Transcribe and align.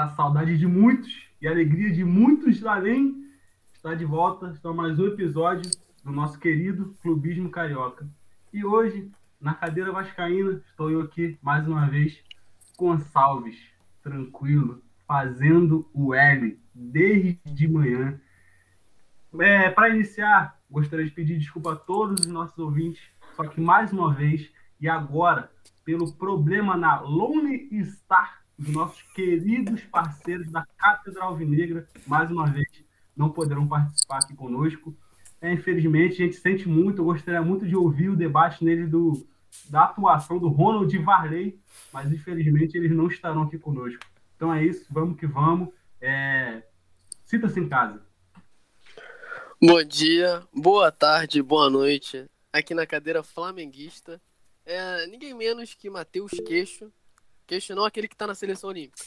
Para 0.00 0.08
a 0.08 0.14
saudade 0.14 0.56
de 0.56 0.66
muitos 0.66 1.28
e 1.42 1.46
alegria 1.46 1.92
de 1.92 2.02
muitos 2.02 2.64
além, 2.64 3.22
está 3.70 3.94
de 3.94 4.06
volta. 4.06 4.48
Está 4.48 4.72
mais 4.72 4.98
um 4.98 5.06
episódio 5.08 5.70
do 6.02 6.10
nosso 6.10 6.38
querido 6.38 6.96
Clubismo 7.02 7.50
Carioca. 7.50 8.08
E 8.50 8.64
hoje, 8.64 9.12
na 9.38 9.52
cadeira 9.52 9.92
vascaína, 9.92 10.62
estou 10.70 10.90
eu 10.90 11.02
aqui 11.02 11.38
mais 11.42 11.68
uma 11.68 11.86
vez, 11.86 12.18
Gonçalves, 12.78 13.58
tranquilo, 14.02 14.82
fazendo 15.06 15.86
o 15.92 16.14
L 16.14 16.58
desde 16.74 17.68
manhã. 17.68 18.18
É, 19.38 19.68
Para 19.68 19.90
iniciar, 19.90 20.58
gostaria 20.70 21.04
de 21.04 21.10
pedir 21.10 21.36
desculpa 21.36 21.74
a 21.74 21.76
todos 21.76 22.24
os 22.24 22.32
nossos 22.32 22.58
ouvintes, 22.58 23.02
só 23.36 23.46
que 23.46 23.60
mais 23.60 23.92
uma 23.92 24.14
vez, 24.14 24.50
e 24.80 24.88
agora, 24.88 25.52
pelo 25.84 26.10
problema 26.10 26.74
na 26.74 27.00
Lone 27.00 27.68
Star 27.84 28.39
dos 28.60 28.74
nossos 28.74 29.00
queridos 29.14 29.80
parceiros 29.84 30.50
da 30.52 30.66
Cátedra 30.76 31.24
Alvinegra, 31.24 31.88
mais 32.06 32.30
uma 32.30 32.46
vez, 32.46 32.68
não 33.16 33.30
poderão 33.30 33.66
participar 33.66 34.18
aqui 34.18 34.36
conosco. 34.36 34.94
É, 35.40 35.50
infelizmente, 35.50 36.22
a 36.22 36.26
gente 36.26 36.36
sente 36.36 36.68
muito, 36.68 37.00
eu 37.00 37.06
gostaria 37.06 37.40
muito 37.40 37.66
de 37.66 37.74
ouvir 37.74 38.10
o 38.10 38.16
debate 38.16 38.62
nele 38.62 38.86
do, 38.86 39.26
da 39.70 39.84
atuação 39.84 40.38
do 40.38 40.48
Ronald 40.48 40.94
Varley, 40.98 41.58
mas 41.90 42.12
infelizmente 42.12 42.76
eles 42.76 42.92
não 42.92 43.06
estarão 43.06 43.44
aqui 43.44 43.58
conosco. 43.58 44.04
Então 44.36 44.52
é 44.52 44.62
isso, 44.62 44.86
vamos 44.90 45.18
que 45.18 45.26
vamos. 45.26 45.70
É... 45.98 46.62
Sinta-se 47.24 47.58
em 47.58 47.68
casa. 47.68 48.02
Bom 49.62 49.82
dia, 49.82 50.42
boa 50.52 50.92
tarde, 50.92 51.42
boa 51.42 51.70
noite. 51.70 52.26
Aqui 52.52 52.74
na 52.74 52.86
cadeira 52.86 53.22
flamenguista, 53.22 54.20
é 54.66 55.06
ninguém 55.06 55.32
menos 55.32 55.72
que 55.72 55.88
Matheus 55.88 56.32
Queixo, 56.46 56.92
Queixo 57.50 57.74
não 57.74 57.84
aquele 57.84 58.06
que 58.06 58.14
tá 58.14 58.28
na 58.28 58.34
seleção 58.36 58.70
olímpica. 58.70 59.04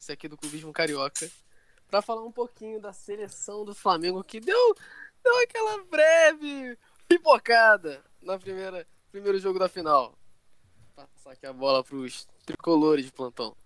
Esse 0.00 0.12
aqui 0.12 0.28
do 0.28 0.36
Clubismo 0.36 0.72
Carioca. 0.72 1.28
Para 1.88 2.00
falar 2.00 2.22
um 2.22 2.30
pouquinho 2.30 2.80
da 2.80 2.92
seleção 2.92 3.64
do 3.64 3.74
Flamengo 3.74 4.22
que 4.22 4.38
deu, 4.38 4.76
deu 5.20 5.36
aquela 5.42 5.82
breve 5.82 6.78
pipocada 7.08 8.04
na 8.22 8.38
primeira 8.38 8.86
primeiro 9.10 9.36
jogo 9.40 9.58
da 9.58 9.68
final. 9.68 10.16
Passar 10.94 11.32
aqui 11.32 11.44
a 11.44 11.52
bola 11.52 11.82
pros 11.82 12.28
tricolores 12.44 13.04
de 13.04 13.10
plantão. 13.10 13.56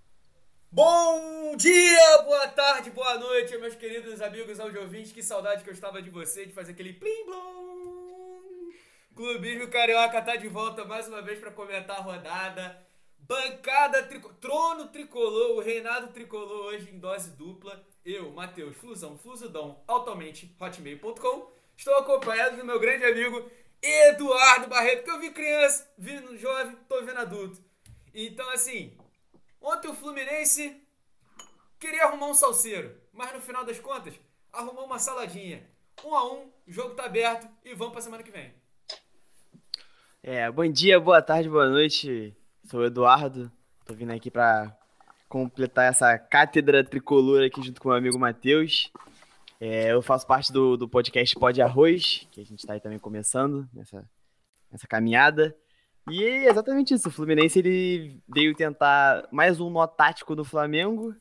Bom 0.73 1.55
dia, 1.59 2.23
boa 2.23 2.49
tarde, 2.49 2.91
boa 2.91 3.19
noite, 3.19 3.59
meus 3.59 3.75
queridos 3.75 4.23
amigos 4.23 4.59
audiouvintes. 4.59 5.13
Que 5.13 5.23
saudade 5.23 5.63
que 5.63 5.69
eu 5.69 5.75
estava 5.75 6.01
de 6.01 6.09
você, 6.09 6.47
de 6.47 6.55
fazer 6.55 6.73
aquele 6.73 6.95
plim 6.95 7.27
blom. 7.27 8.71
Clubismo 9.15 9.69
Carioca 9.69 10.23
tá 10.23 10.37
de 10.37 10.49
volta 10.49 10.87
mais 10.87 11.07
uma 11.07 11.21
vez 11.21 11.39
para 11.39 11.51
comentar 11.51 11.99
a 11.99 12.01
rodada. 12.01 12.90
Bancada 13.31 14.03
trico... 14.03 14.35
Trono 14.41 14.89
tricolor, 14.89 15.57
o 15.57 15.61
reinado 15.61 16.09
tricolor 16.09 16.67
hoje 16.67 16.91
em 16.91 16.99
dose 16.99 17.31
dupla. 17.31 17.81
Eu, 18.05 18.33
Matheus 18.33 18.77
Flusão, 18.77 19.17
Flusudão, 19.17 19.85
altamente 19.87 20.53
hotmail.com. 20.59 21.53
Estou 21.77 21.95
acompanhado 21.95 22.57
do 22.57 22.65
meu 22.65 22.81
grande 22.81 23.05
amigo 23.05 23.49
Eduardo 23.81 24.67
Barreto, 24.67 25.05
que 25.05 25.11
eu 25.13 25.21
vi 25.21 25.31
criança, 25.31 25.89
vi 25.97 26.37
jovem, 26.39 26.75
tô 26.89 27.05
vendo 27.05 27.21
adulto. 27.21 27.63
Então, 28.13 28.51
assim, 28.51 28.99
ontem 29.61 29.87
o 29.87 29.95
Fluminense 29.95 30.85
queria 31.79 32.07
arrumar 32.07 32.27
um 32.27 32.35
salseiro, 32.35 33.01
mas 33.13 33.33
no 33.33 33.41
final 33.41 33.65
das 33.65 33.79
contas, 33.79 34.19
arrumou 34.53 34.87
uma 34.87 34.99
saladinha. 34.99 35.71
Um 36.05 36.17
a 36.17 36.33
um, 36.33 36.51
o 36.67 36.73
jogo 36.73 36.97
tá 36.97 37.05
aberto 37.05 37.49
e 37.65 37.75
vamos 37.75 37.93
pra 37.93 38.03
semana 38.03 38.25
que 38.25 38.33
vem. 38.33 38.53
É, 40.21 40.51
bom 40.51 40.67
dia, 40.67 40.99
boa 40.99 41.23
tarde, 41.23 41.49
boa 41.49 41.71
noite. 41.71 42.35
Sou 42.71 42.83
o 42.83 42.85
Eduardo, 42.85 43.51
tô 43.85 43.93
vindo 43.95 44.13
aqui 44.13 44.31
para 44.31 44.73
completar 45.29 45.87
essa 45.87 46.17
cátedra 46.17 46.85
tricolor 46.85 47.45
aqui 47.45 47.61
junto 47.61 47.81
com 47.81 47.89
o 47.89 47.91
meu 47.91 47.99
amigo 47.99 48.17
Matheus. 48.17 48.93
É, 49.61 49.91
eu 49.91 50.01
faço 50.01 50.25
parte 50.25 50.53
do, 50.53 50.77
do 50.77 50.89
podcast 50.89 51.35
Pode 51.35 51.61
Arroz, 51.61 52.29
que 52.31 52.41
a 52.41 52.45
gente 52.45 52.61
está 52.61 52.75
aí 52.75 52.81
também 52.81 53.01
começando 53.01 53.69
nessa, 53.73 54.09
nessa 54.71 54.87
caminhada. 54.87 55.53
E 56.09 56.23
é 56.23 56.49
exatamente 56.49 56.95
isso, 56.95 57.09
o 57.09 57.11
Fluminense 57.11 57.59
ele 57.59 58.23
veio 58.29 58.55
tentar 58.55 59.27
mais 59.33 59.61
um 59.61 59.69
nó 59.69 59.85
tático 59.89 60.37
do 60.37 60.45
Flamengo. 60.45 61.13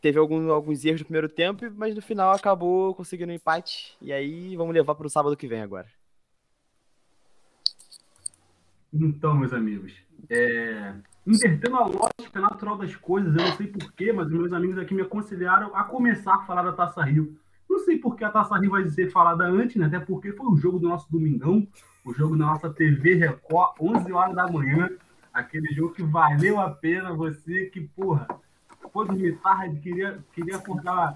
Teve 0.00 0.18
algum, 0.18 0.50
alguns 0.50 0.82
erros 0.82 1.02
no 1.02 1.04
primeiro 1.04 1.28
tempo, 1.28 1.70
mas 1.76 1.94
no 1.94 2.00
final 2.00 2.32
acabou 2.32 2.94
conseguindo 2.94 3.30
um 3.32 3.34
empate. 3.34 3.98
E 4.00 4.14
aí 4.14 4.56
vamos 4.56 4.72
levar 4.72 4.94
para 4.94 5.06
o 5.06 5.10
sábado 5.10 5.36
que 5.36 5.46
vem 5.46 5.60
agora. 5.60 5.97
Então, 8.92 9.34
meus 9.34 9.52
amigos, 9.52 9.92
é, 10.30 10.94
invertendo 11.26 11.76
a 11.76 11.86
lógica 11.86 12.40
natural 12.40 12.78
das 12.78 12.94
coisas, 12.96 13.34
eu 13.34 13.42
não 13.42 13.56
sei 13.56 13.66
porquê, 13.66 14.12
mas 14.12 14.28
meus 14.28 14.52
amigos 14.52 14.78
aqui 14.78 14.94
me 14.94 15.02
aconselharam 15.02 15.74
a 15.74 15.84
começar 15.84 16.34
a 16.34 16.42
falar 16.46 16.62
da 16.62 16.72
Taça 16.72 17.02
Rio. 17.02 17.36
Não 17.68 17.78
sei 17.80 17.98
por 17.98 18.16
que 18.16 18.24
a 18.24 18.30
Taça 18.30 18.56
Rio 18.58 18.70
vai 18.70 18.88
ser 18.88 19.10
falada 19.10 19.44
antes, 19.44 19.76
né? 19.76 19.86
Até 19.86 20.00
porque 20.00 20.32
foi 20.32 20.46
o 20.46 20.56
jogo 20.56 20.78
do 20.78 20.88
nosso 20.88 21.10
Domingão, 21.12 21.66
o 22.04 22.14
jogo 22.14 22.36
da 22.36 22.46
nossa 22.46 22.70
TV 22.70 23.14
Record, 23.14 23.74
11 23.78 24.12
horas 24.12 24.34
da 24.34 24.48
manhã. 24.48 24.88
Aquele 25.32 25.68
jogo 25.74 25.94
que 25.94 26.02
valeu 26.02 26.58
a 26.58 26.70
pena 26.70 27.12
você 27.12 27.66
que, 27.66 27.82
porra, 27.82 28.26
foi 28.92 29.06
dormir 29.06 29.38
tarde, 29.42 29.78
queria, 29.80 30.18
queria 30.32 30.56
acordar. 30.56 31.14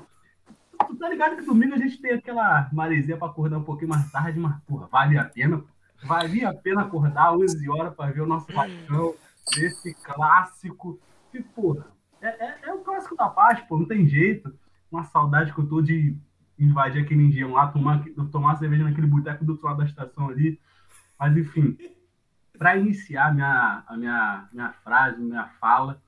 Tá 0.98 1.08
ligado 1.08 1.36
que 1.36 1.46
domingo 1.46 1.74
a 1.74 1.78
gente 1.78 2.00
tem 2.00 2.12
aquela 2.12 2.68
maresia 2.72 3.16
pra 3.16 3.28
acordar 3.28 3.58
um 3.58 3.64
pouquinho 3.64 3.88
mais 3.88 4.10
tarde, 4.12 4.38
mas, 4.38 4.54
porra, 4.66 4.86
vale 4.88 5.16
a 5.16 5.24
pena, 5.24 5.64
valia 6.04 6.50
a 6.50 6.54
pena 6.54 6.82
acordar 6.82 7.36
11 7.36 7.68
horas 7.68 7.94
para 7.94 8.12
ver 8.12 8.22
o 8.22 8.26
nosso 8.26 8.52
Falcão, 8.52 9.14
desse 9.54 9.94
clássico. 9.94 11.00
E, 11.32 11.42
porra, 11.42 11.86
é, 12.20 12.28
é, 12.28 12.58
é, 12.64 12.74
o 12.74 12.78
clássico 12.78 13.16
da 13.16 13.28
paz, 13.28 13.60
pô, 13.62 13.78
não 13.78 13.86
tem 13.86 14.06
jeito. 14.06 14.52
Uma 14.90 15.04
saudade 15.04 15.52
que 15.52 15.58
eu 15.58 15.66
tô 15.66 15.80
de 15.80 16.16
invadir 16.58 17.02
aquele 17.02 17.24
indião 17.24 17.52
lá, 17.52 17.66
tomar, 17.68 18.04
tomar 18.30 18.56
cerveja 18.56 18.84
naquele 18.84 19.06
boteco 19.06 19.44
do 19.44 19.52
outro 19.52 19.66
lado 19.66 19.78
da 19.78 19.84
estação 19.84 20.28
ali. 20.28 20.60
Mas, 21.18 21.36
enfim, 21.36 21.76
para 22.58 22.76
iniciar 22.76 23.34
minha, 23.34 23.82
a 23.86 23.96
minha, 23.96 24.48
minha 24.52 24.72
frase, 24.84 25.20
minha 25.20 25.46
fala, 25.60 26.00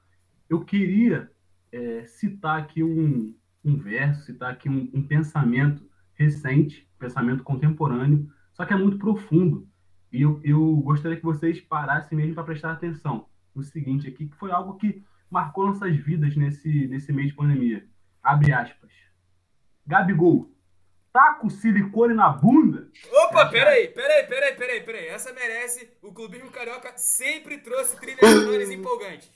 eu 0.49 0.65
queria 0.65 1.31
é, 1.73 2.05
citar 2.05 2.61
aqui 2.61 2.85
um, 2.85 3.35
um 3.65 3.77
verso, 3.77 4.27
citar 4.27 4.53
aqui 4.53 4.69
um, 4.69 4.91
um 4.95 5.03
pensamento 5.03 5.83
recente, 6.15 6.89
pensamento 6.99 7.43
contemporâneo, 7.43 8.31
só 8.53 8.65
que 8.65 8.73
é 8.73 8.77
muito 8.77 8.99
profundo. 8.99 9.67
E 10.15 10.23
eu, 10.23 10.41
eu 10.45 10.77
gostaria 10.77 11.17
que 11.17 11.25
vocês 11.25 11.61
parassem 11.61 12.17
mesmo 12.17 12.37
para 12.37 12.45
prestar 12.45 12.71
atenção 12.71 13.29
no 13.53 13.65
seguinte 13.65 14.07
aqui, 14.07 14.29
que 14.29 14.37
foi 14.37 14.53
algo 14.53 14.77
que 14.77 15.03
marcou 15.29 15.67
nossas 15.67 15.97
vidas 15.97 16.37
nesse, 16.37 16.87
nesse 16.87 17.13
mês 17.13 17.31
de 17.31 17.35
pandemia. 17.35 17.85
Abre 18.23 18.53
aspas. 18.53 18.93
Gabigol, 19.85 20.55
tá 21.13 21.35
com 21.35 21.51
silicone 21.51 22.15
na 22.15 22.29
bunda? 22.29 22.89
Opa, 23.25 23.47
peraí, 23.47 23.89
peraí, 23.89 24.25
peraí, 24.29 24.55
peraí, 24.55 24.81
peraí. 24.83 25.07
Essa 25.09 25.33
merece. 25.33 25.91
O 26.01 26.13
Clubismo 26.13 26.49
Carioca 26.49 26.97
sempre 26.97 27.59
trouxe 27.59 27.99
trilhas 28.01 28.21
sonoras 28.21 28.71
empolgantes. 28.71 29.33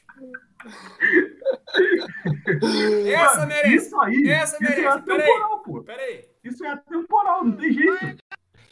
Essa 3.05 3.47
merece. 3.47 3.75
Isso 3.75 4.00
aí, 4.00 4.28
Essa 4.28 4.55
isso 4.55 4.62
merece. 4.62 4.84
é 4.84 4.89
atemporal, 4.89 5.59
pô. 5.65 5.83
Peraí. 5.83 6.25
Isso 6.45 6.65
é 6.65 6.69
atemporal, 6.69 7.45
não 7.45 7.56
tem 7.56 7.72
jeito. 7.72 8.22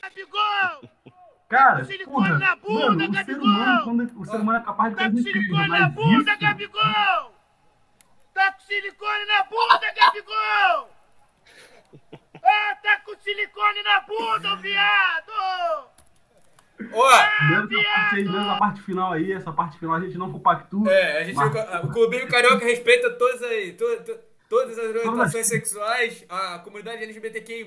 Gabigol! 0.01 0.96
Cara, 1.49 1.85
silicone 1.85 2.29
porra, 2.29 2.39
na 2.39 2.57
bunda, 2.57 2.89
mano, 2.89 2.97
o 2.97 3.15
ser 3.15 3.25
Gabigol! 3.25 3.45
humano, 3.47 3.85
quando 3.85 4.21
o 4.21 4.25
ser 4.25 4.37
humano 4.37 4.59
é 4.59 4.63
capaz 4.63 4.91
de 4.91 4.97
Tá 4.97 5.07
incríveis, 5.07 5.35
silicone 5.35 5.69
na 5.69 5.89
bunda, 5.89 6.31
isso, 6.33 6.41
Gabigol! 6.41 7.35
Tá 8.35 8.53
com 8.53 8.61
silicone 8.67 9.25
na 9.27 9.43
bunda, 9.45 9.95
Gabigol! 9.97 10.97
Ah, 12.49 12.77
tá 12.81 13.01
com 13.05 13.17
silicone 13.19 13.83
na 13.83 14.01
bunda, 14.03 14.55
viado! 14.57 15.33
Ó, 16.93 17.11
Menos 17.51 17.73
essa 17.73 17.83
parte 17.83 18.15
aí, 18.17 18.59
parte 18.59 18.83
final 18.83 19.13
aí, 19.13 19.33
essa 19.33 19.53
parte 19.53 19.79
final 19.79 19.97
a 19.97 20.01
gente 20.01 20.17
não 20.19 20.31
compactua. 20.31 20.93
é, 20.93 21.19
a 21.23 21.25
gente, 21.25 21.35
Mas- 21.37 21.85
o 21.85 21.89
Clubismo 21.93 22.29
Carioca 22.29 22.65
respeita 22.65 23.11
todas 23.19 23.43
as, 23.43 23.73
to- 23.77 24.05
to- 24.05 24.19
todas 24.49 24.79
as 24.79 24.85
Todas. 24.87 25.07
orientações 25.07 25.47
sexuais, 25.49 26.25
a 26.29 26.59
comunidade 26.61 27.03
LGBTQI+. 27.03 27.67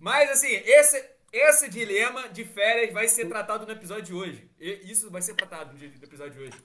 Mas, 0.00 0.30
assim, 0.30 0.48
esse, 0.64 1.04
esse 1.32 1.68
dilema 1.70 2.28
de 2.28 2.44
férias 2.44 2.92
vai 2.92 3.08
ser 3.08 3.26
tratado 3.26 3.66
no 3.66 3.72
episódio 3.72 4.04
de 4.04 4.14
hoje. 4.14 4.50
E- 4.60 4.80
Isso 4.90 5.10
vai 5.10 5.22
ser 5.22 5.34
tratado 5.34 5.76
no 5.76 5.84
episódio 5.84 6.32
de 6.32 6.40
hoje. 6.40 6.58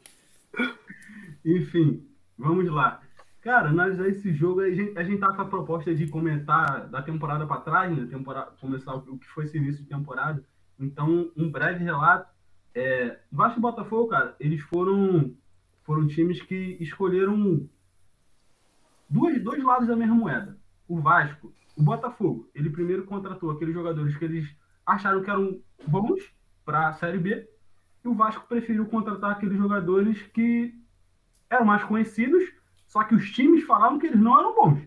Enfim, 1.45 2.07
vamos 2.38 2.65
lá. 2.71 3.01
Cara, 3.42 3.71
nós 3.74 4.00
esse 4.00 4.33
jogo 4.33 4.62
a 4.62 4.69
gente, 4.71 4.98
a 4.98 5.04
gente 5.04 5.19
tá 5.19 5.33
com 5.36 5.42
a 5.42 5.45
proposta 5.50 5.94
de 5.94 6.07
comentar 6.07 6.88
da 6.88 7.01
temporada 7.01 7.45
para 7.45 7.60
trás, 7.62 7.95
né? 7.95 8.07
Temporada, 8.10 8.51
começar 8.62 8.95
o 8.95 9.18
que 9.18 9.27
foi 9.27 9.44
esse 9.45 9.57
início 9.57 9.83
de 9.83 9.89
temporada. 9.89 10.44
Então, 10.80 11.30
um 11.36 11.51
breve 11.51 11.83
relato. 11.83 12.31
É, 12.74 13.19
Vasco 13.31 13.60
e 13.60 13.62
Botafogo, 13.62 14.07
cara, 14.07 14.36
eles 14.39 14.62
foram 14.62 15.36
foram 15.83 16.07
times 16.07 16.42
que 16.42 16.77
escolheram 16.80 17.68
duas, 19.10 19.39
dois 19.44 19.62
lados 19.62 19.88
da 19.89 19.95
mesma 19.95 20.15
moeda. 20.15 20.57
O 20.88 21.00
Vasco, 21.01 21.54
o 21.75 21.84
Botafogo, 21.84 22.50
ele 22.54 22.70
primeiro 22.70 23.06
contratou 23.06 23.52
aqueles 23.52 23.74
jogadores 23.74 24.16
que 24.18 24.25
eles 24.25 24.48
acharam 24.86 25.24
que 25.24 25.30
eram 25.30 25.60
bons 25.88 26.22
para 26.66 26.90
a 26.90 26.94
Série 26.94 27.18
B, 27.18 27.48
e 28.04 28.08
o 28.08 28.14
Vasco 28.14 28.48
preferiu 28.48 28.86
contratar 28.86 29.31
aqueles 29.31 29.58
jogadores 29.58 30.22
que 30.34 30.74
eram 31.50 31.66
mais 31.66 31.84
conhecidos, 31.84 32.44
só 32.88 33.04
que 33.04 33.16
os 33.16 33.31
times 33.31 33.64
falavam 33.64 33.98
que 33.98 34.08
eles 34.08 34.20
não 34.20 34.38
eram 34.40 34.56
bons. 34.56 34.81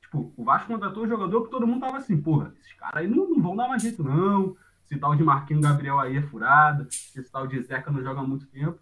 Tipo, 0.00 0.32
o 0.36 0.44
Vasco 0.44 0.68
contratou 0.68 1.04
um 1.04 1.08
jogador 1.08 1.44
que 1.44 1.50
todo 1.50 1.66
mundo 1.66 1.80
tava 1.80 1.98
assim, 1.98 2.20
porra, 2.20 2.54
esses 2.58 2.72
caras 2.74 3.02
aí 3.02 3.08
não, 3.08 3.30
não 3.30 3.42
vão 3.42 3.56
dar 3.56 3.68
mais 3.68 3.82
jeito, 3.82 4.02
não. 4.02 4.56
Esse 4.84 4.98
tal 4.98 5.14
de 5.14 5.22
Marquinhos 5.22 5.62
Gabriel 5.62 6.00
aí 6.00 6.16
é 6.16 6.22
furada, 6.22 6.88
esse 6.90 7.30
tal 7.30 7.46
de 7.46 7.62
Zeca 7.62 7.92
não 7.92 8.02
joga 8.02 8.20
há 8.20 8.26
muito 8.26 8.46
tempo. 8.46 8.78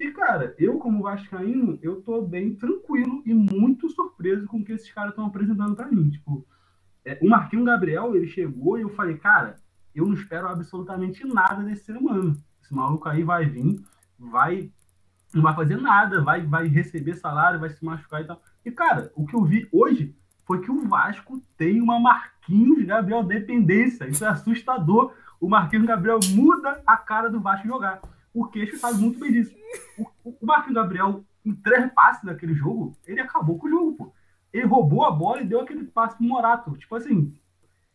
E, 0.00 0.10
cara, 0.12 0.54
eu, 0.58 0.78
como 0.78 1.02
Vascaíno, 1.02 1.78
eu 1.82 2.00
tô 2.00 2.22
bem 2.22 2.54
tranquilo 2.54 3.22
e 3.26 3.34
muito 3.34 3.90
surpreso 3.90 4.46
com 4.46 4.58
o 4.58 4.64
que 4.64 4.72
esses 4.72 4.90
caras 4.92 5.10
estão 5.10 5.26
apresentando 5.26 5.74
para 5.74 5.90
mim. 5.90 6.08
Tipo, 6.08 6.46
é, 7.08 7.18
o 7.22 7.28
Marquinhos 7.28 7.64
Gabriel, 7.64 8.14
ele 8.14 8.28
chegou 8.28 8.78
e 8.78 8.82
eu 8.82 8.90
falei, 8.90 9.16
cara, 9.16 9.56
eu 9.94 10.06
não 10.06 10.14
espero 10.14 10.48
absolutamente 10.48 11.26
nada 11.26 11.62
desse 11.62 11.84
ser 11.84 11.96
humano. 11.96 12.36
Esse 12.62 12.74
maluco 12.74 13.08
aí 13.08 13.22
vai 13.22 13.46
vir, 13.46 13.80
vai 14.18 14.70
não 15.32 15.42
vai 15.42 15.54
fazer 15.54 15.76
nada, 15.76 16.22
vai, 16.22 16.42
vai 16.42 16.66
receber 16.68 17.14
salário, 17.14 17.60
vai 17.60 17.70
se 17.70 17.84
machucar 17.84 18.22
e 18.22 18.24
tal. 18.24 18.42
E, 18.64 18.70
cara, 18.70 19.12
o 19.14 19.26
que 19.26 19.34
eu 19.34 19.44
vi 19.44 19.68
hoje 19.72 20.14
foi 20.46 20.60
que 20.62 20.70
o 20.70 20.88
Vasco 20.88 21.42
tem 21.56 21.80
uma 21.80 22.00
Marquinhos 22.00 22.84
Gabriel 22.84 23.22
dependência. 23.22 24.08
Isso 24.08 24.24
é 24.24 24.28
assustador. 24.28 25.12
O 25.40 25.48
Marquinhos 25.48 25.86
Gabriel 25.86 26.18
muda 26.30 26.82
a 26.86 26.96
cara 26.96 27.28
do 27.28 27.40
Vasco 27.40 27.66
jogar. 27.66 28.00
O 28.32 28.46
Queixo 28.46 28.78
sabe 28.78 28.98
muito 28.98 29.20
bem 29.20 29.32
disso. 29.32 29.54
O, 29.98 30.30
o 30.40 30.46
Marquinhos 30.46 30.74
Gabriel, 30.74 31.24
em 31.44 31.54
três 31.54 31.92
passes 31.92 32.24
daquele 32.24 32.54
jogo, 32.54 32.96
ele 33.06 33.20
acabou 33.20 33.58
com 33.58 33.66
o 33.66 33.70
jogo, 33.70 33.96
pô. 33.96 34.12
Ele 34.52 34.66
roubou 34.66 35.04
a 35.04 35.10
bola 35.10 35.42
e 35.42 35.46
deu 35.46 35.60
aquele 35.60 35.84
passe 35.84 36.16
pro 36.16 36.26
Morato. 36.26 36.76
Tipo 36.76 36.96
assim, 36.96 37.34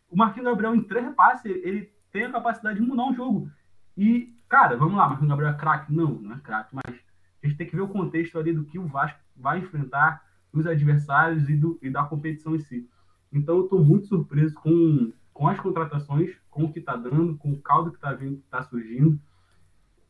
o 0.09 0.17
Marquinhos 0.17 0.49
Gabriel, 0.49 0.75
em 0.75 0.83
três 0.83 1.13
passes, 1.15 1.45
ele 1.45 1.91
tem 2.11 2.25
a 2.25 2.31
capacidade 2.31 2.79
de 2.79 2.85
mudar 2.85 3.05
um 3.05 3.15
jogo. 3.15 3.49
E, 3.97 4.35
cara, 4.47 4.77
vamos 4.77 4.95
lá, 4.95 5.07
Marquinhos 5.07 5.29
Gabriel 5.29 5.51
é 5.51 5.57
craque? 5.57 5.93
Não, 5.93 6.13
não 6.13 6.35
é 6.35 6.39
craque, 6.39 6.75
mas 6.75 6.95
a 7.43 7.47
gente 7.47 7.57
tem 7.57 7.67
que 7.67 7.75
ver 7.75 7.81
o 7.81 7.87
contexto 7.87 8.37
ali 8.37 8.53
do 8.53 8.65
que 8.65 8.79
o 8.79 8.87
Vasco 8.87 9.19
vai 9.35 9.59
enfrentar 9.59 10.23
dos 10.53 10.67
adversários 10.67 11.49
e, 11.49 11.55
do, 11.55 11.79
e 11.81 11.89
da 11.89 12.03
competição 12.03 12.55
em 12.55 12.59
si. 12.59 12.87
Então 13.31 13.57
eu 13.57 13.63
estou 13.63 13.83
muito 13.83 14.05
surpreso 14.05 14.53
com, 14.55 15.11
com 15.33 15.47
as 15.47 15.59
contratações, 15.59 16.37
com 16.49 16.65
o 16.65 16.71
que 16.71 16.79
está 16.79 16.95
dando, 16.95 17.35
com 17.37 17.51
o 17.51 17.61
caldo 17.61 17.89
que 17.89 17.97
está 17.97 18.13
vindo, 18.13 18.37
que 18.37 18.45
está 18.45 18.61
surgindo. 18.61 19.19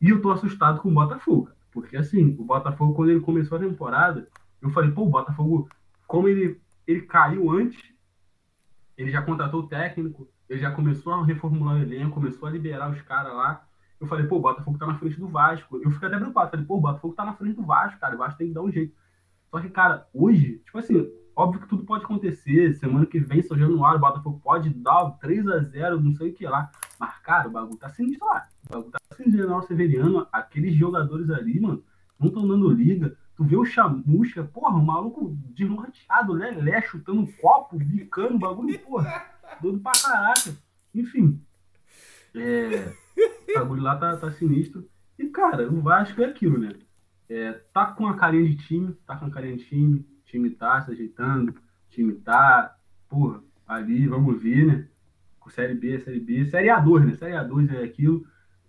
E 0.00 0.10
eu 0.10 0.18
estou 0.18 0.32
assustado 0.32 0.80
com 0.80 0.90
o 0.90 0.94
Botafogo. 0.94 1.50
Porque 1.72 1.96
assim, 1.96 2.36
o 2.38 2.44
Botafogo, 2.44 2.94
quando 2.94 3.10
ele 3.10 3.20
começou 3.20 3.56
a 3.56 3.60
temporada, 3.60 4.28
eu 4.60 4.70
falei, 4.70 4.90
pô, 4.90 5.02
o 5.02 5.10
Botafogo, 5.10 5.68
como 6.06 6.28
ele, 6.28 6.60
ele 6.86 7.02
caiu 7.02 7.50
antes, 7.50 7.82
ele 8.96 9.10
já 9.10 9.22
contratou 9.22 9.60
o 9.60 9.68
técnico, 9.68 10.28
ele 10.48 10.60
já 10.60 10.70
começou 10.70 11.12
a 11.12 11.24
reformular 11.24 11.76
o 11.76 11.82
elenco, 11.82 12.14
começou 12.14 12.48
a 12.48 12.50
liberar 12.50 12.90
os 12.90 13.00
caras 13.02 13.34
lá. 13.34 13.66
Eu 14.00 14.06
falei, 14.06 14.26
pô, 14.26 14.36
o 14.36 14.40
Botafogo 14.40 14.78
tá 14.78 14.86
na 14.86 14.98
frente 14.98 15.18
do 15.18 15.28
Vasco. 15.28 15.80
Eu 15.82 15.90
fiquei 15.90 16.08
até 16.08 16.16
preocupado. 16.16 16.50
Falei, 16.50 16.66
pô, 16.66 16.76
o 16.76 16.80
Botafogo 16.80 17.14
tá 17.14 17.24
na 17.24 17.34
frente 17.34 17.56
do 17.56 17.64
Vasco, 17.64 17.98
cara. 17.98 18.14
O 18.14 18.18
Vasco 18.18 18.38
tem 18.38 18.48
que 18.48 18.54
dar 18.54 18.62
um 18.62 18.70
jeito. 18.70 18.94
Só 19.50 19.60
que, 19.60 19.70
cara, 19.70 20.06
hoje, 20.12 20.58
tipo 20.64 20.78
assim, 20.78 21.08
óbvio 21.34 21.62
que 21.62 21.68
tudo 21.68 21.84
pode 21.84 22.04
acontecer. 22.04 22.74
Semana 22.74 23.06
que 23.06 23.18
vem, 23.18 23.42
São 23.42 23.56
Januário, 23.56 23.98
o 23.98 24.00
Botafogo 24.00 24.40
pode 24.42 24.70
dar 24.70 25.10
3 25.20 25.48
a 25.48 25.58
0 25.60 26.00
não 26.00 26.14
sei 26.14 26.30
o 26.30 26.34
que 26.34 26.46
lá. 26.46 26.70
Mas, 26.98 27.16
cara, 27.18 27.48
o 27.48 27.52
bagulho 27.52 27.78
tá 27.78 27.88
sinistro 27.88 28.26
lá. 28.26 28.46
O 28.68 28.72
bagulho 28.72 28.90
tá 28.90 28.98
sinistro. 29.16 29.40
General 29.40 29.62
Severiano, 29.62 30.26
aqueles 30.30 30.74
jogadores 30.74 31.30
ali, 31.30 31.58
mano, 31.60 31.82
não 32.18 32.28
estão 32.28 32.46
dando 32.46 32.70
liga. 32.70 33.16
Tu 33.36 33.44
vê 33.44 33.56
o 33.56 33.64
Chamusca, 33.64 34.44
porra, 34.44 34.76
um 34.76 34.84
maluco 34.84 35.36
desnorteado, 35.54 36.34
né? 36.34 36.50
Lé 36.52 36.80
chutando 36.82 37.20
um 37.20 37.26
copo, 37.26 37.76
bicando 37.76 38.36
o 38.36 38.38
bagulho, 38.38 38.78
porra, 38.78 39.24
doido 39.60 39.80
pra 39.80 39.92
caraca. 39.92 40.56
Enfim, 40.94 41.40
é, 42.34 42.92
o 43.50 43.58
bagulho 43.58 43.82
lá 43.82 43.96
tá, 43.96 44.16
tá 44.16 44.30
sinistro. 44.30 44.88
E, 45.18 45.26
cara, 45.26 45.70
o 45.70 45.80
Vasco 45.80 46.20
é 46.22 46.26
aquilo, 46.26 46.58
né? 46.58 46.74
É, 47.28 47.52
tá 47.72 47.86
com 47.86 48.06
a 48.06 48.16
carinha 48.16 48.44
de 48.44 48.56
time, 48.56 48.92
tá 49.06 49.16
com 49.16 49.26
a 49.26 49.30
carinha 49.30 49.56
de 49.56 49.64
time, 49.64 49.98
o 49.98 50.24
time 50.24 50.50
tá 50.50 50.80
se 50.82 50.90
ajeitando, 50.90 51.52
o 51.52 51.90
time 51.90 52.12
tá, 52.14 52.76
porra, 53.08 53.42
ali, 53.66 54.06
vamos 54.06 54.40
ver, 54.40 54.66
né? 54.66 54.88
Com 55.40 55.50
Série 55.50 55.74
B, 55.74 55.98
Série 56.00 56.20
B, 56.20 56.44
Série 56.46 56.68
A2, 56.68 57.04
né? 57.04 57.14
Série 57.14 57.34
A2 57.34 57.72
é 57.72 57.84
aquilo. 57.84 58.26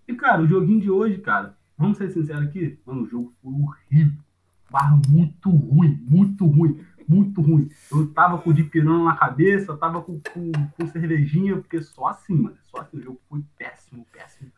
E, 0.07 0.13
cara, 0.13 0.41
o 0.41 0.47
joguinho 0.47 0.81
de 0.81 0.89
hoje, 0.89 1.19
cara, 1.19 1.57
vamos 1.77 1.97
ser 1.97 2.09
sinceros 2.09 2.43
aqui, 2.43 2.79
mano, 2.85 3.03
o 3.03 3.07
jogo 3.07 3.33
foi 3.41 3.51
horrível. 3.51 4.24
Barra 4.69 4.99
muito 5.07 5.49
ruim, 5.49 6.03
muito 6.07 6.45
ruim, 6.45 6.83
muito 7.07 7.41
ruim. 7.41 7.69
Eu 7.91 8.07
tava 8.13 8.37
com 8.37 8.49
o 8.49 8.53
dipirona 8.53 9.03
na 9.03 9.15
cabeça, 9.15 9.77
tava 9.77 10.01
com, 10.01 10.19
com, 10.33 10.51
com 10.51 10.87
cervejinha, 10.87 11.55
porque 11.57 11.81
só 11.81 12.07
assim, 12.07 12.35
mano, 12.35 12.57
só 12.63 12.81
assim 12.81 12.97
o 12.97 13.01
jogo 13.01 13.21
foi 13.29 13.43
péssimo, 13.57 14.05
péssimo. 14.11 14.51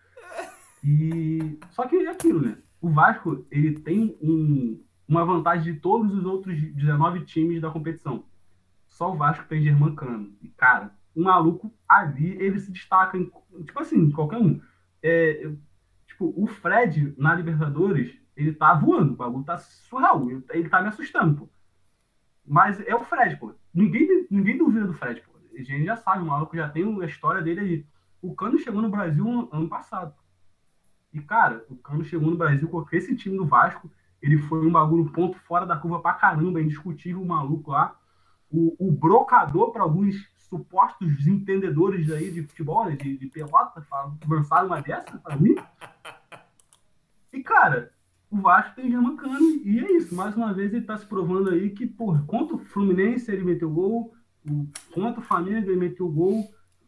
E 0.83 1.59
só 1.71 1.87
que 1.87 1.95
é 1.97 2.09
aquilo, 2.09 2.41
né? 2.41 2.57
o 2.81 2.89
Vasco 2.89 3.45
ele 3.51 3.79
tem 3.79 4.17
um, 4.21 4.81
uma 5.07 5.25
vantagem 5.25 5.73
de 5.73 5.79
todos 5.79 6.13
os 6.13 6.25
outros 6.25 6.59
19 6.59 7.25
times 7.25 7.61
da 7.61 7.69
competição. 7.69 8.23
Só 8.87 9.11
o 9.11 9.17
Vasco 9.17 9.45
tem 9.47 9.63
Germancano. 9.63 10.33
E, 10.41 10.47
cara, 10.49 10.91
o 11.15 11.23
maluco 11.23 11.73
ali, 11.87 12.31
ele 12.41 12.59
se 12.59 12.71
destaca 12.71 13.17
em, 13.17 13.29
tipo 13.65 13.79
assim, 13.79 14.09
qualquer 14.11 14.37
um. 14.37 14.59
É, 15.01 15.51
tipo, 16.07 16.33
o 16.35 16.47
Fred 16.47 17.13
na 17.17 17.35
Libertadores, 17.35 18.15
ele 18.37 18.53
tá 18.53 18.73
voando, 18.75 19.13
o 19.13 19.15
bagulho 19.15 19.43
tá 19.43 19.57
surreal, 19.57 20.29
ele, 20.29 20.43
ele 20.51 20.69
tá 20.69 20.79
me 20.81 20.89
assustando, 20.89 21.35
pô. 21.35 21.49
Mas 22.45 22.79
é 22.81 22.95
o 22.95 23.03
Fred, 23.03 23.35
pô. 23.37 23.53
Ninguém, 23.73 24.27
ninguém 24.29 24.57
duvida 24.57 24.85
do 24.85 24.93
Fred, 24.93 25.21
pô. 25.21 25.31
A 25.53 25.63
gente 25.63 25.83
já 25.83 25.97
sabe, 25.97 26.21
o 26.21 26.27
maluco 26.27 26.55
já 26.55 26.69
tem 26.69 26.85
a 27.01 27.05
história 27.05 27.41
dele 27.41 27.59
aí. 27.59 27.85
O 28.21 28.35
Cano 28.35 28.59
chegou 28.59 28.81
no 28.81 28.89
Brasil 28.89 29.49
ano, 29.51 29.67
passado. 29.67 30.13
E, 31.11 31.19
cara, 31.19 31.65
o 31.67 31.75
Cano 31.75 32.05
chegou 32.05 32.29
no 32.29 32.37
Brasil 32.37 32.69
com 32.69 32.85
esse 32.91 33.15
time 33.15 33.35
do 33.35 33.45
Vasco. 33.45 33.89
Ele 34.21 34.37
foi 34.37 34.65
um 34.65 34.71
bagulho 34.71 35.11
ponto 35.11 35.37
fora 35.39 35.65
da 35.65 35.75
curva 35.75 35.99
pra 35.99 36.13
caramba, 36.13 36.61
indiscutível, 36.61 37.21
o 37.21 37.27
maluco 37.27 37.71
lá. 37.71 37.99
O, 38.51 38.75
o 38.87 38.91
brocador 38.91 39.71
para 39.71 39.81
alguns 39.81 40.15
supostos 40.37 41.25
entendedores 41.27 42.09
aí 42.11 42.31
de 42.31 42.43
futebol, 42.43 42.85
né, 42.85 42.95
de, 42.95 43.17
de 43.17 43.27
pelota, 43.27 43.85
lançaram 44.27 44.67
uma 44.67 44.81
dessa 44.81 45.17
pra 45.17 45.35
mim. 45.35 45.55
E, 47.33 47.43
cara, 47.43 47.91
o 48.29 48.37
Vasco 48.37 48.75
tem 48.75 48.89
Germancano 48.89 49.39
e 49.63 49.79
é 49.79 49.91
isso. 49.93 50.13
Mais 50.13 50.35
uma 50.35 50.53
vez 50.53 50.73
ele 50.73 50.85
tá 50.85 50.97
se 50.97 51.05
provando 51.05 51.49
aí 51.49 51.69
que, 51.69 51.87
por 51.87 52.25
contra 52.25 52.55
o 52.55 52.59
Fluminense 52.59 53.31
ele 53.31 53.43
meteu 53.43 53.69
gol, 53.69 54.13
contra 54.93 55.19
o 55.19 55.23
Flamengo 55.23 55.69
ele 55.69 55.77
meteu 55.77 56.09
gol, 56.09 56.43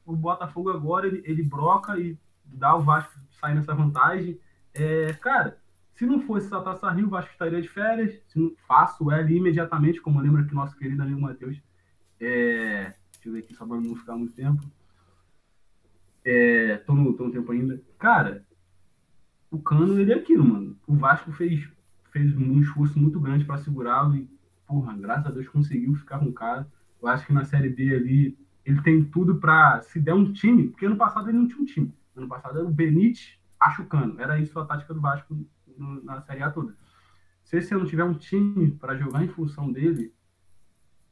o 0.05 0.15
Botafogo 0.15 0.69
agora 0.69 1.08
ele, 1.08 1.22
ele 1.25 1.43
broca 1.43 1.98
e 2.00 2.17
dá 2.43 2.75
o 2.75 2.81
Vasco 2.81 3.13
sair 3.39 3.55
nessa 3.55 3.74
vantagem. 3.74 4.39
É, 4.74 5.13
cara, 5.13 5.58
se 5.96 6.05
não 6.05 6.22
fosse 6.22 6.48
essa 6.48 6.62
Taça 6.62 6.89
Rio, 6.91 7.08
o 7.08 7.10
Vasco 7.10 7.31
estaria 7.31 7.62
de 7.62 7.67
férias. 7.67 8.22
Se 8.27 8.39
não, 8.39 8.53
faço 8.67 9.12
L 9.12 9.36
imediatamente, 9.36 10.01
como 10.01 10.19
lembra 10.19 10.43
que 10.46 10.55
nosso 10.55 10.77
querido 10.77 11.03
amigo 11.03 11.22
Matheus. 11.22 11.62
É, 12.19 12.93
deixa 13.12 13.27
eu 13.27 13.34
ver 13.34 13.39
aqui 13.39 13.53
só 13.53 13.65
para 13.65 13.79
não 13.79 13.96
ficar 13.96 14.15
muito 14.15 14.34
tempo. 14.34 14.63
É, 16.24 16.77
tô, 16.77 16.93
no, 16.93 17.13
tô 17.13 17.25
no 17.25 17.31
tempo 17.31 17.51
ainda. 17.51 17.81
Cara, 17.98 18.46
o 19.51 19.60
Cano, 19.60 20.00
ele 20.00 20.13
é 20.13 20.15
aquilo, 20.15 20.46
mano. 20.46 20.77
O 20.88 20.96
Vasco 20.96 21.32
fez, 21.32 21.68
fez 22.12 22.36
um 22.36 22.60
esforço 22.60 23.00
muito 23.00 23.20
grande 23.20 23.46
para 23.46 23.58
segurá-lo 23.58 24.15
e, 24.15 24.29
porra, 24.68 24.96
graças 24.96 25.25
a 25.25 25.32
Deus 25.32 25.48
conseguiu 25.48 25.96
ficar 25.96 26.20
com 26.20 26.27
o 26.27 26.34
cara. 26.34 26.68
Eu 27.01 27.08
acho 27.08 27.25
que 27.25 27.34
na 27.34 27.46
Série 27.46 27.70
B 27.70 27.96
ali, 27.96 28.38
ele 28.65 28.82
tem 28.82 29.03
tudo 29.03 29.36
para 29.36 29.82
se 29.82 30.00
der 30.00 30.13
um 30.13 30.32
time, 30.32 30.68
porque 30.70 30.86
ano 30.86 30.98
passado 30.98 31.29
ele 31.29 31.38
não 31.38 31.48
tinha 31.48 31.62
um 31.62 31.65
time. 31.65 31.94
Ano 32.15 32.27
passado 32.27 32.60
era 32.60 32.68
o 32.68 32.72
Benítez 32.72 33.39
achucando. 33.60 34.20
Era 34.22 34.39
isso 34.39 34.58
a 34.60 34.65
tática 34.65 34.94
do 34.94 35.01
Vasco 35.01 35.36
no, 35.77 36.03
na 36.03 36.22
Série 36.22 36.44
A 36.44 36.51
toda. 36.51 36.75
Se 37.44 37.58
esse 37.58 37.74
ano 37.74 37.86
tiver 37.86 38.03
um 38.03 38.13
time 38.13 38.72
para 38.72 38.96
jogar 38.96 39.24
em 39.24 39.27
função 39.27 39.72
dele, 39.72 40.13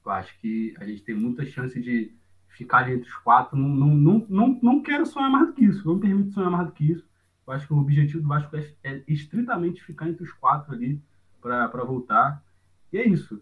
eu 0.05 0.11
acho 0.11 0.39
que 0.39 0.75
a 0.79 0.85
gente 0.85 1.01
tem 1.01 1.15
muita 1.15 1.45
chance 1.45 1.79
de 1.81 2.15
ficar 2.49 2.89
entre 2.91 3.09
os 3.09 3.15
quatro. 3.17 3.57
Não, 3.57 3.67
não, 3.67 3.95
não, 3.95 4.27
não, 4.29 4.59
não 4.61 4.83
quero 4.83 5.05
sonhar 5.05 5.31
mais 5.31 5.47
do 5.47 5.53
que 5.53 5.65
isso. 5.65 5.87
Não 5.87 5.99
permito 5.99 6.33
sonhar 6.33 6.51
mais 6.51 6.67
do 6.67 6.73
que 6.73 6.91
isso. 6.91 7.07
Eu 7.47 7.53
acho 7.53 7.65
que 7.65 7.73
o 7.73 7.77
objetivo 7.77 8.21
do 8.21 8.27
Vasco 8.27 8.55
é, 8.57 8.73
é 8.83 9.03
estritamente 9.07 9.83
ficar 9.83 10.09
entre 10.09 10.23
os 10.23 10.33
quatro 10.33 10.73
ali 10.73 11.01
para 11.41 11.83
voltar. 11.85 12.43
E 12.91 12.97
é 12.97 13.07
isso. 13.07 13.41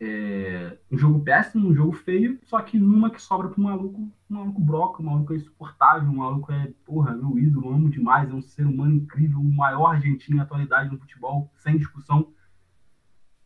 É, 0.00 0.76
um 0.90 0.98
jogo 0.98 1.20
péssimo, 1.20 1.68
um 1.68 1.74
jogo 1.74 1.92
feio, 1.92 2.38
só 2.44 2.60
que 2.60 2.78
numa 2.78 3.10
que 3.10 3.22
sobra 3.22 3.48
pro 3.48 3.62
maluco, 3.62 4.00
um 4.28 4.34
maluco 4.34 4.60
broca, 4.60 5.02
um 5.02 5.06
maluco 5.06 5.32
é 5.32 5.36
insuportável, 5.36 6.10
um 6.10 6.16
maluco 6.16 6.52
é, 6.52 6.72
porra, 6.84 7.14
meu 7.14 7.38
ídolo, 7.38 7.72
amo 7.72 7.88
demais, 7.88 8.28
é 8.28 8.34
um 8.34 8.42
ser 8.42 8.66
humano 8.66 8.94
incrível, 8.94 9.38
o 9.38 9.54
maior 9.54 9.86
argentino 9.86 10.38
em 10.38 10.40
atualidade 10.40 10.90
no 10.90 10.98
futebol, 10.98 11.50
sem 11.56 11.76
discussão. 11.76 12.32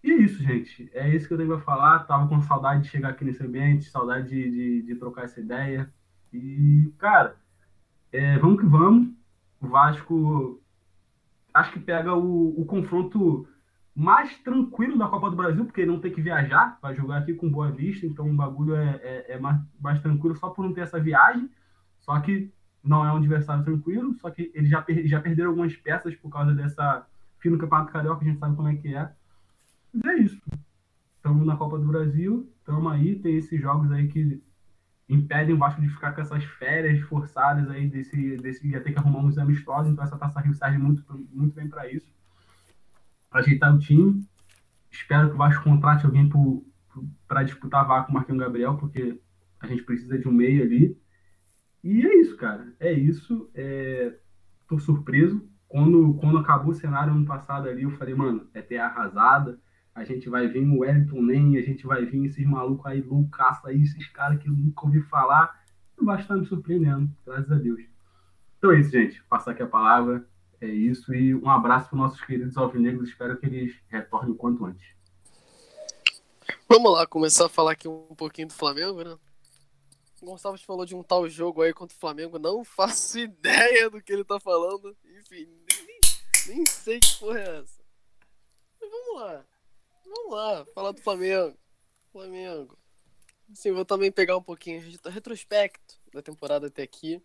E 0.02 0.12
é 0.12 0.16
isso, 0.16 0.42
gente. 0.42 0.88
É 0.94 1.08
isso 1.14 1.26
que 1.26 1.34
eu 1.34 1.38
tenho 1.38 1.50
pra 1.50 1.60
falar. 1.60 2.00
Tava 2.04 2.28
com 2.28 2.40
saudade 2.40 2.84
de 2.84 2.88
chegar 2.88 3.10
aqui 3.10 3.24
nesse 3.24 3.42
ambiente, 3.44 3.90
saudade 3.90 4.28
de, 4.28 4.50
de, 4.50 4.82
de 4.82 4.94
trocar 4.94 5.24
essa 5.24 5.40
ideia. 5.40 5.92
E, 6.32 6.92
cara, 6.98 7.36
é, 8.12 8.38
vamos 8.38 8.60
que 8.60 8.66
vamos. 8.66 9.17
O 9.60 9.68
Vasco 9.68 10.60
acho 11.52 11.72
que 11.72 11.80
pega 11.80 12.14
o, 12.14 12.60
o 12.60 12.64
confronto 12.66 13.48
mais 13.94 14.36
tranquilo 14.38 14.96
da 14.96 15.08
Copa 15.08 15.28
do 15.28 15.36
Brasil, 15.36 15.64
porque 15.64 15.84
não 15.84 16.00
tem 16.00 16.12
que 16.12 16.22
viajar, 16.22 16.78
vai 16.80 16.94
jogar 16.94 17.18
aqui 17.18 17.34
com 17.34 17.50
Boa 17.50 17.70
Vista, 17.72 18.06
então 18.06 18.30
o 18.30 18.34
bagulho 18.34 18.76
é, 18.76 19.00
é, 19.02 19.32
é 19.32 19.40
mais, 19.40 19.60
mais, 19.80 20.00
tranquilo 20.00 20.36
só 20.36 20.50
por 20.50 20.64
não 20.64 20.72
ter 20.72 20.82
essa 20.82 21.00
viagem. 21.00 21.50
Só 21.98 22.18
que 22.20 22.52
não 22.82 23.04
é 23.04 23.12
um 23.12 23.16
adversário 23.16 23.64
tranquilo, 23.64 24.14
só 24.14 24.30
que 24.30 24.52
eles 24.54 24.70
já, 24.70 24.80
per, 24.80 25.04
já 25.06 25.20
perderam 25.20 25.50
algumas 25.50 25.74
peças 25.74 26.14
por 26.14 26.30
causa 26.30 26.54
dessa 26.54 27.04
fim 27.40 27.50
no 27.50 27.58
Campeonato 27.58 27.92
Carioca, 27.92 28.24
a 28.24 28.28
gente 28.28 28.38
sabe 28.38 28.54
como 28.54 28.68
é 28.68 28.76
que 28.76 28.94
é. 28.94 29.10
Mas 29.92 30.04
é 30.04 30.18
isso. 30.18 30.40
Estamos 31.16 31.46
na 31.46 31.56
Copa 31.56 31.78
do 31.78 31.86
Brasil, 31.86 32.48
estamos 32.58 32.92
aí, 32.92 33.18
tem 33.18 33.36
esses 33.36 33.60
jogos 33.60 33.90
aí 33.90 34.06
que 34.08 34.40
impedem 35.08 35.54
o 35.54 35.58
Vasco 35.58 35.80
de 35.80 35.88
ficar 35.88 36.12
com 36.12 36.20
essas 36.20 36.44
férias 36.44 37.00
forçadas 37.00 37.68
aí 37.70 37.88
desse, 37.88 38.36
desse 38.36 38.68
ia 38.68 38.80
ter 38.80 38.92
que 38.92 38.98
arrumar 38.98 39.20
uns 39.20 39.38
amistosos, 39.38 39.90
então 39.90 40.04
essa 40.04 40.18
Taça 40.18 40.40
Rio 40.40 40.54
serve 40.54 40.76
muito, 40.76 41.02
muito 41.32 41.54
bem 41.54 41.68
para 41.68 41.90
isso. 41.90 42.06
Pra 43.30 43.40
ajeitar 43.40 43.74
o 43.74 43.78
time. 43.78 44.22
Espero 44.90 45.28
que 45.28 45.34
o 45.34 45.38
Vasco 45.38 45.64
contrate 45.64 46.04
alguém 46.04 46.30
para 47.26 47.42
disputar 47.42 47.86
vaga 47.86 48.06
com 48.06 48.12
o 48.12 48.14
Marquinhos 48.14 48.40
Gabriel, 48.40 48.76
porque 48.76 49.18
a 49.60 49.66
gente 49.66 49.82
precisa 49.82 50.18
de 50.18 50.28
um 50.28 50.32
meio 50.32 50.62
ali. 50.62 50.96
E 51.82 52.06
é 52.06 52.20
isso, 52.20 52.36
cara. 52.36 52.72
É 52.78 52.92
isso. 52.92 53.50
É... 53.54 54.14
Tô 54.66 54.78
surpreso. 54.78 55.48
Quando, 55.66 56.14
quando 56.14 56.38
acabou 56.38 56.70
o 56.70 56.74
cenário 56.74 57.12
ano 57.12 57.26
passado 57.26 57.68
ali, 57.68 57.82
eu 57.82 57.90
falei, 57.92 58.14
mano, 58.14 58.48
é 58.54 58.62
ter 58.62 58.78
arrasada. 58.78 59.58
A 59.98 60.04
gente 60.04 60.28
vai 60.28 60.46
vir 60.46 60.64
o 60.64 60.78
Wellington 60.78 61.20
Nem, 61.20 61.58
a 61.58 61.60
gente 61.60 61.84
vai 61.84 62.04
vir 62.04 62.26
esses 62.26 62.46
malucos 62.46 62.86
aí, 62.86 63.00
Lucas 63.00 63.58
aí, 63.64 63.82
esses 63.82 64.06
caras 64.12 64.40
que 64.40 64.48
nunca 64.48 64.86
ouvi 64.86 65.02
falar. 65.02 65.60
Vasco 66.00 66.28
tá 66.28 66.36
me 66.36 66.46
surpreendendo, 66.46 67.10
graças 67.26 67.50
a 67.50 67.56
Deus. 67.56 67.80
Então 68.56 68.70
é 68.70 68.78
isso, 68.78 68.92
gente. 68.92 69.20
Passar 69.24 69.50
aqui 69.50 69.62
a 69.64 69.66
palavra. 69.66 70.24
É 70.60 70.68
isso. 70.68 71.12
E 71.12 71.34
um 71.34 71.50
abraço 71.50 71.90
para 71.90 71.98
nossos 71.98 72.20
queridos 72.20 72.56
alvinegros. 72.56 73.08
Espero 73.08 73.36
que 73.38 73.46
eles 73.46 73.74
retornem 73.88 74.30
o 74.30 74.36
quanto 74.36 74.64
antes. 74.66 74.86
Vamos 76.68 76.92
lá, 76.92 77.04
começar 77.04 77.46
a 77.46 77.48
falar 77.48 77.72
aqui 77.72 77.88
um 77.88 78.14
pouquinho 78.14 78.46
do 78.46 78.54
Flamengo, 78.54 79.02
né? 79.02 79.18
O 80.22 80.26
Gonçalves 80.26 80.62
falou 80.62 80.86
de 80.86 80.94
um 80.94 81.02
tal 81.02 81.28
jogo 81.28 81.60
aí 81.60 81.74
contra 81.74 81.96
o 81.96 82.00
Flamengo. 82.00 82.38
Não 82.38 82.62
faço 82.62 83.18
ideia 83.18 83.90
do 83.90 84.00
que 84.00 84.12
ele 84.12 84.22
tá 84.22 84.38
falando. 84.38 84.96
Enfim, 85.04 85.48
nem, 85.84 85.98
nem 86.46 86.66
sei 86.66 87.00
que 87.00 87.18
porra 87.18 87.40
é 87.40 87.58
essa. 87.58 87.82
Mas 88.80 88.90
vamos 88.92 89.20
lá. 89.20 89.44
Vamos 90.08 90.32
lá, 90.32 90.66
falar 90.74 90.92
do 90.92 91.00
Flamengo. 91.00 91.56
Flamengo. 92.12 92.78
Assim, 93.52 93.72
vou 93.72 93.84
também 93.84 94.12
pegar 94.12 94.36
um 94.36 94.42
pouquinho 94.42 94.80
de 94.80 94.98
retrospecto 95.08 95.96
da 96.12 96.22
temporada 96.22 96.66
até 96.66 96.82
aqui. 96.82 97.22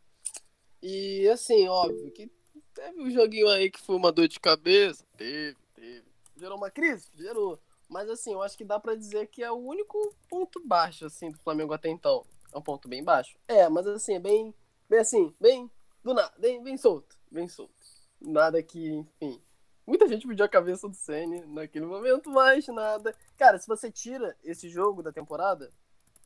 E 0.82 1.28
assim, 1.30 1.68
óbvio 1.68 2.12
que 2.12 2.30
teve 2.74 3.02
um 3.02 3.12
joguinho 3.12 3.48
aí 3.50 3.70
que 3.70 3.82
foi 3.82 3.96
uma 3.96 4.12
dor 4.12 4.28
de 4.28 4.40
cabeça. 4.40 5.06
Teve, 5.18 5.58
teve. 5.74 6.04
Gerou 6.38 6.58
uma 6.58 6.70
crise? 6.70 7.10
Gerou. 7.16 7.60
Mas 7.90 8.10
assim, 8.10 8.34
eu 8.34 8.42
acho 8.42 8.58
que 8.58 8.66
dá 8.66 8.80
para 8.80 8.96
dizer 8.96 9.28
que 9.28 9.44
é 9.44 9.52
o 9.52 9.56
único 9.56 10.14
ponto 10.30 10.60
baixo 10.66 11.06
assim 11.06 11.30
do 11.30 11.38
Flamengo 11.40 11.74
até 11.74 11.90
então. 11.90 12.26
É 12.54 12.58
um 12.58 12.62
ponto 12.62 12.88
bem 12.88 13.04
baixo. 13.04 13.38
É, 13.48 13.68
mas 13.70 13.86
assim, 13.88 14.16
é 14.16 14.20
bem, 14.20 14.54
bem 14.90 15.00
assim, 15.00 15.34
bem 15.40 15.70
do 16.04 16.14
nada, 16.14 16.34
bem, 16.38 16.62
bem 16.62 16.78
solto, 16.78 17.16
bem 17.32 17.48
solto. 17.48 17.74
Nada 18.20 18.62
que, 18.62 19.06
enfim. 19.22 19.42
Muita 19.86 20.08
gente 20.08 20.28
pediu 20.28 20.46
a 20.46 20.50
cabeça 20.50 20.88
do 20.88 20.96
Senna 20.96 21.46
naquele 21.48 21.86
momento, 21.86 22.30
mas 22.30 22.66
nada. 22.68 23.16
Cara, 23.38 23.58
se 23.58 23.68
você 23.68 23.92
tira 23.92 24.38
esse 24.44 24.70
jogo 24.70 25.04
da 25.04 25.12
temporada, 25.12 25.72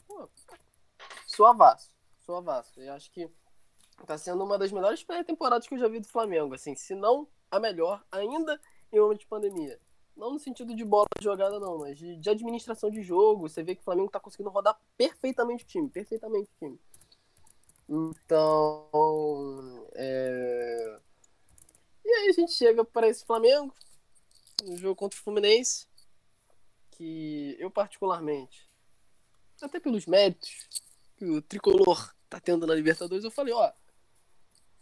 pô, 0.08 0.30
suavaço, 1.26 1.92
suavaço. 2.20 2.80
Eu 2.80 2.94
acho 2.94 3.12
que 3.12 3.30
tá 4.06 4.18
sendo 4.18 4.44
uma 4.44 4.58
das 4.58 4.72
melhores 4.72 5.04
pré-temporadas 5.04 5.68
que 5.68 5.74
eu 5.74 5.80
já 5.80 5.88
vi 5.88 6.00
do 6.00 6.08
Flamengo, 6.08 6.54
assim, 6.54 6.76
se 6.76 6.94
não 6.94 7.28
a 7.50 7.60
melhor, 7.60 8.04
ainda 8.12 8.60
em 8.92 9.00
momento 9.00 9.22
de 9.22 9.28
pandemia. 9.28 9.80
Não 10.16 10.34
no 10.34 10.40
sentido 10.40 10.76
de 10.76 10.84
bola 10.84 11.08
jogada, 11.22 11.60
não, 11.60 11.78
mas 11.78 11.98
de, 11.98 12.16
de, 12.16 12.30
administração 12.30 12.90
de 12.90 13.04
jogo. 13.04 13.48
Você 13.48 13.62
vê 13.62 13.76
que 13.76 13.82
o 13.82 13.84
Flamengo 13.84 14.10
tá 14.10 14.20
conseguindo 14.20 14.50
rodar 14.50 14.80
perfeitamente 14.98 15.64
o 15.64 15.68
time. 15.68 15.90
Perfeitamente 15.90 16.50
o 16.50 16.58
time. 16.58 16.80
Então. 17.88 18.90
É... 19.94 21.00
E 22.08 22.10
aí 22.10 22.30
a 22.30 22.32
gente 22.32 22.54
chega 22.54 22.86
para 22.86 23.10
esse 23.10 23.26
Flamengo. 23.26 23.76
No 24.64 24.78
jogo 24.78 24.96
contra 24.96 25.20
o 25.20 25.22
Fluminense. 25.22 25.86
Que 26.92 27.58
eu, 27.60 27.70
particularmente, 27.70 28.68
até 29.62 29.80
pelos 29.80 30.06
méritos 30.06 30.68
que 31.18 31.26
o 31.26 31.42
tricolor 31.42 32.16
tá 32.30 32.40
tendo 32.40 32.66
na 32.66 32.74
Libertadores, 32.74 33.26
eu 33.26 33.30
falei: 33.30 33.54
ó, 33.54 33.72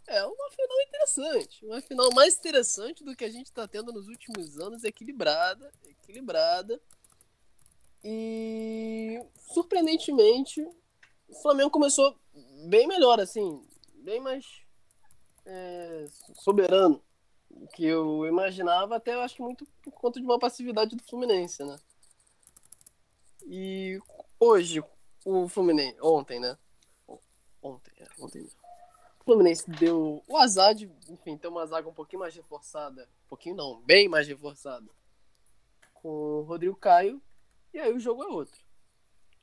é 0.06 0.24
uma 0.24 0.50
final 0.50 0.80
interessante. 0.82 1.66
Uma 1.66 1.82
final 1.82 2.10
mais 2.14 2.38
interessante 2.38 3.02
do 3.02 3.16
que 3.16 3.24
a 3.24 3.28
gente 3.28 3.46
está 3.46 3.66
tendo 3.66 3.92
nos 3.92 4.06
últimos 4.06 4.58
anos, 4.58 4.84
equilibrada, 4.84 5.70
equilibrada. 5.84 6.80
E 8.04 9.20
surpreendentemente, 9.52 10.62
o 11.28 11.34
Flamengo 11.42 11.70
começou 11.70 12.16
bem 12.68 12.86
melhor, 12.86 13.20
assim, 13.20 13.66
bem 13.96 14.20
mais 14.20 14.46
é, 15.44 16.06
soberano 16.34 17.02
que 17.74 17.84
eu 17.84 18.26
imaginava, 18.26 18.96
até 18.96 19.14
eu 19.14 19.20
acho 19.20 19.42
muito 19.42 19.66
por 19.82 19.92
conta 19.92 20.20
de 20.20 20.26
uma 20.26 20.38
passividade 20.38 20.96
do 20.96 21.02
Fluminense, 21.02 21.64
né? 21.64 21.78
E 23.46 24.00
hoje, 24.40 24.82
o 25.24 25.48
Fluminense, 25.48 25.96
ontem, 26.00 26.40
né? 26.40 26.56
Ontem, 27.62 27.92
é, 27.98 28.06
ontem 28.20 28.42
mesmo 28.42 28.66
Fluminense 29.26 29.68
deu 29.68 30.22
o 30.28 30.36
azar 30.36 30.72
de, 30.72 30.88
enfim, 31.10 31.36
ter 31.36 31.48
uma 31.48 31.66
zaga 31.66 31.88
um 31.88 31.92
pouquinho 31.92 32.20
mais 32.20 32.32
reforçada. 32.32 33.08
Um 33.24 33.28
pouquinho 33.28 33.56
não, 33.56 33.80
bem 33.80 34.08
mais 34.08 34.28
reforçada. 34.28 34.86
Com 35.94 36.08
o 36.08 36.42
Rodrigo 36.42 36.76
Caio. 36.76 37.20
E 37.74 37.78
aí 37.80 37.92
o 37.92 37.98
jogo 37.98 38.22
é 38.22 38.28
outro. 38.28 38.64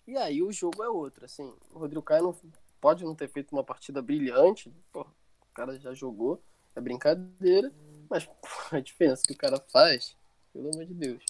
E 0.08 0.16
aí 0.16 0.42
o 0.42 0.54
jogo 0.54 0.82
é 0.82 0.88
outro, 0.88 1.26
assim. 1.26 1.54
O 1.70 1.80
Rodrigo 1.80 2.02
Caio 2.02 2.24
não, 2.24 2.36
pode 2.80 3.04
não 3.04 3.14
ter 3.14 3.28
feito 3.28 3.52
uma 3.52 3.64
partida 3.64 4.02
brilhante. 4.02 4.74
O 4.94 5.06
cara 5.54 5.78
já 5.78 5.94
jogou. 5.94 6.42
É 6.74 6.80
brincadeira. 6.80 7.70
Mas 8.14 8.30
a 8.72 8.80
diferença 8.80 9.24
que 9.26 9.34
o 9.34 9.38
cara 9.38 9.60
faz, 9.72 10.16
pelo 10.54 10.70
amor 10.70 10.86
de 10.86 10.94
Deus. 10.94 11.26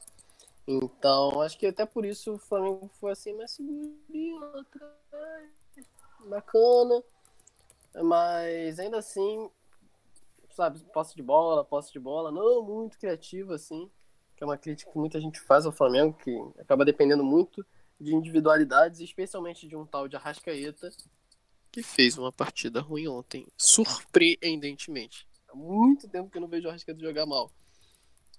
Então, 0.67 1.41
acho 1.41 1.57
que 1.57 1.65
até 1.65 1.85
por 1.85 2.05
isso 2.05 2.33
o 2.33 2.37
Flamengo 2.37 2.89
foi 2.99 3.11
assim 3.11 3.33
mais 3.33 3.51
segurinho 3.51 4.43
atrás. 4.59 5.49
Bacana. 6.27 7.03
Mas 8.03 8.79
ainda 8.79 8.97
assim, 8.97 9.49
sabe, 10.51 10.83
posse 10.85 11.15
de 11.15 11.23
bola, 11.23 11.63
posse 11.63 11.91
de 11.91 11.99
bola, 11.99 12.31
não 12.31 12.63
muito 12.63 12.97
criativo 12.97 13.53
assim, 13.53 13.89
que 14.35 14.43
é 14.43 14.47
uma 14.47 14.57
crítica 14.57 14.91
que 14.91 14.97
muita 14.97 15.21
gente 15.21 15.39
faz 15.39 15.65
ao 15.65 15.71
Flamengo, 15.71 16.17
que 16.17 16.35
acaba 16.59 16.83
dependendo 16.83 17.23
muito 17.23 17.65
de 17.99 18.15
individualidades, 18.15 18.99
especialmente 18.99 19.67
de 19.67 19.75
um 19.75 19.85
tal 19.85 20.07
de 20.07 20.15
Arrascaeta, 20.15 20.89
que 21.71 21.83
fez 21.83 22.17
uma 22.17 22.31
partida 22.31 22.81
ruim 22.81 23.07
ontem, 23.07 23.45
surpreendentemente. 23.57 25.27
Há 25.53 25.55
muito 25.55 26.09
tempo 26.09 26.31
que 26.31 26.37
eu 26.37 26.41
não 26.41 26.47
vejo 26.47 26.65
o 26.65 26.69
Arrascaeta 26.69 26.99
jogar 26.99 27.27
mal. 27.27 27.51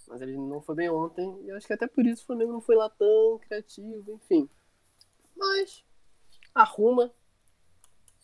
Mas 0.08 0.20
ele 0.20 0.36
não 0.36 0.60
foi 0.60 0.74
bem 0.74 0.90
ontem, 0.90 1.40
e 1.44 1.50
acho 1.52 1.66
que 1.66 1.72
até 1.72 1.86
por 1.86 2.04
isso 2.04 2.24
o 2.24 2.26
Flamengo 2.26 2.52
não 2.52 2.60
foi 2.60 2.74
lá 2.74 2.90
tão 2.90 3.38
criativo, 3.38 4.12
enfim. 4.12 4.50
Mas 5.36 5.84
arruma, 6.52 7.12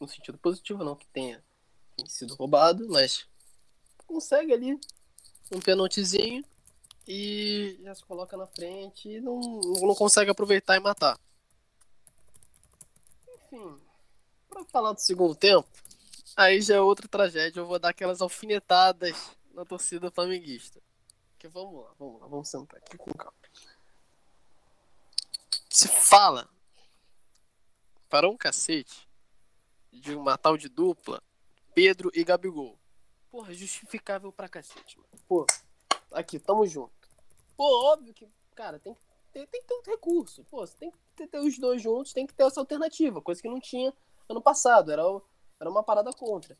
no 0.00 0.08
sentido 0.08 0.36
positivo, 0.38 0.82
não 0.82 0.96
que 0.96 1.06
tenha 1.06 1.42
sido 2.06 2.34
roubado, 2.34 2.86
mas 2.88 3.26
consegue 4.06 4.52
ali 4.52 4.78
um 5.52 5.60
pênaltizinho 5.60 6.44
e 7.06 7.78
já 7.82 7.94
se 7.94 8.04
coloca 8.04 8.36
na 8.36 8.46
frente 8.46 9.08
e 9.08 9.20
não, 9.20 9.40
não 9.40 9.94
consegue 9.94 10.30
aproveitar 10.30 10.76
e 10.76 10.80
matar. 10.80 11.18
Enfim, 13.28 13.80
para 14.48 14.64
falar 14.64 14.92
do 14.92 15.00
segundo 15.00 15.34
tempo, 15.34 15.68
aí 16.40 16.62
já 16.62 16.76
é 16.76 16.80
outra 16.80 17.06
tragédia. 17.06 17.60
Eu 17.60 17.66
vou 17.66 17.78
dar 17.78 17.90
aquelas 17.90 18.20
alfinetadas 18.20 19.36
na 19.52 19.64
torcida 19.64 20.10
flamenguista. 20.10 20.80
Que 21.38 21.48
vamos 21.48 21.84
lá, 21.84 21.90
vamos 21.98 22.20
lá, 22.20 22.26
vamos 22.26 22.48
sentar 22.48 22.78
aqui 22.78 22.96
com 22.96 23.12
calma. 23.12 23.32
Se 25.68 25.88
fala 25.88 26.48
para 28.08 28.28
um 28.28 28.36
cacete 28.36 29.08
de 29.92 30.14
uma 30.14 30.36
tal 30.36 30.56
de 30.56 30.68
dupla, 30.68 31.22
Pedro 31.74 32.10
e 32.14 32.24
Gabigol. 32.24 32.78
Porra, 33.30 33.54
justificável 33.54 34.32
pra 34.32 34.48
cacete, 34.48 34.98
mano. 34.98 35.08
Pô, 35.28 35.46
aqui, 36.10 36.38
tamo 36.38 36.66
junto. 36.66 36.92
Pô, 37.56 37.92
óbvio 37.92 38.12
que, 38.12 38.28
cara, 38.54 38.78
tem 38.78 38.94
que 38.94 39.00
ter, 39.32 39.46
tem 39.46 39.60
que 39.60 39.68
ter 39.68 39.74
um 39.74 39.82
recurso. 39.92 40.44
Pô, 40.44 40.66
você 40.66 40.76
tem 40.76 40.90
que 40.90 40.98
ter, 41.14 41.28
ter, 41.28 41.38
os 41.38 41.58
dois 41.58 41.80
juntos, 41.80 42.12
tem 42.12 42.26
que 42.26 42.34
ter 42.34 42.42
essa 42.42 42.60
alternativa, 42.60 43.22
coisa 43.22 43.40
que 43.40 43.48
não 43.48 43.60
tinha 43.60 43.94
ano 44.28 44.42
passado. 44.42 44.90
Era, 44.90 45.02
era 45.60 45.70
uma 45.70 45.82
parada 45.82 46.10
contra. 46.12 46.58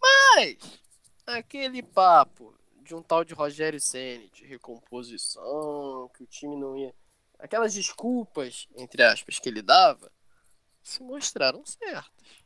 Mas, 0.00 0.80
aquele 1.24 1.82
papo 1.82 2.52
de 2.82 2.94
um 2.94 3.02
tal 3.02 3.24
de 3.24 3.32
Rogério 3.32 3.80
Senna, 3.80 4.26
de 4.28 4.44
recomposição, 4.44 6.10
que 6.14 6.24
o 6.24 6.26
time 6.26 6.56
não 6.56 6.76
ia. 6.76 6.94
Aquelas 7.38 7.72
desculpas, 7.72 8.66
entre 8.74 9.02
aspas, 9.02 9.38
que 9.38 9.48
ele 9.48 9.62
dava, 9.62 10.10
se 10.82 11.02
mostraram 11.02 11.64
certas. 11.64 12.44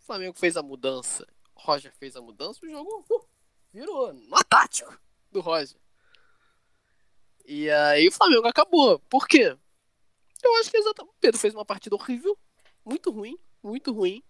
O 0.00 0.04
Flamengo 0.04 0.36
fez 0.36 0.56
a 0.56 0.62
mudança, 0.62 1.24
Roger 1.54 1.94
fez 1.96 2.16
a 2.16 2.20
mudança, 2.20 2.64
o 2.64 2.68
jogo 2.68 3.04
uh, 3.08 3.28
virou 3.72 4.12
no 4.12 4.44
tático 4.44 4.98
do 5.30 5.40
Roger. 5.40 5.80
E 7.44 7.70
aí 7.70 8.08
o 8.08 8.12
Flamengo 8.12 8.48
acabou. 8.48 8.98
Por 9.00 9.28
quê? 9.28 9.56
Eu 10.42 10.56
acho 10.56 10.70
que 10.70 10.76
exatamente. 10.76 11.12
O 11.12 11.20
Pedro 11.20 11.40
fez 11.40 11.54
uma 11.54 11.64
partida 11.64 11.94
horrível, 11.94 12.36
muito 12.84 13.12
ruim, 13.12 13.38
muito 13.62 13.92
ruim. 13.92 14.22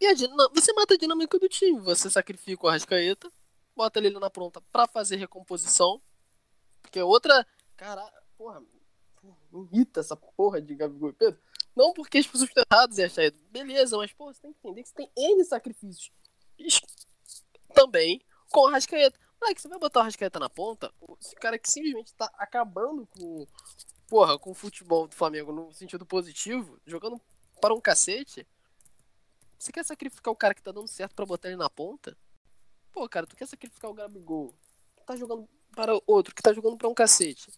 E 0.00 0.06
a 0.06 0.14
você 0.52 0.72
mata 0.72 0.94
a 0.94 0.98
dinâmica 0.98 1.38
do 1.38 1.48
time. 1.48 1.80
Você 1.80 2.10
sacrifica 2.10 2.66
o 2.66 2.68
Arrascaeta, 2.68 3.30
bota 3.74 3.98
ele 3.98 4.10
na 4.10 4.30
pronta 4.30 4.60
para 4.72 4.86
fazer 4.86 5.16
recomposição. 5.16 6.00
Porque 6.82 7.00
outra. 7.00 7.46
Cara, 7.76 8.02
porra. 8.36 8.62
Irrita 9.72 10.00
essa 10.00 10.16
porra 10.16 10.60
de 10.60 10.74
Gabigol 10.74 11.10
e 11.10 11.12
Pedro. 11.12 11.40
Não 11.74 11.92
porque 11.92 12.18
as 12.18 12.26
pessoas 12.26 12.48
estão 12.48 12.64
erradas 12.70 12.98
em 12.98 13.04
achar. 13.04 13.30
Beleza, 13.50 13.96
mas, 13.96 14.12
porra, 14.12 14.34
você 14.34 14.42
tem 14.42 14.52
que 14.52 14.58
entender 14.58 14.82
que 14.82 14.88
você 14.88 14.94
tem 14.94 15.10
N 15.16 15.44
sacrifícios. 15.44 16.12
Também 17.72 18.20
com 18.50 18.60
o 18.60 18.70
Rascaeta. 18.70 19.18
Moleque, 19.40 19.60
você 19.60 19.68
vai 19.68 19.78
botar 19.78 20.00
o 20.00 20.02
Rascaeta 20.04 20.38
na 20.38 20.48
ponta? 20.48 20.92
Esse 21.20 21.34
cara 21.36 21.58
que 21.58 21.70
simplesmente 21.70 22.14
tá 22.14 22.30
acabando 22.34 23.06
com. 23.06 23.46
Porra, 24.06 24.38
com 24.38 24.50
o 24.50 24.54
futebol 24.54 25.08
do 25.08 25.14
Flamengo 25.14 25.50
no 25.50 25.72
sentido 25.72 26.04
positivo, 26.04 26.78
jogando 26.86 27.20
para 27.64 27.72
um 27.72 27.80
cacete. 27.80 28.46
Você 29.58 29.72
quer 29.72 29.82
sacrificar 29.86 30.30
o 30.30 30.36
cara 30.36 30.52
que 30.52 30.60
tá 30.60 30.70
dando 30.70 30.86
certo 30.86 31.14
para 31.14 31.24
botar 31.24 31.48
ele 31.48 31.56
na 31.56 31.70
ponta? 31.70 32.14
Pô, 32.92 33.08
cara, 33.08 33.26
tu 33.26 33.34
quer 33.34 33.46
sacrificar 33.46 33.90
o 33.90 33.94
Gabigol, 33.94 34.54
que 34.94 35.06
tá 35.06 35.16
jogando 35.16 35.48
para 35.74 35.98
outro, 36.06 36.34
que 36.34 36.42
tá 36.42 36.52
jogando 36.52 36.76
para 36.76 36.88
um 36.90 36.92
cacete. 36.92 37.50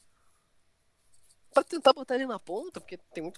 Pra 1.53 1.65
tentar 1.65 1.93
botar 1.93 2.15
ele 2.15 2.25
na 2.25 2.39
ponta, 2.39 2.81
porque 2.81 2.97
tem 2.97 3.21
muito 3.21 3.37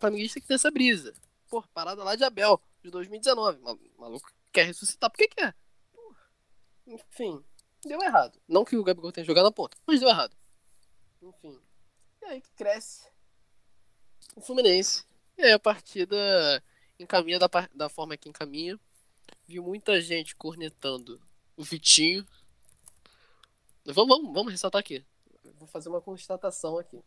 flamenguista 0.00 0.40
que 0.40 0.48
tem 0.48 0.56
essa 0.56 0.68
brisa. 0.68 1.14
Pô, 1.48 1.62
parada 1.72 2.02
lá 2.02 2.16
de 2.16 2.24
Abel, 2.24 2.60
de 2.82 2.90
2019. 2.90 3.60
Maluco 3.96 4.32
quer 4.50 4.66
ressuscitar 4.66 5.10
porque 5.10 5.28
quer. 5.28 5.54
enfim, 6.88 7.44
deu 7.84 8.02
errado. 8.02 8.36
Não 8.48 8.64
que 8.64 8.76
o 8.76 8.82
Gabigol 8.82 9.12
tenha 9.12 9.24
jogado 9.24 9.44
na 9.44 9.52
ponta, 9.52 9.76
mas 9.86 10.00
deu 10.00 10.08
errado. 10.08 10.36
Enfim. 11.22 11.56
E 12.22 12.24
aí 12.24 12.40
que 12.40 12.50
cresce 12.54 13.08
o 14.34 14.40
Fluminense. 14.40 15.08
Aí 15.42 15.52
a 15.52 15.58
partida 15.58 16.62
encaminha 16.98 17.38
da, 17.38 17.48
da 17.74 17.88
forma 17.88 18.16
que 18.16 18.28
encaminha. 18.28 18.78
Vi 19.46 19.58
muita 19.58 20.00
gente 20.00 20.36
cornetando 20.36 21.20
o 21.56 21.64
Vitinho. 21.64 22.26
Vamos, 23.86 24.16
vamos, 24.16 24.34
vamos 24.34 24.52
ressaltar 24.52 24.80
aqui. 24.80 25.04
Vou 25.58 25.66
fazer 25.66 25.88
uma 25.88 26.00
constatação 26.00 26.78
aqui. 26.78 27.02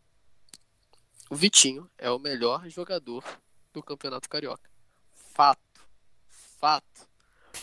O 1.29 1.35
Vitinho 1.35 1.89
é 1.97 2.09
o 2.09 2.19
melhor 2.19 2.67
jogador 2.69 3.23
do 3.71 3.81
Campeonato 3.81 4.27
Carioca. 4.27 4.69
Fato. 5.13 5.87
Fato. 6.27 7.07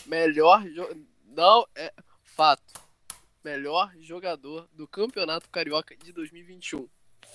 Melhor 0.05 0.67
jo... 0.69 1.07
não 1.25 1.67
é 1.75 1.93
fato. 2.23 2.81
Melhor 3.43 3.93
jogador 3.99 4.69
do 4.73 4.87
Campeonato 4.87 5.49
Carioca 5.49 5.95
de 5.97 6.11
2021. 6.11 6.87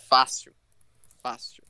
Fácil. 0.09 0.55
Fácil. 1.23 1.66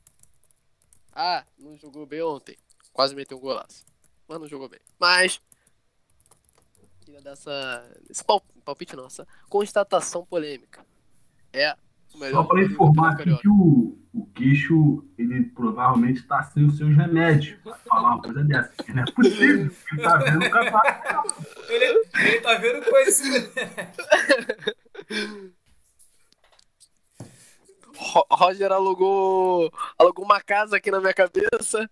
Ah, 1.19 1.43
não 1.57 1.75
jogou 1.75 2.05
bem 2.05 2.21
ontem. 2.21 2.55
Quase 2.93 3.15
meteu 3.15 3.39
um 3.39 3.41
golaço. 3.41 3.83
Mas 4.27 4.39
não 4.39 4.47
jogou 4.47 4.69
bem. 4.69 4.79
Mas 4.99 5.41
queria 7.01 7.19
dar 7.21 7.31
essa 7.31 7.89
esse 8.07 8.23
palpite 8.23 8.95
nossa 8.95 9.27
constatação 9.49 10.23
polêmica. 10.23 10.85
É 11.51 11.75
o 12.13 12.19
melhor 12.19 12.43
Só 12.43 12.47
para 12.47 12.63
informar 12.63 13.13
aqui 13.13 13.35
que 13.35 13.49
o, 13.49 13.97
o 14.13 14.27
queixo, 14.27 15.03
ele 15.17 15.45
provavelmente 15.45 16.19
está 16.19 16.43
sem 16.43 16.63
os 16.67 16.77
seus 16.77 16.95
remédios. 16.95 17.59
Pra 17.63 17.73
falar 17.77 18.13
uma 18.13 18.21
coisa 18.21 18.43
dessa. 18.43 18.71
Não 18.87 19.01
é 19.01 19.11
possível. 19.11 19.71
Ele 19.93 20.01
tá 20.03 20.17
vendo 20.17 20.45
o 20.45 20.51
campeonato. 20.51 21.47
Ele, 21.67 22.07
ele 22.15 22.41
tá 22.41 22.55
vendo 22.59 22.85
coisa 22.85 23.09
assim. 23.09 23.31
Roger 28.31 28.71
alugou, 28.71 29.71
alugou 29.97 30.25
uma 30.25 30.41
casa 30.41 30.77
aqui 30.77 30.91
na 30.91 30.99
minha 30.99 31.13
cabeça. 31.13 31.89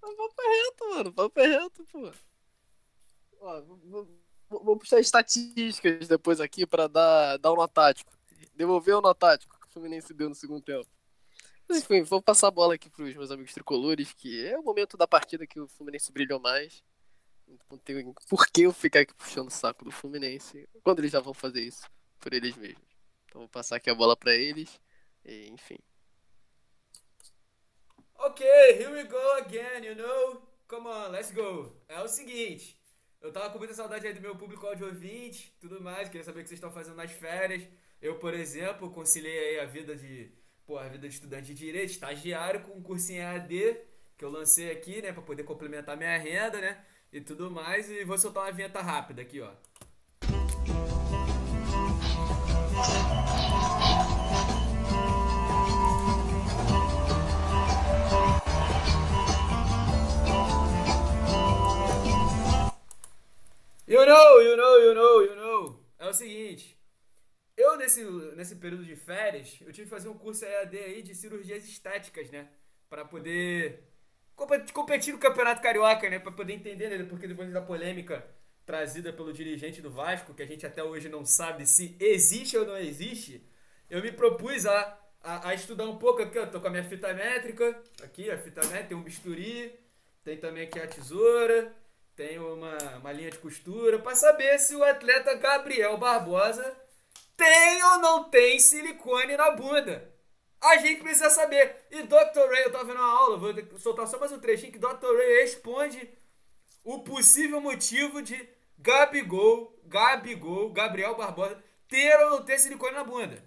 Papo 0.00 0.42
reto, 0.42 0.90
mano. 0.90 1.12
Papo 1.12 1.40
reto, 1.40 1.84
pô. 1.90 2.12
Ó, 3.40 3.60
vou, 3.62 3.78
vou, 3.84 4.08
vou, 4.48 4.76
puxar 4.78 5.00
estatísticas 5.00 6.08
depois 6.08 6.40
aqui 6.40 6.66
pra 6.66 6.86
dar, 6.86 7.36
dar 7.38 7.52
um 7.52 7.56
nó 7.56 7.66
tático. 7.66 8.12
Devolver 8.54 8.96
o 8.96 9.00
nó 9.00 9.12
tático 9.14 9.58
que 9.58 9.66
o 9.66 9.70
Fluminense 9.70 10.14
deu 10.14 10.28
no 10.28 10.34
segundo 10.34 10.62
tempo. 10.62 10.88
Mas 11.68 11.78
enfim, 11.78 12.02
vou 12.02 12.22
passar 12.22 12.48
a 12.48 12.50
bola 12.50 12.74
aqui 12.74 12.90
pros 12.90 13.14
meus 13.14 13.30
amigos 13.30 13.52
tricolores, 13.52 14.12
que 14.12 14.46
é 14.46 14.58
o 14.58 14.62
momento 14.62 14.96
da 14.96 15.06
partida 15.06 15.46
que 15.46 15.58
o 15.58 15.68
Fluminense 15.68 16.12
brilhou 16.12 16.38
mais. 16.40 16.82
Não 17.70 17.78
tem 17.78 18.12
por 18.28 18.46
que 18.46 18.62
eu 18.62 18.72
ficar 18.72 19.00
aqui 19.00 19.14
puxando 19.14 19.48
o 19.48 19.50
saco 19.50 19.84
do 19.84 19.90
Fluminense 19.90 20.68
quando 20.82 21.00
eles 21.00 21.12
já 21.12 21.20
vão 21.20 21.34
fazer 21.34 21.62
isso 21.62 21.86
por 22.18 22.32
eles 22.32 22.56
mesmos. 22.56 22.93
Então 23.34 23.42
vou 23.42 23.48
passar 23.48 23.76
aqui 23.76 23.90
a 23.90 23.94
bola 23.96 24.16
para 24.16 24.32
eles. 24.32 24.80
E, 25.24 25.48
enfim. 25.48 25.76
Ok, 28.14 28.46
here 28.46 28.92
we 28.92 29.02
go 29.02 29.32
again, 29.38 29.84
you 29.84 29.96
know? 29.96 30.40
Come 30.68 30.86
on, 30.86 31.08
let's 31.08 31.32
go. 31.32 31.76
É 31.88 32.00
o 32.00 32.06
seguinte, 32.06 32.80
eu 33.20 33.32
tava 33.32 33.50
com 33.50 33.58
muita 33.58 33.74
saudade 33.74 34.06
aí 34.06 34.14
do 34.14 34.20
meu 34.20 34.36
público 34.36 34.64
áudio 34.64 34.86
ouvinte, 34.86 35.52
tudo 35.60 35.80
mais, 35.80 36.08
queria 36.08 36.22
saber 36.22 36.40
o 36.40 36.42
que 36.44 36.48
vocês 36.48 36.58
estão 36.58 36.70
fazendo 36.70 36.94
nas 36.94 37.10
férias. 37.10 37.66
Eu, 38.00 38.20
por 38.20 38.34
exemplo, 38.34 38.88
conciliei 38.92 39.48
aí 39.48 39.60
a 39.60 39.64
vida 39.64 39.96
de, 39.96 40.32
pô, 40.64 40.78
a 40.78 40.86
vida 40.86 41.08
de 41.08 41.14
estudante 41.14 41.48
de 41.48 41.54
direito, 41.54 41.90
estagiário 41.90 42.62
com 42.62 42.78
um 42.78 42.82
cursinho 42.82 43.20
EAD 43.20 43.80
que 44.16 44.24
eu 44.24 44.30
lancei 44.30 44.70
aqui, 44.70 45.02
né, 45.02 45.12
para 45.12 45.22
poder 45.22 45.42
complementar 45.42 45.96
minha 45.96 46.16
renda, 46.16 46.60
né, 46.60 46.84
e 47.12 47.20
tudo 47.20 47.50
mais, 47.50 47.90
e 47.90 48.04
vou 48.04 48.16
soltar 48.16 48.44
uma 48.44 48.52
vinheta 48.52 48.80
rápida 48.80 49.22
aqui, 49.22 49.40
ó. 49.40 49.52
You 63.94 64.04
know, 64.04 64.40
you 64.40 64.56
know, 64.56 64.76
you 64.80 64.92
know, 64.92 65.22
you 65.22 65.36
know. 65.36 65.80
É 66.00 66.08
o 66.08 66.12
seguinte. 66.12 66.76
Eu, 67.56 67.76
nesse, 67.76 68.02
nesse 68.34 68.56
período 68.56 68.84
de 68.84 68.96
férias, 68.96 69.56
eu 69.60 69.72
tive 69.72 69.84
que 69.84 69.94
fazer 69.94 70.08
um 70.08 70.18
curso 70.18 70.44
EAD 70.44 70.76
aí 70.76 71.00
de 71.00 71.14
cirurgias 71.14 71.64
estéticas, 71.64 72.28
né? 72.28 72.48
Pra 72.90 73.04
poder 73.04 73.84
competir 74.34 75.12
no 75.12 75.20
Campeonato 75.20 75.62
Carioca, 75.62 76.10
né? 76.10 76.18
Pra 76.18 76.32
poder 76.32 76.54
entender, 76.54 76.90
né? 76.90 77.04
Porque 77.08 77.28
depois 77.28 77.52
da 77.52 77.62
polêmica 77.62 78.26
trazida 78.66 79.12
pelo 79.12 79.32
dirigente 79.32 79.80
do 79.80 79.92
Vasco, 79.92 80.34
que 80.34 80.42
a 80.42 80.46
gente 80.46 80.66
até 80.66 80.82
hoje 80.82 81.08
não 81.08 81.24
sabe 81.24 81.64
se 81.64 81.96
existe 82.00 82.56
ou 82.56 82.66
não 82.66 82.76
existe, 82.76 83.48
eu 83.88 84.02
me 84.02 84.10
propus 84.10 84.66
a, 84.66 84.98
a, 85.22 85.50
a 85.50 85.54
estudar 85.54 85.84
um 85.84 85.98
pouco 85.98 86.20
aqui. 86.20 86.36
Eu 86.36 86.50
tô 86.50 86.60
com 86.60 86.66
a 86.66 86.70
minha 86.70 86.82
fita 86.82 87.14
métrica, 87.14 87.80
aqui 88.02 88.28
a 88.28 88.36
fita 88.36 88.60
métrica, 88.62 88.88
tem 88.88 88.96
um 88.96 89.04
bisturi, 89.04 89.72
tem 90.24 90.36
também 90.36 90.64
aqui 90.64 90.80
a 90.80 90.88
tesoura 90.88 91.83
tem 92.16 92.38
uma, 92.38 92.76
uma 92.98 93.12
linha 93.12 93.30
de 93.30 93.38
costura 93.38 93.98
para 93.98 94.14
saber 94.14 94.58
se 94.58 94.74
o 94.76 94.84
atleta 94.84 95.34
Gabriel 95.34 95.96
Barbosa 95.98 96.76
tem 97.36 97.82
ou 97.82 97.98
não 97.98 98.24
tem 98.24 98.58
silicone 98.60 99.36
na 99.36 99.50
bunda. 99.50 100.12
A 100.60 100.76
gente 100.78 101.02
precisa 101.02 101.28
saber. 101.28 101.86
E 101.90 102.02
Dr. 102.02 102.48
Ray, 102.48 102.64
eu 102.64 102.72
tava 102.72 102.84
vendo 102.84 102.98
uma 102.98 103.18
aula, 103.18 103.36
vou 103.36 103.78
soltar 103.78 104.06
só 104.06 104.18
mais 104.18 104.32
um 104.32 104.38
trechinho 104.38 104.72
que 104.72 104.78
Dr. 104.78 105.16
Ray 105.16 105.42
responde 105.42 106.08
o 106.82 107.00
possível 107.00 107.60
motivo 107.60 108.22
de 108.22 108.48
Gabigol, 108.78 109.78
Gabigol, 109.84 110.70
Gabriel 110.70 111.16
Barbosa 111.16 111.62
ter 111.88 112.16
ou 112.24 112.30
não 112.30 112.42
ter 112.44 112.58
silicone 112.58 112.94
na 112.94 113.04
bunda. 113.04 113.42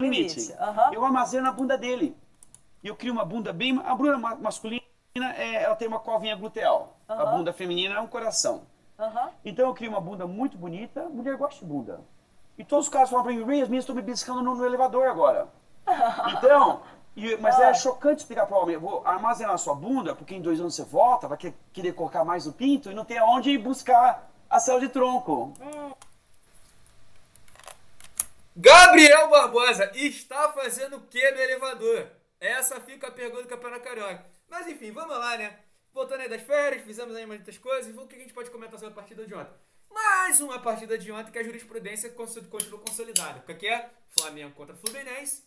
Limite. 0.00 0.52
Uhum. 0.52 0.94
Eu 0.94 1.04
armazeno 1.04 1.42
na 1.42 1.52
bunda 1.52 1.76
dele. 1.76 2.16
E 2.82 2.88
eu 2.88 2.96
crio 2.96 3.12
uma 3.12 3.24
bunda 3.24 3.52
bem. 3.52 3.78
A 3.84 3.94
bunda 3.94 4.16
masculina 4.16 4.87
é, 5.14 5.62
ela 5.62 5.76
tem 5.76 5.88
uma 5.88 6.00
covinha 6.00 6.36
gluteal. 6.36 6.96
Uhum. 7.08 7.20
A 7.20 7.26
bunda 7.26 7.52
feminina 7.52 7.94
é 7.94 8.00
um 8.00 8.06
coração. 8.06 8.62
Uhum. 8.98 9.30
Então 9.44 9.68
eu 9.68 9.74
crio 9.74 9.90
uma 9.90 10.00
bunda 10.00 10.26
muito 10.26 10.56
bonita. 10.56 11.08
Mulher 11.08 11.36
gosta 11.36 11.60
de 11.60 11.64
bunda. 11.64 12.00
E 12.56 12.64
todos 12.64 12.86
os 12.86 12.92
caras 12.92 13.08
falam 13.08 13.24
pra 13.24 13.32
mim, 13.32 13.44
Ray, 13.44 13.62
as 13.62 13.68
minhas 13.68 13.84
estão 13.84 13.94
me 13.94 14.02
biscando 14.02 14.42
no, 14.42 14.54
no, 14.56 14.66
elevador 14.66 15.06
agora. 15.06 15.48
Então, 16.36 16.82
e, 17.16 17.36
mas 17.38 17.58
é 17.58 17.72
chocante 17.72 18.20
explicar 18.20 18.46
para 18.46 18.56
o 18.56 18.62
homem, 18.62 18.76
vou 18.76 19.02
armazenar 19.04 19.54
a 19.54 19.58
sua 19.58 19.74
bunda, 19.74 20.14
porque 20.14 20.34
em 20.34 20.42
dois 20.42 20.60
anos 20.60 20.74
você 20.74 20.84
volta, 20.84 21.26
vai 21.26 21.38
querer 21.72 21.92
colocar 21.92 22.24
mais 22.24 22.46
no 22.46 22.52
pinto 22.52 22.90
e 22.90 22.94
não 22.94 23.04
tem 23.04 23.18
aonde 23.18 23.50
ir 23.50 23.58
buscar 23.58 24.28
a 24.50 24.60
célula 24.60 24.86
de 24.86 24.92
tronco. 24.92 25.52
Hum. 25.60 25.92
Gabriel 28.54 29.30
Barbosa 29.30 29.90
está 29.94 30.52
fazendo 30.52 30.96
o 30.96 31.00
que 31.00 31.30
no 31.30 31.38
elevador? 31.38 32.08
Essa 32.40 32.80
fica 32.80 33.06
a 33.06 33.12
pergunta 33.12 33.42
do 33.42 33.48
Campeonato 33.48 33.84
Carioca. 33.84 34.24
Mas 34.48 34.66
enfim, 34.66 34.90
vamos 34.90 35.16
lá, 35.16 35.36
né? 35.36 35.58
Voltando 35.92 36.20
aí 36.20 36.28
das 36.28 36.42
férias, 36.42 36.82
fizemos 36.82 37.14
aí 37.14 37.26
muitas 37.26 37.58
coisas. 37.58 37.96
O 37.96 38.06
que 38.06 38.16
a 38.16 38.18
gente 38.18 38.32
pode 38.32 38.50
comentar 38.50 38.78
sobre 38.78 38.92
a 38.92 38.96
partida 38.96 39.26
de 39.26 39.34
ontem? 39.34 39.52
Mais 39.90 40.40
uma 40.40 40.58
partida 40.60 40.98
de 40.98 41.10
ontem 41.10 41.32
que 41.32 41.38
a 41.38 41.42
jurisprudência 41.42 42.10
continuou 42.10 42.80
consolidada. 42.80 43.40
O 43.40 43.56
que 43.56 43.66
é? 43.66 43.90
Flamengo 44.18 44.54
contra 44.54 44.76
Fluminense. 44.76 45.42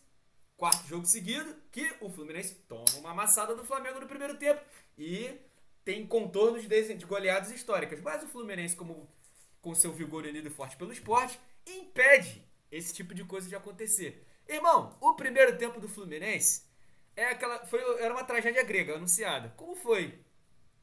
Quarto 0.56 0.86
jogo 0.86 1.06
seguido 1.06 1.56
que 1.70 1.94
o 2.00 2.10
Fluminense 2.10 2.54
toma 2.68 2.84
uma 2.98 3.10
amassada 3.10 3.54
do 3.54 3.64
Flamengo 3.64 4.00
no 4.00 4.06
primeiro 4.06 4.36
tempo. 4.36 4.60
E 4.96 5.40
tem 5.84 6.06
contornos 6.06 6.62
de 6.62 7.06
goleadas 7.06 7.50
históricas. 7.50 8.00
Mas 8.00 8.22
o 8.22 8.28
Fluminense, 8.28 8.76
como 8.76 9.08
com 9.60 9.74
seu 9.74 9.92
vigor 9.92 10.24
unido 10.24 10.48
e 10.48 10.50
forte 10.50 10.76
pelo 10.76 10.92
esporte, 10.92 11.38
impede 11.66 12.46
esse 12.70 12.92
tipo 12.92 13.14
de 13.14 13.24
coisa 13.24 13.48
de 13.48 13.54
acontecer. 13.54 14.26
Irmão, 14.48 14.96
o 15.00 15.14
primeiro 15.14 15.56
tempo 15.56 15.80
do 15.80 15.88
Fluminense 15.88 16.64
é 17.16 17.26
aquela, 17.26 17.64
foi, 17.66 17.80
era 18.00 18.12
uma 18.12 18.24
tragédia 18.24 18.62
grega 18.62 18.94
anunciada. 18.94 19.52
Como 19.56 19.74
foi 19.74 20.18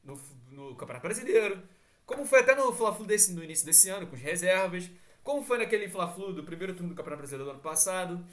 no, 0.04 0.20
no 0.50 0.74
Campeonato 0.76 1.02
Brasileiro, 1.02 1.62
Como 2.06 2.24
foi 2.24 2.40
até 2.40 2.54
no 2.54 2.72
Fla-Flu 2.72 3.06
desse, 3.06 3.32
no 3.32 3.42
início 3.42 3.64
desse 3.64 3.88
ano, 3.88 4.06
com 4.06 4.16
as 4.16 4.22
reservas. 4.22 4.90
Como 5.22 5.42
foi 5.42 5.58
naquele 5.58 5.88
Fla-Flu 5.88 6.32
do 6.32 6.44
primeiro 6.44 6.74
turno 6.74 6.88
do 6.90 6.94
Campeonato 6.94 7.20
Brasileiro 7.20 7.44
do 7.44 7.50
ano 7.52 7.60
passado. 7.60 8.24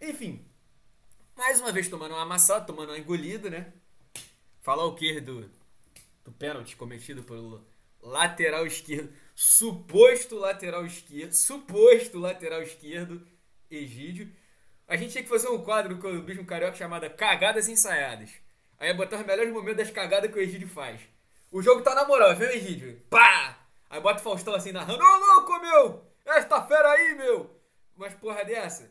Enfim. 0.00 0.44
Mais 1.36 1.60
uma 1.60 1.72
vez 1.72 1.88
tomando 1.88 2.12
uma 2.12 2.22
amassada, 2.22 2.64
tomando 2.64 2.90
uma 2.90 2.98
engolida, 2.98 3.48
né? 3.50 3.72
Falar 4.60 4.84
o 4.84 4.94
que 4.94 5.20
do, 5.20 5.48
do 6.24 6.32
pênalti 6.32 6.76
cometido 6.76 7.22
pelo 7.22 7.64
lateral 8.00 8.66
esquerdo. 8.66 9.12
Suposto 9.34 10.36
lateral 10.36 10.84
esquerdo. 10.84 11.32
Suposto 11.32 12.18
lateral 12.18 12.62
esquerdo. 12.62 13.26
Egídio. 13.70 14.32
A 14.88 14.96
gente 14.96 15.12
tinha 15.12 15.22
que 15.22 15.28
fazer 15.28 15.48
um 15.48 15.62
quadro 15.62 15.98
com 15.98 16.08
o 16.08 16.22
Bismo 16.22 16.46
Carioca 16.46 16.74
chamado 16.74 17.08
Cagadas 17.10 17.68
Ensaiadas. 17.68 18.30
Aí 18.80 18.88
ia 18.88 18.94
botar 18.94 19.18
os 19.18 19.26
melhores 19.26 19.52
momentos 19.52 19.76
das 19.76 19.90
cagadas 19.90 20.30
que 20.32 20.38
o 20.38 20.40
Egídio 20.40 20.66
faz. 20.66 20.98
O 21.52 21.60
jogo 21.60 21.82
tá 21.82 21.94
na 21.94 22.06
moral, 22.06 22.34
viu, 22.34 22.48
Egídio? 22.48 22.98
Pá! 23.10 23.58
Aí 23.90 24.00
bota 24.00 24.20
o 24.20 24.22
Faustão 24.22 24.54
assim 24.54 24.72
narrando, 24.72 25.04
ô 25.04 25.34
louco, 25.34 25.60
meu! 25.60 26.06
Esta 26.24 26.62
fera 26.62 26.90
aí, 26.92 27.14
meu! 27.14 27.54
Mas 27.96 28.14
porra 28.14 28.42
dessa, 28.46 28.90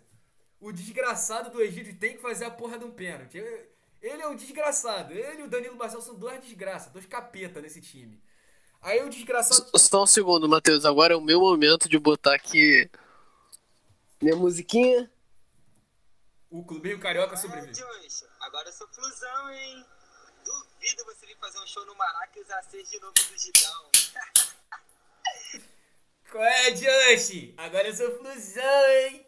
o 0.60 0.72
desgraçado 0.72 1.50
do 1.50 1.62
Egídio 1.62 1.96
tem 1.96 2.14
que 2.14 2.22
fazer 2.22 2.46
a 2.46 2.52
porra 2.52 2.78
de 2.78 2.86
um 2.86 2.92
pênalti. 2.92 3.38
Ele 4.00 4.22
é 4.22 4.28
um 4.28 4.36
desgraçado. 4.36 5.14
Ele 5.14 5.42
e 5.42 5.44
o 5.46 5.50
Danilo 5.50 5.76
Marcel 5.76 6.02
são 6.02 6.14
duas 6.14 6.40
desgraças, 6.40 6.92
dois 6.92 7.08
capeta 7.08 7.60
nesse 7.60 7.82
time. 7.82 8.22
Aí 8.84 9.04
o 9.04 9.10
desgraçado. 9.10 9.68
Só 9.76 10.04
um 10.04 10.06
segundo, 10.06 10.48
Matheus. 10.48 10.86
Agora 10.86 11.16
é 11.16 11.18
o 11.18 11.22
meu 11.22 11.40
momento 11.40 11.90
de 11.90 11.98
botar 11.98 12.36
aqui 12.36 12.88
minha 14.22 14.36
musiquinha. 14.36 15.10
O 16.58 16.64
Clubinho 16.64 17.00
Carioca 17.00 17.36
é, 17.36 17.38
sobrevive. 17.38 17.80
Agora 18.42 18.68
eu 18.68 18.74
sou 18.74 18.88
flusão, 18.88 19.52
hein? 19.52 19.86
Duvido 20.44 21.06
você 21.06 21.28
vir 21.28 21.38
fazer 21.38 21.60
um 21.60 21.68
show 21.68 21.86
no 21.86 21.94
Maraca 21.94 22.32
e 22.36 22.42
usar 22.42 22.64
seis 22.64 22.90
de 22.90 23.00
novo 23.00 23.14
do 23.14 23.38
Gidão. 23.38 23.92
Qual 26.32 26.44
é, 26.44 26.72
Josh? 26.72 27.54
Agora 27.58 27.88
eu 27.88 27.94
sou 27.94 28.18
flusão, 28.18 28.90
hein? 28.90 29.24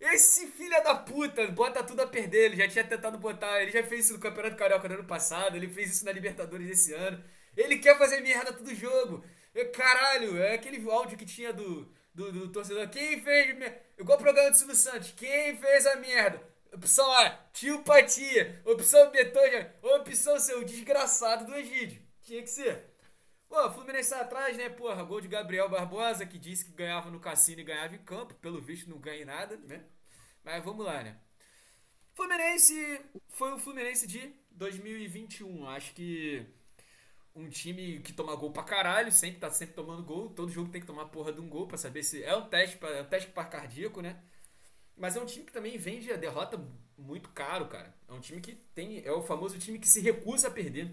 Esse 0.00 0.48
filho 0.48 0.82
da 0.82 0.96
puta 0.96 1.46
bota 1.46 1.84
tudo 1.84 2.00
a 2.02 2.08
perder. 2.08 2.46
Ele 2.46 2.56
já 2.56 2.68
tinha 2.68 2.84
tentado 2.84 3.18
botar. 3.18 3.62
Ele 3.62 3.70
já 3.70 3.84
fez 3.84 4.06
isso 4.06 4.14
no 4.14 4.20
Campeonato 4.20 4.56
Carioca 4.56 4.88
no 4.88 4.94
ano 4.94 5.04
passado. 5.04 5.56
Ele 5.56 5.68
fez 5.68 5.94
isso 5.94 6.04
na 6.04 6.10
Libertadores 6.10 6.68
esse 6.68 6.92
ano. 6.92 7.22
Ele 7.56 7.78
quer 7.78 7.96
fazer 7.96 8.20
merda 8.20 8.52
todo 8.52 8.74
jogo. 8.74 9.24
Caralho, 9.72 10.42
é 10.42 10.54
aquele 10.54 10.90
áudio 10.90 11.16
que 11.16 11.24
tinha 11.24 11.52
do, 11.52 11.88
do, 12.12 12.32
do 12.32 12.50
torcedor. 12.50 12.88
Quem 12.88 13.22
fez. 13.22 13.56
Igual 13.96 14.18
o 14.18 14.20
programa 14.20 14.50
do 14.50 14.56
Silvio 14.56 14.74
Santos. 14.74 15.12
Quem 15.12 15.56
fez 15.56 15.86
a 15.86 15.94
merda? 15.94 16.53
Opção 16.74 17.08
A, 17.12 17.30
tio 17.52 17.84
Patia. 17.84 18.60
Opção 18.64 19.10
B, 19.12 19.24
Toja. 19.26 19.72
Opção 19.80 20.36
o 20.58 20.64
desgraçado 20.64 21.46
do 21.46 21.54
Egídio. 21.54 22.02
Tinha 22.22 22.42
que 22.42 22.50
ser. 22.50 22.90
Pô, 23.48 23.70
Fluminense 23.70 24.10
tá 24.10 24.22
atrás, 24.22 24.56
né? 24.56 24.68
Porra, 24.68 25.04
gol 25.04 25.20
de 25.20 25.28
Gabriel 25.28 25.68
Barbosa, 25.68 26.26
que 26.26 26.36
disse 26.36 26.64
que 26.64 26.72
ganhava 26.72 27.10
no 27.12 27.20
cassino 27.20 27.60
e 27.60 27.64
ganhava 27.64 27.94
em 27.94 27.98
campo. 27.98 28.34
Pelo 28.34 28.60
visto, 28.60 28.90
não 28.90 28.98
ganha 28.98 29.24
nada, 29.24 29.56
né? 29.56 29.84
Mas 30.42 30.64
vamos 30.64 30.84
lá, 30.84 31.00
né? 31.04 31.16
Fluminense 32.12 33.00
foi 33.28 33.52
o 33.52 33.58
Fluminense 33.58 34.08
de 34.08 34.34
2021. 34.50 35.68
Acho 35.68 35.94
que 35.94 36.44
um 37.36 37.48
time 37.48 38.00
que 38.00 38.12
toma 38.12 38.34
gol 38.34 38.52
pra 38.52 38.64
caralho, 38.64 39.12
sempre 39.12 39.38
tá 39.38 39.48
sempre 39.48 39.76
tomando 39.76 40.02
gol. 40.02 40.30
Todo 40.30 40.50
jogo 40.50 40.70
tem 40.72 40.80
que 40.80 40.86
tomar 40.88 41.06
porra 41.06 41.32
de 41.32 41.40
um 41.40 41.48
gol 41.48 41.68
pra 41.68 41.78
saber 41.78 42.02
se. 42.02 42.24
É 42.24 42.34
um 42.36 42.48
teste, 42.48 42.78
pra, 42.78 42.90
é 42.90 43.02
um 43.02 43.08
teste 43.08 43.30
para 43.30 43.44
cardíaco, 43.44 44.00
né? 44.02 44.20
Mas 44.96 45.16
é 45.16 45.20
um 45.20 45.26
time 45.26 45.44
que 45.44 45.52
também 45.52 45.76
vende 45.76 46.12
a 46.12 46.16
derrota 46.16 46.60
muito 46.96 47.28
caro, 47.30 47.66
cara. 47.66 47.94
É 48.08 48.12
um 48.12 48.20
time 48.20 48.40
que 48.40 48.54
tem. 48.74 49.04
É 49.04 49.12
o 49.12 49.22
famoso 49.22 49.58
time 49.58 49.78
que 49.78 49.88
se 49.88 50.00
recusa 50.00 50.48
a 50.48 50.50
perder. 50.50 50.86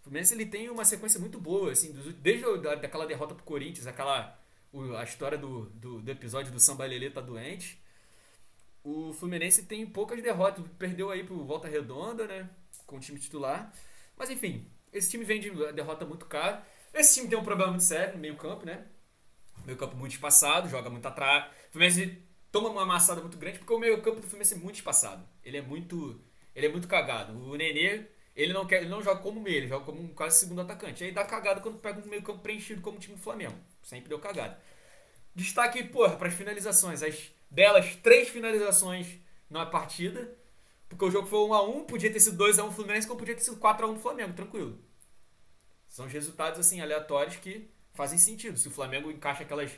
O 0.00 0.04
Fluminense 0.04 0.34
ele 0.34 0.46
tem 0.46 0.70
uma 0.70 0.84
sequência 0.84 1.18
muito 1.20 1.40
boa, 1.40 1.72
assim, 1.72 1.92
desde 2.20 2.44
aquela 2.82 3.06
derrota 3.06 3.34
pro 3.34 3.44
Corinthians, 3.44 3.86
aquela. 3.86 4.38
a 4.98 5.04
história 5.04 5.36
do, 5.36 5.66
do, 5.70 6.00
do 6.00 6.10
episódio 6.10 6.52
do 6.52 6.60
Samba 6.60 6.86
Lelê 6.86 7.10
tá 7.10 7.20
doente. 7.20 7.82
O 8.82 9.12
Fluminense 9.12 9.64
tem 9.64 9.84
poucas 9.84 10.22
derrotas. 10.22 10.64
Perdeu 10.78 11.10
aí 11.10 11.24
pro 11.24 11.44
Volta 11.44 11.68
Redonda, 11.68 12.26
né? 12.26 12.48
Com 12.86 12.96
o 12.96 13.00
time 13.00 13.18
titular. 13.18 13.72
Mas 14.16 14.30
enfim, 14.30 14.70
esse 14.92 15.10
time 15.10 15.24
vende 15.24 15.50
a 15.64 15.72
derrota 15.72 16.06
muito 16.06 16.24
caro. 16.26 16.62
Esse 16.94 17.14
time 17.16 17.28
tem 17.28 17.38
um 17.38 17.44
problema 17.44 17.72
muito 17.72 17.84
sério 17.84 18.14
no 18.14 18.20
meio-campo, 18.20 18.64
né? 18.64 18.86
Meio 19.66 19.76
campo 19.76 19.96
muito 19.96 20.12
espaçado, 20.12 20.68
joga 20.68 20.88
muito 20.88 21.06
atrás. 21.06 21.50
O 21.68 21.72
Fluminense 21.72 22.22
toma 22.56 22.70
uma 22.70 22.82
amassada 22.82 23.20
muito 23.20 23.36
grande 23.36 23.58
porque 23.58 23.72
o 23.72 23.78
meio-campo 23.78 24.18
do 24.18 24.26
Fluminense 24.26 24.54
é 24.54 24.56
muito 24.56 24.76
espaçado. 24.76 25.22
Ele 25.44 25.58
é 25.58 25.62
muito, 25.62 26.18
ele 26.54 26.66
é 26.66 26.68
muito 26.70 26.88
cagado. 26.88 27.38
O 27.38 27.54
Nenê, 27.54 28.06
ele 28.34 28.54
não 28.54 28.66
quer, 28.66 28.80
ele 28.80 28.88
não 28.88 29.02
joga 29.02 29.20
como 29.20 29.38
meio, 29.38 29.58
ele 29.58 29.68
joga 29.68 29.84
como 29.84 30.00
um 30.00 30.08
quase 30.08 30.38
segundo 30.38 30.62
atacante. 30.62 31.04
Aí 31.04 31.12
dá 31.12 31.22
cagada 31.22 31.60
quando 31.60 31.78
pega 31.78 32.00
um 32.00 32.08
meio-campo 32.08 32.38
preenchido 32.38 32.80
como 32.80 32.96
o 32.96 33.00
time 33.00 33.14
do 33.14 33.22
Flamengo. 33.22 33.54
Sempre 33.82 34.08
deu 34.08 34.18
cagada. 34.18 34.58
Destaque, 35.34 35.84
porra, 35.84 36.16
para 36.16 36.28
as 36.28 36.34
finalizações. 36.34 37.02
As 37.02 37.30
delas, 37.50 37.94
três 37.96 38.30
finalizações 38.30 39.06
na 39.50 39.66
partida. 39.66 40.34
Porque 40.88 41.04
o 41.04 41.10
jogo 41.10 41.26
foi 41.26 41.40
1x1, 41.40 41.84
podia 41.84 42.10
ter 42.10 42.20
sido 42.20 42.42
2x1 42.42 42.72
Fluminense, 42.72 43.06
como 43.06 43.18
podia 43.18 43.34
ter 43.34 43.42
sido 43.42 43.56
4x1 43.58 43.98
Flamengo, 43.98 44.32
tranquilo. 44.32 44.78
São 45.88 46.06
os 46.06 46.12
resultados 46.12 46.58
assim 46.58 46.80
aleatórios 46.80 47.36
que 47.36 47.68
fazem 47.92 48.18
sentido. 48.18 48.56
Se 48.56 48.68
o 48.68 48.70
Flamengo 48.70 49.10
encaixa 49.10 49.42
aquelas 49.42 49.72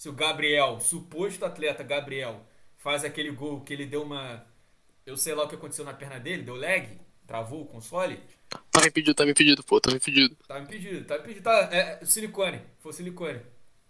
se 0.00 0.08
o 0.08 0.14
Gabriel, 0.14 0.80
suposto 0.80 1.44
atleta 1.44 1.82
Gabriel, 1.82 2.40
faz 2.78 3.04
aquele 3.04 3.30
gol 3.32 3.60
que 3.60 3.74
ele 3.74 3.84
deu 3.84 4.02
uma. 4.02 4.46
Eu 5.04 5.14
sei 5.14 5.34
lá 5.34 5.44
o 5.44 5.48
que 5.48 5.56
aconteceu 5.56 5.84
na 5.84 5.92
perna 5.92 6.18
dele, 6.18 6.42
deu 6.42 6.56
lag, 6.56 6.88
travou 7.26 7.60
o 7.60 7.66
console. 7.66 8.18
Tá 8.48 8.86
impedido, 8.86 9.14
tá 9.14 9.24
impedido, 9.24 9.62
pô, 9.62 9.78
tá 9.78 9.92
impedido. 9.92 10.34
Tá 10.48 10.58
impedido, 10.58 11.04
tá 11.04 11.18
impedido. 11.18 11.42
Tá, 11.42 11.68
é, 11.70 12.02
silicone, 12.06 12.62
foi 12.78 12.92
o 12.92 12.94
silicone. 12.94 13.40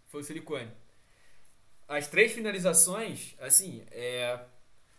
Foi 0.09 0.21
o 0.21 0.25
silicone. 0.25 0.69
As 1.87 2.09
três 2.09 2.33
finalizações, 2.33 3.37
assim, 3.39 3.85
é. 3.93 4.37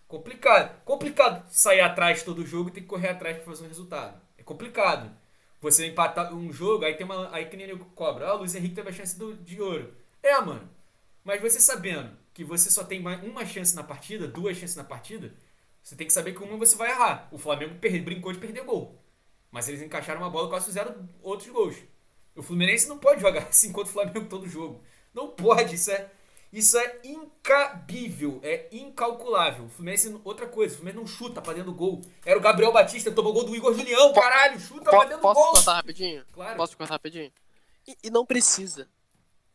Complicado. 0.07 0.81
Complicado 0.85 1.45
sair 1.51 1.81
atrás 1.81 2.23
todo 2.23 2.45
jogo 2.45 2.69
e 2.69 2.71
ter 2.71 2.81
que 2.81 2.87
correr 2.87 3.09
atrás 3.09 3.35
pra 3.35 3.47
fazer 3.47 3.65
um 3.65 3.67
resultado. 3.67 4.17
É 4.37 4.43
complicado. 4.43 5.11
Você 5.59 5.85
empatar 5.87 6.33
um 6.33 6.53
jogo, 6.53 6.85
aí 6.85 6.93
tem 6.93 7.05
uma. 7.05 7.35
Aí 7.35 7.47
que 7.47 7.57
nem 7.57 7.77
cobra. 7.77 8.27
Ah, 8.27 8.35
o 8.35 8.37
Luiz 8.37 8.55
Henrique 8.55 8.75
teve 8.75 8.87
a 8.87 8.93
chance 8.93 9.19
do, 9.19 9.33
de 9.33 9.61
ouro. 9.61 9.93
É, 10.23 10.39
mano. 10.39 10.79
Mas 11.23 11.41
você 11.41 11.59
sabendo 11.59 12.17
que 12.33 12.43
você 12.43 12.69
só 12.69 12.83
tem 12.83 12.99
uma 12.99 13.45
chance 13.45 13.75
na 13.75 13.83
partida, 13.83 14.27
duas 14.27 14.57
chances 14.57 14.75
na 14.75 14.83
partida, 14.83 15.33
você 15.83 15.95
tem 15.95 16.07
que 16.07 16.13
saber 16.13 16.33
que 16.33 16.43
uma 16.43 16.57
você 16.57 16.75
vai 16.75 16.91
errar. 16.91 17.27
O 17.31 17.37
Flamengo 17.37 17.75
brincou 17.75 18.31
de 18.31 18.39
perder 18.39 18.63
gol. 18.63 18.99
Mas 19.51 19.67
eles 19.67 19.81
encaixaram 19.81 20.21
uma 20.21 20.29
bola 20.29 20.47
e 20.47 20.49
quase 20.49 20.65
fizeram 20.65 21.09
outros 21.21 21.49
gols. 21.49 21.75
O 22.35 22.41
Fluminense 22.41 22.87
não 22.87 22.97
pode 22.97 23.21
jogar 23.21 23.43
assim 23.49 23.71
contra 23.71 23.89
o 23.89 23.93
Flamengo 23.93 24.27
todo 24.27 24.47
jogo. 24.47 24.81
Não 25.13 25.27
pode, 25.27 25.75
isso 25.75 25.91
é, 25.91 26.09
isso 26.53 26.77
é 26.77 26.99
incabível, 27.03 28.39
é 28.43 28.67
incalculável. 28.71 29.65
O 29.65 29.69
Fluminense, 29.69 30.21
outra 30.23 30.47
coisa, 30.47 30.73
o 30.73 30.77
Fluminense 30.77 31.01
não 31.01 31.07
chuta 31.07 31.41
pra 31.41 31.53
dentro 31.53 31.71
do 31.71 31.77
gol. 31.77 32.01
Era 32.25 32.37
o 32.37 32.41
Gabriel 32.41 32.71
Batista, 32.71 33.11
tomou 33.11 33.33
gol 33.33 33.43
do 33.43 33.55
Igor 33.55 33.73
Julião, 33.73 34.13
caralho, 34.13 34.59
chuta 34.59 34.89
pra 34.89 35.03
dentro 35.03 35.17
do 35.17 35.21
gol. 35.21 35.33
Posso 35.33 35.51
cortar 35.51 35.73
rapidinho? 35.73 36.23
Claro. 36.31 36.55
Posso 36.55 36.77
cortar 36.77 36.93
rapidinho? 36.93 37.31
E, 37.85 37.97
e 38.03 38.09
não 38.09 38.25
precisa. 38.25 38.87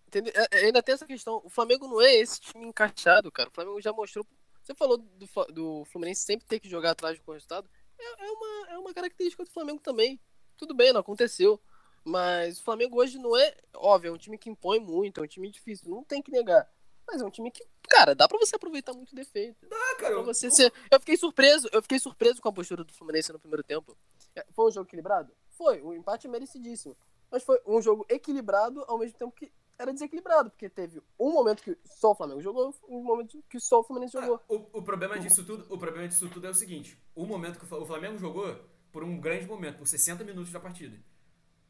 Entendeu? 0.07 0.33
É, 0.37 0.49
é, 0.51 0.65
ainda 0.67 0.83
tem 0.83 0.95
essa 0.95 1.07
questão. 1.07 1.41
O 1.45 1.51
Flamengo 1.51 1.89
não 1.89 2.01
é 2.01 2.15
esse 2.15 2.41
time 2.41 2.67
encaixado, 2.67 3.31
cara. 3.31 3.49
O 3.49 3.53
Flamengo 3.53 3.81
já 3.81 3.93
mostrou. 3.93 4.27
Você 4.63 4.75
falou 4.75 4.99
do, 4.99 5.27
do 5.53 5.85
Fluminense 5.87 6.23
sempre 6.23 6.47
ter 6.47 6.61
que 6.61 6.69
jogar 6.69 6.93
atrás 6.93 7.19
do 7.19 7.33
resultado. 7.33 7.69
É, 7.99 8.27
é, 8.27 8.31
uma, 8.31 8.69
é 8.71 8.79
uma 8.79 8.95
característica 8.95 9.45
do 9.45 9.51
Flamengo 9.51 9.81
também. 9.81 10.21
Tudo 10.57 10.75
bem, 10.75 10.93
não 10.93 11.01
aconteceu. 11.01 11.61
Mas 12.05 12.61
o 12.61 12.65
Flamengo 12.65 13.01
hoje 13.01 13.19
não 13.19 13.37
é. 13.37 13.55
Óbvio, 13.75 14.11
é 14.11 14.13
um 14.13 14.19
time 14.19 14.39
que 14.39 14.49
impõe 14.49 14.79
muito, 14.79 15.21
é 15.21 15.25
um 15.25 15.27
time 15.27 15.51
difícil. 15.51 15.91
Não 15.91 16.05
tem 16.05 16.23
que 16.23 16.31
negar. 16.31 16.71
Mas 17.07 17.21
é 17.21 17.25
um 17.25 17.31
time 17.31 17.51
que, 17.51 17.65
cara, 17.89 18.15
dá 18.15 18.27
pra 18.27 18.39
você 18.39 18.57
aproveitar 18.57 18.93
muito 18.93 19.15
defeito. 19.15 19.67
Dá, 19.69 19.97
cara. 19.99 20.23
você 20.23 20.51
ser... 20.51 20.73
Eu 20.91 20.99
fiquei 20.99 21.17
surpreso, 21.17 21.69
eu 21.73 21.81
fiquei 21.83 21.99
surpreso 21.99 22.41
com 22.41 22.49
a 22.49 22.53
postura 22.53 22.83
do 22.83 22.93
Fluminense 22.93 23.33
no 23.33 23.39
primeiro 23.39 23.63
tempo. 23.63 23.97
É, 24.35 24.45
foi 24.53 24.69
um 24.69 24.71
jogo 24.71 24.89
equilibrado? 24.89 25.33
Foi, 25.51 25.81
o 25.83 25.95
empate 25.95 26.27
é 26.27 26.31
merecidíssimo. 26.31 26.97
Mas 27.31 27.43
foi 27.43 27.61
um 27.67 27.81
jogo 27.81 28.05
equilibrado 28.09 28.85
ao 28.89 28.99
mesmo 28.99 29.17
tempo 29.19 29.33
que 29.33 29.53
era 29.79 29.93
desequilibrado, 29.93 30.51
porque 30.51 30.69
teve 30.69 31.03
um 31.19 31.33
momento 31.33 31.63
que 31.63 31.77
só 31.85 32.13
o 32.13 32.15
Flamengo 32.15 32.41
jogou, 32.41 32.75
um 32.89 33.03
momento 33.03 33.43
que 33.49 33.61
só 33.61 33.81
o 33.81 33.85
Fluminense 33.85 34.17
ah, 34.17 34.21
jogou. 34.21 34.37
Ah, 34.37 34.53
o, 34.53 34.79
o, 34.79 34.83
problema 34.83 35.19
disso 35.19 35.45
tudo, 35.45 35.67
o 35.73 35.79
problema 35.79 36.09
disso 36.09 36.29
tudo 36.29 36.47
é 36.47 36.51
o 36.51 36.55
seguinte: 36.55 36.99
o 37.15 37.27
momento 37.27 37.59
que 37.59 37.65
o 37.65 37.87
Flamengo 37.87 38.19
jogou 38.19 38.59
por 38.91 39.05
um 39.05 39.21
grande 39.21 39.47
momento, 39.47 39.79
por 39.79 39.87
60 39.87 40.25
minutos 40.25 40.51
da 40.51 40.59
partida. 40.59 40.97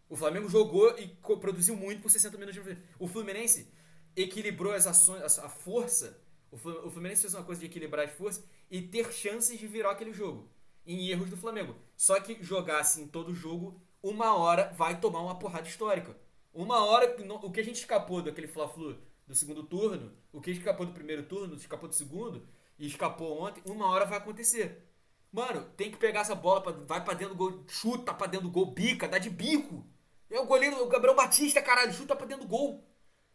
O 0.09 0.15
Flamengo 0.15 0.49
jogou 0.49 0.97
e 0.99 1.09
produziu 1.37 1.77
muito 1.77 2.01
por 2.01 2.11
60 2.11 2.39
minutos. 2.39 2.63
De... 2.63 2.79
O 2.99 3.09
Fluminense 3.09 3.73
equilibrou 4.15 4.73
as 4.73 4.87
ações, 4.87 5.39
a 5.39 5.49
força. 5.49 6.23
O 6.51 6.91
Fluminense 6.91 7.23
fez 7.23 7.35
uma 7.35 7.43
coisa 7.43 7.61
de 7.61 7.67
equilibrar 7.67 8.07
as 8.07 8.13
forças 8.13 8.45
e 8.71 8.81
ter 8.81 9.13
chances 9.13 9.59
de 9.59 9.67
virar 9.67 9.91
aquele 9.91 10.13
jogo. 10.13 10.49
Em 10.87 11.09
erros 11.09 11.29
do 11.29 11.37
Flamengo. 11.37 11.75
Só 11.97 12.21
que 12.21 12.41
jogar 12.45 12.79
assim 12.79 13.09
todo 13.09 13.35
jogo, 13.35 13.81
uma 14.01 14.37
hora 14.37 14.73
vai 14.77 15.01
tomar 15.01 15.21
uma 15.21 15.37
porrada 15.37 15.67
histórica. 15.67 16.17
Uma 16.57 16.87
hora, 16.87 17.15
o 17.43 17.53
que 17.53 17.61
a 17.61 17.63
gente 17.63 17.77
escapou 17.77 18.23
daquele 18.23 18.49
Fla-Flu 18.49 18.97
do 19.27 19.35
segundo 19.35 19.63
turno, 19.63 20.17
o 20.33 20.41
que 20.41 20.53
escapou 20.53 20.87
do 20.87 20.93
primeiro 20.95 21.23
turno, 21.25 21.55
escapou 21.55 21.87
do 21.87 21.95
segundo 21.95 22.49
e 22.79 22.87
escapou 22.87 23.43
ontem, 23.43 23.63
uma 23.67 23.91
hora 23.91 24.07
vai 24.07 24.17
acontecer. 24.17 24.91
Mano, 25.31 25.67
tem 25.77 25.91
que 25.91 25.99
pegar 25.99 26.21
essa 26.21 26.35
bola, 26.35 26.63
pra, 26.63 26.73
vai 26.73 27.05
pra 27.05 27.13
dentro 27.13 27.35
do 27.35 27.37
gol, 27.37 27.65
chuta 27.69 28.15
pra 28.15 28.27
dentro 28.27 28.47
do 28.47 28.53
gol, 28.53 28.71
bica, 28.73 29.07
dá 29.07 29.19
de 29.19 29.29
bico. 29.29 29.87
É 30.31 30.41
o 30.41 30.47
goleiro, 30.47 30.83
o 30.83 30.89
Gabriel 30.89 31.15
Batista, 31.15 31.61
caralho, 31.61 31.93
chuta 31.93 32.17
pra 32.17 32.25
dentro 32.25 32.47
do 32.47 32.49
gol. 32.49 32.83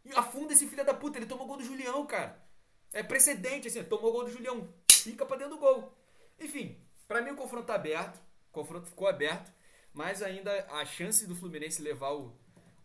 E 0.03 0.11
afunda 0.13 0.53
esse 0.53 0.65
filho 0.65 0.83
da 0.83 0.93
puta, 0.95 1.19
ele 1.19 1.27
tomou 1.27 1.45
gol 1.45 1.57
do 1.57 1.63
Julião, 1.63 2.03
cara. 2.07 2.43
É 2.91 3.03
precedente, 3.03 3.67
assim, 3.67 3.83
tomou 3.83 4.11
gol 4.11 4.23
do 4.23 4.31
Julião, 4.31 4.67
fica 4.91 5.27
pra 5.27 5.37
dentro 5.37 5.53
do 5.53 5.59
gol. 5.59 5.95
Enfim, 6.39 6.75
para 7.07 7.21
mim 7.21 7.29
o 7.29 7.35
confronto 7.35 7.67
tá 7.67 7.75
aberto, 7.75 8.17
o 8.17 8.51
confronto 8.51 8.87
ficou 8.87 9.07
aberto, 9.07 9.53
mas 9.93 10.23
ainda 10.23 10.65
a 10.71 10.83
chance 10.85 11.27
do 11.27 11.35
Fluminense 11.35 11.83
levar 11.83 12.13
o, 12.13 12.35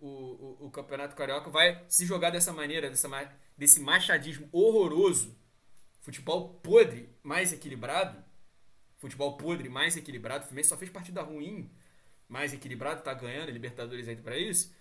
o, 0.07 0.57
o, 0.63 0.67
o 0.67 0.71
Campeonato 0.71 1.17
Carioca 1.17 1.51
vai 1.51 1.85
se 1.89 2.07
jogar 2.07 2.31
dessa 2.31 2.53
maneira, 2.53 2.89
dessa, 2.89 3.09
desse 3.57 3.81
machadismo 3.81 4.49
horroroso, 4.53 5.37
futebol 6.01 6.55
podre, 6.63 7.09
mais 7.23 7.53
equilibrado, 7.53 8.23
futebol 8.99 9.37
podre, 9.37 9.69
mais 9.69 9.97
equilibrado, 9.97 10.45
o 10.45 10.47
Fluminense 10.47 10.69
só 10.69 10.77
fez 10.77 10.91
partida 10.91 11.23
ruim, 11.23 11.71
mais 12.29 12.53
equilibrado, 12.53 13.03
tá 13.03 13.13
ganhando, 13.15 13.51
Libertadores 13.51 14.09
aí 14.09 14.17
para 14.17 14.37
isso, 14.37 14.75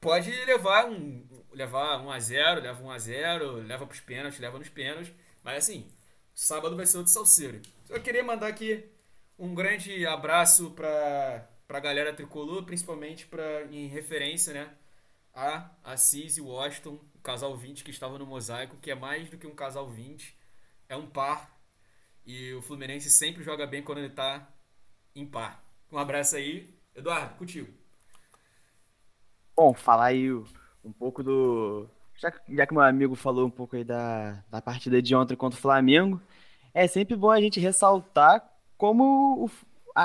pode 0.00 0.30
levar 0.44 0.86
um 0.86 1.26
levar 1.52 2.00
1 2.00 2.10
a 2.10 2.20
0, 2.20 2.60
leva 2.60 2.82
1 2.82 2.90
a 2.90 2.98
0, 2.98 3.52
leva 3.62 3.86
pros 3.86 4.00
pênaltis, 4.00 4.38
leva 4.38 4.58
nos 4.58 4.68
pênaltis, 4.68 5.12
mas 5.42 5.58
assim, 5.58 5.88
sábado 6.34 6.76
vai 6.76 6.86
ser 6.86 6.98
outro 6.98 7.12
salseiro. 7.12 7.60
Eu 7.88 8.00
queria 8.00 8.22
mandar 8.22 8.48
aqui 8.48 8.84
um 9.38 9.54
grande 9.54 10.06
abraço 10.06 10.70
para 10.72 11.48
pra 11.68 11.78
galera 11.80 12.14
tricolor, 12.14 12.64
principalmente 12.64 13.26
para 13.26 13.64
em 13.70 13.86
referência, 13.86 14.54
né, 14.54 14.70
a 15.34 15.70
Assis 15.84 16.38
e 16.38 16.40
Washington, 16.40 16.98
o 17.14 17.18
casal 17.22 17.54
20 17.54 17.84
que 17.84 17.90
estava 17.90 18.18
no 18.18 18.26
mosaico, 18.26 18.78
que 18.78 18.90
é 18.90 18.94
mais 18.94 19.28
do 19.28 19.36
que 19.36 19.46
um 19.46 19.54
casal 19.54 19.88
20, 19.88 20.34
é 20.88 20.96
um 20.96 21.06
par. 21.06 21.56
E 22.26 22.52
o 22.54 22.62
Fluminense 22.62 23.10
sempre 23.10 23.44
joga 23.44 23.66
bem 23.66 23.82
quando 23.82 23.98
ele 23.98 24.10
tá 24.10 24.48
em 25.14 25.26
par. 25.26 25.62
Um 25.92 25.98
abraço 25.98 26.36
aí. 26.36 26.74
Eduardo, 26.94 27.34
contigo. 27.36 27.72
Bom, 29.54 29.72
falar 29.72 30.06
aí 30.06 30.32
um 30.32 30.92
pouco 30.98 31.22
do. 31.22 31.88
Já, 32.16 32.32
já 32.48 32.66
que 32.66 32.74
meu 32.74 32.82
amigo 32.82 33.14
falou 33.14 33.46
um 33.46 33.50
pouco 33.50 33.76
aí 33.76 33.84
da, 33.84 34.42
da 34.50 34.60
partida 34.60 35.00
de 35.00 35.14
ontem 35.14 35.36
contra 35.36 35.58
o 35.58 35.62
Flamengo, 35.62 36.20
é 36.74 36.86
sempre 36.86 37.14
bom 37.14 37.30
a 37.30 37.40
gente 37.40 37.60
ressaltar 37.60 38.44
como 38.76 39.48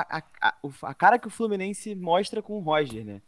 a, 0.00 0.22
a, 0.40 0.54
a 0.82 0.94
cara 0.94 1.18
que 1.18 1.26
o 1.26 1.30
Fluminense 1.30 1.94
mostra 1.94 2.42
com 2.42 2.58
o 2.58 2.60
Roger, 2.60 3.04
né? 3.04 3.22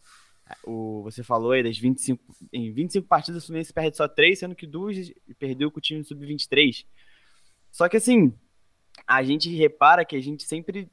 O, 0.64 1.02
você 1.02 1.22
falou 1.22 1.52
aí 1.52 1.62
das 1.62 1.78
25. 1.78 2.22
Em 2.52 2.72
25 2.72 3.06
partidas 3.06 3.42
o 3.42 3.46
Fluminense 3.46 3.72
perde 3.72 3.96
só 3.96 4.08
3, 4.08 4.38
sendo 4.38 4.54
que 4.54 4.66
duas 4.66 4.96
perdeu 5.38 5.70
com 5.70 5.78
o 5.78 5.82
time 5.82 6.04
sub-23. 6.04 6.84
Só 7.70 7.88
que 7.88 7.96
assim, 7.96 8.32
a 9.06 9.22
gente 9.22 9.54
repara 9.54 10.04
que 10.04 10.16
a 10.16 10.20
gente 10.20 10.44
sempre 10.44 10.90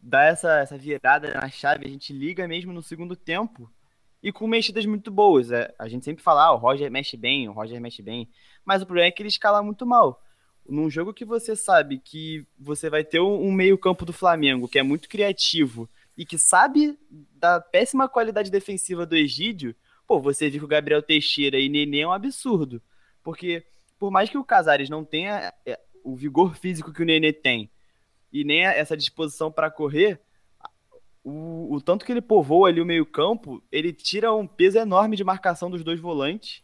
dá 0.00 0.24
essa, 0.24 0.60
essa 0.60 0.76
virada 0.76 1.32
na 1.34 1.48
chave, 1.48 1.86
a 1.86 1.88
gente 1.88 2.12
liga 2.12 2.46
mesmo 2.48 2.72
no 2.72 2.82
segundo 2.82 3.14
tempo 3.14 3.72
e 4.22 4.32
com 4.32 4.46
mexidas 4.46 4.84
muito 4.84 5.10
boas. 5.10 5.50
É, 5.50 5.72
a 5.78 5.88
gente 5.88 6.04
sempre 6.04 6.22
fala, 6.22 6.46
ah, 6.46 6.52
o 6.52 6.58
Roger 6.58 6.90
mexe 6.90 7.16
bem, 7.16 7.48
o 7.48 7.52
Roger 7.52 7.80
mexe 7.80 8.02
bem, 8.02 8.28
mas 8.64 8.82
o 8.82 8.86
problema 8.86 9.08
é 9.08 9.10
que 9.10 9.22
ele 9.22 9.28
escala 9.28 9.62
muito 9.62 9.86
mal. 9.86 10.20
Num 10.68 10.88
jogo 10.88 11.12
que 11.12 11.24
você 11.24 11.56
sabe 11.56 11.98
que 11.98 12.46
você 12.58 12.88
vai 12.88 13.04
ter 13.04 13.20
um, 13.20 13.50
meio-campo 13.50 14.04
do 14.04 14.12
Flamengo 14.12 14.68
que 14.68 14.78
é 14.78 14.82
muito 14.82 15.08
criativo 15.08 15.88
e 16.16 16.24
que 16.24 16.38
sabe 16.38 16.98
da 17.10 17.60
péssima 17.60 18.08
qualidade 18.08 18.50
defensiva 18.50 19.04
do 19.04 19.16
Egídio, 19.16 19.74
pô, 20.06 20.20
você 20.20 20.48
viu 20.48 20.60
que 20.60 20.64
o 20.64 20.68
Gabriel 20.68 21.02
Teixeira 21.02 21.58
e 21.58 21.68
Nenê 21.68 22.00
é 22.00 22.06
um 22.06 22.12
absurdo. 22.12 22.80
Porque, 23.22 23.64
por 23.98 24.10
mais 24.10 24.30
que 24.30 24.38
o 24.38 24.44
Casares 24.44 24.88
não 24.88 25.04
tenha 25.04 25.52
é, 25.66 25.78
o 26.04 26.14
vigor 26.14 26.56
físico 26.56 26.92
que 26.92 27.02
o 27.02 27.06
Nenê 27.06 27.32
tem, 27.32 27.70
e 28.32 28.44
nem 28.44 28.64
essa 28.64 28.96
disposição 28.96 29.52
para 29.52 29.70
correr, 29.70 30.20
o, 31.24 31.74
o, 31.74 31.80
tanto 31.80 32.04
que 32.04 32.12
ele 32.12 32.20
povoa 32.20 32.68
ali 32.68 32.80
o 32.80 32.86
meio-campo, 32.86 33.62
ele 33.70 33.92
tira 33.92 34.32
um 34.32 34.46
peso 34.46 34.78
enorme 34.78 35.16
de 35.16 35.22
marcação 35.22 35.70
dos 35.70 35.84
dois 35.84 36.00
volantes. 36.00 36.62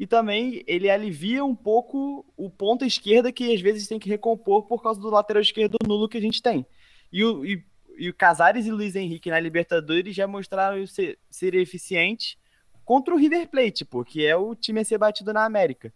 E 0.00 0.06
também 0.06 0.64
ele 0.66 0.88
alivia 0.88 1.44
um 1.44 1.54
pouco 1.54 2.24
o 2.34 2.48
ponto 2.48 2.86
esquerda 2.86 3.30
que 3.30 3.52
às 3.52 3.60
vezes 3.60 3.86
tem 3.86 3.98
que 3.98 4.08
recompor 4.08 4.62
por 4.62 4.82
causa 4.82 4.98
do 4.98 5.10
lateral 5.10 5.42
esquerdo 5.42 5.76
nulo 5.86 6.08
que 6.08 6.16
a 6.16 6.20
gente 6.22 6.40
tem. 6.40 6.64
E 7.12 7.22
o, 7.22 7.44
e, 7.44 7.62
e 7.98 8.08
o 8.08 8.14
Casares 8.14 8.64
e 8.64 8.72
Luiz 8.72 8.96
Henrique 8.96 9.28
na 9.28 9.38
Libertadores 9.38 10.16
já 10.16 10.26
mostraram 10.26 10.86
ser, 10.86 11.18
ser 11.28 11.54
eficientes 11.54 12.38
contra 12.82 13.14
o 13.14 13.18
River 13.18 13.46
Plate, 13.50 13.84
porque 13.84 14.22
é 14.22 14.34
o 14.34 14.54
time 14.54 14.80
a 14.80 14.84
ser 14.86 14.96
batido 14.96 15.34
na 15.34 15.44
América. 15.44 15.92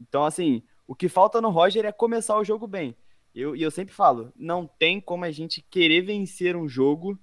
Então, 0.00 0.24
assim, 0.24 0.62
o 0.86 0.94
que 0.94 1.06
falta 1.06 1.38
no 1.38 1.50
Roger 1.50 1.84
é 1.84 1.92
começar 1.92 2.38
o 2.38 2.44
jogo 2.44 2.66
bem. 2.66 2.96
Eu, 3.34 3.54
e 3.54 3.60
eu 3.60 3.70
sempre 3.70 3.94
falo, 3.94 4.32
não 4.34 4.66
tem 4.66 4.98
como 4.98 5.26
a 5.26 5.30
gente 5.30 5.60
querer 5.60 6.00
vencer 6.00 6.56
um 6.56 6.66
jogo 6.66 7.18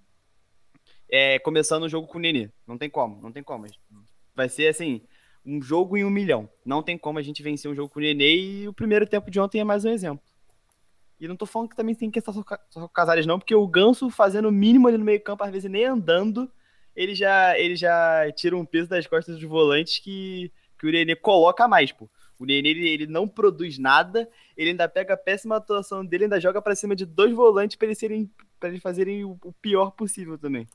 é, 1.10 1.40
começando 1.40 1.86
o 1.86 1.90
jogo 1.90 2.06
com 2.06 2.20
o 2.20 2.22
Nenê. 2.22 2.52
Não 2.68 2.78
tem 2.78 2.88
como, 2.88 3.20
não 3.20 3.32
tem 3.32 3.42
como. 3.42 3.66
Vai 4.36 4.48
ser 4.48 4.68
assim, 4.68 5.02
um 5.46 5.62
jogo 5.62 5.98
em 5.98 6.04
um 6.04 6.10
milhão. 6.10 6.50
Não 6.66 6.84
tem 6.84 6.98
como 6.98 7.20
a 7.20 7.22
gente 7.22 7.42
vencer 7.42 7.70
um 7.70 7.76
jogo 7.76 7.90
com 7.90 8.00
o 8.00 8.02
Nenê 8.02 8.36
e 8.36 8.68
o 8.68 8.74
primeiro 8.74 9.06
tempo 9.08 9.32
de 9.32 9.40
ontem 9.40 9.60
é 9.60 9.64
mais 9.64 9.86
um 9.86 9.90
exemplo. 9.90 10.24
E 11.20 11.28
não 11.28 11.36
tô 11.36 11.46
falando 11.46 11.70
que 11.70 11.76
também 11.76 11.94
tem 11.94 12.10
que 12.10 12.20
estar 12.20 12.32
só, 12.32 12.44
com 12.44 12.88
Casares, 12.90 13.26
não, 13.26 13.38
porque 13.38 13.54
o 13.54 13.68
Ganso 13.68 14.10
fazendo 14.10 14.48
o 14.48 14.52
mínimo 14.52 14.88
ali 14.88 14.98
no 14.98 15.04
meio 15.04 15.22
campo, 15.22 15.44
às 15.44 15.52
vezes 15.52 15.70
nem 15.70 15.84
andando, 15.86 16.50
ele 16.96 17.14
já, 17.14 17.58
ele 17.60 17.76
já 17.76 18.32
tira 18.32 18.56
um 18.56 18.66
peso 18.66 18.90
das 18.90 19.06
costas 19.06 19.36
dos 19.36 19.44
volantes 19.44 20.00
que, 20.00 20.52
que 20.78 20.88
o 20.88 20.92
Nenê 20.92 21.16
coloca 21.16 21.68
mais, 21.68 21.92
pô. 21.92 22.10
O 22.40 22.46
Nenê, 22.46 22.70
ele, 22.70 22.88
ele 22.88 23.08
não 23.08 23.28
produz 23.28 23.78
nada, 23.78 24.30
ele 24.56 24.70
ainda 24.70 24.88
pega 24.88 25.14
a 25.14 25.18
péssima 25.18 25.58
atuação 25.58 26.06
dele, 26.06 26.24
ainda 26.24 26.40
joga 26.40 26.62
para 26.62 26.76
cima 26.76 26.96
de 26.96 27.06
dois 27.06 27.34
volantes 27.34 27.76
para 27.76 27.88
eles, 27.88 27.98
serem, 27.98 28.32
eles 28.64 28.82
fazerem 28.82 29.26
o, 29.26 29.38
o 29.44 29.52
pior 29.52 29.92
possível 29.92 30.38
também. 30.38 30.68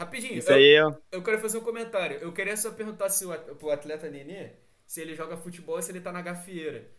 Rapidinho, 0.00 0.38
Isso 0.38 0.50
eu, 0.50 0.56
aí 0.56 0.74
é... 0.74 0.98
eu 1.12 1.22
quero 1.22 1.38
fazer 1.38 1.58
um 1.58 1.62
comentário. 1.62 2.18
Eu 2.18 2.32
queria 2.32 2.56
só 2.56 2.70
perguntar 2.70 3.10
se 3.10 3.26
o, 3.26 3.38
pro 3.56 3.70
atleta 3.70 4.08
Nenê 4.08 4.52
se 4.86 5.00
ele 5.00 5.14
joga 5.14 5.36
futebol 5.36 5.76
ou 5.76 5.82
se 5.82 5.92
ele 5.92 6.00
tá 6.00 6.10
na 6.10 6.22
gafieira. 6.22 6.90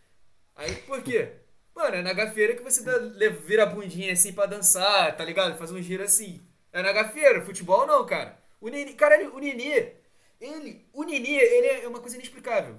Aí, 0.54 0.74
por 0.86 1.02
quê? 1.02 1.32
Mano, 1.74 1.96
é 1.96 2.02
na 2.02 2.12
gafieira 2.12 2.54
que 2.54 2.62
você 2.62 2.82
dá, 2.82 2.98
vira 3.44 3.64
a 3.64 3.66
bundinha 3.66 4.12
assim 4.12 4.32
pra 4.32 4.46
dançar, 4.46 5.16
tá 5.16 5.24
ligado? 5.24 5.58
Faz 5.58 5.70
um 5.70 5.82
giro 5.82 6.02
assim. 6.02 6.40
É 6.72 6.82
na 6.82 6.92
gafieira, 6.92 7.44
futebol 7.44 7.86
não, 7.86 8.06
cara. 8.06 8.38
O 8.60 8.68
Nenê, 8.68 8.92
cara, 8.94 9.28
o 9.30 9.38
Nenê, 9.38 9.94
ele, 10.40 10.86
o 10.92 11.02
Nenê, 11.02 11.36
ele 11.36 11.66
é 11.84 11.88
uma 11.88 12.00
coisa 12.00 12.16
inexplicável 12.16 12.78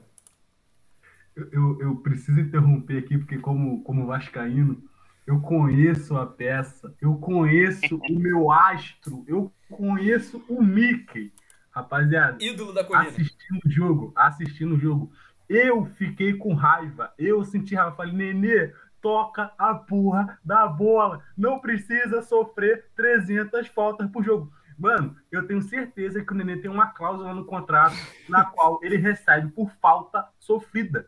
eu, 1.36 1.82
eu 1.82 1.96
preciso 1.98 2.40
interromper 2.40 2.98
aqui, 2.98 3.18
porque 3.18 3.38
como, 3.40 3.84
como 3.84 4.06
vascaíno, 4.06 4.82
eu 5.26 5.40
conheço 5.40 6.18
a 6.18 6.26
peça, 6.26 6.94
eu 7.02 7.16
conheço 7.16 7.96
o 8.10 8.20
meu 8.20 8.52
astro, 8.52 9.24
eu 9.28 9.52
conheço 9.70 10.44
o 10.50 10.62
Mickey. 10.62 11.34
Rapaziada, 11.72 12.38
ídolo 12.44 12.72
da 12.72 12.84
colina. 12.84 13.10
Assistindo 13.10 13.60
o 13.66 13.70
jogo, 13.70 14.14
assistindo 14.16 14.76
o 14.76 14.80
jogo. 14.80 15.12
Eu 15.50 15.86
fiquei 15.86 16.34
com 16.34 16.54
raiva. 16.54 17.12
Eu 17.18 17.44
senti 17.44 17.74
raiva. 17.74 17.96
Falei, 17.96 18.14
Nenê, 18.14 18.72
toca 19.02 19.52
a 19.58 19.74
porra 19.74 20.40
da 20.46 20.68
bola. 20.68 21.24
Não 21.36 21.60
precisa 21.60 22.22
sofrer 22.22 22.92
300 22.96 23.68
faltas 23.68 24.10
por 24.12 24.24
jogo. 24.24 24.52
Mano, 24.78 25.16
eu 25.32 25.48
tenho 25.48 25.62
certeza 25.62 26.24
que 26.24 26.32
o 26.32 26.36
Nenê 26.36 26.58
tem 26.58 26.70
uma 26.70 26.88
cláusula 26.88 27.34
no 27.34 27.46
contrato 27.46 27.96
na 28.30 28.46
qual 28.46 28.80
ele 28.84 28.98
recebe 28.98 29.52
por 29.52 29.72
falta 29.82 30.28
sofrida. 30.40 31.08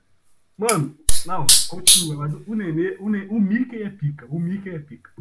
Mano, 0.58 0.98
não, 1.26 1.46
continua, 1.68 2.16
mas 2.16 2.34
o 2.48 2.56
Nenê, 2.56 2.98
o, 3.00 3.10
Nenê, 3.10 3.28
o 3.28 3.40
Mickey 3.40 3.84
é 3.84 3.90
pica, 3.90 4.26
o 4.30 4.40
Mickey 4.40 4.70
é 4.70 4.80
pica. 4.80 5.12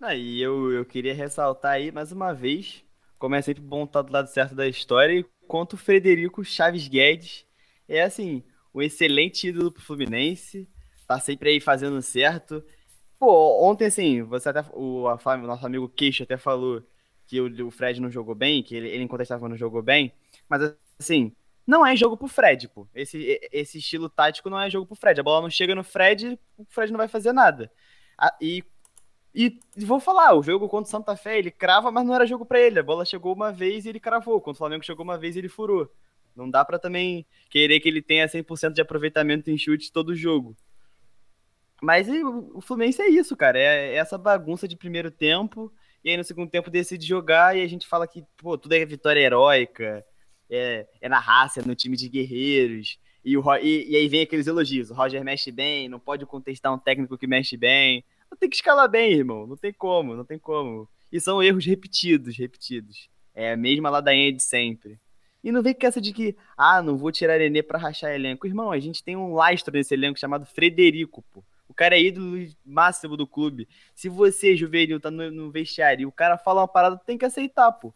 Aí 0.00 0.40
eu, 0.40 0.72
eu 0.72 0.84
queria 0.84 1.14
ressaltar 1.14 1.72
aí, 1.72 1.90
mais 1.90 2.12
uma 2.12 2.32
vez, 2.32 2.84
como 3.18 3.34
é 3.34 3.42
sempre 3.42 3.62
bom 3.62 3.84
estar 3.84 4.02
do 4.02 4.12
lado 4.12 4.28
certo 4.28 4.54
da 4.54 4.68
história, 4.68 5.24
quanto 5.46 5.74
o 5.74 5.78
Frederico 5.78 6.44
Chaves 6.44 6.88
Guedes 6.88 7.46
é, 7.88 8.02
assim, 8.02 8.42
um 8.74 8.82
excelente 8.82 9.48
ídolo 9.48 9.70
pro 9.70 9.82
Fluminense, 9.82 10.68
tá 11.06 11.18
sempre 11.20 11.50
aí 11.50 11.60
fazendo 11.60 12.00
certo. 12.02 12.62
Pô, 13.18 13.64
ontem, 13.64 13.86
assim, 13.86 14.22
você 14.22 14.48
até, 14.48 14.64
o, 14.72 15.04
o 15.06 15.36
nosso 15.46 15.66
amigo 15.66 15.88
Queixo 15.88 16.22
até 16.22 16.36
falou 16.36 16.82
que 17.26 17.40
o, 17.40 17.66
o 17.66 17.70
Fred 17.70 18.00
não 18.00 18.10
jogou 18.10 18.34
bem, 18.34 18.62
que 18.62 18.74
ele, 18.74 18.88
ele 18.88 19.04
incontestável 19.04 19.48
não 19.48 19.56
jogou 19.56 19.82
bem, 19.82 20.12
mas, 20.48 20.74
assim, 20.98 21.32
não 21.66 21.84
é 21.84 21.96
jogo 21.96 22.16
pro 22.16 22.28
Fred, 22.28 22.68
pô. 22.68 22.86
Esse, 22.94 23.40
esse 23.50 23.78
estilo 23.78 24.08
tático 24.08 24.48
não 24.48 24.60
é 24.60 24.70
jogo 24.70 24.86
pro 24.86 24.94
Fred. 24.94 25.18
A 25.18 25.24
bola 25.24 25.42
não 25.42 25.50
chega 25.50 25.74
no 25.74 25.82
Fred, 25.82 26.38
o 26.56 26.64
Fred 26.68 26.92
não 26.92 26.98
vai 26.98 27.08
fazer 27.08 27.32
nada. 27.32 27.70
E, 28.40 28.62
e, 29.34 29.58
vou 29.78 29.98
falar, 29.98 30.34
o 30.34 30.42
jogo 30.42 30.68
contra 30.68 30.86
o 30.86 30.90
Santa 30.90 31.16
Fé, 31.16 31.38
ele 31.38 31.50
crava, 31.50 31.90
mas 31.90 32.06
não 32.06 32.14
era 32.14 32.24
jogo 32.24 32.46
para 32.46 32.60
ele. 32.60 32.78
A 32.78 32.84
bola 32.84 33.04
chegou 33.04 33.34
uma 33.34 33.50
vez 33.50 33.84
e 33.84 33.88
ele 33.88 33.98
cravou. 33.98 34.40
Contra 34.40 34.52
o 34.52 34.58
Flamengo 34.58 34.84
chegou 34.84 35.02
uma 35.02 35.18
vez 35.18 35.34
e 35.34 35.40
ele 35.40 35.48
furou. 35.48 35.92
Não 36.36 36.48
dá 36.48 36.64
para 36.64 36.78
também 36.78 37.26
querer 37.50 37.80
que 37.80 37.88
ele 37.88 38.00
tenha 38.00 38.28
100% 38.28 38.72
de 38.72 38.80
aproveitamento 38.80 39.50
em 39.50 39.58
chute 39.58 39.90
todo 39.90 40.14
jogo. 40.14 40.56
Mas 41.82 42.08
o 42.54 42.60
Fluminense 42.60 43.02
é 43.02 43.08
isso, 43.08 43.36
cara. 43.36 43.58
É, 43.58 43.94
é 43.94 43.94
essa 43.96 44.16
bagunça 44.16 44.68
de 44.68 44.76
primeiro 44.76 45.10
tempo. 45.10 45.72
E 46.04 46.10
aí 46.10 46.16
no 46.16 46.22
segundo 46.22 46.48
tempo 46.48 46.70
decide 46.70 47.04
jogar 47.04 47.56
e 47.56 47.62
a 47.62 47.66
gente 47.66 47.88
fala 47.88 48.06
que, 48.06 48.24
pô, 48.36 48.56
tudo 48.56 48.72
é 48.74 48.84
vitória 48.86 49.18
heróica 49.18 50.04
é, 50.50 50.86
é 51.00 51.08
na 51.08 51.18
raça, 51.18 51.60
é 51.60 51.64
no 51.64 51.74
time 51.74 51.96
de 51.96 52.08
guerreiros. 52.08 52.98
E, 53.24 53.36
o, 53.36 53.56
e, 53.56 53.90
e, 53.90 53.96
aí 53.96 54.08
vem 54.08 54.22
aqueles 54.22 54.46
elogios. 54.46 54.90
O 54.90 54.94
Roger 54.94 55.24
mexe 55.24 55.50
bem, 55.50 55.88
não 55.88 55.98
pode 55.98 56.24
contestar 56.26 56.72
um 56.72 56.78
técnico 56.78 57.18
que 57.18 57.26
mexe 57.26 57.56
bem. 57.56 58.04
Não 58.30 58.38
tem 58.38 58.48
que 58.48 58.56
escalar 58.56 58.88
bem, 58.88 59.12
irmão. 59.12 59.46
Não 59.46 59.56
tem 59.56 59.72
como, 59.72 60.14
não 60.14 60.24
tem 60.24 60.38
como. 60.38 60.88
E 61.10 61.20
são 61.20 61.42
erros 61.42 61.64
repetidos, 61.64 62.36
repetidos. 62.36 63.08
É 63.34 63.52
a 63.52 63.56
mesma 63.56 63.90
ladainha 63.90 64.32
de 64.32 64.42
sempre. 64.42 64.98
E 65.42 65.52
não 65.52 65.62
vem 65.62 65.74
com 65.74 65.86
essa 65.86 66.00
de 66.00 66.12
que, 66.12 66.36
ah, 66.56 66.82
não 66.82 66.96
vou 66.96 67.12
tirar 67.12 67.38
Nenê 67.38 67.62
pra 67.62 67.78
rachar 67.78 68.12
elenco. 68.12 68.46
Irmão, 68.46 68.72
a 68.72 68.80
gente 68.80 69.02
tem 69.02 69.16
um 69.16 69.34
lastro 69.34 69.72
nesse 69.72 69.94
elenco 69.94 70.18
chamado 70.18 70.44
Frederico, 70.44 71.22
pô. 71.32 71.44
O 71.68 71.74
cara 71.74 71.96
é 71.96 72.02
ídolo 72.02 72.48
máximo 72.64 73.16
do 73.16 73.26
clube. 73.26 73.68
Se 73.94 74.08
você, 74.08 74.56
juvenil, 74.56 74.98
tá 75.00 75.10
no, 75.10 75.30
no 75.30 75.50
vestiário 75.50 76.02
e 76.02 76.06
o 76.06 76.12
cara 76.12 76.38
fala 76.38 76.62
uma 76.62 76.68
parada, 76.68 76.96
tem 77.04 77.18
que 77.18 77.24
aceitar, 77.24 77.70
pô. 77.72 77.92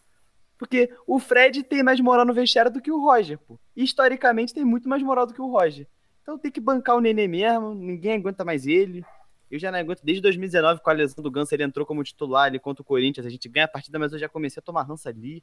Porque 0.61 0.92
o 1.07 1.18
Fred 1.18 1.62
tem 1.62 1.83
mais 1.83 1.99
moral 2.01 2.27
no 2.27 2.35
vestiário 2.35 2.70
do 2.70 2.83
que 2.83 2.92
o 2.92 3.01
Roger, 3.01 3.38
pô. 3.38 3.59
E, 3.75 3.83
historicamente 3.83 4.53
tem 4.53 4.62
muito 4.62 4.90
mais 4.90 5.03
moral 5.03 5.27
do 5.27 5.33
que 5.33 5.40
o 5.40 5.51
Roger. 5.51 5.87
Então 6.20 6.38
tem 6.38 6.53
que 6.53 6.61
bancar 6.61 6.96
o 6.96 7.01
Nenê 7.01 7.27
mesmo, 7.27 7.75
ninguém 7.75 8.12
aguenta 8.12 8.44
mais 8.44 8.66
ele. 8.66 9.03
Eu 9.51 9.59
já 9.59 9.73
não 9.73 9.79
aguento, 9.79 10.03
desde 10.05 10.20
2019, 10.20 10.83
com 10.83 10.90
a 10.90 10.92
lesão 10.92 11.25
do 11.25 11.31
Ganso, 11.31 11.55
ele 11.55 11.62
entrou 11.62 11.87
como 11.87 12.05
titular 12.05 12.44
ali 12.44 12.59
contra 12.59 12.83
o 12.83 12.85
Corinthians, 12.85 13.27
a 13.27 13.31
gente 13.31 13.49
ganha 13.49 13.64
a 13.64 13.68
partida, 13.68 13.99
mas 13.99 14.12
eu 14.12 14.18
já 14.18 14.29
comecei 14.29 14.61
a 14.61 14.62
tomar 14.62 14.83
rança 14.83 15.09
ali. 15.09 15.42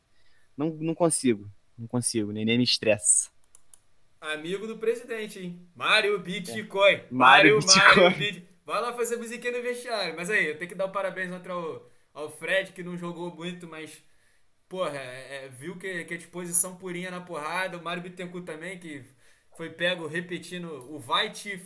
Não, 0.56 0.70
não 0.70 0.94
consigo, 0.94 1.50
não 1.76 1.88
consigo, 1.88 2.30
o 2.30 2.32
Nenê 2.32 2.56
me 2.56 2.64
estressa. 2.64 3.32
Amigo 4.22 4.68
do 4.68 4.78
presidente, 4.78 5.40
hein? 5.40 5.68
Mário 5.76 6.20
Bitcoin. 6.20 6.94
É. 6.94 7.08
Mário, 7.10 7.58
Bitcoin. 7.58 8.14
Bit... 8.20 8.48
Vai 8.64 8.82
lá 8.82 8.94
fazer 8.94 9.16
musiquinha 9.16 9.58
no 9.58 9.64
vestiário. 9.64 10.16
Mas 10.16 10.30
aí, 10.30 10.46
eu 10.46 10.58
tenho 10.60 10.70
que 10.70 10.76
dar 10.76 10.86
o 10.86 10.90
um 10.90 10.92
parabéns 10.92 11.32
ao, 11.32 11.90
ao 12.14 12.30
Fred, 12.30 12.72
que 12.72 12.84
não 12.84 12.96
jogou 12.96 13.36
muito, 13.36 13.68
mas 13.68 14.06
porra, 14.68 14.98
é, 14.98 15.46
é, 15.46 15.50
viu 15.50 15.78
que, 15.78 16.04
que 16.06 16.14
a 16.14 16.18
disposição 16.18 16.76
purinha 16.76 17.12
na 17.12 17.22
porrada. 17.22 17.78
O 17.78 17.84
Mário 17.84 18.04
Bittencourt 18.04 18.46
também, 18.46 18.80
que 18.80 19.04
foi 19.56 19.70
pego 19.70 20.08
repetindo 20.08 20.68
o 20.94 21.00
vai 21.00 21.32
te, 21.32 21.62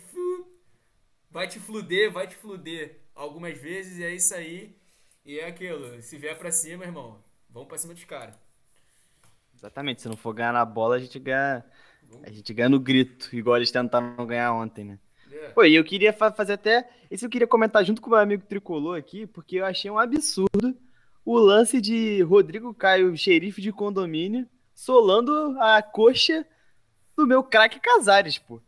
vai 1.30 1.48
te 1.48 1.58
fluder, 1.58 2.10
vai 2.10 2.26
te 2.26 2.36
fluder 2.36 3.00
algumas 3.14 3.58
vezes. 3.58 3.98
E 3.98 4.04
é 4.04 4.14
isso 4.14 4.34
aí. 4.34 4.76
E 5.24 5.38
é 5.38 5.46
aquilo. 5.46 6.00
Se 6.02 6.16
vier 6.16 6.36
pra 6.38 6.50
cima, 6.50 6.84
irmão, 6.84 7.22
vamos 7.48 7.68
pra 7.68 7.78
cima 7.78 7.94
dos 7.94 8.04
caras. 8.04 8.34
Exatamente. 9.54 10.02
Se 10.02 10.08
não 10.08 10.16
for 10.16 10.34
ganhar 10.34 10.52
na 10.52 10.64
bola, 10.64 10.96
a 10.96 10.98
gente 10.98 11.18
ganha. 11.18 11.64
A 12.24 12.30
gente 12.30 12.52
ganha 12.52 12.68
no 12.68 12.78
grito, 12.78 13.34
igual 13.34 13.56
eles 13.56 13.70
tentaram 13.70 14.26
ganhar 14.26 14.52
ontem, 14.52 14.84
né? 14.84 14.98
É. 15.30 15.48
Pô, 15.48 15.64
e 15.64 15.74
eu 15.74 15.84
queria 15.84 16.12
fazer 16.12 16.54
até. 16.54 16.88
Esse 17.10 17.24
eu 17.24 17.30
queria 17.30 17.46
comentar 17.46 17.82
junto 17.84 18.02
com 18.02 18.08
o 18.08 18.10
meu 18.10 18.18
amigo 18.18 18.44
tricolor 18.44 18.98
aqui, 18.98 19.26
porque 19.26 19.56
eu 19.56 19.64
achei 19.64 19.90
um 19.90 19.98
absurdo 19.98 20.76
o 21.24 21.38
lance 21.38 21.80
de 21.80 22.22
Rodrigo 22.22 22.74
Caio, 22.74 23.16
xerife 23.16 23.60
de 23.60 23.72
condomínio, 23.72 24.48
solando 24.74 25.56
a 25.60 25.82
coxa 25.82 26.46
do 27.16 27.26
meu 27.26 27.42
craque 27.44 27.78
Casares, 27.78 28.38
pô. 28.38 28.60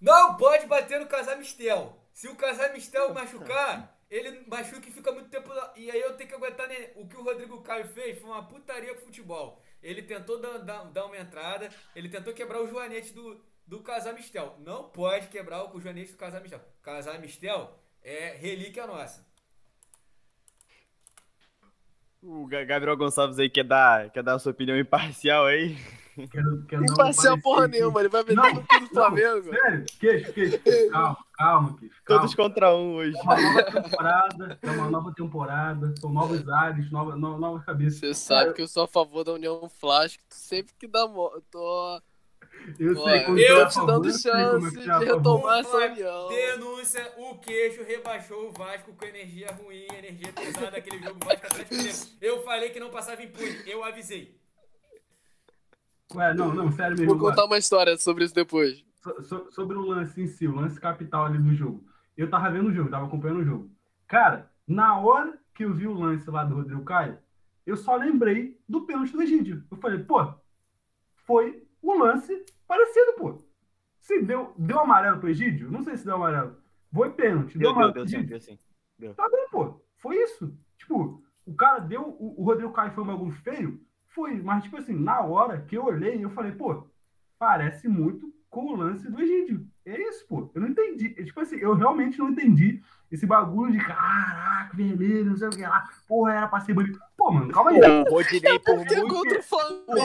Não 0.00 0.36
pode 0.36 0.66
bater 0.66 0.98
no 0.98 1.06
Casamistel. 1.06 1.96
Se 2.12 2.26
o 2.28 2.36
Casamistel 2.36 3.12
machucar, 3.12 3.98
ele 4.10 4.44
machuca 4.46 4.88
e 4.88 4.92
fica 4.92 5.12
muito 5.12 5.28
tempo. 5.28 5.50
E 5.76 5.90
aí 5.90 6.00
eu 6.00 6.16
tenho 6.16 6.28
que 6.28 6.34
aguentar. 6.34 6.66
Né? 6.68 6.90
O 6.96 7.06
que 7.06 7.16
o 7.16 7.22
Rodrigo 7.22 7.60
Caio 7.62 7.86
fez 7.88 8.18
foi 8.18 8.30
uma 8.30 8.46
putaria 8.46 8.94
com 8.94 9.06
futebol. 9.06 9.62
Ele 9.82 10.02
tentou 10.02 10.40
dar, 10.40 10.58
dar, 10.58 10.84
dar 10.84 11.06
uma 11.06 11.18
entrada, 11.18 11.70
ele 11.94 12.08
tentou 12.08 12.32
quebrar 12.34 12.62
o 12.62 12.66
joanete 12.66 13.12
do, 13.12 13.40
do 13.66 13.80
Casamistel. 13.80 14.56
Não 14.60 14.84
pode 14.88 15.28
quebrar 15.28 15.74
o 15.74 15.80
joanete 15.80 16.12
do 16.12 16.18
Casamistel. 16.18 16.60
Casamistel 16.82 17.78
é 18.02 18.30
relíquia 18.36 18.86
nossa. 18.86 19.26
O 22.22 22.46
Gabriel 22.46 22.96
Gonçalves 22.96 23.38
aí 23.38 23.48
quer 23.48 23.64
dar, 23.64 24.10
quer 24.10 24.22
dar 24.22 24.34
a 24.34 24.38
sua 24.38 24.52
opinião 24.52 24.78
imparcial 24.78 25.46
aí. 25.46 25.76
Quero, 26.30 26.66
quero 26.66 26.84
imparcial 26.84 27.40
porra 27.40 27.66
nenhuma, 27.66 28.00
ele 28.00 28.10
vai 28.10 28.22
no 28.22 28.26
tudo 28.26 28.80
do 28.80 28.88
Flamengo. 28.88 29.50
Sério, 29.50 29.84
queixo, 29.98 30.32
queixo. 30.34 30.90
Calma, 30.90 31.16
calma, 31.32 31.76
queixo. 31.78 31.94
Calma. 32.04 32.20
Todos 32.20 32.34
contra 32.34 32.76
um 32.76 32.96
hoje. 32.96 33.16
É 33.16 33.22
uma 33.22 33.40
nova 33.40 33.62
temporada, 33.62 34.58
é 34.60 34.70
uma 34.70 34.90
nova 34.90 35.14
temporada, 35.14 35.94
são 35.98 36.12
novos 36.12 36.48
ares, 36.48 36.90
nova, 36.90 37.16
nova, 37.16 37.38
novas 37.38 37.64
cabeças. 37.64 38.00
Você 38.00 38.12
sabe 38.12 38.52
que 38.52 38.60
eu 38.60 38.68
sou 38.68 38.82
a 38.82 38.88
favor 38.88 39.24
da 39.24 39.32
União 39.32 39.66
Flasco, 39.70 40.22
sempre 40.28 40.74
que 40.78 40.86
dá. 40.86 41.08
Tô 41.50 42.02
eu 42.78 42.94
Pô, 42.94 43.04
sei, 43.04 43.50
eu 43.50 43.68
te 43.68 43.86
dando 43.86 44.12
chance 44.12 44.70
de 44.78 45.04
retomar 45.04 45.60
essa 45.60 45.76
união. 45.76 46.28
Denúncia, 46.28 47.12
o 47.18 47.38
queixo 47.38 47.82
rebaixou 47.82 48.48
o 48.48 48.52
Vasco 48.52 48.92
com 48.92 49.04
energia 49.04 49.48
ruim, 49.52 49.86
energia 49.96 50.32
pesada 50.32 50.70
daquele 50.72 51.02
jogo 51.02 51.18
Vasco 51.24 51.46
Atlético 51.46 52.16
Eu 52.20 52.42
falei 52.42 52.70
que 52.70 52.80
não 52.80 52.90
passava 52.90 53.22
impune, 53.22 53.62
eu 53.66 53.84
avisei. 53.84 54.38
Ué, 56.14 56.34
não, 56.34 56.52
não, 56.52 56.72
sério 56.72 56.96
mesmo. 56.96 57.16
Vou 57.16 57.28
contar 57.30 57.44
uma 57.44 57.58
história 57.58 57.96
sobre 57.96 58.24
isso 58.24 58.34
depois. 58.34 58.84
So, 59.02 59.22
so, 59.22 59.46
sobre 59.50 59.76
o 59.76 59.82
lance 59.82 60.20
em 60.20 60.26
si, 60.26 60.46
o 60.46 60.54
lance 60.54 60.78
capital 60.78 61.26
ali 61.26 61.38
do 61.38 61.54
jogo. 61.54 61.84
Eu 62.16 62.28
tava 62.28 62.50
vendo 62.50 62.68
o 62.68 62.72
jogo, 62.72 62.90
tava 62.90 63.06
acompanhando 63.06 63.40
o 63.40 63.44
jogo. 63.44 63.70
Cara, 64.06 64.50
na 64.66 64.98
hora 64.98 65.38
que 65.54 65.64
eu 65.64 65.72
vi 65.72 65.86
o 65.86 65.94
lance 65.94 66.28
lá 66.28 66.44
do 66.44 66.56
Rodrigo 66.56 66.84
Caio, 66.84 67.18
eu 67.64 67.76
só 67.76 67.96
lembrei 67.96 68.58
do 68.68 68.82
pênalti 68.82 69.12
do 69.12 69.22
Egídio. 69.22 69.64
Eu 69.70 69.76
falei, 69.76 70.00
pô, 70.00 70.34
foi 71.26 71.66
um 71.82 71.98
lance 71.98 72.44
parecido, 72.66 73.14
pô. 73.14 73.42
Se 74.00 74.22
deu, 74.22 74.54
deu 74.56 74.80
amarelo 74.80 75.20
pro 75.20 75.28
Egídio, 75.28 75.70
não 75.70 75.82
sei 75.82 75.96
se 75.96 76.04
deu 76.04 76.16
amarelo. 76.16 76.56
Foi 76.92 77.10
pênalti. 77.12 77.58
Deu, 77.58 77.60
deu 77.60 77.70
amarelo 77.70 77.92
deu, 77.94 78.04
deu, 78.06 78.26
deu, 78.26 78.40
sim, 78.40 78.58
deu. 78.98 79.14
Tá 79.14 79.28
bom, 79.28 79.46
pô. 79.50 79.84
Foi 79.98 80.16
isso. 80.16 80.56
Tipo, 80.78 81.22
o 81.46 81.54
cara 81.54 81.78
deu. 81.78 82.02
O, 82.02 82.40
o 82.40 82.44
Rodrigo 82.44 82.72
Caio 82.72 82.92
foi 82.92 83.04
um 83.04 83.06
bagulho 83.06 83.32
feio? 83.32 83.80
Foi. 84.08 84.40
Mas, 84.42 84.64
tipo 84.64 84.76
assim, 84.76 84.94
na 84.94 85.20
hora 85.20 85.62
que 85.62 85.76
eu 85.76 85.84
olhei, 85.84 86.24
eu 86.24 86.30
falei, 86.30 86.52
pô, 86.52 86.88
parece 87.38 87.88
muito 87.88 88.32
com 88.48 88.72
o 88.72 88.76
lance 88.76 89.08
do 89.10 89.20
Egídio. 89.20 89.66
É 89.86 90.00
isso, 90.08 90.26
pô. 90.28 90.50
Eu 90.54 90.60
não 90.60 90.68
entendi. 90.68 91.10
Tipo 91.24 91.40
assim, 91.40 91.56
eu 91.56 91.74
realmente 91.74 92.18
não 92.18 92.30
entendi 92.30 92.80
esse 93.10 93.26
bagulho 93.26 93.72
de 93.72 93.78
caraca, 93.78 94.76
vermelho, 94.76 95.30
não 95.30 95.36
sei 95.36 95.48
o 95.48 95.50
que 95.50 95.62
lá. 95.62 95.88
Porra, 96.06 96.34
era 96.34 96.46
pra 96.46 96.60
ser 96.60 96.74
bonito. 96.74 96.98
Pô, 97.16 97.32
mano, 97.32 97.52
calma 97.52 97.70
aí. 97.70 97.80
O 97.80 98.10
Rodinei, 98.10 98.58
por 98.60 98.76
muito. 98.76 98.94
O 99.88 100.00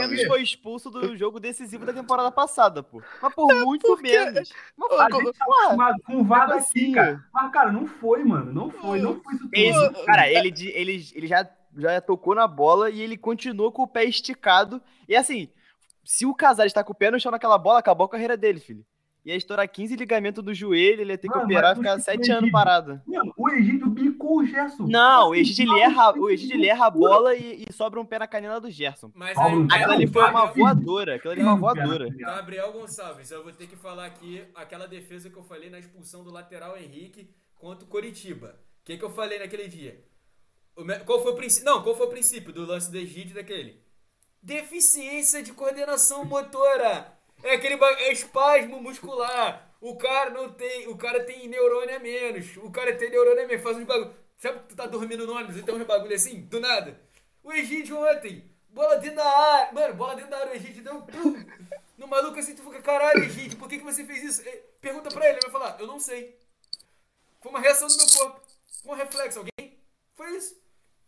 Rodinei 0.00 0.26
foi 0.26 0.42
expulso 0.42 0.90
do 0.90 1.16
jogo 1.16 1.38
decisivo 1.38 1.86
da 1.86 1.92
temporada 1.92 2.30
passada, 2.32 2.82
pô. 2.82 3.00
Mas 3.22 3.34
por 3.34 3.52
é 3.52 3.64
muito 3.64 3.86
porque... 3.86 4.02
menos. 4.02 4.52
Mas, 4.76 5.00
a 5.00 5.10
gente 5.10 5.32
tá 5.32 5.44
acostumado 5.44 6.02
com 6.02 6.16
o 6.16 6.24
VAR 6.24 6.48
daqui, 6.48 6.58
assim, 6.58 6.92
cara. 6.92 7.24
Mas, 7.32 7.52
cara, 7.52 7.70
não 7.70 7.86
foi, 7.86 8.24
mano. 8.24 8.52
Não 8.52 8.70
foi, 8.70 9.00
não 9.00 9.20
foi 9.20 9.34
isso 9.34 9.44
tudo. 9.44 9.54
Esse, 9.54 10.04
cara, 10.06 10.28
ele, 10.28 10.52
ele, 10.72 11.06
ele 11.14 11.26
já, 11.28 11.48
já 11.76 12.00
tocou 12.00 12.34
na 12.34 12.48
bola 12.48 12.90
e 12.90 13.00
ele 13.00 13.16
continuou 13.16 13.70
com 13.70 13.82
o 13.82 13.88
pé 13.88 14.04
esticado. 14.04 14.82
E 15.08 15.14
assim, 15.14 15.48
se 16.06 16.24
o 16.24 16.34
Casares 16.34 16.72
tá 16.72 16.82
com 16.82 16.92
o 16.92 16.96
pé 16.96 17.10
no 17.10 17.20
chão 17.20 17.32
naquela 17.32 17.58
bola, 17.58 17.80
acabou 17.80 18.06
a 18.06 18.08
carreira 18.08 18.36
dele, 18.36 18.60
filho 18.60 18.86
ia 19.26 19.36
estourar 19.36 19.68
15 19.68 19.96
ligamentos 19.96 20.42
do 20.42 20.54
joelho, 20.54 21.00
ele 21.00 21.12
ia 21.12 21.18
ter 21.18 21.26
que 21.26 21.34
Mano, 21.34 21.46
operar 21.46 21.72
e 21.72 21.76
ficar 21.76 21.98
7 21.98 22.30
anos 22.30 22.50
parado. 22.50 23.02
Mano, 23.04 23.34
o 23.36 23.50
Egídio 23.50 23.88
bicou 23.88 24.38
o 24.38 24.46
Gerson. 24.46 24.86
Não, 24.86 25.30
o 25.30 25.34
Egídio 25.34 25.72
ele 25.72 25.80
erra, 25.80 26.12
o 26.12 26.30
Egídio 26.30 26.56
ele 26.56 26.68
erra 26.68 26.86
a 26.86 26.90
bola 26.90 27.34
e, 27.34 27.64
e, 27.68 27.72
sobra 27.72 28.00
um 28.00 28.06
pé 28.06 28.20
na 28.20 28.28
canela 28.28 28.60
do 28.60 28.70
Gerson. 28.70 29.10
Mas 29.14 29.36
aí, 29.36 29.66
aquela 29.68 29.94
ali 29.94 30.06
foi 30.06 30.30
uma 30.30 30.46
voadora, 30.46 31.16
aquela 31.16 31.34
ali 31.34 31.42
foi 31.42 31.50
uma 31.50 31.58
voadora. 31.58 32.08
Gabriel 32.10 32.72
Gonçalves, 32.72 33.32
eu 33.32 33.42
vou 33.42 33.52
ter 33.52 33.66
que 33.66 33.74
falar 33.74 34.06
aqui 34.06 34.44
aquela 34.54 34.86
defesa 34.86 35.28
que 35.28 35.36
eu 35.36 35.42
falei 35.42 35.70
na 35.70 35.80
expulsão 35.80 36.22
do 36.22 36.30
lateral 36.30 36.78
Henrique 36.78 37.28
contra 37.56 37.84
o 37.84 37.88
Coritiba. 37.88 38.54
O 38.82 38.84
que, 38.84 38.96
que 38.96 39.04
eu 39.04 39.10
falei 39.10 39.40
naquele 39.40 39.66
dia? 39.66 40.04
Qual 41.04 41.20
foi 41.20 41.32
o 41.32 41.36
princípio? 41.36 41.68
Não, 41.68 41.82
qual 41.82 41.96
foi 41.96 42.06
o 42.06 42.10
princípio 42.10 42.52
do 42.52 42.64
lance 42.64 42.92
do 42.92 42.96
Egídio 42.96 43.34
daquele? 43.34 43.84
Deficiência 44.46 45.42
de 45.42 45.52
coordenação 45.52 46.24
motora. 46.24 47.12
É 47.42 47.54
aquele 47.54 47.74
é 47.74 48.12
espasmo 48.12 48.80
muscular. 48.80 49.74
O 49.80 49.96
cara 49.96 50.30
não 50.30 50.52
tem. 50.52 50.86
O 50.86 50.96
cara 50.96 51.24
tem 51.24 51.48
neurônio 51.48 52.00
menos. 52.00 52.56
O 52.58 52.70
cara 52.70 52.94
tem 52.94 53.10
neurônio 53.10 53.48
menos. 53.48 53.60
Faz 53.60 53.76
uns 53.76 53.82
bagulho. 53.82 54.14
Sabe 54.38 54.60
que 54.60 54.68
tu 54.68 54.76
tá 54.76 54.86
dormindo 54.86 55.26
no 55.26 55.32
ônibus 55.32 55.56
e 55.56 55.64
tem 55.64 55.74
uns 55.74 55.84
bagulho 55.84 56.14
assim? 56.14 56.42
Do 56.42 56.60
nada. 56.60 56.96
O 57.42 57.52
Egídio 57.52 57.98
ontem. 57.98 58.48
Bola 58.68 58.98
dentro 58.98 59.16
da 59.16 59.28
área. 59.28 59.72
Mano, 59.72 59.94
bola 59.94 60.14
dentro 60.14 60.30
da 60.30 60.38
área. 60.38 60.52
O 60.52 60.54
Egídio 60.54 60.84
deu 60.84 60.94
um. 60.94 61.06
No 61.98 62.06
maluco 62.06 62.38
assim, 62.38 62.54
tu 62.54 62.62
fica, 62.62 62.80
caralho, 62.82 63.24
Egídio, 63.24 63.58
por 63.58 63.68
que, 63.68 63.78
que 63.78 63.84
você 63.84 64.04
fez 64.04 64.22
isso? 64.22 64.44
Pergunta 64.80 65.10
pra 65.10 65.24
ele, 65.24 65.38
ele 65.38 65.50
vai 65.50 65.50
falar, 65.50 65.80
eu 65.80 65.86
não 65.86 65.98
sei. 65.98 66.38
Foi 67.40 67.50
uma 67.50 67.58
reação 67.58 67.88
do 67.88 67.96
meu 67.96 68.06
corpo. 68.06 68.40
Um 68.84 68.92
reflexo. 68.92 69.40
Alguém? 69.40 69.76
Foi 70.14 70.30
isso. 70.36 70.56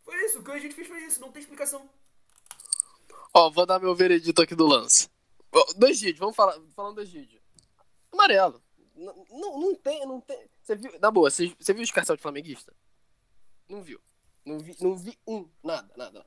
Foi 0.01 0.25
isso. 0.25 0.39
O 0.39 0.43
que 0.43 0.51
o 0.51 0.55
Egídio 0.55 0.75
fez 0.75 0.87
foi 0.89 0.99
isso. 1.05 1.21
Não 1.21 1.31
tem 1.31 1.41
explicação. 1.41 1.87
Ó, 3.33 3.49
vou 3.49 3.65
dar 3.65 3.79
meu 3.79 3.95
veredito 3.95 4.41
aqui 4.41 4.55
do 4.55 4.65
lance. 4.65 5.09
Do 5.75 5.87
Egídio, 5.87 6.19
vamos 6.19 6.35
falar 6.35 6.59
falando 6.75 6.95
do 6.95 7.01
Egídio. 7.01 7.41
Amarelo. 8.11 8.61
Não, 8.95 9.25
não, 9.29 9.59
não 9.59 9.75
tem, 9.75 10.05
não 10.05 10.19
tem. 10.19 10.49
Você 10.61 10.75
viu, 10.75 10.99
na 10.99 11.09
boa, 11.09 11.29
você, 11.29 11.55
você 11.59 11.73
viu 11.73 11.81
o 11.81 11.83
escarcel 11.83 12.15
de 12.15 12.21
flamenguista? 12.21 12.75
Não 13.67 13.81
viu. 13.81 13.99
Não 14.45 14.59
vi, 14.59 14.75
não 14.81 14.95
vi 14.95 15.17
um, 15.27 15.47
nada, 15.63 15.91
nada. 15.95 16.25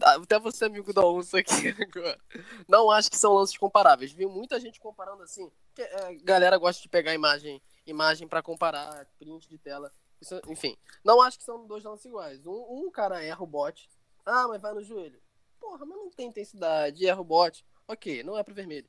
Até 0.00 0.38
você, 0.38 0.66
amigo 0.66 0.92
da 0.92 1.04
onça 1.04 1.38
aqui 1.38 1.74
agora. 1.82 2.20
Não 2.68 2.90
acho 2.90 3.10
que 3.10 3.16
são 3.16 3.32
lances 3.32 3.56
comparáveis. 3.56 4.12
Vi 4.12 4.26
muita 4.26 4.60
gente 4.60 4.78
comparando 4.78 5.22
assim. 5.22 5.50
Que, 5.74 5.82
é, 5.82 6.14
galera 6.22 6.56
gosta 6.56 6.80
de 6.80 6.88
pegar 6.88 7.14
imagem, 7.14 7.60
imagem 7.84 8.28
para 8.28 8.42
comparar, 8.42 9.06
print 9.18 9.48
de 9.48 9.58
tela. 9.58 9.90
Isso, 10.20 10.40
enfim, 10.48 10.76
não 11.04 11.20
acho 11.20 11.38
que 11.38 11.44
são 11.44 11.66
dois 11.66 11.82
lances 11.82 12.06
iguais. 12.06 12.46
Um, 12.46 12.86
um 12.86 12.90
cara 12.90 13.22
erra 13.22 13.42
o 13.42 13.46
bote. 13.46 13.88
Ah, 14.26 14.48
mas 14.48 14.60
vai 14.60 14.74
no 14.74 14.82
joelho. 14.82 15.22
Porra, 15.60 15.86
mas 15.86 15.96
não 15.96 16.10
tem 16.10 16.28
intensidade, 16.28 17.06
erra 17.06 17.20
o 17.20 17.24
bote. 17.24 17.64
Ok, 17.86 18.22
não 18.24 18.36
é 18.36 18.42
pro 18.42 18.54
vermelho. 18.54 18.88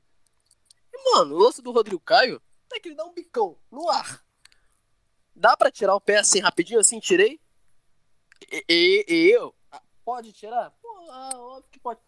E, 0.92 1.14
mano, 1.14 1.36
o 1.36 1.38
lance 1.38 1.62
do 1.62 1.70
Rodrigo 1.70 2.00
Caio 2.00 2.42
é 2.72 2.80
que 2.80 2.88
ele 2.88 2.96
dá 2.96 3.04
um 3.04 3.14
bicão 3.14 3.56
no 3.70 3.88
ar. 3.88 4.24
Dá 5.34 5.56
para 5.56 5.70
tirar 5.70 5.94
o 5.94 6.00
pé 6.00 6.18
assim 6.18 6.40
rapidinho, 6.40 6.80
assim, 6.80 6.98
tirei. 6.98 7.40
E, 8.50 8.64
e, 8.68 9.04
e 9.08 9.30
eu, 9.30 9.54
pode 10.04 10.32
tirar? 10.32 10.74
Ah, 11.10 11.30
óbvio 11.36 11.70
que 11.70 11.78
pode. 11.78 12.00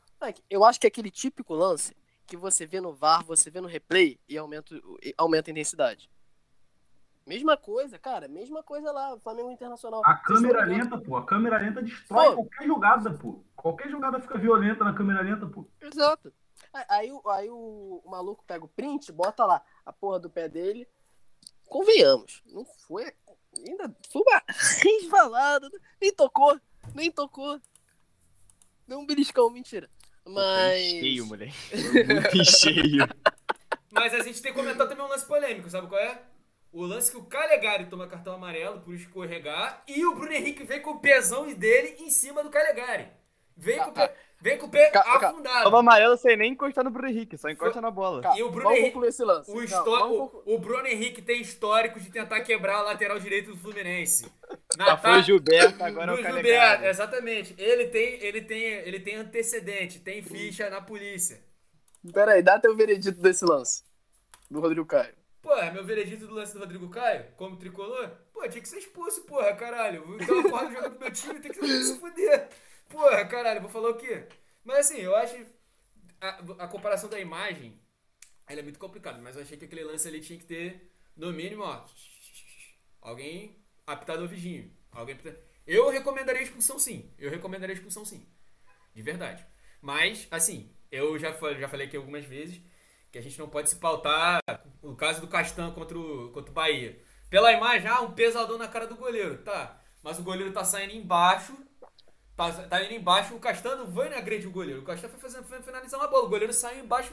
Eu 0.49 0.65
acho 0.65 0.81
que 0.81 0.87
é 0.87 0.89
aquele 0.89 1.11
típico 1.11 1.55
lance 1.55 1.97
que 2.27 2.37
você 2.37 2.67
vê 2.67 2.81
no 2.81 2.93
VAR, 2.93 3.25
você 3.25 3.51
vê 3.51 3.61
no 3.61 3.69
replay 3.69 4.19
e 4.29 4.37
aumenta, 4.37 4.75
e 5.03 5.15
aumenta 5.17 5.51
a 5.51 5.53
intensidade. 5.53 6.11
Mesma 7.27 7.57
coisa, 7.57 7.99
cara, 7.99 8.27
mesma 8.29 8.63
coisa 8.63 8.91
lá, 8.91 9.19
Flamengo 9.21 9.51
Internacional. 9.51 10.03
A 10.05 10.17
câmera 10.17 10.65
lenta, 10.65 10.99
pô, 10.99 11.17
a 11.17 11.25
câmera 11.25 11.59
lenta 11.59 11.83
destrói 11.83 12.29
pô. 12.29 12.35
qualquer 12.37 12.67
jogada, 12.67 13.13
pô. 13.13 13.45
Qualquer 13.55 13.91
jogada 13.91 14.21
fica 14.21 14.39
violenta 14.39 14.85
na 14.85 14.95
câmera 14.95 15.23
lenta, 15.23 15.47
pô. 15.47 15.69
Exato. 15.81 16.33
Aí, 16.89 17.11
aí 17.27 17.51
o, 17.51 18.03
o 18.05 18.11
maluco 18.11 18.45
pega 18.47 18.65
o 18.65 18.69
print, 18.69 19.13
bota 19.13 19.45
lá 19.45 19.63
a 19.85 19.93
porra 19.93 20.19
do 20.19 20.31
pé 20.31 20.49
dele. 20.49 20.89
Convenhamos, 21.69 22.43
não 22.47 22.65
foi. 22.87 23.13
Ainda 23.67 23.95
foi 24.11 24.23
uma 24.23 24.43
resvalada, 24.83 25.71
nem 26.01 26.13
tocou, 26.13 26.61
nem 26.95 27.11
tocou. 27.11 27.61
Deu 28.87 28.99
um 28.99 29.07
beliscão, 29.07 29.51
mentira. 29.51 29.89
Mas. 30.25 30.91
Foi 30.91 31.01
cheio, 31.01 31.27
moleque. 31.27 31.55
Foi 31.71 32.05
muito 32.05 32.45
cheio. 32.45 33.09
Mas 33.91 34.15
a 34.15 34.23
gente 34.23 34.41
tem 34.41 34.53
que 34.53 34.59
comentar 34.59 34.89
também 34.89 35.05
um 35.05 35.09
lance 35.09 35.27
polêmico, 35.27 35.69
sabe 35.69 35.89
qual 35.89 36.01
é? 36.01 36.23
O 36.73 36.85
lance 36.85 37.11
que 37.11 37.17
o 37.17 37.25
Calegari 37.25 37.87
toma 37.87 38.07
cartão 38.07 38.35
amarelo 38.35 38.81
por 38.81 38.95
escorregar 38.95 39.83
e 39.89 40.07
o 40.07 40.15
Bruno 40.15 40.33
Henrique 40.33 40.63
vem 40.63 40.81
com 40.81 40.93
o 40.93 41.01
pezão 41.01 41.53
dele 41.53 41.97
em 41.99 42.11
cima 42.11 42.45
do 42.45 42.51
Calegari. 42.51 43.09
Vem 43.57 43.79
com 43.79 43.91
o 43.91 43.93
pé, 43.93 44.15
vem 44.41 44.57
com 44.57 44.67
o 44.67 44.71
pé 44.71 44.91
afundado. 44.95 45.65
Toma 45.65 45.81
amarelo 45.81 46.17
sem 46.17 46.37
nem 46.37 46.53
encostar 46.53 46.83
no 46.83 46.91
Bruno 46.91 47.09
Henrique, 47.09 47.37
só 47.37 47.51
encosta 47.51 47.81
na 47.81 47.91
bola. 47.91 48.23
E 48.37 48.43
o 48.43 48.51
Bruno 48.51 48.71
vamos 48.71 48.79
Henrique, 48.79 49.05
esse 49.05 49.23
lance. 49.23 49.51
O, 49.51 49.61
Não, 49.61 50.13
o, 50.13 50.43
o, 50.55 50.59
Bruno 50.59 50.87
Henrique 50.87 51.21
tem 51.21 51.43
histórico 51.43 52.01
de 52.01 52.09
tentar 52.09 52.41
quebrar 52.41 52.77
a 52.77 52.83
lateral 52.83 53.19
direito 53.19 53.51
do 53.51 53.57
Fluminense. 53.57 54.31
Já 54.79 54.97
foi 54.97 55.19
o 55.19 55.23
Gilberto, 55.23 55.85
agora 55.85 56.13
é 56.13 56.15
o 56.15 56.23
Calegari. 56.23 56.49
Gilberto, 56.49 56.85
exatamente. 56.85 57.55
Ele 57.59 57.89
tem, 57.89 58.23
ele, 58.23 58.41
tem, 58.41 58.63
ele 58.63 59.01
tem 59.01 59.17
antecedente, 59.17 59.99
tem 59.99 60.23
ficha 60.23 60.71
na 60.71 60.81
polícia. 60.81 61.43
Pera 62.15 62.33
aí, 62.33 62.43
dá 62.43 62.59
teu 62.59 62.75
veredito 62.75 63.21
desse 63.21 63.45
lance. 63.45 63.83
Do 64.51 64.61
Rodrigo 64.61 64.87
Caio. 64.87 65.20
Pô, 65.43 65.55
é 65.55 65.71
meu 65.71 65.85
veredito 65.85 66.27
do 66.27 66.35
lance 66.35 66.53
do 66.53 66.59
Rodrigo 66.59 66.89
Caio, 66.91 67.33
como 67.37 67.57
tricolor? 67.57 68.11
Pô, 68.33 68.47
tinha 68.49 68.61
que 68.61 68.69
ser 68.69 68.79
expulso, 68.79 69.23
porra, 69.23 69.55
caralho. 69.55 70.05
Uma 70.05 70.19
porra 70.51 70.65
no 70.65 70.73
jogo 70.73 70.91
pro 70.91 71.01
meu 71.01 71.13
time, 71.13 71.41
tem 71.41 71.51
que 71.51 71.61
se 71.83 71.99
fuder. 71.99 72.49
Porra, 72.89 73.25
caralho, 73.25 73.61
vou 73.63 73.71
falar 73.71 73.91
o 73.91 73.97
quê? 73.97 74.27
Mas 74.65 74.79
assim, 74.87 74.99
eu 74.99 75.17
acho. 75.17 75.35
A, 76.21 76.65
a 76.65 76.69
comparação 76.69 77.09
da 77.09 77.19
imagem, 77.19 77.81
ela 78.47 78.61
é 78.61 78.63
muito 78.63 78.79
complicada, 78.79 79.19
mas 79.23 79.37
eu 79.37 79.43
achei 79.43 79.57
que 79.57 79.65
aquele 79.65 79.85
lance 79.85 80.07
ali 80.09 80.21
tinha 80.21 80.39
que 80.39 80.45
ter, 80.45 80.93
no 81.17 81.33
mínimo, 81.33 81.63
ó. 81.63 81.87
Alguém 83.01 83.57
apitar 83.87 84.19
do 84.19 84.29
viginho. 84.29 84.71
Alguém 84.93 85.17
Eu 85.67 85.89
recomendaria 85.91 86.43
expulsão 86.43 86.79
sim. 86.79 87.13
Eu 87.19 87.31
recomendaria 87.31 87.75
expulsão 87.75 88.05
sim. 88.05 88.27
De 88.95 89.03
verdade. 89.03 89.47
Mas, 89.81 90.27
assim, 90.31 90.75
eu 90.91 91.19
já, 91.19 91.33
já 91.59 91.69
falei 91.69 91.87
aqui 91.87 91.97
algumas 91.97 92.25
vezes 92.25 92.61
que 93.11 93.19
a 93.19 93.23
gente 93.23 93.39
não 93.39 93.49
pode 93.49 93.71
se 93.71 93.77
pautar 93.77 94.41
o 94.83 94.95
caso 94.95 95.21
do 95.21 95.29
Castan 95.29 95.71
contra 95.73 95.99
o, 95.99 96.31
contra 96.31 96.51
o 96.51 96.55
Bahia. 96.55 97.01
Pela 97.29 97.53
imagem, 97.53 97.89
ah, 97.89 98.01
um 98.01 98.13
pesadão 98.13 98.59
na 98.59 98.69
cara 98.69 98.87
do 98.87 98.97
goleiro. 98.97 99.39
Tá, 99.39 99.81
mas 100.03 100.19
o 100.19 100.23
goleiro 100.23 100.53
tá 100.53 100.65
saindo 100.65 100.95
embaixo, 100.95 101.57
tá, 102.37 102.51
tá 102.53 102.83
indo 102.83 102.95
embaixo, 102.95 103.35
o 103.35 103.41
Castan 103.41 103.77
não 103.77 103.87
vai 103.87 104.13
agredir 104.13 104.49
o 104.49 104.53
goleiro. 104.53 104.81
O 104.81 104.85
Castan 104.85 105.09
foi, 105.09 105.21
fazendo, 105.21 105.45
foi 105.45 105.63
finalizar 105.63 106.01
uma 106.01 106.09
bola, 106.09 106.25
o 106.25 106.31
goleiro 106.31 106.53
saiu 106.53 106.85
embaixo, 106.85 107.13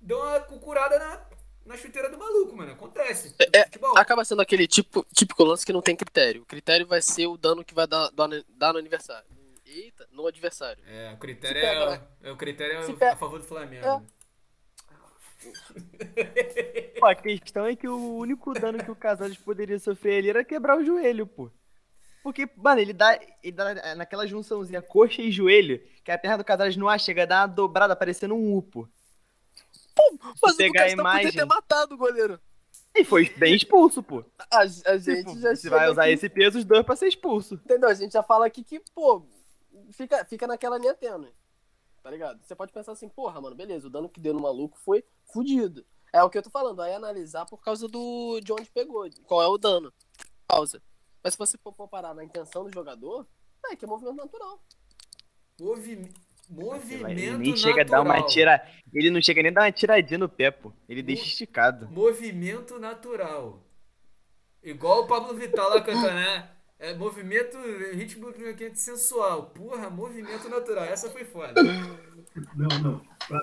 deu 0.00 0.18
uma 0.20 0.40
cucurada 0.40 0.98
na, 0.98 1.20
na 1.66 1.76
chuteira 1.76 2.10
do 2.10 2.18
maluco, 2.18 2.56
mano. 2.56 2.72
Acontece. 2.72 3.34
É, 3.52 3.68
acaba 3.96 4.24
sendo 4.24 4.42
aquele 4.42 4.66
tipo, 4.66 5.04
típico 5.12 5.44
lance 5.44 5.64
que 5.64 5.72
não 5.72 5.82
tem 5.82 5.96
critério. 5.96 6.42
O 6.42 6.46
critério 6.46 6.86
vai 6.86 7.00
ser 7.02 7.26
o 7.26 7.36
dano 7.36 7.64
que 7.64 7.74
vai 7.74 7.86
dar, 7.86 8.10
dar 8.10 8.72
no 8.72 8.78
aniversário. 8.78 9.28
Eita, 9.64 10.06
no 10.10 10.26
adversário. 10.26 10.82
É, 10.86 11.12
o 11.12 11.16
critério, 11.16 11.60
pega, 11.60 12.08
é, 12.22 12.28
é, 12.28 12.32
o 12.32 12.36
critério 12.36 12.76
é 13.00 13.08
a 13.08 13.16
favor 13.16 13.38
do 13.38 13.46
Flamengo. 13.46 13.86
É. 13.86 14.19
pô, 16.98 17.06
a 17.06 17.14
questão 17.14 17.66
é 17.66 17.74
que 17.74 17.88
o 17.88 18.16
único 18.16 18.52
dano 18.52 18.82
que 18.82 18.90
o 18.90 18.96
Casares 18.96 19.36
poderia 19.38 19.78
sofrer 19.78 20.18
ali 20.18 20.30
era 20.30 20.44
quebrar 20.44 20.78
o 20.78 20.84
joelho, 20.84 21.26
pô. 21.26 21.50
Porque, 22.22 22.48
mano, 22.56 22.80
ele 22.80 22.92
dá, 22.92 23.18
ele 23.42 23.52
dá 23.52 23.94
naquela 23.94 24.26
junçãozinha 24.26 24.82
coxa 24.82 25.22
e 25.22 25.30
joelho, 25.30 25.80
que 26.04 26.10
a 26.10 26.18
perna 26.18 26.38
do 26.38 26.44
Casares 26.44 26.76
não 26.76 26.98
chega 26.98 27.22
a 27.22 27.26
dar 27.26 27.40
uma 27.40 27.54
dobrada 27.54 27.96
parecendo 27.96 28.34
um 28.34 28.56
U, 28.56 28.62
pô. 28.62 28.88
Pô, 29.94 30.18
mas 30.42 30.56
pegar 30.56 30.82
o 30.82 30.84
a 30.84 30.90
imagem... 30.90 31.26
podia 31.26 31.40
ter 31.40 31.46
matado 31.46 31.94
o 31.94 31.98
goleiro. 31.98 32.38
E 32.94 33.04
foi 33.04 33.28
bem 33.36 33.54
expulso, 33.54 34.02
pô. 34.02 34.24
A, 34.50 34.60
a 34.60 34.66
gente 34.66 35.24
tipo, 35.24 35.38
já 35.38 35.54
Você 35.54 35.70
vai 35.70 35.88
usar 35.88 36.04
aqui... 36.04 36.12
esse 36.12 36.28
peso, 36.28 36.58
os 36.58 36.64
dois 36.64 36.84
pra 36.84 36.96
ser 36.96 37.08
expulso. 37.08 37.54
Entendeu? 37.54 37.88
A 37.88 37.94
gente 37.94 38.12
já 38.12 38.22
fala 38.22 38.46
aqui 38.46 38.64
que, 38.64 38.80
pô, 38.94 39.24
fica, 39.92 40.24
fica 40.24 40.46
naquela 40.46 40.78
linha 40.78 40.94
tênue. 40.94 41.32
Tá 42.02 42.10
ligado? 42.10 42.42
Você 42.42 42.54
pode 42.54 42.72
pensar 42.72 42.92
assim, 42.92 43.08
porra, 43.08 43.40
mano, 43.40 43.54
beleza, 43.54 43.86
o 43.86 43.90
dano 43.90 44.08
que 44.08 44.20
deu 44.20 44.32
no 44.32 44.40
maluco 44.40 44.78
foi 44.78 45.04
fudido. 45.32 45.84
É 46.12 46.22
o 46.22 46.30
que 46.30 46.38
eu 46.38 46.42
tô 46.42 46.50
falando, 46.50 46.82
aí 46.82 46.94
analisar 46.94 47.46
por 47.46 47.62
causa 47.62 47.86
do 47.86 48.40
de 48.40 48.52
onde 48.52 48.70
pegou, 48.70 49.08
qual 49.24 49.42
é 49.42 49.46
o 49.46 49.58
dano. 49.58 49.92
Causa. 50.48 50.82
Mas 51.22 51.34
se 51.34 51.38
você 51.38 51.58
for 51.58 51.72
comparar 51.72 52.14
na 52.14 52.24
intenção 52.24 52.64
do 52.64 52.72
jogador, 52.72 53.26
é 53.66 53.76
que 53.76 53.84
é 53.84 53.88
movimento 53.88 54.16
natural. 54.16 54.62
Movi... 55.60 56.10
Movimento 56.48 57.10
ele 57.10 57.30
nem 57.38 57.52
natural. 57.52 57.56
chega 57.56 57.82
a 57.82 57.84
dar 57.84 58.02
uma 58.02 58.26
tira, 58.26 58.66
ele 58.92 59.08
não 59.08 59.22
chega 59.22 59.40
nem 59.40 59.52
a 59.52 59.54
dar 59.54 59.60
uma 59.62 59.72
tiradinha 59.72 60.18
no 60.18 60.28
pé, 60.28 60.50
pô. 60.50 60.72
Ele 60.88 61.00
Mo... 61.00 61.06
deixa 61.06 61.22
esticado. 61.24 61.88
Movimento 61.90 62.80
natural. 62.80 63.62
Igual 64.60 65.04
o 65.04 65.06
Pablo 65.06 65.34
Vital 65.34 65.70
lá 65.70 65.80
cantando, 65.80 66.12
né? 66.12 66.50
É 66.80 66.94
movimento, 66.94 67.58
ritmo 67.92 68.32
sensual. 68.74 69.50
Porra, 69.50 69.90
movimento 69.90 70.48
natural. 70.48 70.84
Essa 70.84 71.10
foi 71.10 71.24
foda. 71.24 71.62
Não, 72.56 72.68
não. 72.82 73.00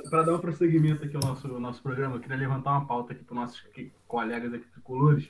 Para 0.10 0.24
dar 0.24 0.34
um 0.34 0.40
prosseguimento 0.40 1.06
aqui 1.06 1.16
ao 1.16 1.22
nosso, 1.22 1.48
ao 1.48 1.60
nosso 1.60 1.84
programa, 1.84 2.16
eu 2.16 2.20
queria 2.20 2.36
levantar 2.36 2.72
uma 2.72 2.88
pauta 2.88 3.14
aqui 3.14 3.24
para 3.24 3.36
nossos 3.36 3.64
colegas 4.08 4.52
aqui 4.52 4.66
tricolores. 4.70 5.30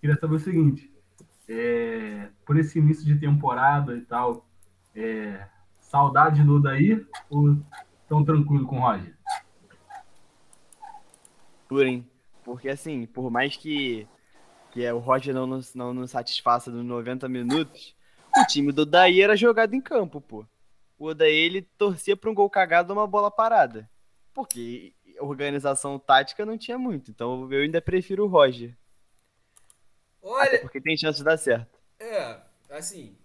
Queria 0.00 0.16
saber 0.16 0.36
o 0.36 0.38
seguinte: 0.38 0.88
é, 1.48 2.28
por 2.46 2.56
esse 2.56 2.78
início 2.78 3.04
de 3.04 3.18
temporada 3.18 3.96
e 3.96 4.02
tal, 4.02 4.46
é, 4.94 5.44
saudade 5.80 6.44
do 6.44 6.56
Odair 6.56 7.04
ou 7.28 7.58
tão 8.08 8.24
tranquilo 8.24 8.66
com 8.66 8.76
o 8.76 8.80
Roger? 8.80 9.16
Porém, 11.68 12.08
porque 12.44 12.68
assim, 12.68 13.04
por 13.04 13.32
mais 13.32 13.56
que 13.56 14.06
que 14.72 14.82
é 14.84 14.92
o 14.92 14.98
Roger 14.98 15.34
não 15.34 15.46
nos, 15.46 15.74
não 15.74 15.92
nos 15.92 16.10
satisfaça 16.10 16.70
nos 16.70 16.84
90 16.84 17.28
minutos, 17.28 17.94
o 18.36 18.46
time 18.46 18.72
do 18.72 18.86
Daí 18.86 19.20
era 19.20 19.36
jogado 19.36 19.74
em 19.74 19.80
campo, 19.80 20.20
pô. 20.20 20.46
O 20.98 21.06
Odaí, 21.06 21.34
ele 21.34 21.62
torcia 21.76 22.16
para 22.16 22.30
um 22.30 22.34
gol 22.34 22.48
cagado 22.48 22.92
ou 22.92 22.98
uma 22.98 23.06
bola 23.06 23.30
parada. 23.30 23.90
Porque 24.32 24.94
organização 25.20 25.98
tática 25.98 26.46
não 26.46 26.56
tinha 26.56 26.78
muito, 26.78 27.10
então 27.10 27.52
eu 27.52 27.60
ainda 27.60 27.82
prefiro 27.82 28.24
o 28.24 28.28
Roger. 28.28 28.74
Olha, 30.22 30.48
Até 30.48 30.58
porque 30.58 30.80
tem 30.80 30.96
chance 30.96 31.18
de 31.18 31.24
dar 31.24 31.36
certo. 31.36 31.78
É, 31.98 32.40
assim, 32.70 33.18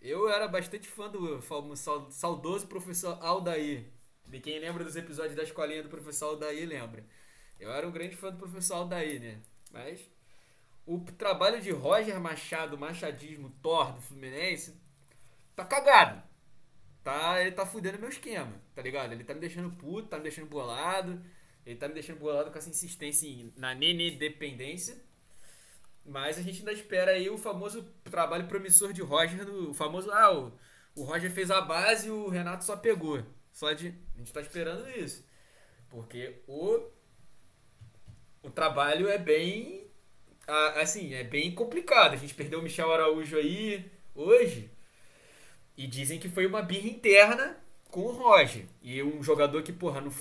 eu 0.00 0.28
era 0.28 0.46
bastante 0.46 0.86
fã 0.86 1.10
do 1.10 1.40
saudoso 2.10 2.66
professor 2.66 3.18
Aldair. 3.20 3.86
De 4.26 4.38
quem 4.38 4.58
lembra 4.60 4.84
dos 4.84 4.94
episódios 4.94 5.34
da 5.34 5.42
escolinha 5.42 5.82
do 5.82 5.88
professor 5.88 6.26
Aldair, 6.26 6.68
lembra. 6.68 7.04
Eu 7.58 7.72
era 7.72 7.88
um 7.88 7.90
grande 7.90 8.14
fã 8.14 8.30
do 8.30 8.38
professor 8.38 8.74
Aldair, 8.74 9.20
né? 9.20 9.40
Mas 9.72 10.00
o 10.88 10.98
trabalho 11.00 11.60
de 11.60 11.70
Roger 11.70 12.18
Machado, 12.18 12.78
machadismo, 12.78 13.50
Thor 13.62 13.92
do 13.92 14.00
Fluminense, 14.00 14.74
tá 15.54 15.62
cagado. 15.62 16.22
Tá, 17.04 17.42
ele 17.42 17.52
tá 17.52 17.66
fudendo 17.66 17.98
meu 17.98 18.08
esquema, 18.08 18.54
tá 18.74 18.80
ligado? 18.80 19.12
Ele 19.12 19.22
tá 19.22 19.34
me 19.34 19.40
deixando 19.40 19.70
puto, 19.76 20.08
tá 20.08 20.16
me 20.16 20.22
deixando 20.22 20.48
bolado. 20.48 21.22
Ele 21.66 21.76
tá 21.76 21.88
me 21.88 21.94
deixando 21.94 22.18
bolado 22.18 22.50
com 22.50 22.56
essa 22.56 22.70
insistência 22.70 23.28
na 23.54 23.74
nene 23.74 24.12
dependência. 24.12 24.96
Mas 26.06 26.38
a 26.38 26.42
gente 26.42 26.60
ainda 26.60 26.72
espera 26.72 27.10
aí 27.10 27.28
o 27.28 27.36
famoso 27.36 27.82
trabalho 28.04 28.48
promissor 28.48 28.94
de 28.94 29.02
Roger, 29.02 29.46
no, 29.46 29.70
o 29.70 29.74
famoso, 29.74 30.10
ah, 30.10 30.32
o, 30.34 30.58
o 30.94 31.04
Roger 31.04 31.30
fez 31.30 31.50
a 31.50 31.60
base 31.60 32.08
e 32.08 32.10
o 32.10 32.30
Renato 32.30 32.64
só 32.64 32.78
pegou. 32.78 33.22
Só 33.52 33.74
de, 33.74 33.94
a 34.14 34.18
gente 34.18 34.32
tá 34.32 34.40
esperando 34.40 34.88
isso. 34.88 35.22
Porque 35.90 36.42
o, 36.46 36.88
o 38.42 38.50
trabalho 38.50 39.06
é 39.06 39.18
bem 39.18 39.87
assim, 40.76 41.14
é 41.14 41.24
bem 41.24 41.54
complicado. 41.54 42.14
A 42.14 42.16
gente 42.16 42.34
perdeu 42.34 42.60
o 42.60 42.62
Michel 42.62 42.92
Araújo 42.92 43.36
aí 43.36 43.90
hoje. 44.14 44.70
E 45.76 45.86
dizem 45.86 46.18
que 46.18 46.28
foi 46.28 46.46
uma 46.46 46.62
birra 46.62 46.88
interna 46.88 47.56
com 47.90 48.00
o 48.00 48.12
Roger. 48.12 48.66
E 48.82 49.02
um 49.02 49.22
jogador 49.22 49.62
que, 49.62 49.72
porra, 49.72 50.00
não, 50.00 50.12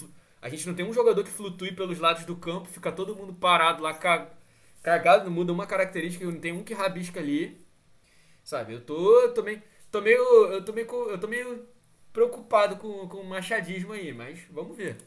a 0.41 0.49
gente 0.49 0.67
não 0.67 0.75
tem 0.75 0.85
um 0.85 0.93
jogador 0.93 1.23
que 1.23 1.31
flutue 1.31 1.71
pelos 1.73 1.99
lados 1.99 2.25
do 2.25 2.35
campo, 2.35 2.67
fica 2.69 2.91
todo 2.91 3.15
mundo 3.15 3.33
parado 3.33 3.83
lá, 3.83 3.93
cagado, 4.83 5.25
não 5.25 5.31
muda 5.31 5.51
uma 5.53 5.67
característica, 5.67 6.25
não 6.25 6.39
tem 6.39 6.51
um 6.53 6.63
que 6.63 6.73
rabisca 6.73 7.19
ali. 7.19 7.65
Sabe, 8.43 8.73
eu 8.73 8.81
tô, 8.81 9.29
tô 9.33 9.43
meio, 9.43 9.61
tô 9.91 10.01
meio, 10.01 10.45
eu 10.53 10.63
tô 10.65 10.73
meio, 10.73 10.87
eu 11.09 11.19
tô 11.19 11.27
meio 11.27 11.67
preocupado 12.13 12.77
com, 12.77 13.07
com 13.09 13.17
o 13.19 13.25
machadismo 13.25 13.93
aí, 13.93 14.13
mas 14.13 14.39
vamos 14.51 14.77
ver. 14.77 14.97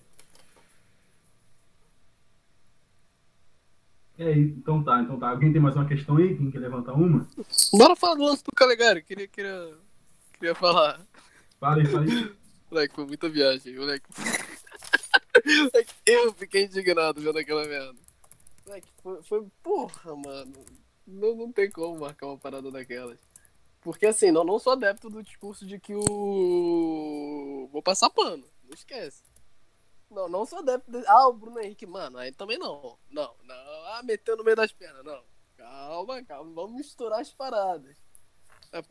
É, 4.21 4.33
então 4.33 4.85
tá, 4.85 5.01
então 5.01 5.19
tá. 5.19 5.31
Alguém 5.31 5.51
tem 5.51 5.63
mais 5.63 5.75
uma 5.75 5.89
questão 5.89 6.19
aí? 6.19 6.37
Quem 6.37 6.51
quer 6.51 6.59
levantar 6.59 6.93
uma? 6.93 7.27
Bora 7.73 7.97
falar 7.97 8.17
do 8.17 8.25
lance 8.25 8.45
do 8.45 8.55
Calegari, 8.55 9.03
queria, 9.03 9.27
queria, 9.27 9.75
queria 10.35 10.55
falar. 10.55 11.01
Falei, 11.59 11.87
falei. 11.87 12.31
Moleque, 12.71 12.95
foi 12.95 13.07
muita 13.07 13.31
viagem, 13.31 13.75
moleque. 13.77 14.05
Eu 16.05 16.35
fiquei 16.35 16.65
indignado 16.65 17.19
vendo 17.19 17.39
aquela 17.39 17.65
merda. 17.65 17.99
Moleque, 18.67 18.89
foi, 19.03 19.23
foi 19.23 19.47
porra, 19.63 20.15
mano. 20.15 20.53
Não, 21.07 21.35
não 21.35 21.51
tem 21.51 21.71
como 21.71 22.01
marcar 22.01 22.27
uma 22.27 22.37
parada 22.37 22.71
daquelas. 22.71 23.19
Porque 23.81 24.05
assim, 24.05 24.31
não, 24.31 24.45
não 24.45 24.59
sou 24.59 24.75
adepto 24.75 25.09
do 25.09 25.23
discurso 25.23 25.67
de 25.67 25.81
que 25.81 25.95
o. 25.95 27.71
Vou 27.73 27.83
passar 27.83 28.11
pano, 28.11 28.45
não 28.65 28.75
esquece. 28.75 29.23
Não, 30.11 30.29
não 30.29 30.45
sou 30.45 30.59
adepto. 30.59 30.91
De... 30.91 31.07
Ah, 31.07 31.29
o 31.29 31.33
Bruno 31.33 31.61
Henrique, 31.61 31.87
mano, 31.87 32.19
aí 32.19 32.33
também 32.33 32.59
não. 32.59 32.99
Não, 33.09 33.35
não. 33.45 33.87
Ah, 33.87 34.03
meteu 34.03 34.37
no 34.37 34.45
meio 34.45 34.57
das 34.57 34.73
pernas, 34.73 35.05
não. 35.05 35.23
Calma, 35.57 36.23
calma, 36.25 36.53
vamos 36.53 36.77
misturar 36.77 37.21
as 37.21 37.33
paradas. 37.33 37.97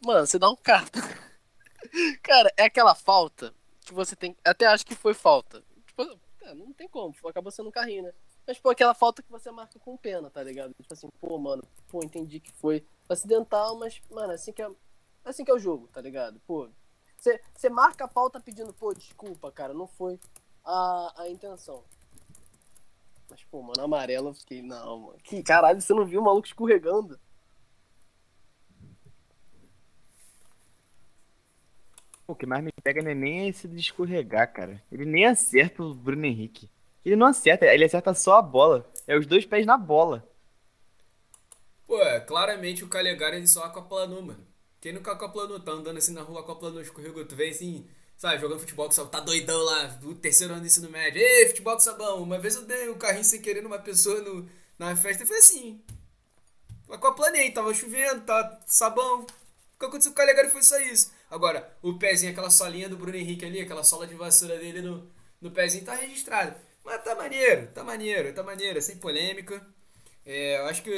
Mano, 0.06 0.26
você 0.26 0.38
dá 0.40 0.50
um 0.50 0.56
cartão. 0.56 1.02
Cara, 2.24 2.54
é 2.58 2.64
aquela 2.64 2.96
falta 2.96 3.54
que 3.82 3.94
você 3.94 4.16
tem. 4.16 4.36
Até 4.46 4.66
acho 4.66 4.86
que 4.86 4.96
foi 4.96 5.14
falta. 5.14 5.64
Tipo, 5.88 6.04
é, 6.42 6.54
não 6.54 6.72
tem 6.74 6.88
como, 6.88 7.14
acabou 7.26 7.52
sendo 7.52 7.70
um 7.70 7.72
carrinho, 7.72 8.04
né? 8.04 8.14
Mas, 8.46 8.58
pô, 8.58 8.70
aquela 8.70 8.94
falta 8.94 9.22
que 9.22 9.32
você 9.32 9.52
marca 9.52 9.78
com 9.80 9.96
pena, 9.98 10.30
tá 10.30 10.42
ligado? 10.42 10.74
Tipo 10.74 10.94
assim, 10.94 11.10
pô, 11.20 11.38
mano, 11.38 11.64
pô, 11.88 12.04
entendi 12.04 12.40
que 12.40 12.52
foi 12.54 12.86
acidental, 13.08 13.78
mas, 13.78 14.02
mano, 14.10 14.34
assim 14.34 14.52
que 14.52 14.62
é, 14.62 14.70
assim 15.24 15.44
que 15.44 15.52
é 15.52 15.54
o 15.54 15.60
jogo, 15.60 15.88
tá 15.88 16.02
ligado? 16.02 16.40
Pô, 16.48 16.70
você 17.54 17.70
marca 17.70 18.06
a 18.06 18.08
falta 18.08 18.40
pedindo, 18.40 18.74
pô, 18.74 18.94
desculpa, 18.94 19.52
cara, 19.52 19.74
não 19.74 19.88
foi 19.88 20.20
a, 20.66 21.14
a 21.18 21.30
intenção. 21.30 21.84
Mas, 23.30 23.44
pô, 23.44 23.62
mano, 23.62 23.82
amarelo 23.82 24.30
eu 24.30 24.34
fiquei, 24.34 24.62
não, 24.62 25.00
mano. 25.00 25.18
Que 25.24 25.44
caralho, 25.44 25.80
você 25.80 25.94
não 25.94 26.06
viu 26.06 26.22
o 26.22 26.24
maluco 26.24 26.48
escorregando? 26.48 27.20
O 32.28 32.36
que 32.36 32.46
mais 32.46 32.64
me 32.64 32.72
pega 32.84 33.02
não 33.02 33.10
é 33.10 33.16
nem 33.16 33.50
esse 33.50 33.68
de 33.68 33.80
escorregar, 33.80 34.54
cara. 34.54 34.84
Ele 34.92 35.04
nem 35.06 35.26
acerta 35.26 35.82
o 35.82 35.96
Bruno 35.96 36.26
Henrique. 36.26 36.70
Ele 37.04 37.16
não 37.16 37.26
acerta, 37.26 37.66
ele 37.66 37.86
acerta 37.86 38.14
só 38.14 38.38
a 38.38 38.42
bola. 38.42 38.88
É 39.08 39.18
os 39.18 39.26
dois 39.26 39.46
pés 39.46 39.66
na 39.66 39.78
bola. 39.78 40.28
Pô, 41.88 42.00
é, 42.04 42.20
claramente 42.20 42.84
o 42.84 42.88
Calegari 42.88 43.38
ele 43.38 43.48
só 43.48 43.64
aquaplanou, 43.64 44.22
mano. 44.22 44.46
Quem 44.80 44.94
nunca 44.94 45.12
aquaplanou? 45.12 45.60
Tá 45.60 45.72
andando 45.72 45.98
assim 45.98 46.14
na 46.14 46.22
rua, 46.22 46.42
aquaplanou, 46.42 46.82
escorregou. 46.82 47.26
Tu 47.26 47.36
vem 47.36 47.50
assim, 47.50 47.88
sabe, 48.20 48.42
jogando 48.42 48.60
futebol 48.60 48.90
que 48.90 48.96
tá 49.06 49.22
doidão 49.22 49.64
lá, 49.64 49.86
do 49.86 50.14
terceiro 50.14 50.52
ano 50.52 50.62
de 50.62 50.68
ensino 50.68 50.90
médio. 50.90 51.22
Ei, 51.22 51.48
futebol 51.48 51.74
com 51.76 51.80
sabão. 51.80 52.22
Uma 52.22 52.38
vez 52.38 52.54
eu 52.54 52.64
dei 52.64 52.90
o 52.90 52.96
um 52.96 52.98
carrinho 52.98 53.24
sem 53.24 53.42
querer 53.42 53.64
numa 53.64 53.80
pessoa 53.80 54.20
no, 54.22 54.48
na 54.78 54.94
festa 54.94 55.24
e 55.24 55.26
foi 55.26 55.38
assim. 55.38 55.82
Aquaplanei, 56.92 57.50
tava 57.52 57.74
chovendo, 57.74 58.22
tá 58.26 58.60
sabão. 58.68 59.22
O 59.22 59.26
que 59.80 59.86
aconteceu 59.86 60.12
com 60.12 60.16
o 60.16 60.18
Calegari 60.18 60.50
foi 60.50 60.62
só 60.62 60.78
isso. 60.80 61.14
Agora, 61.32 61.74
o 61.82 61.98
pezinho, 61.98 62.34
aquela 62.34 62.50
solinha 62.50 62.90
do 62.90 62.98
Bruno 62.98 63.16
Henrique 63.16 63.46
ali, 63.46 63.62
aquela 63.62 63.86
sola 63.86 64.06
de 64.06 64.16
vassoura 64.16 64.58
dele 64.58 64.82
no, 64.82 65.10
no 65.40 65.50
pezinho, 65.50 65.86
tá 65.86 65.96
registrado. 65.96 66.54
Mas 66.84 67.02
tá 67.02 67.16
maneiro, 67.16 67.68
tá 67.68 67.86
maneiro, 67.86 68.34
tá 68.34 68.44
maneiro, 68.44 68.82
sem 68.82 68.98
polêmica. 68.98 69.66
É, 70.26 70.60
eu 70.60 70.66
acho 70.66 70.84
que. 70.84 70.92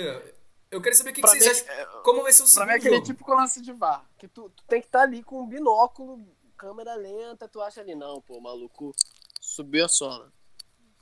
Eu 0.71 0.81
quero 0.81 0.95
saber 0.95 1.11
o 1.11 1.13
que, 1.13 1.21
que 1.21 1.27
vocês 1.27 1.45
acham. 1.45 1.67
É, 1.67 1.85
como 2.03 2.23
vai 2.23 2.33
ser 2.33 2.43
o 2.43 2.47
segundo 2.47 2.65
Pra 2.65 2.73
mim 2.77 2.83
é 2.83 2.87
aquele 2.87 3.01
tipo 3.01 3.23
com 3.23 3.35
lance 3.35 3.61
de 3.61 3.73
bar. 3.73 4.09
Que 4.17 4.27
tu, 4.27 4.49
tu 4.49 4.63
tem 4.63 4.81
que 4.81 4.87
estar 4.87 4.99
tá 4.99 5.05
ali 5.05 5.21
com 5.21 5.43
um 5.43 5.47
binóculo, 5.47 6.25
câmera 6.61 6.93
lenta, 6.93 7.47
tu 7.47 7.59
acha 7.59 7.81
ali, 7.81 7.95
não, 7.95 8.21
pô, 8.21 8.39
maluco 8.39 8.93
subiu 9.41 9.83
a 9.83 9.89
sola. 9.89 10.31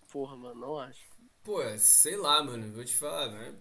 Porra, 0.10 0.38
mano, 0.38 0.62
não 0.62 0.80
acho. 0.80 1.06
Pô, 1.44 1.60
sei 1.78 2.16
lá, 2.16 2.42
mano, 2.42 2.72
vou 2.74 2.86
te 2.86 2.96
falar, 2.96 3.28
né? 3.28 3.60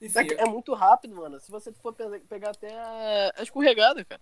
Enfim, 0.00 0.18
é, 0.18 0.32
eu... 0.32 0.38
é 0.40 0.44
muito 0.46 0.74
rápido, 0.74 1.14
mano. 1.14 1.38
Se 1.38 1.48
você 1.48 1.72
for 1.72 1.94
pegar 2.28 2.50
até 2.50 2.76
a 3.36 3.40
escorregada, 3.40 4.04
cara. 4.04 4.20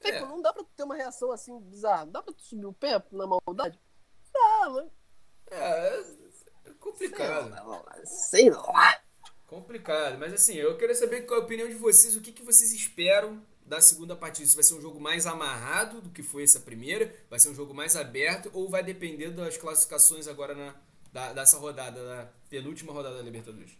É. 0.00 0.10
Tipo, 0.10 0.26
não 0.26 0.42
dá 0.42 0.52
pra 0.52 0.64
ter 0.76 0.82
uma 0.82 0.96
reação 0.96 1.30
assim 1.30 1.56
bizarra. 1.60 2.06
Dá 2.06 2.20
pra 2.20 2.34
tu 2.34 2.42
subir 2.42 2.66
o 2.66 2.72
pé 2.72 3.00
na 3.12 3.26
maldade? 3.28 3.78
Dá, 4.32 4.70
mas. 4.70 4.90
É, 5.52 6.00
é 6.66 6.72
complicado. 6.80 7.54
Sei 7.54 7.64
lá, 7.64 8.04
sei 8.04 8.50
lá. 8.50 9.02
Complicado. 9.46 10.18
Mas 10.18 10.32
assim, 10.32 10.54
eu 10.54 10.76
queria 10.76 10.96
saber 10.96 11.22
qual 11.22 11.38
é 11.38 11.42
a 11.42 11.44
opinião 11.44 11.68
de 11.68 11.74
vocês. 11.74 12.16
O 12.16 12.20
que, 12.20 12.32
que 12.32 12.42
vocês 12.42 12.72
esperam 12.72 13.40
da 13.70 13.80
segunda 13.80 14.16
partida? 14.16 14.48
Se 14.48 14.56
vai 14.56 14.64
ser 14.64 14.74
um 14.74 14.80
jogo 14.80 15.00
mais 15.00 15.28
amarrado 15.28 16.00
do 16.00 16.10
que 16.10 16.24
foi 16.24 16.42
essa 16.42 16.58
primeira? 16.58 17.14
Vai 17.30 17.38
ser 17.38 17.50
um 17.50 17.54
jogo 17.54 17.72
mais 17.72 17.94
aberto? 17.94 18.50
Ou 18.52 18.68
vai 18.68 18.82
depender 18.82 19.30
das 19.30 19.56
classificações 19.56 20.26
agora 20.26 20.56
na, 20.56 20.74
da, 21.12 21.32
dessa 21.32 21.56
rodada, 21.56 22.04
da 22.04 22.28
penúltima 22.50 22.92
rodada 22.92 23.18
da 23.18 23.22
Libertadores? 23.22 23.78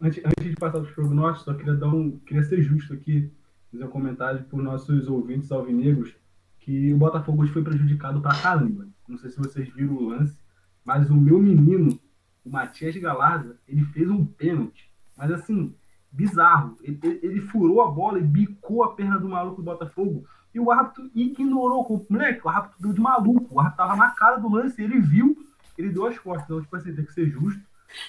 Antes, 0.00 0.24
antes 0.24 0.48
de 0.48 0.54
passar 0.54 0.80
para 0.80 1.04
nosso, 1.08 1.44
só 1.44 1.52
queria 1.54 1.74
dar 1.74 1.88
um. 1.88 2.20
Queria 2.20 2.44
ser 2.44 2.62
justo 2.62 2.94
aqui 2.94 3.32
fazer 3.72 3.84
um 3.84 3.90
comentário 3.90 4.44
para 4.44 4.56
os 4.56 4.64
nossos 4.64 5.08
ouvintes 5.08 5.50
alvinegros 5.50 6.14
que 6.60 6.92
o 6.94 6.96
Botafogo 6.96 7.42
hoje 7.42 7.52
foi 7.52 7.64
prejudicado 7.64 8.22
para 8.22 8.40
caramba. 8.40 8.86
Não 9.08 9.18
sei 9.18 9.30
se 9.30 9.38
vocês 9.38 9.68
viram 9.74 9.96
o 9.96 10.08
lance, 10.08 10.38
mas 10.84 11.10
o 11.10 11.16
meu 11.16 11.40
menino, 11.40 11.98
o 12.44 12.50
Matias 12.50 12.96
Galarza, 12.96 13.58
ele 13.66 13.84
fez 13.86 14.08
um 14.08 14.24
pênalti, 14.24 14.88
mas 15.16 15.32
assim, 15.32 15.74
bizarro. 16.10 16.76
Ele, 16.82 16.98
ele, 17.22 17.40
furou 17.40 17.82
a 17.82 17.90
bola 17.90 18.18
e 18.18 18.22
bicou 18.22 18.84
a 18.84 18.94
perna 18.94 19.18
do 19.18 19.28
maluco 19.28 19.62
do 19.62 19.70
Botafogo 19.70 20.24
e 20.54 20.60
o 20.60 20.70
árbitro 20.70 21.10
ignorou. 21.14 21.86
O 21.86 22.06
moleque, 22.08 22.40
o 22.44 22.48
árbitro 22.48 22.76
deu 22.80 22.92
de 22.92 23.00
maluco. 23.00 23.54
O 23.54 23.60
árbitro 23.60 23.78
tava 23.78 23.96
na 23.96 24.10
cara 24.10 24.36
do 24.36 24.48
lance, 24.48 24.82
ele 24.82 25.00
viu, 25.00 25.46
ele 25.78 25.90
deu 25.90 26.06
as 26.06 26.18
costas. 26.18 26.44
Então, 26.44 26.60
tipo 26.60 26.76
assim, 26.76 26.94
tem 26.94 27.04
que 27.04 27.12
ser 27.12 27.28
justo. 27.28 27.62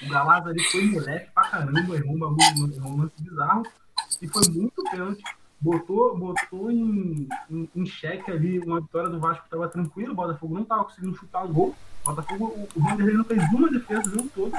O 0.03 0.09
Galarza 0.09 0.49
ali 0.49 0.63
foi 0.63 0.85
moleque 0.85 1.31
pra 1.33 1.43
caramba, 1.43 1.95
errou 1.95 2.15
um 2.15 2.19
bagulho, 2.19 2.75
errou 2.75 2.91
um 2.91 3.01
lance 3.01 3.13
bizarro 3.19 3.63
e 4.21 4.27
foi 4.27 4.43
muito 4.49 4.83
pênalti 4.91 5.23
botou, 5.61 6.17
botou 6.17 6.71
em, 6.71 7.29
em, 7.49 7.69
em 7.75 7.85
xeque 7.85 8.31
ali 8.31 8.59
uma 8.59 8.81
vitória 8.81 9.09
do 9.09 9.19
Vasco 9.19 9.43
que 9.43 9.47
estava 9.47 9.69
tranquilo, 9.69 10.11
o 10.11 10.15
Botafogo 10.15 10.55
não 10.55 10.63
estava 10.63 10.83
conseguindo 10.83 11.15
chutar 11.15 11.43
um 11.43 11.53
gol. 11.53 11.75
O 12.03 12.09
Botafogo, 12.09 12.45
o, 12.45 12.67
o 12.75 12.83
Vanderlei 12.83 13.15
não 13.15 13.23
fez 13.23 13.43
uma 13.53 13.69
defesa 13.69 14.09
o 14.09 14.11
jogo 14.11 14.29
todo. 14.33 14.53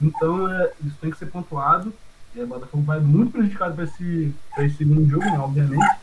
Então 0.00 0.50
é, 0.50 0.72
isso 0.84 0.96
tem 1.00 1.10
que 1.12 1.16
ser 1.16 1.26
pontuado. 1.26 1.94
É, 2.34 2.42
o 2.42 2.46
Botafogo 2.46 2.82
vai 2.84 3.00
muito 3.00 3.32
prejudicado 3.32 3.74
para 3.74 3.84
esse, 3.84 4.34
esse 4.58 4.76
segundo 4.76 5.08
jogo, 5.08 5.24
né, 5.24 5.38
obviamente. 5.38 5.98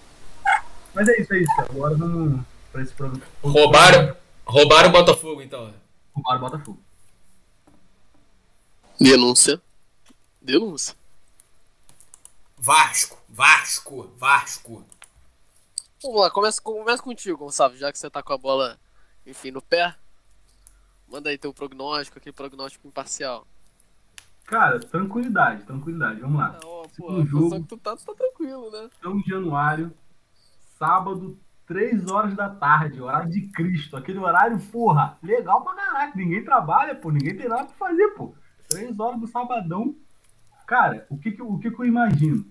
Mas 0.93 1.07
é 1.07 1.21
isso, 1.21 1.33
é 1.33 1.39
isso. 1.39 1.61
Agora 1.61 1.95
vamos 1.95 2.45
para 2.71 2.81
esse 2.83 2.93
programa. 2.93 3.23
Roubaram, 3.41 4.15
roubaram 4.45 4.89
o 4.89 4.91
Botafogo, 4.91 5.41
então. 5.41 5.73
Roubaram 6.13 6.37
o 6.37 6.49
Botafogo. 6.49 6.79
Denúncia. 8.99 9.61
Denúncia. 10.41 10.95
Vasco, 12.57 13.17
Vasco, 13.29 14.11
Vasco. 14.17 14.85
Vamos 16.03 16.21
lá, 16.21 16.29
começa, 16.29 16.61
começa 16.61 17.01
contigo, 17.01 17.37
Gonçalo, 17.37 17.75
já 17.75 17.91
que 17.91 17.97
você 17.97 18.09
tá 18.09 18.21
com 18.21 18.33
a 18.33 18.37
bola, 18.37 18.79
enfim, 19.25 19.51
no 19.51 19.61
pé. 19.61 19.95
Manda 21.07 21.29
aí 21.29 21.37
teu 21.37 21.53
prognóstico, 21.53 22.17
aquele 22.17 22.35
prognóstico 22.35 22.87
imparcial. 22.87 23.47
Cara, 24.49 24.79
tranquilidade, 24.79 25.63
tranquilidade, 25.63 26.21
vamos 26.21 26.39
lá. 26.39 26.59
Não, 26.63 26.83
pô, 26.97 27.25
jogo, 27.25 27.61
que 27.61 27.67
tu 27.67 27.77
tá, 27.77 27.95
tá 27.95 28.13
tranquilo, 28.13 28.71
né? 28.71 28.89
Então, 28.97 29.21
januário, 29.27 29.93
sábado, 30.77 31.37
3 31.67 32.09
horas 32.09 32.35
da 32.35 32.49
tarde, 32.49 33.01
horário 33.01 33.29
de 33.29 33.41
Cristo. 33.49 33.95
Aquele 33.95 34.19
horário, 34.19 34.59
porra, 34.71 35.17
legal 35.21 35.63
pra 35.63 35.75
caraca. 35.75 36.17
Ninguém 36.17 36.43
trabalha, 36.43 36.95
pô, 36.95 37.11
ninguém 37.11 37.37
tem 37.37 37.47
nada 37.47 37.65
pra 37.65 37.75
fazer, 37.75 38.07
pô. 38.09 38.33
3 38.69 38.99
horas 38.99 39.19
do 39.19 39.27
sabadão, 39.27 39.95
Cara, 40.69 41.03
o 41.09 41.17
que, 41.17 41.31
que, 41.31 41.41
o 41.41 41.57
que, 41.57 41.71
que 41.71 41.79
eu 41.81 41.85
imagino? 41.85 42.45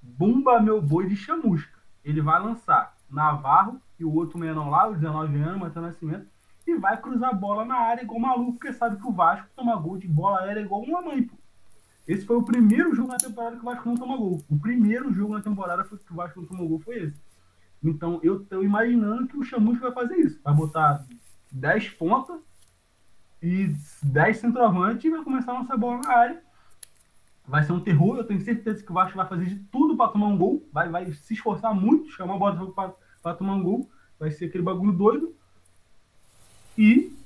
Bumba 0.00 0.58
meu 0.58 0.80
boi 0.80 1.06
de 1.06 1.14
chamusca. 1.14 1.78
Ele 2.02 2.22
vai 2.22 2.40
lançar 2.42 2.96
Navarro 3.10 3.78
e 4.00 4.06
o 4.06 4.14
outro 4.14 4.38
menor 4.38 4.70
lá, 4.70 4.88
os 4.88 4.98
19 4.98 5.38
anos, 5.42 5.60
Matheus 5.60 5.84
Nascimento, 5.84 6.26
e 6.66 6.74
vai 6.76 7.00
cruzar 7.00 7.30
a 7.30 7.34
bola 7.34 7.64
na 7.64 7.76
área 7.76 8.02
igual 8.02 8.18
maluco, 8.18 8.54
porque 8.54 8.72
sabe 8.72 8.96
que 8.96 9.06
o 9.06 9.12
Vasco 9.12 9.48
toma 9.54 9.76
gol 9.76 9.96
de 9.96 10.08
bola 10.08 10.40
aérea 10.40 10.60
igual 10.60 10.82
uma 10.82 11.02
mãe, 11.02 11.22
pô. 11.22 11.36
Esse 12.06 12.24
foi 12.24 12.36
o 12.36 12.42
primeiro 12.42 12.94
jogo 12.94 13.08
na 13.08 13.16
temporada 13.16 13.56
que 13.56 13.62
o 13.62 13.64
Vasco 13.64 13.88
não 13.88 13.96
toma 13.96 14.16
gol. 14.16 14.40
O 14.48 14.58
primeiro 14.58 15.12
jogo 15.12 15.34
na 15.34 15.42
temporada 15.42 15.84
foi 15.84 15.98
que 15.98 16.12
o 16.12 16.16
Vasco 16.16 16.40
não 16.40 16.48
tomou 16.48 16.68
gol 16.68 16.78
foi 16.78 17.04
esse. 17.04 17.20
Então 17.82 18.20
eu 18.22 18.42
estou 18.42 18.62
imaginando 18.62 19.26
que 19.26 19.36
o 19.36 19.42
Chamusca 19.42 19.90
vai 19.90 20.04
fazer 20.04 20.16
isso. 20.20 20.40
Vai 20.42 20.54
botar 20.54 21.04
10 21.52 21.90
pontas 21.90 22.40
e 23.42 23.74
10 24.02 24.36
centroavantes 24.38 25.04
e 25.04 25.10
vai 25.10 25.22
começar 25.22 25.52
a 25.52 25.58
lançar 25.58 25.76
bola 25.76 26.00
na 26.02 26.12
área 26.12 26.46
vai 27.46 27.62
ser 27.62 27.72
um 27.72 27.80
terror. 27.80 28.16
Eu 28.16 28.24
tenho 28.24 28.40
certeza 28.40 28.82
que 28.82 28.90
o 28.90 28.94
Vasco 28.94 29.16
vai 29.16 29.26
fazer 29.26 29.46
de 29.46 29.56
tudo 29.70 29.96
para 29.96 30.10
tomar 30.10 30.26
um 30.26 30.36
gol. 30.36 30.68
Vai, 30.72 30.88
vai 30.88 31.10
se 31.12 31.34
esforçar 31.34 31.74
muito, 31.74 32.10
chamar 32.10 32.34
o 32.34 32.38
Botafogo 32.38 32.74
para 33.22 33.34
tomar 33.34 33.54
um 33.54 33.62
gol. 33.62 33.90
Vai 34.18 34.30
ser 34.30 34.46
aquele 34.46 34.64
bagulho 34.64 34.92
doido. 34.92 35.34
E 36.76 37.16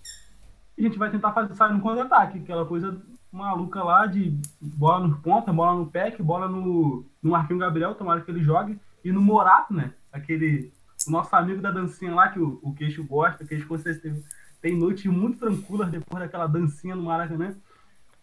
a 0.78 0.82
gente 0.82 0.98
vai 0.98 1.10
tentar 1.10 1.32
fazer 1.32 1.54
sair 1.54 1.72
no 1.72 1.80
contra-ataque, 1.80 2.38
aquela 2.38 2.64
coisa 2.64 3.00
maluca 3.32 3.82
lá 3.82 4.06
de 4.06 4.36
bola 4.60 5.06
no 5.06 5.16
ponta, 5.18 5.52
bola 5.52 5.78
no 5.78 5.86
PEC, 5.86 6.22
bola 6.22 6.48
no, 6.48 7.04
no 7.22 7.30
Marquinhos 7.30 7.60
Gabriel, 7.60 7.94
tomara 7.94 8.20
que 8.20 8.30
ele 8.30 8.42
jogue. 8.42 8.78
E 9.04 9.12
no 9.12 9.20
Morato, 9.20 9.72
né? 9.72 9.92
Aquele. 10.12 10.72
Nosso 11.06 11.34
amigo 11.34 11.62
da 11.62 11.70
dancinha 11.70 12.14
lá, 12.14 12.28
que 12.28 12.38
o, 12.38 12.58
o 12.62 12.74
queixo 12.74 13.02
gosta, 13.04 13.42
que 13.42 13.62
com 13.62 13.78
certeza 13.78 14.22
tem 14.60 14.76
noites 14.76 15.06
muito 15.06 15.38
tranquilas 15.38 15.88
depois 15.88 16.22
daquela 16.22 16.46
dancinha 16.46 16.94
no 16.94 17.04
Maracanã. 17.04 17.54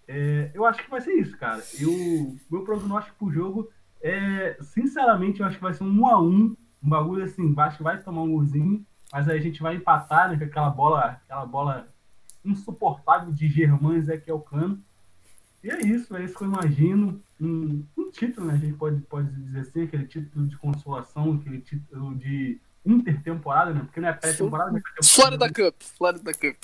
É, 0.07 0.51
eu 0.53 0.63
acho 0.63 0.83
que 0.83 0.89
vai 0.89 1.01
ser 1.01 1.13
isso, 1.13 1.35
cara. 1.37 1.63
Eu, 1.79 2.37
meu 2.51 2.63
prognóstico 2.63 3.17
pro 3.17 3.31
jogo 3.33 3.67
é, 4.01 4.57
sinceramente, 4.61 5.39
eu 5.39 5.45
acho 5.45 5.57
que 5.57 5.63
vai 5.63 5.73
ser 5.73 5.83
um 5.83 6.01
1 6.01 6.07
a 6.07 6.21
1 6.21 6.55
um 6.83 6.89
bagulho 6.89 7.23
assim, 7.23 7.53
que 7.53 7.83
vai 7.83 8.01
tomar 8.01 8.21
um 8.21 8.31
golzinho, 8.31 8.85
mas 9.11 9.29
aí 9.29 9.37
a 9.37 9.41
gente 9.41 9.61
vai 9.61 9.75
empatar, 9.75 10.29
né, 10.29 10.37
com 10.37 10.43
aquela 10.43 10.69
bola, 10.69 11.21
aquela 11.23 11.45
bola 11.45 11.87
insuportável 12.43 13.31
de 13.31 13.47
Germán 13.47 14.01
Zé 14.01 14.17
Cano. 14.17 14.81
E 15.63 15.69
é 15.69 15.81
isso, 15.81 16.15
é 16.15 16.23
isso 16.23 16.35
que 16.35 16.43
eu 16.43 16.47
imagino. 16.47 17.21
Um, 17.39 17.83
um, 17.97 18.11
título, 18.11 18.47
né? 18.47 18.53
A 18.53 18.57
gente 18.57 18.73
pode, 18.77 19.01
pode 19.01 19.29
dizer 19.29 19.59
assim, 19.59 19.83
aquele 19.83 20.05
título 20.05 20.47
de 20.47 20.57
consolação, 20.57 21.33
aquele 21.33 21.59
título 21.59 22.15
de 22.15 22.59
intertemporada, 22.85 23.73
né? 23.73 23.81
Porque 23.81 23.99
não 23.99 24.09
é 24.09 24.13
pré-temporada, 24.13 24.71
né? 24.71 24.81
Florida 25.03 25.47
Cup, 25.47 25.75
Florida 25.97 26.31
Cup. 26.33 26.55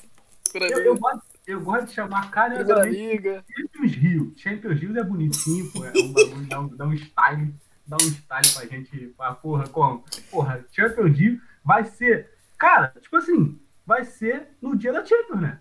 Eu, 0.55 0.79
eu, 0.79 0.97
gosto, 0.97 1.23
eu 1.47 1.61
gosto 1.61 1.87
de 1.87 1.93
chamar 1.93 2.29
carinhosamente 2.29 3.43
Champions 3.55 3.91
Rio. 3.93 4.33
Champions 4.37 4.79
Rio 4.79 4.97
é 4.97 5.03
bonitinho, 5.03 5.71
pô. 5.71 5.83
É 5.83 5.91
um 5.91 6.13
bagulho, 6.13 6.45
dá 6.47 6.59
um, 6.61 6.67
dá 6.67 6.85
um 6.85 6.93
style, 6.93 7.53
dá 7.87 7.97
um 7.97 8.07
style 8.07 8.53
pra 8.53 8.65
gente. 8.67 9.07
Pra, 9.17 9.33
porra, 9.33 9.67
como? 9.67 10.03
Porra, 10.29 10.63
Champions 10.71 11.17
Rio 11.17 11.41
vai 11.65 11.85
ser. 11.85 12.32
Cara, 12.63 12.93
tipo 13.01 13.17
assim, 13.17 13.59
vai 13.85 14.05
ser 14.05 14.55
no 14.61 14.73
dia 14.73 14.93
da 14.93 15.03
Champions, 15.03 15.41
né? 15.41 15.59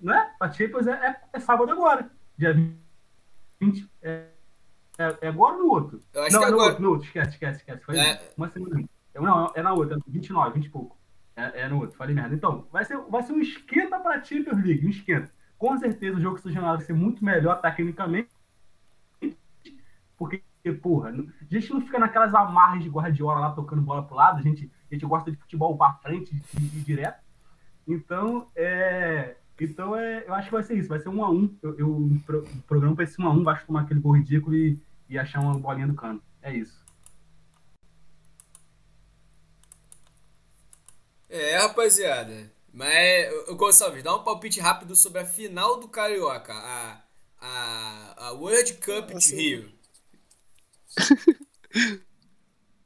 Não 0.00 0.12
é? 0.12 0.34
A 0.40 0.50
Champions 0.50 0.88
é, 0.88 0.90
é, 0.90 1.20
é 1.34 1.38
sábado 1.38 1.70
agora. 1.70 2.10
Dia 2.36 2.52
20. 3.60 3.88
É, 4.02 4.26
é, 4.98 5.18
é 5.20 5.28
agora 5.28 5.54
ou 5.54 5.62
no 5.62 5.68
outro? 5.68 6.00
Eu 6.12 6.24
acho 6.24 6.32
não, 6.32 6.40
que 6.40 6.46
é 6.46 6.50
no 6.50 6.58
outro, 6.58 6.82
no 6.82 6.90
outro, 6.90 7.06
esquece, 7.06 7.30
esquece, 7.30 7.58
esquece. 7.58 7.84
Foi 7.84 7.96
É. 7.96 8.32
uma 8.36 8.48
semana. 8.48 8.88
É, 9.14 9.20
não, 9.20 9.52
é 9.54 9.62
na 9.62 9.72
outra, 9.72 9.96
é 9.96 10.00
29, 10.08 10.54
20 10.54 10.66
e 10.66 10.68
pouco. 10.68 10.98
É, 11.36 11.60
é 11.60 11.68
no 11.68 11.78
outro, 11.78 11.96
falei 11.96 12.12
merda. 12.12 12.34
Então, 12.34 12.66
vai 12.72 12.84
ser, 12.84 12.98
vai 13.02 13.22
ser 13.22 13.32
um 13.32 13.38
esquenta 13.40 14.00
pra 14.00 14.20
Champions 14.20 14.64
League, 14.64 14.84
um 14.84 14.90
esquenta. 14.90 15.30
Com 15.56 15.78
certeza 15.78 16.16
o 16.18 16.20
jogo 16.20 16.38
sugerido 16.40 16.66
vai 16.66 16.80
ser 16.80 16.92
muito 16.92 17.24
melhor 17.24 17.60
tecnicamente. 17.60 18.30
Porque, 20.16 20.42
porra, 20.82 21.10
a 21.10 21.54
gente 21.54 21.72
não 21.72 21.80
fica 21.80 22.00
naquelas 22.00 22.34
amarras 22.34 22.82
de 22.82 22.90
Guardiola 22.90 23.38
lá 23.38 23.52
tocando 23.52 23.80
bola 23.80 24.02
pro 24.04 24.16
lado, 24.16 24.40
a 24.40 24.42
gente, 24.42 24.68
a 24.90 24.94
gente 24.94 25.06
gosta 25.06 25.30
de 25.30 25.36
futebol 25.36 25.76
pra 25.76 25.94
frente 25.94 26.34
e, 26.58 26.62
e 26.62 26.80
direto. 26.80 27.24
Então, 27.86 28.48
é, 28.54 29.36
então 29.60 29.96
é, 29.96 30.24
eu 30.26 30.34
acho 30.34 30.48
que 30.48 30.54
vai 30.54 30.62
ser 30.62 30.74
isso, 30.76 30.88
vai 30.88 30.98
ser 30.98 31.08
um 31.08 31.24
a 31.24 31.30
um. 31.30 31.56
Eu, 31.62 31.78
eu, 31.78 31.88
o 31.88 32.62
programa 32.66 32.94
vai 32.94 33.06
ser 33.06 33.22
um 33.22 33.26
a 33.26 33.32
um, 33.32 33.44
vai 33.44 33.64
tomar 33.64 33.82
aquele 33.82 34.00
gol 34.00 34.16
ridículo 34.16 34.54
e, 34.56 34.78
e 35.08 35.18
achar 35.18 35.40
uma 35.40 35.58
bolinha 35.58 35.86
do 35.86 35.94
cano. 35.94 36.22
É 36.42 36.54
isso. 36.54 36.84
É, 41.28 41.58
rapaziada. 41.58 42.50
Mas, 42.72 43.54
Gonçalves, 43.56 44.02
dá 44.02 44.14
um 44.14 44.22
palpite 44.22 44.60
rápido 44.60 44.94
sobre 44.94 45.20
a 45.20 45.24
final 45.24 45.80
do 45.80 45.88
Carioca, 45.88 46.52
a, 46.52 47.02
a, 47.40 48.26
a 48.28 48.32
World 48.32 48.74
Cup 48.74 49.10
de 49.16 49.34
Rio. 49.34 49.72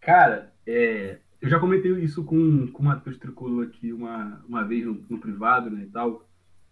Cara, 0.01 0.55
é, 0.67 1.19
eu 1.41 1.49
já 1.49 1.59
comentei 1.59 1.91
isso 1.93 2.23
com, 2.25 2.67
com 2.69 2.83
o 2.83 2.87
Matheus 2.87 3.19
Tricolor 3.19 3.67
aqui 3.67 3.93
uma, 3.93 4.43
uma 4.49 4.65
vez 4.65 4.85
no, 4.85 5.05
no 5.09 5.19
privado, 5.19 5.71
né, 5.71 5.83
e 5.85 5.87
tal. 5.87 6.25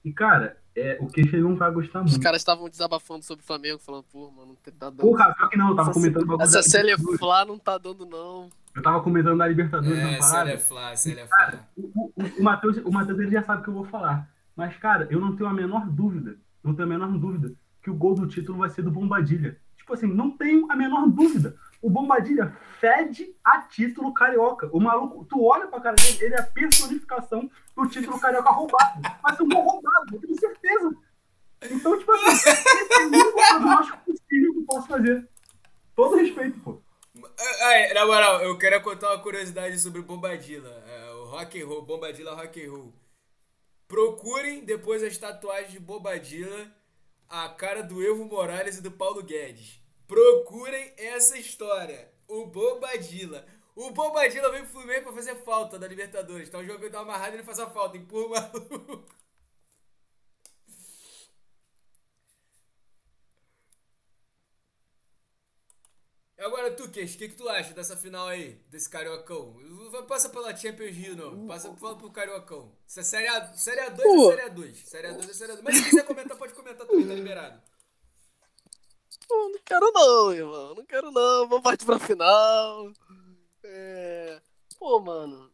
E, 0.04 0.12
cara, 0.12 0.56
é, 0.76 0.96
o 1.00 1.08
que 1.08 1.20
ele 1.20 1.40
não 1.40 1.56
vai 1.56 1.70
gostar 1.72 2.00
muito. 2.00 2.12
Os 2.12 2.18
caras 2.18 2.40
estavam 2.40 2.68
desabafando 2.68 3.24
sobre 3.24 3.42
o 3.42 3.46
Flamengo, 3.46 3.78
falando, 3.78 4.04
pô, 4.04 4.30
mano, 4.30 4.48
não 4.48 4.54
tá 4.54 4.70
dando. 4.90 4.98
Porra, 4.98 5.34
pior 5.34 5.48
que 5.48 5.56
não, 5.56 5.70
eu 5.70 5.76
tava 5.76 5.90
essa, 5.90 6.00
comentando 6.00 6.26
bagulho 6.26 6.44
Essa 6.44 6.80
Libertadores. 6.80 7.18
Flá 7.18 7.44
não 7.44 7.58
tá 7.58 7.78
dando, 7.78 8.06
não. 8.06 8.48
Eu 8.74 8.82
tava 8.82 9.02
comentando 9.02 9.38
da 9.38 9.48
Libertadores 9.48 9.98
na 9.98 10.10
É. 10.10 10.22
Célia 10.22 10.58
Flá, 10.58 10.96
Célia 10.96 11.26
Flá. 11.26 11.68
O, 11.76 12.12
o, 12.14 12.24
o 12.38 12.42
Matheus, 12.42 12.76
o 12.84 12.92
Matheus 12.92 13.18
ele 13.18 13.32
já 13.32 13.42
sabe 13.42 13.60
o 13.60 13.64
que 13.64 13.70
eu 13.70 13.74
vou 13.74 13.84
falar. 13.84 14.30
Mas, 14.54 14.76
cara, 14.76 15.08
eu 15.10 15.20
não 15.20 15.34
tenho 15.34 15.48
a 15.48 15.52
menor 15.52 15.88
dúvida, 15.90 16.36
não 16.62 16.74
tenho 16.74 16.86
a 16.86 16.90
menor 16.90 17.10
dúvida 17.18 17.52
que 17.82 17.90
o 17.90 17.94
gol 17.94 18.14
do 18.14 18.26
título 18.26 18.58
vai 18.58 18.70
ser 18.70 18.82
do 18.82 18.90
Bombadilha. 18.90 19.58
Tipo 19.76 19.94
assim, 19.94 20.06
não 20.06 20.30
tenho 20.30 20.70
a 20.70 20.76
menor 20.76 21.08
dúvida. 21.08 21.56
O 21.80 21.88
Bombadilha 21.88 22.56
fede 22.80 23.34
a 23.44 23.60
título 23.62 24.12
carioca. 24.12 24.68
O 24.72 24.80
maluco, 24.80 25.24
tu 25.24 25.44
olha 25.44 25.66
pra 25.68 25.80
cara 25.80 25.96
dele, 25.96 26.24
ele 26.24 26.34
é 26.34 26.40
a 26.40 26.44
personificação 26.44 27.50
do 27.76 27.88
título 27.88 28.18
carioca 28.18 28.50
roubado. 28.50 29.00
Mas 29.22 29.40
um 29.40 29.48
gol 29.48 29.62
roubado, 29.62 30.14
eu 30.14 30.20
tenho 30.20 30.38
certeza. 30.38 30.96
Então, 31.70 31.98
tipo 31.98 32.12
assim, 32.12 32.50
esse 32.50 32.92
é 32.94 33.04
o 33.04 33.08
único 33.08 33.32
prognóstico 33.32 33.98
possível 33.98 34.52
que 34.52 34.58
eu 34.58 34.64
posso 34.66 34.88
fazer. 34.88 35.28
Todo 35.94 36.16
respeito, 36.16 36.58
pô. 36.60 36.80
É, 37.38 37.90
é, 37.90 37.94
na 37.94 38.06
moral, 38.06 38.40
eu 38.42 38.56
quero 38.56 38.80
contar 38.82 39.10
uma 39.10 39.22
curiosidade 39.22 39.78
sobre 39.78 40.00
o 40.00 40.04
Bombadilla. 40.04 40.82
É, 40.86 41.10
o 41.12 41.24
rock 41.26 41.60
and 41.60 41.66
roll, 41.66 41.82
Bombadilla 41.82 42.34
rock 42.34 42.64
and 42.64 42.70
roll. 42.70 42.94
Procurem 43.88 44.64
depois 44.64 45.02
as 45.02 45.16
tatuagens 45.16 45.72
de 45.72 45.80
Bombadilla, 45.80 46.70
a 47.28 47.48
cara 47.48 47.82
do 47.82 48.02
Evo 48.02 48.24
Morales 48.24 48.78
e 48.78 48.82
do 48.82 48.90
Paulo 48.90 49.22
Guedes. 49.22 49.80
Procurem 50.08 50.94
essa 50.96 51.36
história. 51.38 52.10
O 52.26 52.46
Bombadilla. 52.46 53.46
O 53.76 53.90
Bombadilla 53.90 54.50
veio 54.50 54.64
pro 54.64 54.72
Fluminense 54.72 55.02
pra 55.02 55.12
fazer 55.12 55.36
falta 55.44 55.78
da 55.78 55.86
Libertadores. 55.86 56.48
Tá 56.48 56.58
o 56.58 56.64
jogo 56.64 56.90
tá 56.90 57.00
amarrado 57.00 57.36
ele 57.36 57.44
faz 57.44 57.60
a 57.60 57.68
falta. 57.70 57.98
Empurra 57.98 58.26
o 58.26 58.30
maluco. 58.30 59.18
Agora 66.38 66.70
tu, 66.70 66.84
o 66.84 66.90
que, 66.90 67.06
que 67.06 67.34
tu 67.34 67.48
acha 67.48 67.74
dessa 67.74 67.96
final 67.96 68.28
aí, 68.28 68.62
desse 68.70 68.88
Cariocão? 68.88 69.56
Passa 70.06 70.28
pela 70.30 70.56
Champions 70.56 70.96
Rio, 70.96 71.16
não. 71.16 71.46
Passa 71.46 71.74
fala 71.74 71.98
pro 71.98 72.10
Cariocão. 72.10 72.72
Se 72.86 73.00
é 73.00 73.02
Série 73.02 73.26
A, 73.26 73.52
série 73.54 73.80
A2 73.82 74.02
Pô. 74.02 74.32
é 74.32 74.36
Série 74.36 74.50
A2. 74.50 74.74
Série 74.74 75.08
A2 75.08 75.30
é 75.30 75.32
Série 75.34 75.52
A2. 75.52 75.60
Mas 75.62 75.76
se 75.76 75.84
quiser 75.84 76.06
comentar, 76.06 76.38
pode 76.38 76.54
comentar 76.54 76.86
também, 76.86 77.06
tá 77.06 77.14
liberado. 77.14 77.60
Pô, 79.28 79.48
não 79.50 79.60
quero 79.64 79.92
não, 79.92 80.32
irmão. 80.32 80.74
Não 80.74 80.86
quero 80.86 81.10
não. 81.10 81.46
Vamos 81.46 81.62
partir 81.62 81.84
pra 81.84 81.98
final. 81.98 82.90
É... 83.62 84.40
Pô, 84.78 84.98
mano. 85.00 85.50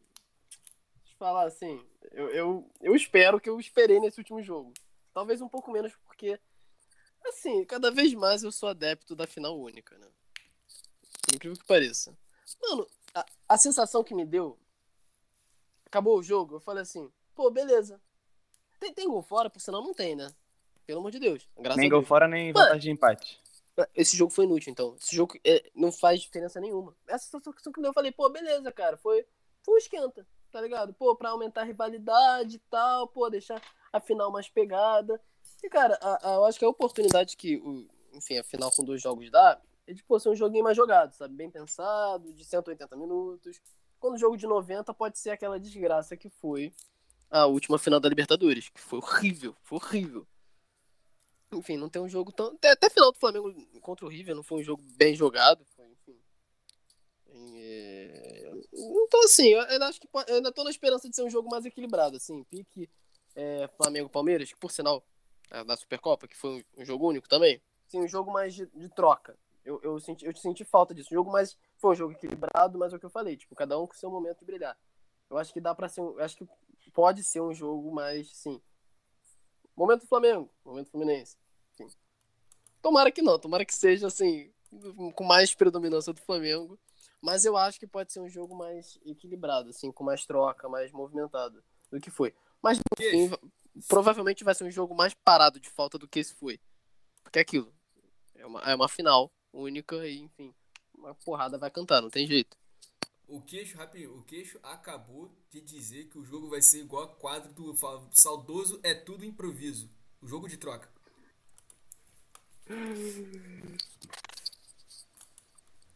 Deixa 1.01 1.15
eu 1.15 1.19
falar 1.19 1.45
assim. 1.47 1.85
Eu, 2.13 2.29
eu, 2.31 2.71
eu 2.81 2.95
espero 2.95 3.41
que 3.41 3.51
eu 3.51 3.59
esperei 3.59 3.99
nesse 3.99 4.21
último 4.21 4.41
jogo. 4.41 4.73
Talvez 5.13 5.41
um 5.41 5.49
pouco 5.49 5.71
menos, 5.73 5.93
porque. 6.07 6.39
Assim, 7.27 7.65
cada 7.65 7.91
vez 7.91 8.13
mais 8.15 8.43
eu 8.43 8.53
sou 8.53 8.69
adepto 8.69 9.17
da 9.17 9.27
final 9.27 9.59
única, 9.59 9.97
né? 9.99 10.07
Por 11.23 11.35
incrível 11.35 11.59
que 11.59 11.65
pareça. 11.65 12.17
Mano, 12.63 12.87
a, 13.15 13.27
a 13.49 13.57
sensação 13.57 14.05
que 14.05 14.15
me 14.15 14.25
deu. 14.25 14.59
Acabou 15.87 16.19
o 16.19 16.23
jogo, 16.23 16.57
eu 16.57 16.61
falei 16.61 16.83
assim, 16.83 17.11
pô, 17.35 17.51
beleza. 17.51 18.01
Tem, 18.79 18.93
tem 18.93 19.09
gol 19.09 19.23
fora, 19.23 19.49
por 19.49 19.61
sinal 19.61 19.83
não 19.83 19.95
tem, 19.95 20.15
né? 20.15 20.29
Pelo 20.85 21.01
amor 21.01 21.11
de 21.11 21.19
Deus. 21.19 21.49
Nem 21.77 21.89
gol 21.89 22.01
Deus. 22.01 22.09
fora, 22.09 22.29
nem 22.29 22.53
Mano. 22.53 22.67
vantagem 22.67 22.81
de 22.83 22.91
empate. 22.91 23.44
Esse 23.95 24.17
jogo 24.17 24.31
foi 24.33 24.45
inútil, 24.45 24.71
então. 24.71 24.95
Esse 25.01 25.15
jogo 25.17 25.35
é, 25.45 25.71
não 25.75 25.91
faz 25.91 26.21
diferença 26.21 26.61
nenhuma. 26.61 26.95
Essa 27.09 27.27
sensação 27.27 27.73
que 27.73 27.81
eu 27.85 27.93
falei, 27.93 28.13
pô, 28.13 28.29
beleza, 28.31 28.71
cara. 28.71 28.97
Foi, 28.97 29.27
foi 29.63 29.75
um 29.75 29.79
esquenta, 29.79 30.27
tá 30.53 30.61
ligado? 30.61 30.95
Pô, 30.95 31.17
pra 31.17 31.31
aumentar 31.31 31.63
a 31.63 31.65
rivalidade 31.65 32.57
e 32.57 32.63
tal, 32.71 33.09
pô, 33.09 33.29
deixar 33.29 33.61
a 33.93 34.01
final 34.01 34.31
mais 34.31 34.49
pegada. 34.49 35.21
E, 35.63 35.69
cara, 35.69 35.99
a- 36.01 36.19
a- 36.31 36.35
eu 36.35 36.45
acho 36.45 36.59
que 36.59 36.65
a 36.65 36.69
oportunidade 36.69 37.37
que, 37.37 37.57
o, 37.57 37.89
enfim, 38.13 38.39
a 38.39 38.45
final 38.45 38.71
com 38.71 38.85
dois 38.85 39.03
jogos 39.03 39.31
dá 39.31 39.61
é 39.87 39.93
de, 39.93 40.03
pô, 40.05 40.19
ser 40.21 40.29
um 40.31 40.37
joguinho 40.37 40.63
mais 40.65 40.77
jogado, 40.77 41.13
sabe? 41.15 41.35
Bem 41.35 41.51
pensado, 41.51 42.33
de 42.33 42.45
180 42.45 42.97
minutos. 42.97 43.61
Quando 43.99 44.15
o 44.15 44.19
jogo 44.19 44.37
de 44.37 44.47
90 44.47 44.95
pode 44.95 45.19
ser 45.19 45.31
aquela 45.31 45.59
desgraça 45.59 46.17
que 46.17 46.29
foi 46.29 46.73
a 47.31 47.47
última 47.47 47.79
final 47.79 47.99
da 47.99 48.09
Libertadores, 48.09 48.69
que 48.69 48.81
foi 48.81 48.99
horrível, 49.01 49.57
foi 49.63 49.79
horrível. 49.79 50.27
Enfim, 51.59 51.77
não 51.77 51.89
tem 51.89 52.01
um 52.01 52.09
jogo 52.09 52.33
tão. 52.33 52.49
Até, 52.49 52.71
até 52.71 52.91
final 52.91 53.13
do 53.13 53.19
Flamengo 53.19 53.53
contra 53.81 54.05
o 54.05 54.09
River 54.09 54.35
não 54.35 54.43
foi 54.43 54.61
um 54.61 54.63
jogo 54.63 54.83
bem 54.97 55.15
jogado. 55.15 55.65
Foi, 55.77 55.87
enfim. 55.87 56.19
É, 57.29 58.53
Então, 58.73 59.25
assim, 59.25 59.49
eu 59.49 59.61
ainda 59.63 59.89
acho 59.89 60.01
que 60.01 60.09
eu 60.13 60.35
ainda 60.37 60.53
tô 60.53 60.65
na 60.65 60.71
esperança 60.71 61.09
de 61.09 61.17
ser 61.17 61.23
um 61.23 61.31
jogo 61.31 61.51
mais 61.51 61.65
equilibrado, 61.65 62.17
assim. 62.17 62.45
Pique 62.45 62.89
é, 63.35 63.69
Flamengo-Palmeiras, 63.77 64.53
que 64.53 64.59
por 64.59 64.71
sinal, 64.71 65.05
é, 65.51 65.65
da 65.65 65.77
Supercopa, 65.77 66.29
que 66.29 66.37
foi 66.37 66.65
um, 66.77 66.85
jogo 66.85 67.09
único 67.09 67.29
também. 67.29 67.61
Sim, 67.89 68.01
um 68.01 68.09
jogo 68.09 68.33
mais 68.33 68.55
de, 68.55 68.67
de 68.67 68.89
troca. 68.89 69.37
Eu, 69.65 69.81
eu, 69.83 69.99
senti, 69.99 70.25
eu 70.25 70.35
senti 70.37 70.65
falta 70.65 70.95
disso. 70.95 71.09
Um 71.13 71.17
jogo 71.17 71.33
mais. 71.33 71.57
Foi 71.79 71.93
um 71.93 71.95
jogo 71.95 72.13
equilibrado, 72.13 72.79
mas 72.79 72.93
é 72.93 72.97
o 72.97 73.01
que 73.01 73.07
eu 73.07 73.11
falei, 73.11 73.37
tipo, 73.37 73.55
cada 73.55 73.79
um 73.79 73.87
com 73.87 73.95
seu 73.95 74.11
momento 74.11 74.39
de 74.39 74.45
brilhar. 74.45 74.77
Eu 75.31 75.39
acho 75.39 75.53
que 75.53 75.61
dá 75.61 75.75
pra 75.75 75.89
ser 75.89 76.01
um. 76.01 76.19
Eu 76.19 76.25
acho 76.25 76.37
que 76.37 76.47
pode 76.93 77.25
ser 77.25 77.41
um 77.41 77.53
jogo 77.53 77.93
mais, 77.93 78.29
sim. 78.37 78.61
Momento 79.77 80.03
do 80.03 80.07
Flamengo, 80.07 80.51
momento 80.65 80.91
Fluminense. 80.91 81.37
Tomara 82.85 83.11
que 83.11 83.23
não, 83.23 83.39
tomara 83.39 83.65
que 83.65 83.75
seja 83.75 84.09
assim, 84.09 84.53
com 85.15 85.25
mais 85.25 85.55
predominância 85.55 86.13
do 86.13 86.21
Flamengo. 86.21 86.79
Mas 87.19 87.47
eu 87.47 87.57
acho 87.57 87.81
que 87.81 87.87
pode 87.87 88.13
ser 88.13 88.21
um 88.21 88.29
jogo 88.29 88.55
mais 88.55 88.99
equilibrado, 89.07 89.71
assim, 89.71 89.91
com 89.91 90.05
mais 90.05 90.27
troca, 90.27 90.69
mais 90.69 90.93
movimentado 90.93 91.65
do 91.91 91.99
que 91.99 92.11
foi. 92.11 92.35
Mas 92.63 92.77
no 92.77 92.83
fim, 92.95 93.29
va- 93.29 93.39
provavelmente 93.89 94.45
vai 94.45 94.55
ser 94.55 94.65
um 94.65 94.71
jogo 94.71 94.95
mais 94.95 95.15
parado 95.15 95.59
de 95.59 95.71
falta 95.71 95.97
do 95.97 96.07
que 96.07 96.19
esse 96.19 96.35
foi. 96.35 96.61
Porque 97.23 97.39
é 97.39 97.43
aquilo. 97.43 97.73
É 98.35 98.45
uma, 98.45 98.61
é 98.61 98.75
uma 98.75 98.87
final 98.87 99.33
única 99.51 100.07
e, 100.07 100.19
enfim, 100.19 100.55
uma 100.95 101.15
porrada 101.15 101.57
vai 101.57 101.71
cantar, 101.71 102.03
não 102.03 102.11
tem 102.11 102.27
jeito. 102.27 102.55
O 103.27 103.41
queixo, 103.41 103.79
rapidinho, 103.79 104.19
o 104.19 104.23
queixo 104.25 104.59
acabou 104.63 105.35
de 105.51 105.63
dizer 105.63 106.11
que 106.11 106.19
o 106.19 106.25
jogo 106.25 106.51
vai 106.51 106.61
ser 106.61 106.81
igual 106.81 107.05
a 107.05 107.09
quadro 107.09 107.51
do 107.55 107.75
saudoso 108.13 108.79
é 108.83 108.95
tudo 108.95 109.25
improviso. 109.25 109.89
O 110.21 110.27
jogo 110.29 110.47
de 110.47 110.59
troca. 110.59 110.93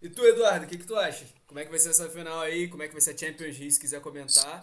E 0.01 0.09
tu, 0.09 0.25
Eduardo, 0.25 0.67
o 0.67 0.69
que, 0.69 0.79
que 0.79 0.87
tu 0.87 0.97
acha? 0.97 1.25
Como 1.47 1.59
é 1.59 1.65
que 1.65 1.71
vai 1.71 1.79
ser 1.79 1.91
essa 1.91 2.09
final 2.09 2.41
aí? 2.41 2.69
Como 2.69 2.83
é 2.83 2.87
que 2.87 2.93
vai 2.93 3.01
ser 3.01 3.11
a 3.13 3.17
Champions 3.17 3.59
League, 3.59 3.73
se 3.73 3.81
quiser 3.81 4.01
comentar? 4.01 4.61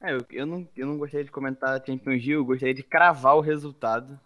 É, 0.00 0.12
eu, 0.12 0.24
eu, 0.30 0.46
não, 0.46 0.68
eu 0.76 0.86
não 0.86 0.98
gostaria 0.98 1.24
de 1.24 1.30
comentar 1.30 1.70
a 1.70 1.84
Champions 1.84 2.14
League, 2.14 2.30
eu 2.30 2.44
gostaria 2.44 2.74
de 2.74 2.82
cravar 2.82 3.36
o 3.36 3.40
resultado. 3.40 4.20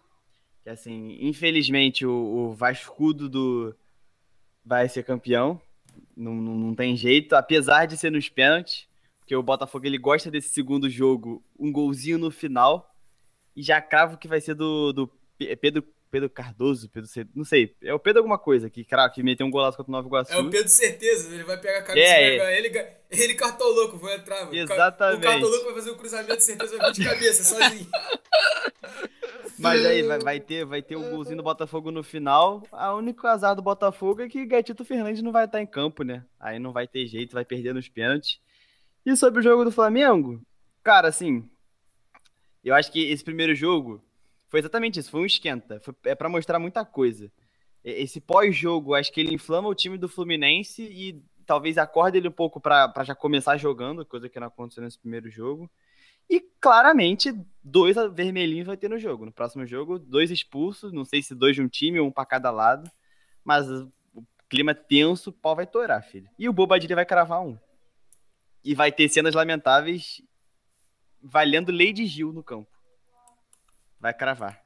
Que 0.62 0.70
assim, 0.70 1.16
infelizmente 1.20 2.04
o, 2.04 2.12
o 2.12 2.54
Vascudo 2.54 3.28
do 3.28 3.74
vai 4.64 4.88
ser 4.88 5.04
campeão. 5.04 5.60
Não, 6.16 6.34
não, 6.34 6.54
não, 6.54 6.74
tem 6.74 6.96
jeito, 6.96 7.34
apesar 7.34 7.86
de 7.86 7.96
ser 7.96 8.10
nos 8.10 8.28
pênaltis, 8.28 8.86
porque 9.18 9.34
o 9.34 9.42
Botafogo 9.42 9.86
ele 9.86 9.98
gosta 9.98 10.30
desse 10.30 10.50
segundo 10.50 10.88
jogo, 10.88 11.42
um 11.58 11.72
golzinho 11.72 12.18
no 12.18 12.30
final. 12.30 12.94
E 13.54 13.62
já 13.62 13.80
cravo 13.80 14.16
que 14.16 14.28
vai 14.28 14.40
ser 14.40 14.54
do, 14.54 14.92
do 14.92 15.06
Pedro 15.57 15.84
Pedro 16.12 16.28
Cardoso, 16.28 16.90
Pedro 16.90 17.09
não 17.34 17.43
sei, 17.43 17.74
é 17.82 17.95
o 17.95 17.99
Pedro 17.99 18.20
alguma 18.20 18.38
coisa 18.38 18.68
que, 18.68 18.84
que 18.84 19.22
meteu 19.22 19.47
um 19.47 19.51
golaço 19.51 19.78
contra 19.78 19.90
o 19.90 19.93
Nova 19.93 20.07
Iguaçu. 20.07 20.34
É 20.34 20.38
o 20.38 20.51
Pedro 20.51 20.68
certeza, 20.68 21.34
ele 21.34 21.43
vai 21.43 21.59
pegar 21.59 21.78
a 21.78 21.82
camisa 21.82 22.07
é, 22.07 22.36
é. 22.36 22.59
ele, 22.59 22.86
ele 23.11 23.34
cartoloco, 23.34 23.97
vai 23.97 24.16
entrar. 24.16 24.53
Exatamente. 24.53 25.20
O 25.20 25.22
cartoloco 25.22 25.64
vai 25.64 25.74
fazer 25.74 25.90
um 25.90 25.97
cruzamento, 25.97 26.43
certeza 26.43 26.76
vai 26.76 26.93
vir 26.93 27.01
de 27.01 27.05
cabeça, 27.09 27.43
sozinho. 27.45 27.88
Mas 29.59 29.86
aí 29.86 30.03
vai, 30.03 30.18
vai, 30.18 30.40
ter, 30.40 30.66
vai 30.66 30.82
ter 30.82 30.97
o 30.97 31.01
um 31.01 31.11
golzinho 31.11 31.36
do 31.36 31.43
Botafogo 31.43 31.90
no 31.90 32.03
final. 32.03 32.62
A 32.70 32.93
única 32.95 33.30
azar 33.30 33.55
do 33.55 33.62
Botafogo 33.62 34.20
é 34.20 34.28
que 34.28 34.45
Gatito 34.45 34.84
Fernandes 34.84 35.22
não 35.22 35.32
vai 35.32 35.47
estar 35.47 35.62
em 35.62 35.66
campo, 35.66 36.03
né? 36.03 36.24
Aí 36.38 36.59
não 36.59 36.72
vai 36.72 36.86
ter 36.86 37.07
jeito, 37.07 37.32
vai 37.32 37.45
perder 37.45 37.72
nos 37.72 37.88
pênaltis. 37.88 38.38
E 39.07 39.16
sobre 39.16 39.40
o 39.40 39.43
jogo 39.43 39.64
do 39.64 39.70
Flamengo, 39.70 40.43
cara, 40.82 41.09
assim, 41.09 41.49
eu 42.64 42.74
acho 42.74 42.90
que 42.93 43.11
esse 43.11 43.24
primeiro 43.24 43.55
jogo 43.55 44.03
foi 44.53 44.61
exatamente 44.61 45.00
isso, 45.00 45.11
foi 45.11 45.22
um 45.22 45.24
esquenta. 45.24 45.80
Foi, 45.80 45.94
é 46.05 46.14
para 46.14 46.28
mostrar 46.28 46.59
muita 46.59 46.84
coisa. 46.84 47.32
Esse 47.82 48.20
pós-jogo, 48.20 48.94
acho 48.94 49.11
que 49.11 49.18
ele 49.18 49.34
inflama 49.34 49.66
o 49.66 49.74
time 49.74 49.96
do 49.96 50.11
Fluminense 50.11 50.82
e 50.82 51.24
talvez 51.46 51.78
acorde 51.78 52.18
ele 52.18 52.28
um 52.28 52.32
pouco 52.32 52.61
para 52.61 53.03
já 53.03 53.14
começar 53.14 53.57
jogando, 53.57 54.05
coisa 54.05 54.28
que 54.28 54.38
não 54.38 54.48
aconteceu 54.48 54.82
nesse 54.82 54.98
primeiro 54.98 55.30
jogo. 55.30 55.70
E 56.28 56.38
claramente, 56.61 57.32
dois 57.64 57.96
vermelhinhos 58.12 58.66
vai 58.66 58.76
ter 58.76 58.90
no 58.90 58.98
jogo. 58.98 59.24
No 59.24 59.32
próximo 59.32 59.64
jogo, 59.64 59.98
dois 59.98 60.30
expulsos, 60.30 60.92
não 60.92 61.07
sei 61.07 61.22
se 61.22 61.34
dois 61.34 61.57
de 61.57 61.62
um 61.62 61.68
time 61.68 61.98
ou 61.98 62.09
um 62.09 62.12
para 62.12 62.26
cada 62.26 62.50
lado, 62.50 62.90
mas 63.42 63.66
o 63.70 63.90
clima 64.50 64.74
tenso, 64.74 65.30
o 65.30 65.32
pau 65.32 65.57
vai 65.57 65.66
torar, 65.66 66.03
filho. 66.03 66.28
E 66.38 66.46
o 66.46 66.53
Bobadilha 66.53 66.94
vai 66.94 67.07
cravar 67.07 67.40
um. 67.40 67.59
E 68.62 68.74
vai 68.74 68.92
ter 68.92 69.09
cenas 69.09 69.34
lamentáveis 69.34 70.20
valendo 71.22 71.72
Lady 71.72 72.05
Gil 72.07 72.34
no 72.34 72.42
campo. 72.42 72.71
Vai 74.03 74.12
cravar. 74.12 74.61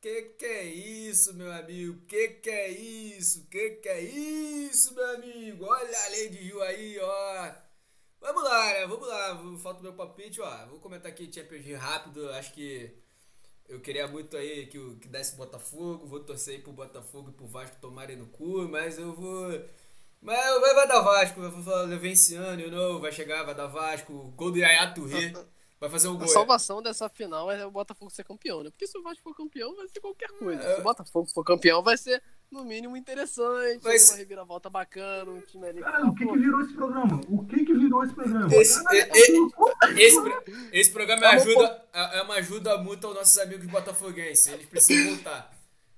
Que 0.00 0.22
que 0.36 0.44
é 0.44 0.64
isso, 0.64 1.32
meu 1.34 1.52
amigo? 1.52 2.04
Que 2.08 2.30
que 2.30 2.50
é 2.50 2.68
isso? 2.68 3.46
Que 3.46 3.70
que 3.76 3.88
é 3.88 4.00
isso, 4.00 4.92
meu 4.92 5.14
amigo? 5.14 5.64
Olha 5.64 6.04
a 6.04 6.08
lei 6.08 6.30
de 6.30 6.38
Rio 6.38 6.60
aí, 6.62 6.98
ó. 6.98 7.52
Vamos 8.20 8.42
lá, 8.42 8.72
né? 8.72 8.86
Vamos 8.88 9.06
lá. 9.06 9.40
Falta 9.62 9.78
o 9.78 9.82
meu 9.84 9.92
palpite, 9.92 10.40
ó. 10.40 10.66
Vou 10.66 10.80
comentar 10.80 11.12
aqui 11.12 11.32
Champions 11.32 11.64
League 11.64 11.74
rápido. 11.74 12.28
Acho 12.30 12.52
que 12.52 12.92
eu 13.68 13.78
queria 13.80 14.08
muito 14.08 14.36
aí 14.36 14.66
que, 14.66 14.96
que 14.96 15.06
desse 15.06 15.36
Botafogo. 15.36 16.08
Vou 16.08 16.18
torcer 16.18 16.56
aí 16.56 16.60
pro 16.60 16.72
Botafogo 16.72 17.30
e 17.30 17.32
pro 17.32 17.46
Vasco 17.46 17.76
tomarem 17.80 18.16
no 18.16 18.26
cu, 18.26 18.68
mas 18.68 18.98
eu 18.98 19.14
vou. 19.14 19.48
Mas 20.20 20.60
vai, 20.60 20.74
vai 20.74 20.88
dar 20.88 21.02
Vasco. 21.02 21.40
Eu 21.40 21.52
vou 21.52 21.62
falar, 21.62 21.82
levei 21.82 22.12
esse 22.12 22.34
ano, 22.34 22.60
you 22.62 22.70
know, 22.70 22.98
vai 22.98 23.12
chegar, 23.12 23.44
vai 23.44 23.54
dar 23.54 23.68
Vasco. 23.68 24.32
Gol 24.36 24.50
do 24.50 24.58
Yaya 24.58 24.92
Touré. 24.92 25.32
Vai 25.80 25.88
fazer 25.88 26.08
um 26.08 26.14
gol. 26.14 26.24
A 26.24 26.28
salvação 26.28 26.82
dessa 26.82 27.08
final 27.08 27.50
é 27.50 27.64
o 27.64 27.70
Botafogo 27.70 28.10
ser 28.10 28.22
campeão, 28.22 28.62
né? 28.62 28.68
Porque 28.68 28.86
se 28.86 28.98
o 28.98 29.02
Vasco 29.02 29.22
for 29.22 29.34
campeão, 29.34 29.74
vai 29.74 29.88
ser 29.88 29.98
qualquer 29.98 30.28
coisa. 30.32 30.62
É. 30.62 30.74
Se 30.74 30.80
o 30.80 30.84
Botafogo 30.84 31.30
for 31.32 31.42
campeão, 31.42 31.82
vai 31.82 31.96
ser, 31.96 32.22
no 32.50 32.66
mínimo, 32.66 32.98
interessante. 32.98 33.82
Vai 33.82 33.98
ser 33.98 34.12
uma 34.12 34.18
reviravolta 34.18 34.68
bacana, 34.68 35.30
um 35.30 35.40
time 35.40 35.66
ali. 35.66 35.80
Cara, 35.80 36.06
o 36.06 36.14
que 36.14 36.26
que 36.26 36.38
virou 36.38 36.60
esse 36.60 36.74
programa? 36.74 37.20
O 37.30 37.46
que 37.46 37.64
que 37.64 37.72
virou 37.72 38.04
esse 38.04 38.12
programa? 38.12 38.54
Esse, 38.54 38.84
Cara, 38.84 38.98
esse, 38.98 39.32
esse, 39.96 40.70
esse, 40.70 40.90
programa 40.92 41.24
é, 41.24 41.28
ajuda, 41.36 41.84
é, 41.94 42.18
é 42.18 42.22
uma 42.22 42.34
ajuda 42.34 42.76
muito 42.76 43.06
aos 43.06 43.16
nossos 43.16 43.38
amigos 43.38 43.66
botafoguenses. 43.66 44.48
Eles 44.48 44.66
precisam 44.66 45.14
voltar. 45.14 45.50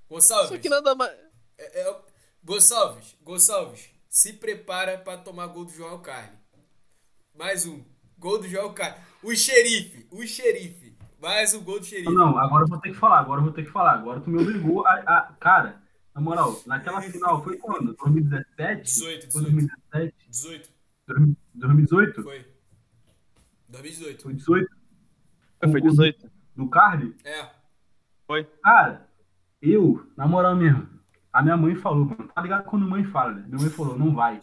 Gonçalves. 0.09 0.53
Isso 0.53 0.61
que 0.61 0.69
nada 0.69 0.95
mais. 0.95 1.13
É, 1.59 1.81
é, 1.81 2.01
Gonçalves, 2.45 3.17
Gonçalves, 3.21 3.91
se 4.09 4.33
prepara 4.35 4.97
para 4.97 5.19
tomar 5.19 5.49
gol 5.49 5.65
do 5.65 5.73
João 5.73 6.01
Carne. 6.01 6.39
Mais 7.35 7.67
um. 7.67 7.83
Gol 8.17 8.39
do 8.39 8.47
João 8.47 8.73
Carne. 8.73 9.11
O 9.23 9.35
xerife, 9.37 10.05
o 10.11 10.27
xerife. 10.27 10.97
Mais 11.21 11.55
um 11.55 11.63
gol 11.63 11.79
do 11.79 11.87
xerife. 11.87 12.11
Não, 12.11 12.37
agora 12.37 12.65
eu 12.65 12.69
vou 12.69 12.81
ter 12.81 12.91
que 12.91 12.97
falar, 12.97 13.21
agora 13.21 13.39
eu 13.41 13.45
vou 13.45 13.53
ter 13.53 13.65
que 13.65 13.71
falar. 13.71 13.93
Agora 13.93 14.21
tu 14.21 14.29
me 14.29 14.43
obrigou 14.43 14.85
a. 14.85 14.95
a 14.95 15.33
cara, 15.39 15.81
na 16.13 16.21
moral, 16.21 16.61
naquela 16.67 17.01
final 17.01 17.43
foi 17.45 17.57
quando? 17.57 17.95
2017? 17.95 18.83
18, 18.83 19.27
18. 19.29 19.33
Foi 19.33 19.43
2017? 19.43 20.15
18. 20.29 20.71
2018? 21.55 22.23
Foi. 22.25 22.47
2018. 23.69 24.23
Foi 24.25 24.35
18? 24.35 24.69
Foi 25.71 25.81
18. 25.81 26.31
No 26.57 26.69
card? 26.69 27.15
É. 27.25 27.49
Foi. 28.27 28.45
Cara, 28.61 29.09
eu, 29.61 30.05
na 30.17 30.27
moral 30.27 30.57
mesmo, 30.57 30.89
a 31.33 31.43
minha 31.43 31.57
mãe 31.57 31.77
falou, 31.77 32.07
mano, 32.07 32.29
tá 32.35 32.43
ligado 32.43 32.65
quando 32.65 32.87
a 32.87 32.89
mãe 32.89 33.05
fala, 33.05 33.35
né? 33.35 33.45
Minha 33.47 33.61
mãe 33.61 33.71
falou, 33.71 33.97
não 33.97 34.13
vai, 34.13 34.41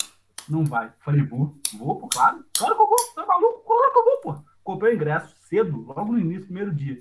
não 0.48 0.64
vai. 0.64 0.90
Falei, 1.02 1.22
vou, 1.24 1.60
vou, 1.78 2.00
pô, 2.00 2.08
claro. 2.08 2.46
Claro 2.58 2.76
que 2.76 2.82
eu 2.82 2.88
vou, 2.88 2.98
tá 3.14 3.26
maluco? 3.26 3.64
Claro 3.66 3.92
que 3.92 4.00
eu 4.00 4.06
vou, 4.06 4.22
pô 4.22 4.49
comprei 4.64 4.94
o 4.94 4.96
ingresso 4.96 5.36
cedo, 5.42 5.78
logo 5.82 6.12
no 6.12 6.20
início, 6.20 6.46
primeiro 6.46 6.74
dia. 6.74 6.98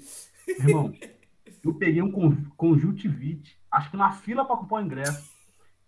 Irmão, 0.47 0.93
eu 1.63 1.75
peguei 1.75 2.03
um 2.03 2.11
conjuntivite, 2.57 3.59
acho 3.71 3.91
que 3.91 3.97
na 3.97 4.13
fila 4.13 4.45
para 4.45 4.57
comprar 4.57 4.79
o 4.79 4.85
ingresso. 4.85 5.37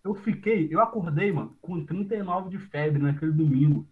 Eu 0.03 0.15
fiquei, 0.15 0.67
eu 0.71 0.81
acordei, 0.81 1.31
mano, 1.31 1.55
com 1.61 1.83
39 1.85 2.49
de 2.49 2.57
febre 2.57 3.01
naquele 3.01 3.31
domingo. 3.31 3.87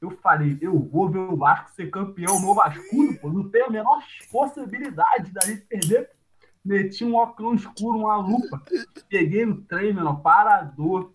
Eu 0.00 0.10
falei, 0.10 0.58
eu 0.60 0.78
vou 0.78 1.08
ver 1.08 1.18
o 1.18 1.36
Vasco 1.36 1.70
ser 1.70 1.90
campeão, 1.90 2.40
meu 2.40 2.54
Vasco, 2.54 2.82
pô, 3.20 3.30
não 3.30 3.48
tem 3.48 3.62
a 3.62 3.70
menor 3.70 4.02
possibilidade 4.30 5.32
da 5.32 5.40
gente 5.42 5.62
perder. 5.62 6.10
Meti 6.64 7.04
um 7.04 7.14
óculos 7.14 7.60
escuro, 7.60 7.98
uma 7.98 8.16
lupa, 8.16 8.62
peguei 9.08 9.44
no 9.44 9.62
trem, 9.62 9.92
mano, 9.92 10.20
parador. 10.20 11.12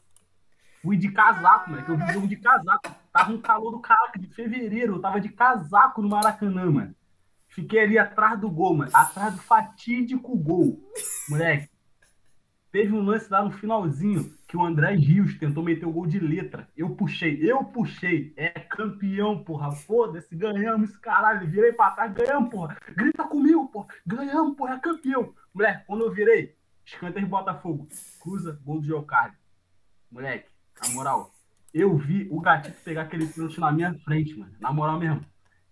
Fui 0.81 0.95
de 0.95 1.11
casaco, 1.11 1.71
mano, 1.71 1.83
que 1.83 1.91
eu 1.91 2.21
vi 2.21 2.27
de 2.27 2.35
casaco 2.37 2.98
Tava 3.19 3.33
um 3.33 3.41
calor 3.41 3.71
do 3.71 3.79
caraca 3.79 4.17
de 4.17 4.27
fevereiro. 4.27 4.95
Eu 4.95 5.01
tava 5.01 5.19
de 5.19 5.27
casaco 5.27 6.01
no 6.01 6.07
Maracanã, 6.07 6.71
mano. 6.71 6.95
Fiquei 7.49 7.81
ali 7.81 7.97
atrás 7.97 8.39
do 8.39 8.49
gol, 8.49 8.77
mano. 8.77 8.91
Atrás 8.93 9.35
do 9.35 9.41
fatídico 9.41 10.37
gol. 10.37 10.81
Moleque. 11.27 11.69
Teve 12.71 12.93
um 12.93 13.01
lance 13.01 13.29
lá 13.29 13.43
no 13.43 13.51
finalzinho 13.51 14.33
que 14.47 14.55
o 14.55 14.63
André 14.63 14.95
Rios 14.95 15.37
tentou 15.37 15.61
meter 15.61 15.85
o 15.85 15.91
gol 15.91 16.07
de 16.07 16.17
letra. 16.17 16.69
Eu 16.77 16.95
puxei, 16.95 17.39
eu 17.41 17.61
puxei. 17.65 18.33
É 18.37 18.51
campeão, 18.51 19.43
porra. 19.43 19.73
Foda-se, 19.73 20.33
ganhamos 20.33 20.95
caralho. 20.95 21.49
Virei 21.49 21.73
pra 21.73 21.91
trás, 21.91 22.13
ganhamos, 22.13 22.49
porra. 22.49 22.77
Grita 22.95 23.25
comigo, 23.25 23.67
porra. 23.67 23.87
Ganhamos, 24.05 24.55
porra, 24.55 24.75
é 24.75 24.79
campeão. 24.79 25.33
Moleque, 25.53 25.83
quando 25.87 26.05
eu 26.05 26.13
virei, 26.13 26.55
escanteio 26.85 27.27
Botafogo. 27.27 27.89
Cruza, 28.21 28.57
gol 28.63 28.79
do 28.79 28.85
Geocardi. 28.85 29.35
Moleque, 30.09 30.47
na 30.81 30.93
moral, 30.93 31.31
eu 31.73 31.95
vi 31.97 32.27
o 32.31 32.39
gatito 32.39 32.77
pegar 32.83 33.03
aquele 33.03 33.27
pênalti 33.27 33.59
na 33.59 33.71
minha 33.71 33.93
frente, 33.99 34.37
mano. 34.37 34.51
Na 34.59 34.71
moral 34.71 34.99
mesmo. 34.99 35.25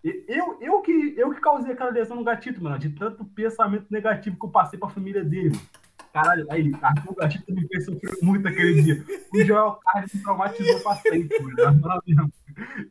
Eu, 0.04 0.58
eu, 0.62 0.82
que, 0.82 1.16
eu 1.18 1.34
que 1.34 1.42
causei 1.42 1.74
aquela 1.74 1.90
lesão 1.90 2.16
no 2.16 2.24
gatito, 2.24 2.64
mano. 2.64 2.80
De 2.80 2.90
tanto 2.90 3.26
pensamento 3.26 3.88
negativo 3.90 4.38
que 4.38 4.46
eu 4.46 4.50
passei 4.50 4.80
pra 4.80 4.90
família 4.90 5.24
dele, 5.24 5.50
mano. 5.50 5.70
Caralho, 6.14 6.48
aí, 6.50 6.72
o 7.08 7.14
gatito 7.14 7.54
me 7.54 7.68
fez 7.68 7.86
sofrer 7.86 8.16
muito 8.22 8.48
aquele 8.48 8.82
dia. 8.82 9.06
O 9.34 9.44
Joel 9.44 9.80
Carlos 9.84 10.14
me 10.14 10.22
traumatizou 10.22 10.80
pra 10.82 10.96
sempre, 10.96 11.44
mano. 11.44 11.56
Na 11.58 11.72
moral 11.72 12.04
mesmo. 12.08 12.34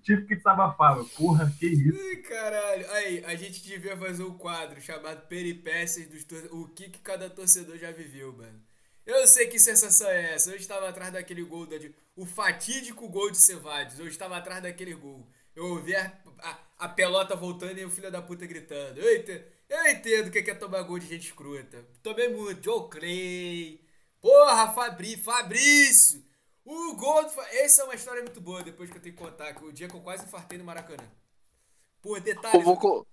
Tive 0.03 0.27
que 0.27 0.37
desabafar, 0.37 0.97
mano. 0.97 1.09
Porra, 1.17 1.53
que 1.59 1.67
isso. 1.67 2.23
Caralho. 2.29 2.91
Aí, 2.93 3.25
a 3.25 3.35
gente 3.35 3.65
devia 3.65 3.97
fazer 3.97 4.23
um 4.23 4.37
quadro 4.37 4.81
chamado 4.81 5.27
Peripécias 5.27 6.07
dos 6.09 6.25
torcedores. 6.25 6.63
O 6.63 6.69
que, 6.69 6.89
que 6.91 7.01
cada 7.01 7.31
torcedor 7.31 7.79
já 7.79 7.91
viveu, 7.91 8.33
mano. 8.37 8.61
Eu 9.07 9.25
sei 9.29 9.47
que 9.47 9.59
sensação 9.61 10.09
é 10.11 10.35
essa. 10.35 10.51
Eu 10.51 10.57
estava 10.57 10.89
atrás 10.89 11.13
daquele 11.13 11.45
gol, 11.45 11.65
da, 11.65 11.77
o 12.17 12.27
fatídico 12.27 13.09
gol 13.09 13.31
de 13.31 13.39
Cevades. 13.39 13.99
Eu 14.01 14.09
estava 14.09 14.37
atrás 14.37 14.61
daquele 14.61 14.95
gol. 14.95 15.25
Eu 15.55 15.67
ouvi 15.67 15.95
a, 15.95 16.13
a, 16.41 16.59
a, 16.81 16.89
pelota 16.89 17.37
voltando 17.37 17.79
e 17.79 17.85
o 17.85 17.91
filho 17.91 18.11
da 18.11 18.21
puta 18.21 18.45
gritando. 18.45 19.01
Eu 19.01 19.17
entendo, 19.17 19.45
eu 19.69 19.87
entendo 19.91 20.27
o 20.27 20.31
que 20.31 20.51
é 20.51 20.55
tomar 20.55 20.83
gol 20.83 20.99
de 20.99 21.07
gente 21.07 21.29
escrota. 21.29 21.87
Tomei 22.03 22.29
muito. 22.29 22.65
Joe 22.65 22.91
Clay. 22.91 23.81
Porra, 24.21 24.73
Fabri, 24.73 25.17
Fabrício. 25.17 26.25
O 26.65 26.97
gol 26.97 27.23
do. 27.23 27.41
Essa 27.53 27.83
é 27.83 27.85
uma 27.85 27.95
história 27.95 28.23
muito 28.23 28.41
boa 28.41 28.63
depois 28.65 28.91
que 28.91 28.97
eu 28.97 29.03
tenho 29.03 29.15
que 29.15 29.23
contar. 29.23 29.55
Que 29.55 29.65
o 29.65 29.73
dia 29.73 29.89
que 29.89 29.95
eu 29.95 30.01
quase 30.01 30.25
infartei 30.25 30.59
no 30.59 30.65
Maracanã. 30.65 31.09
Por 32.03 32.21
detalhes. 32.21 32.55
Eu 32.55 32.61
vou, 32.61 33.07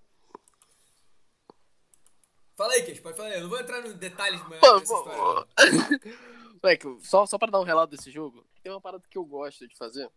Fala 2.55 2.73
aí, 2.73 2.83
Kesh, 2.83 2.99
pode 2.99 3.17
falar 3.17 3.29
aí. 3.29 3.35
Eu 3.35 3.41
não 3.41 3.49
vou 3.49 3.59
entrar 3.59 3.81
nos 3.81 3.93
detalhes 3.95 4.41
maiores 4.47 4.81
dessa 4.81 4.93
história. 4.93 5.47
Moleque, 6.63 6.97
só, 7.01 7.25
só 7.25 7.37
pra 7.37 7.51
dar 7.51 7.59
um 7.59 7.65
relato 7.65 7.91
desse 7.91 8.09
jogo, 8.09 8.45
tem 8.61 8.71
uma 8.71 8.79
parada 8.79 9.03
que 9.09 9.17
eu 9.17 9.25
gosto 9.25 9.67
de 9.67 9.75
fazer. 9.75 10.09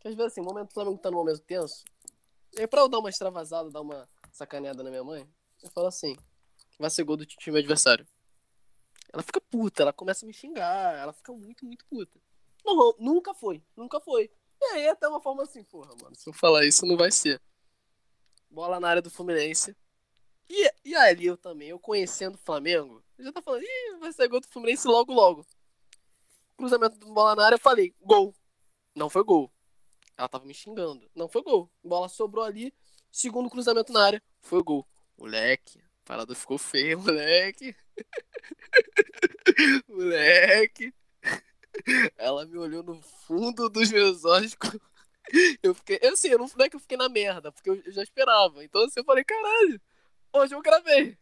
Que 0.00 0.08
às 0.08 0.14
vezes, 0.14 0.32
assim, 0.32 0.40
o 0.40 0.44
momento 0.44 0.68
do 0.68 0.74
Flamengo 0.74 0.98
tá 0.98 1.10
num 1.10 1.18
momento 1.18 1.40
tenso. 1.40 1.84
E 2.54 2.66
pra 2.66 2.80
eu 2.80 2.88
dar 2.88 2.98
uma 2.98 3.08
extravasada, 3.08 3.70
dar 3.70 3.80
uma 3.80 4.08
sacaneada 4.32 4.82
na 4.82 4.90
minha 4.90 5.04
mãe, 5.04 5.28
eu 5.62 5.70
falo 5.70 5.86
assim: 5.86 6.16
vai 6.78 6.90
ser 6.90 7.04
gol 7.04 7.16
do 7.16 7.24
time 7.24 7.58
adversário. 7.58 8.04
ela 9.12 9.22
fica 9.22 9.40
puta, 9.40 9.82
ela 9.82 9.92
começa 9.92 10.24
a 10.24 10.26
me 10.26 10.32
xingar, 10.32 10.98
ela 10.98 11.12
fica 11.12 11.32
muito, 11.32 11.64
muito 11.64 11.84
puta. 11.86 12.18
Não, 12.64 12.94
nunca 12.98 13.32
foi, 13.32 13.62
nunca 13.76 14.00
foi. 14.00 14.30
E 14.60 14.64
aí 14.72 14.88
até 14.88 15.06
uma 15.06 15.20
forma 15.20 15.44
assim, 15.44 15.62
porra, 15.62 15.94
mano, 16.02 16.16
se 16.16 16.28
eu 16.28 16.32
falar 16.32 16.66
isso 16.66 16.84
não 16.84 16.96
vai 16.96 17.12
ser. 17.12 17.40
Bola 18.50 18.80
na 18.80 18.88
área 18.88 19.02
do 19.02 19.10
Fluminense. 19.10 19.76
E, 20.52 20.72
e 20.84 20.96
ali 20.96 21.26
eu 21.26 21.36
também, 21.36 21.68
eu 21.68 21.78
conhecendo 21.78 22.34
o 22.34 22.38
Flamengo, 22.38 23.00
já 23.16 23.32
tá 23.32 23.40
falando, 23.40 23.62
ih, 23.62 23.98
vai 24.00 24.12
ser 24.12 24.26
gol 24.26 24.40
do 24.40 24.48
Fluminense 24.48 24.84
logo, 24.88 25.12
logo. 25.12 25.46
Cruzamento 26.56 26.98
de 26.98 27.06
bola 27.06 27.36
na 27.36 27.46
área, 27.46 27.54
eu 27.54 27.60
falei, 27.60 27.94
gol. 28.00 28.34
Não 28.92 29.08
foi 29.08 29.22
gol. 29.22 29.48
Ela 30.18 30.28
tava 30.28 30.44
me 30.44 30.52
xingando. 30.52 31.08
Não 31.14 31.28
foi 31.28 31.40
gol. 31.44 31.70
Bola 31.84 32.08
sobrou 32.08 32.44
ali, 32.44 32.74
segundo 33.12 33.48
cruzamento 33.48 33.92
na 33.92 34.04
área, 34.04 34.22
foi 34.40 34.60
gol. 34.60 34.84
Moleque, 35.16 35.78
a 35.78 36.04
parada 36.04 36.34
ficou 36.34 36.58
feia, 36.58 36.96
moleque. 36.98 37.76
moleque. 39.86 40.92
Ela 42.18 42.44
me 42.44 42.58
olhou 42.58 42.82
no 42.82 43.00
fundo 43.00 43.70
dos 43.70 43.88
meus 43.92 44.24
olhos. 44.24 44.56
Eu 45.62 45.76
fiquei. 45.76 46.00
Eu 46.02 46.14
assim, 46.14 46.26
eu 46.26 46.38
não, 46.40 46.50
não 46.56 46.64
é 46.64 46.68
que 46.68 46.74
eu 46.74 46.80
fiquei 46.80 46.98
na 46.98 47.08
merda, 47.08 47.52
porque 47.52 47.70
eu, 47.70 47.80
já 47.92 48.02
esperava. 48.02 48.64
Então 48.64 48.82
assim, 48.82 48.98
eu 48.98 49.04
falei, 49.04 49.22
caralho, 49.22 49.80
hoje 50.32 50.54
eu 50.54 50.62
gravei. 50.62 51.18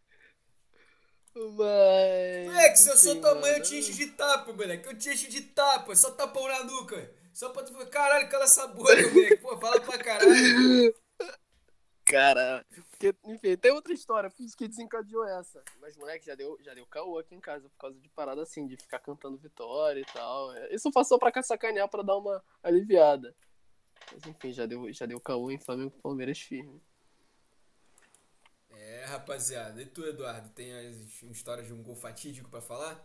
Mas. 1.35 2.47
Moleque, 2.47 2.79
se 2.79 2.89
eu 2.89 2.97
sou 2.97 3.21
tua 3.21 3.35
mãe, 3.35 3.51
eu 3.51 3.61
te 3.61 3.77
encho 3.77 3.93
de 3.93 4.07
tapa, 4.07 4.51
moleque. 4.51 4.87
Eu 4.87 4.97
te 4.97 5.09
encho 5.09 5.29
de 5.29 5.41
tapa, 5.41 5.95
só 5.95 6.11
tapão 6.11 6.47
na 6.47 6.63
nuca. 6.63 7.13
Só 7.33 7.49
pra 7.49 7.63
tu 7.63 7.71
falar, 7.71 7.85
caralho, 7.85 8.29
cala 8.29 8.43
essa 8.43 8.67
boca, 8.67 8.95
moleque. 9.13 9.37
Pô, 9.37 9.57
fala 9.57 9.79
pra 9.79 9.97
caralho. 9.97 10.93
Cara, 12.03 12.65
porque, 12.89 13.15
enfim, 13.23 13.55
tem 13.55 13.71
outra 13.71 13.93
história, 13.93 14.31
por 14.31 14.43
isso 14.43 14.57
que 14.57 14.67
desencadeou 14.67 15.23
essa. 15.25 15.63
Mas, 15.79 15.95
moleque, 15.95 16.25
já 16.25 16.33
deu, 16.33 16.57
já 16.59 16.73
deu 16.73 16.85
caô 16.87 17.19
aqui 17.19 17.35
em 17.35 17.39
casa 17.39 17.69
por 17.69 17.77
causa 17.77 17.99
de 17.99 18.09
parada 18.09 18.41
assim, 18.41 18.65
de 18.65 18.75
ficar 18.75 18.97
cantando 18.97 19.37
vitória 19.37 20.01
e 20.01 20.05
tal. 20.05 20.51
Isso 20.71 20.91
passou 20.91 21.19
pra 21.19 21.31
sacanear 21.43 21.87
pra 21.87 22.01
dar 22.01 22.17
uma 22.17 22.43
aliviada. 22.63 23.35
Mas, 24.11 24.25
enfim, 24.25 24.51
já 24.51 24.65
deu, 24.65 24.91
já 24.91 25.05
deu 25.05 25.19
caô 25.19 25.51
em 25.51 25.59
Flamengo 25.59 25.93
e 25.95 26.01
Palmeiras 26.01 26.39
firme. 26.39 26.81
É, 28.91 29.05
rapaziada. 29.05 29.79
E 29.79 29.85
tu, 29.85 30.03
Eduardo, 30.03 30.49
tem 30.49 30.73
as 30.73 31.21
histórias 31.21 31.67
de 31.67 31.73
um 31.73 31.83
gol 31.83 31.95
fatídico 31.95 32.49
pra 32.49 32.59
falar? 32.59 32.99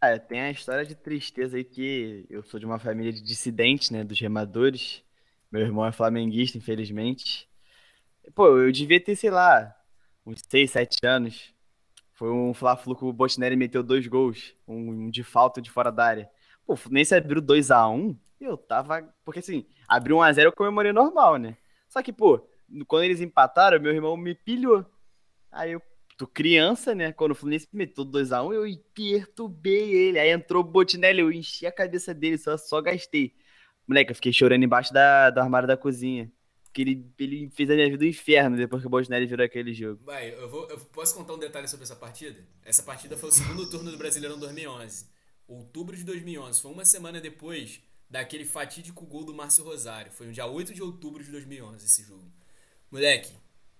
Ah, 0.00 0.18
tem 0.18 0.40
a 0.40 0.50
história 0.50 0.86
de 0.86 0.94
tristeza 0.94 1.58
aí 1.58 1.64
que 1.64 2.24
eu 2.30 2.42
sou 2.42 2.58
de 2.58 2.64
uma 2.64 2.78
família 2.78 3.12
de 3.12 3.20
dissidentes, 3.20 3.90
né, 3.90 4.02
dos 4.02 4.18
remadores. 4.18 5.04
Meu 5.52 5.60
irmão 5.60 5.84
é 5.84 5.92
flamenguista, 5.92 6.56
infelizmente. 6.56 7.46
Pô, 8.34 8.46
eu 8.58 8.72
devia 8.72 8.98
ter, 8.98 9.14
sei 9.14 9.30
lá, 9.30 9.76
uns 10.24 10.40
6, 10.48 10.70
7 10.70 11.06
anos. 11.06 11.54
Foi 12.14 12.30
um 12.30 12.54
Fla-Flu 12.54 12.96
que 12.96 13.04
o 13.04 13.12
Botinelli 13.12 13.56
meteu 13.56 13.82
dois 13.82 14.06
gols, 14.06 14.54
um 14.66 15.10
de 15.10 15.22
falta 15.22 15.60
de 15.60 15.70
fora 15.70 15.92
da 15.92 16.06
área. 16.06 16.30
Pô, 16.64 16.72
o 16.72 16.76
Fluminense 16.76 17.14
abriu 17.14 17.42
2x1 17.42 18.16
e 18.40 18.44
eu 18.44 18.56
tava... 18.56 19.02
Porque 19.22 19.40
assim, 19.40 19.66
abriu 19.86 20.16
1x0 20.16 20.44
eu 20.44 20.52
comemorei 20.52 20.94
normal, 20.94 21.36
né? 21.36 21.58
Só 21.90 22.02
que, 22.02 22.12
pô, 22.12 22.48
quando 22.86 23.04
eles 23.04 23.20
empataram, 23.20 23.80
meu 23.80 23.92
irmão 23.92 24.16
me 24.16 24.34
pilhou. 24.34 24.84
Aí 25.50 25.72
eu, 25.72 25.82
tô 26.18 26.26
criança, 26.26 26.94
né? 26.94 27.12
Quando 27.12 27.30
o 27.30 27.34
Fluminense 27.34 27.68
meteu 27.72 28.04
2x1, 28.04 28.52
eu 28.52 28.64
perturbei 28.92 29.94
ele. 29.94 30.18
Aí 30.18 30.30
entrou 30.30 30.62
o 30.62 30.66
Botinelli, 30.66 31.20
eu 31.20 31.32
enchi 31.32 31.64
a 31.64 31.72
cabeça 31.72 32.12
dele, 32.12 32.36
só, 32.36 32.58
só 32.58 32.82
gastei. 32.82 33.32
Moleque, 33.86 34.10
eu 34.10 34.16
fiquei 34.16 34.32
chorando 34.32 34.64
embaixo 34.64 34.92
da, 34.92 35.30
do 35.30 35.38
armário 35.38 35.68
da 35.68 35.76
cozinha. 35.76 36.30
Porque 36.64 36.82
ele, 36.82 37.12
ele 37.18 37.50
fez 37.54 37.70
a 37.70 37.74
minha 37.74 37.88
vida 37.88 38.04
um 38.04 38.08
inferno 38.08 38.56
depois 38.56 38.82
que 38.82 38.86
o 38.88 38.90
Bolsonaro 38.90 39.26
virou 39.26 39.46
aquele 39.46 39.72
jogo. 39.72 40.02
Vai, 40.04 40.34
eu, 40.34 40.48
vou, 40.48 40.68
eu 40.68 40.78
posso 40.78 41.14
contar 41.14 41.34
um 41.34 41.38
detalhe 41.38 41.68
sobre 41.68 41.84
essa 41.84 41.96
partida? 41.96 42.44
Essa 42.64 42.82
partida 42.82 43.16
foi 43.16 43.30
o 43.30 43.32
segundo 43.32 43.70
turno 43.70 43.90
do 43.90 43.96
Brasileirão 43.96 44.38
2011. 44.38 45.06
Outubro 45.46 45.96
de 45.96 46.04
2011. 46.04 46.60
Foi 46.60 46.70
uma 46.70 46.84
semana 46.84 47.20
depois 47.20 47.80
daquele 48.10 48.44
fatídico 48.44 49.06
gol 49.06 49.24
do 49.24 49.32
Márcio 49.32 49.64
Rosário. 49.64 50.12
Foi 50.12 50.26
no 50.26 50.32
dia 50.32 50.46
8 50.46 50.74
de 50.74 50.82
outubro 50.82 51.22
de 51.22 51.30
2011 51.30 51.86
esse 51.86 52.02
jogo. 52.02 52.30
Moleque, 52.90 53.30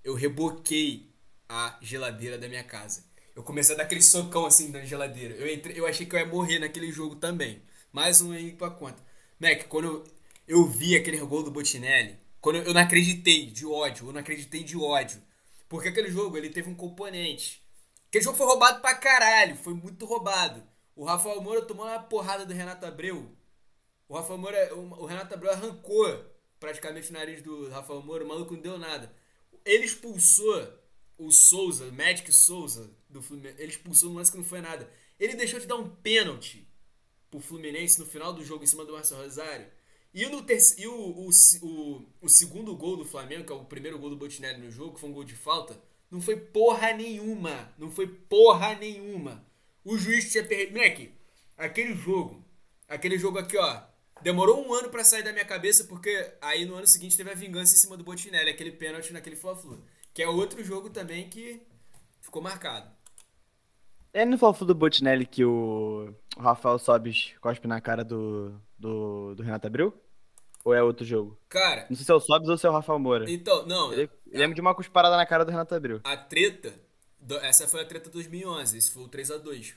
eu 0.04 0.14
reboquei 0.14 1.10
a 1.48 1.78
geladeira 1.80 2.36
da 2.36 2.46
minha 2.46 2.62
casa. 2.62 3.02
Eu 3.34 3.42
comecei 3.42 3.74
a 3.74 3.78
dar 3.78 3.84
aquele 3.84 4.02
socão 4.02 4.44
assim 4.44 4.68
na 4.68 4.84
geladeira. 4.84 5.34
Eu, 5.34 5.50
entrei, 5.50 5.80
eu 5.80 5.86
achei 5.86 6.04
que 6.04 6.14
eu 6.14 6.20
ia 6.20 6.26
morrer 6.26 6.58
naquele 6.58 6.92
jogo 6.92 7.16
também. 7.16 7.62
Mais 7.90 8.20
um 8.20 8.32
aí 8.32 8.52
pra 8.52 8.68
conta. 8.68 9.02
Mac, 9.40 9.66
quando 9.66 9.86
eu, 9.86 10.04
eu 10.46 10.66
vi 10.66 10.94
aquele 10.94 11.16
gol 11.20 11.42
do 11.42 11.50
Botinelli, 11.50 12.18
quando 12.38 12.56
eu, 12.56 12.64
eu 12.64 12.74
não 12.74 12.82
acreditei 12.82 13.46
de 13.46 13.64
ódio, 13.64 14.08
eu 14.08 14.12
não 14.12 14.20
acreditei 14.20 14.62
de 14.62 14.76
ódio. 14.76 15.22
Porque 15.70 15.88
aquele 15.88 16.10
jogo, 16.10 16.36
ele 16.36 16.50
teve 16.50 16.68
um 16.68 16.74
componente. 16.74 17.62
Aquele 18.08 18.24
jogo 18.24 18.36
foi 18.36 18.46
roubado 18.46 18.82
pra 18.82 18.94
caralho, 18.94 19.56
foi 19.56 19.72
muito 19.72 20.04
roubado. 20.04 20.62
O 20.94 21.04
Rafael 21.04 21.40
Moura 21.40 21.62
tomou 21.62 21.86
uma 21.86 21.98
porrada 21.98 22.44
do 22.44 22.52
Renato 22.52 22.84
Abreu. 22.84 23.34
O 24.06 24.14
Rafael 24.14 24.38
Moura, 24.38 24.74
o, 24.74 25.02
o 25.02 25.06
Renato 25.06 25.32
Abreu 25.32 25.50
arrancou 25.50 26.37
praticamente 26.58 27.10
o 27.10 27.12
nariz 27.12 27.42
do 27.42 27.68
Rafael 27.68 28.02
Moura, 28.02 28.24
o 28.24 28.28
maluco 28.28 28.54
não 28.54 28.60
deu 28.60 28.78
nada. 28.78 29.12
Ele 29.64 29.84
expulsou 29.84 30.68
o 31.18 31.30
Souza, 31.30 31.86
o 31.86 31.92
Magic 31.92 32.32
Souza 32.32 32.90
do 33.08 33.20
Fluminense, 33.20 33.60
ele 33.60 33.72
expulsou 33.72 34.10
no 34.10 34.16
lance 34.16 34.30
que 34.30 34.38
não 34.38 34.44
foi 34.44 34.60
nada. 34.60 34.88
Ele 35.18 35.34
deixou 35.34 35.58
de 35.58 35.66
dar 35.66 35.76
um 35.76 35.88
pênalti 35.88 36.66
pro 37.30 37.40
Fluminense 37.40 37.98
no 37.98 38.06
final 38.06 38.32
do 38.32 38.44
jogo 38.44 38.64
em 38.64 38.66
cima 38.66 38.84
do 38.84 38.92
Marcelo 38.92 39.22
Rosário. 39.22 39.66
E, 40.14 40.24
no 40.26 40.44
e 40.78 40.86
o, 40.86 40.94
o, 40.94 41.30
o, 41.62 42.06
o, 42.22 42.28
segundo 42.28 42.74
gol 42.74 42.96
do 42.96 43.04
Flamengo, 43.04 43.44
que 43.44 43.52
é 43.52 43.54
o 43.54 43.64
primeiro 43.64 43.98
gol 43.98 44.10
do 44.10 44.16
Botinelli 44.16 44.60
no 44.60 44.70
jogo, 44.70 44.94
que 44.94 45.00
foi 45.00 45.10
um 45.10 45.12
gol 45.12 45.24
de 45.24 45.36
falta, 45.36 45.80
não 46.10 46.20
foi 46.20 46.36
porra 46.36 46.92
nenhuma. 46.92 47.72
Não 47.76 47.90
foi 47.90 48.06
porra 48.06 48.74
nenhuma. 48.74 49.44
O 49.84 49.98
juiz 49.98 50.30
tinha 50.30 50.44
perdido. 50.44 50.76
Moleque, 50.76 51.12
aquele 51.56 51.94
jogo, 51.94 52.42
aquele 52.88 53.18
jogo 53.18 53.38
aqui, 53.38 53.56
ó, 53.58 53.82
demorou 54.22 54.66
um 54.66 54.72
ano 54.72 54.88
para 54.88 55.04
sair 55.04 55.22
da 55.22 55.32
minha 55.32 55.44
cabeça, 55.44 55.84
porque 55.84 56.32
aí 56.40 56.64
no 56.64 56.74
ano 56.74 56.86
seguinte 56.86 57.16
teve 57.16 57.30
a 57.30 57.34
vingança 57.34 57.74
em 57.74 57.78
cima 57.78 57.96
do 57.96 58.04
Botinelli, 58.04 58.50
aquele 58.50 58.72
pênalti 58.72 59.12
naquele 59.12 59.36
Fla-Flu. 59.36 59.82
Que 60.12 60.22
é 60.22 60.28
outro 60.28 60.62
jogo 60.64 60.90
também 60.90 61.28
que 61.28 61.62
ficou 62.20 62.42
marcado. 62.42 62.90
É 64.12 64.24
no 64.24 64.38
Fla-Flu 64.38 64.66
do 64.66 64.74
Botinelli 64.74 65.26
que 65.26 65.44
o 65.44 66.14
Rafael 66.38 66.78
Sobis 66.78 67.34
cospe 67.40 67.68
na 67.68 67.80
cara 67.80 68.04
do, 68.04 68.60
do, 68.78 69.34
do 69.34 69.42
Renato 69.42 69.66
Abreu? 69.66 69.94
Ou 70.64 70.74
é 70.74 70.82
outro 70.82 71.06
jogo? 71.06 71.38
Cara. 71.48 71.86
Não 71.88 71.96
sei 71.96 72.04
se 72.04 72.10
é 72.10 72.14
o 72.14 72.20
Sobis 72.20 72.48
ou 72.48 72.58
se 72.58 72.66
é 72.66 72.70
o 72.70 72.72
Rafael 72.72 72.98
Moura. 72.98 73.30
Então, 73.30 73.64
não. 73.66 73.92
Eu 73.92 74.08
lembro 74.26 74.54
de 74.54 74.60
uma 74.60 74.74
cusparada 74.74 75.16
na 75.16 75.24
cara 75.24 75.44
do 75.44 75.50
Renato 75.50 75.74
Abreu. 75.74 76.00
A 76.04 76.16
treta. 76.16 76.74
Essa 77.42 77.68
foi 77.68 77.80
a 77.80 77.84
treta 77.84 78.10
2011. 78.10 78.76
Esse 78.76 78.90
foi 78.90 79.04
o 79.04 79.08
3x2. 79.08 79.74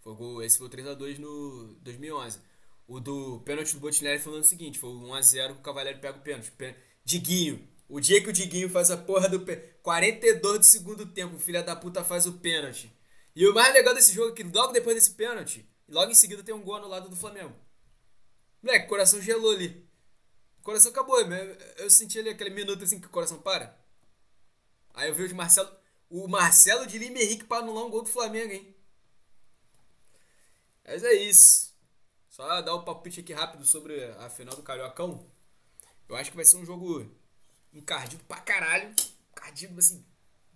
Foi, 0.00 0.46
esse 0.46 0.58
foi 0.58 0.66
o 0.66 0.70
3x2 0.70 1.18
no 1.18 1.74
2011. 1.82 2.38
O 2.90 2.98
do 2.98 3.38
pênalti 3.42 3.74
do 3.74 3.78
Botinelli 3.78 4.18
falando 4.18 4.40
o 4.40 4.44
seguinte: 4.44 4.76
foi 4.76 4.90
1x0 4.90 5.52
que 5.52 5.60
o 5.60 5.62
Cavaleiro 5.62 6.00
pega 6.00 6.18
o 6.18 6.22
pênalti. 6.22 6.52
Diguinho. 7.04 7.68
O 7.88 8.00
dia 8.00 8.20
que 8.20 8.28
o 8.28 8.32
Diguinho 8.32 8.68
faz 8.68 8.90
a 8.90 8.96
porra 8.96 9.28
do 9.28 9.38
pênalti. 9.38 9.76
42 9.80 10.58
do 10.58 10.64
segundo 10.64 11.06
tempo, 11.06 11.36
o 11.36 11.38
filho 11.38 11.64
da 11.64 11.76
puta 11.76 12.02
faz 12.02 12.26
o 12.26 12.32
pênalti. 12.38 12.92
E 13.36 13.46
o 13.46 13.54
mais 13.54 13.72
legal 13.72 13.94
desse 13.94 14.12
jogo 14.12 14.32
é 14.32 14.34
que 14.34 14.42
logo 14.42 14.72
depois 14.72 14.96
desse 14.96 15.12
pênalti, 15.12 15.64
logo 15.88 16.10
em 16.10 16.16
seguida 16.16 16.42
tem 16.42 16.52
um 16.52 16.62
gol 16.62 16.80
no 16.80 16.88
lado 16.88 17.08
do 17.08 17.14
Flamengo. 17.14 17.54
Moleque, 18.60 18.86
o 18.86 18.88
coração 18.88 19.22
gelou 19.22 19.52
ali. 19.52 19.88
O 20.58 20.62
coração 20.64 20.90
acabou, 20.90 21.16
eu 21.20 21.88
senti 21.90 22.18
ali 22.18 22.30
aquele 22.30 22.50
minuto 22.50 22.82
assim 22.82 22.98
que 22.98 23.06
o 23.06 23.10
coração 23.10 23.40
para. 23.40 23.78
Aí 24.94 25.08
eu 25.08 25.14
vi 25.14 25.26
o 25.26 25.36
Marcelo, 25.36 25.70
o 26.08 26.26
Marcelo 26.26 26.88
de 26.88 26.98
Lima 26.98 27.18
Henrique 27.18 27.44
para 27.44 27.62
anular 27.62 27.84
um 27.84 27.90
gol 27.90 28.02
do 28.02 28.10
Flamengo, 28.10 28.52
hein? 28.52 28.74
Mas 30.84 31.04
é 31.04 31.12
isso. 31.14 31.69
Só 32.40 32.62
dar 32.62 32.74
um 32.74 32.82
palpite 32.82 33.20
aqui 33.20 33.34
rápido 33.34 33.66
sobre 33.66 34.02
a 34.18 34.30
final 34.30 34.56
do 34.56 34.62
Cariocão. 34.62 35.26
Eu 36.08 36.16
acho 36.16 36.30
que 36.30 36.36
vai 36.36 36.44
ser 36.46 36.56
um 36.56 36.64
jogo 36.64 37.06
encardido 37.70 38.24
pra 38.24 38.38
caralho. 38.38 38.94
Encardido, 39.32 39.78
assim, 39.78 40.02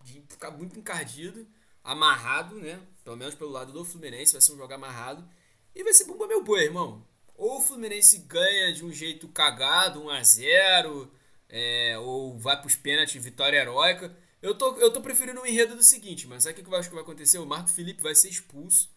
de 0.03 0.25
ficar 0.27 0.51
muito 0.51 0.79
encardido 0.79 1.47
amarrado, 1.85 2.55
né? 2.55 2.81
Pelo 3.05 3.19
menos 3.19 3.35
pelo 3.35 3.51
lado 3.51 3.71
do 3.71 3.85
Fluminense, 3.85 4.33
vai 4.33 4.41
ser 4.41 4.55
um 4.55 4.57
jogo 4.57 4.73
amarrado. 4.73 5.29
E 5.75 5.85
vai 5.85 5.93
ser 5.93 6.07
bumba 6.07 6.27
meu 6.27 6.43
boi, 6.43 6.65
irmão. 6.65 7.07
Ou 7.37 7.59
o 7.59 7.63
Fluminense 7.63 8.17
ganha 8.21 8.73
de 8.73 8.83
um 8.83 8.91
jeito 8.91 9.29
cagado, 9.29 10.05
1x0, 10.05 11.11
é, 11.51 11.99
ou 11.99 12.39
vai 12.39 12.59
pros 12.59 12.77
pênaltis, 12.77 13.23
vitória 13.23 13.59
heróica. 13.59 14.17
Eu 14.41 14.55
tô, 14.57 14.75
eu 14.79 14.91
tô 14.91 15.03
preferindo 15.03 15.43
o 15.43 15.47
enredo 15.47 15.77
do 15.77 15.83
seguinte, 15.83 16.27
mas 16.27 16.45
sabe 16.45 16.59
o 16.59 16.65
que 16.65 16.71
eu 16.71 16.79
acho 16.79 16.89
que 16.89 16.95
vai 16.95 17.05
acontecer? 17.05 17.37
O 17.37 17.45
Marco 17.45 17.69
Felipe 17.69 18.03
vai 18.03 18.15
ser 18.15 18.31
expulso. 18.31 18.89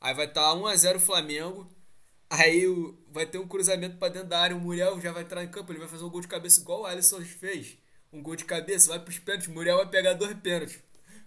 Aí 0.00 0.12
vai 0.12 0.26
estar 0.26 0.50
tá 0.50 0.56
1x0 0.56 0.98
Flamengo. 0.98 1.72
Aí 2.30 2.66
o, 2.66 2.98
vai 3.10 3.26
ter 3.26 3.38
um 3.38 3.46
cruzamento 3.46 3.96
para 3.96 4.12
dentro 4.12 4.28
da 4.28 4.40
área. 4.40 4.56
O 4.56 4.60
Muriel 4.60 5.00
já 5.00 5.12
vai 5.12 5.22
entrar 5.22 5.44
em 5.44 5.50
campo. 5.50 5.72
Ele 5.72 5.78
vai 5.78 5.88
fazer 5.88 6.04
um 6.04 6.10
gol 6.10 6.20
de 6.20 6.28
cabeça 6.28 6.60
igual 6.60 6.82
o 6.82 6.86
Alisson 6.86 7.20
fez. 7.22 7.78
Um 8.12 8.22
gol 8.22 8.36
de 8.36 8.44
cabeça, 8.44 8.90
vai 8.90 9.00
pros 9.00 9.18
pênaltis. 9.18 9.48
O 9.48 9.52
Muriel 9.52 9.76
vai 9.76 9.88
pegar 9.88 10.14
dois 10.14 10.34
pênaltis. 10.34 10.82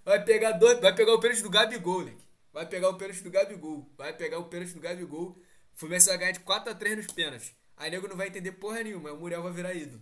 Vai 0.05 0.23
pegar, 0.23 0.53
dois, 0.53 0.79
vai 0.79 0.95
pegar 0.95 1.13
o 1.13 1.19
pênalti 1.19 1.43
do 1.43 1.49
Gabigol, 1.49 2.05
né? 2.05 2.13
Vai 2.53 2.65
pegar 2.65 2.89
o 2.89 2.97
pênalti 2.97 3.21
do 3.21 3.29
Gabigol. 3.29 3.91
Vai 3.97 4.13
pegar 4.13 4.39
o 4.39 4.45
pênalti 4.45 4.73
do 4.73 4.79
Gabigol. 4.79 5.37
O 5.73 5.77
Fluminense 5.77 6.07
vai 6.07 6.17
ganhar 6.17 6.31
de 6.31 6.39
4x3 6.39 6.95
nos 6.95 7.07
pênaltis. 7.07 7.51
Aí 7.75 7.91
nego 7.91 8.07
não 8.07 8.15
vai 8.15 8.27
entender 8.27 8.53
porra 8.53 8.81
nenhuma. 8.83 9.11
O 9.11 9.19
Muriel 9.19 9.43
vai 9.43 9.51
virar 9.51 9.73
ídolo. 9.73 10.01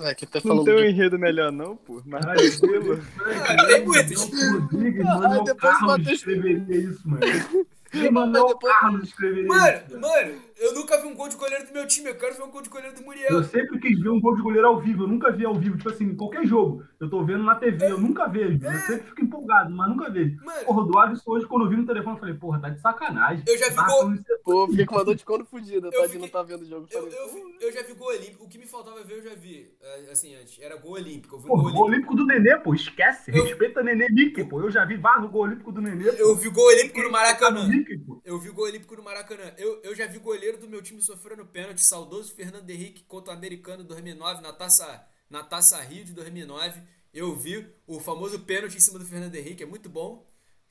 É, 0.00 0.14
que 0.14 0.26
tá 0.26 0.40
Não 0.44 0.50
falando 0.56 0.64
tem 0.66 0.74
um 0.74 0.78
de... 0.78 0.86
enredo 0.88 1.18
melhor, 1.18 1.50
não, 1.50 1.76
pô. 1.76 2.00
Mais 2.06 2.24
Ai, 2.26 2.36
tranquilo. 2.36 3.00
Ah, 3.48 3.66
tem 3.66 3.84
muitos. 3.84 4.30
Rodrigues, 4.52 5.06
Ah, 5.06 5.38
depois 5.44 5.76
o 5.78 5.86
Matheus- 5.86 6.08
escreveria 6.18 6.76
isso, 6.76 7.00
mano. 7.08 7.20
Quem 7.90 8.10
Manuel 8.10 8.48
depois- 8.48 8.78
Carlos 8.78 9.04
escreveria 9.08 9.42
isso. 9.44 9.98
Mano, 9.98 10.00
mano, 10.00 10.40
eu 10.60 10.74
nunca 10.74 11.00
vi 11.00 11.06
um 11.08 11.14
gol 11.14 11.28
de 11.28 11.36
goleiro 11.36 11.66
do 11.66 11.72
meu 11.72 11.86
time. 11.86 12.08
Eu 12.10 12.16
quero 12.16 12.34
ver 12.34 12.42
um 12.42 12.50
gol 12.50 12.62
de 12.62 12.68
goleiro 12.68 12.94
do 12.94 13.02
Muriel. 13.02 13.30
Eu 13.30 13.44
sempre 13.44 13.78
quis 13.78 13.98
ver 14.00 14.08
um 14.10 14.20
gol 14.20 14.34
de 14.36 14.42
goleiro 14.42 14.66
ao 14.66 14.80
vivo, 14.80 15.04
eu 15.04 15.08
nunca 15.08 15.30
vi 15.32 15.44
ao 15.44 15.54
vivo, 15.54 15.76
tipo 15.76 15.88
assim, 15.90 16.04
em 16.04 16.16
qualquer 16.16 16.46
jogo. 16.46 16.82
Eu 17.00 17.08
tô 17.08 17.24
vendo 17.24 17.44
na 17.44 17.54
TV, 17.54 17.86
eu 17.90 17.98
nunca 17.98 18.26
vejo. 18.28 18.58
Eu 18.64 18.78
sempre 18.80 19.06
fico 19.08 19.22
empolgado, 19.22 19.70
mas 19.70 19.88
nunca 19.88 20.10
vejo. 20.10 20.36
Mano, 20.44 20.64
Porra, 20.66 20.82
o 20.84 20.98
Alisson 20.98 21.30
hoje, 21.30 21.46
quando 21.46 21.64
eu 21.64 21.70
vi 21.70 21.76
no 21.76 21.86
telefone, 21.86 22.16
eu 22.16 22.20
falei, 22.20 22.34
porra, 22.34 22.60
tá 22.60 22.68
de 22.70 22.80
sacanagem. 22.80 23.44
Eu 23.46 23.58
já 23.58 23.68
vi 23.68 23.74
Tá 23.76 23.86
gol- 23.86 24.12
Pô, 24.44 24.66
fiquei 24.68 24.86
com 24.86 24.94
uma 24.96 25.04
dor 25.04 25.14
de 25.14 25.24
corno 25.24 25.44
fudida, 25.44 25.88
Eu 25.88 25.92
tá? 25.92 25.98
De 25.98 26.04
fiquei- 26.04 26.20
não 26.20 26.28
tá 26.28 26.42
vendo 26.42 26.62
o 26.62 26.64
jogo. 26.64 26.86
eu, 26.90 27.02
Falei, 27.02 27.18
eu, 27.18 27.28
vi- 27.34 27.56
eu 27.60 27.72
já 27.72 27.82
vi 27.82 27.92
gol 27.94 28.08
olímpico. 28.08 28.44
O 28.44 28.48
que 28.48 28.58
me 28.58 28.66
faltava 28.66 29.02
ver, 29.04 29.18
eu 29.18 29.22
já 29.22 29.34
vi. 29.34 29.70
É, 29.80 30.10
Assim, 30.10 30.34
antes. 30.34 30.58
Era 30.60 30.76
gol 30.76 30.92
olímpico. 30.92 31.36
Eu 31.36 31.40
vi 31.40 31.44
um 31.44 31.48
Pô, 31.48 31.56
gol 31.56 31.62
gol 31.72 31.82
olímpico. 31.86 32.12
olímpico 32.12 32.16
do 32.16 32.26
Nenê, 32.26 32.56
pô, 32.58 32.74
esquece. 32.74 33.30
Eu- 33.30 33.44
Respeita 33.44 33.82
Nenê 33.82 34.08
Mickey, 34.10 34.44
pô. 34.44 34.60
Eu 34.60 34.70
já 34.70 34.84
vi 34.86 34.96
vários 34.96 35.30
gol 35.30 35.42
olímpico 35.42 35.70
do 35.70 35.80
Nenê. 35.82 36.10
pô. 36.12 36.16
Eu 36.18 36.34
vi 36.34 36.48
gol 36.48 36.66
olímpico 36.66 37.02
no 37.02 37.10
Maracanã. 37.10 37.68
Eu 38.24 38.38
vi 38.38 38.48
gol 38.50 38.64
olímpico 38.64 38.96
no 38.96 39.02
Maracanã. 39.02 39.52
Eu, 39.58 39.80
eu 39.84 39.94
já 39.94 40.06
vi 40.06 40.18
goleiro 40.18 40.47
do 40.56 40.68
meu 40.68 40.80
time 40.82 41.02
sofrendo 41.02 41.44
pênalti. 41.44 41.82
Saudoso 41.82 42.32
Fernando 42.34 42.68
Henrique 42.70 43.02
contra 43.04 43.32
o 43.34 43.36
americano 43.36 43.84
2009 43.84 44.40
na 44.40 44.52
taça, 44.52 45.06
na 45.28 45.42
taça 45.42 45.78
Rio 45.82 46.04
de 46.04 46.12
2009. 46.14 46.80
Eu 47.12 47.34
vi 47.36 47.66
o 47.86 48.00
famoso 48.00 48.38
pênalti 48.40 48.76
em 48.76 48.80
cima 48.80 48.98
do 48.98 49.04
Fernando 49.04 49.34
Henrique. 49.34 49.62
É 49.62 49.66
muito 49.66 49.88
bom. 49.88 50.26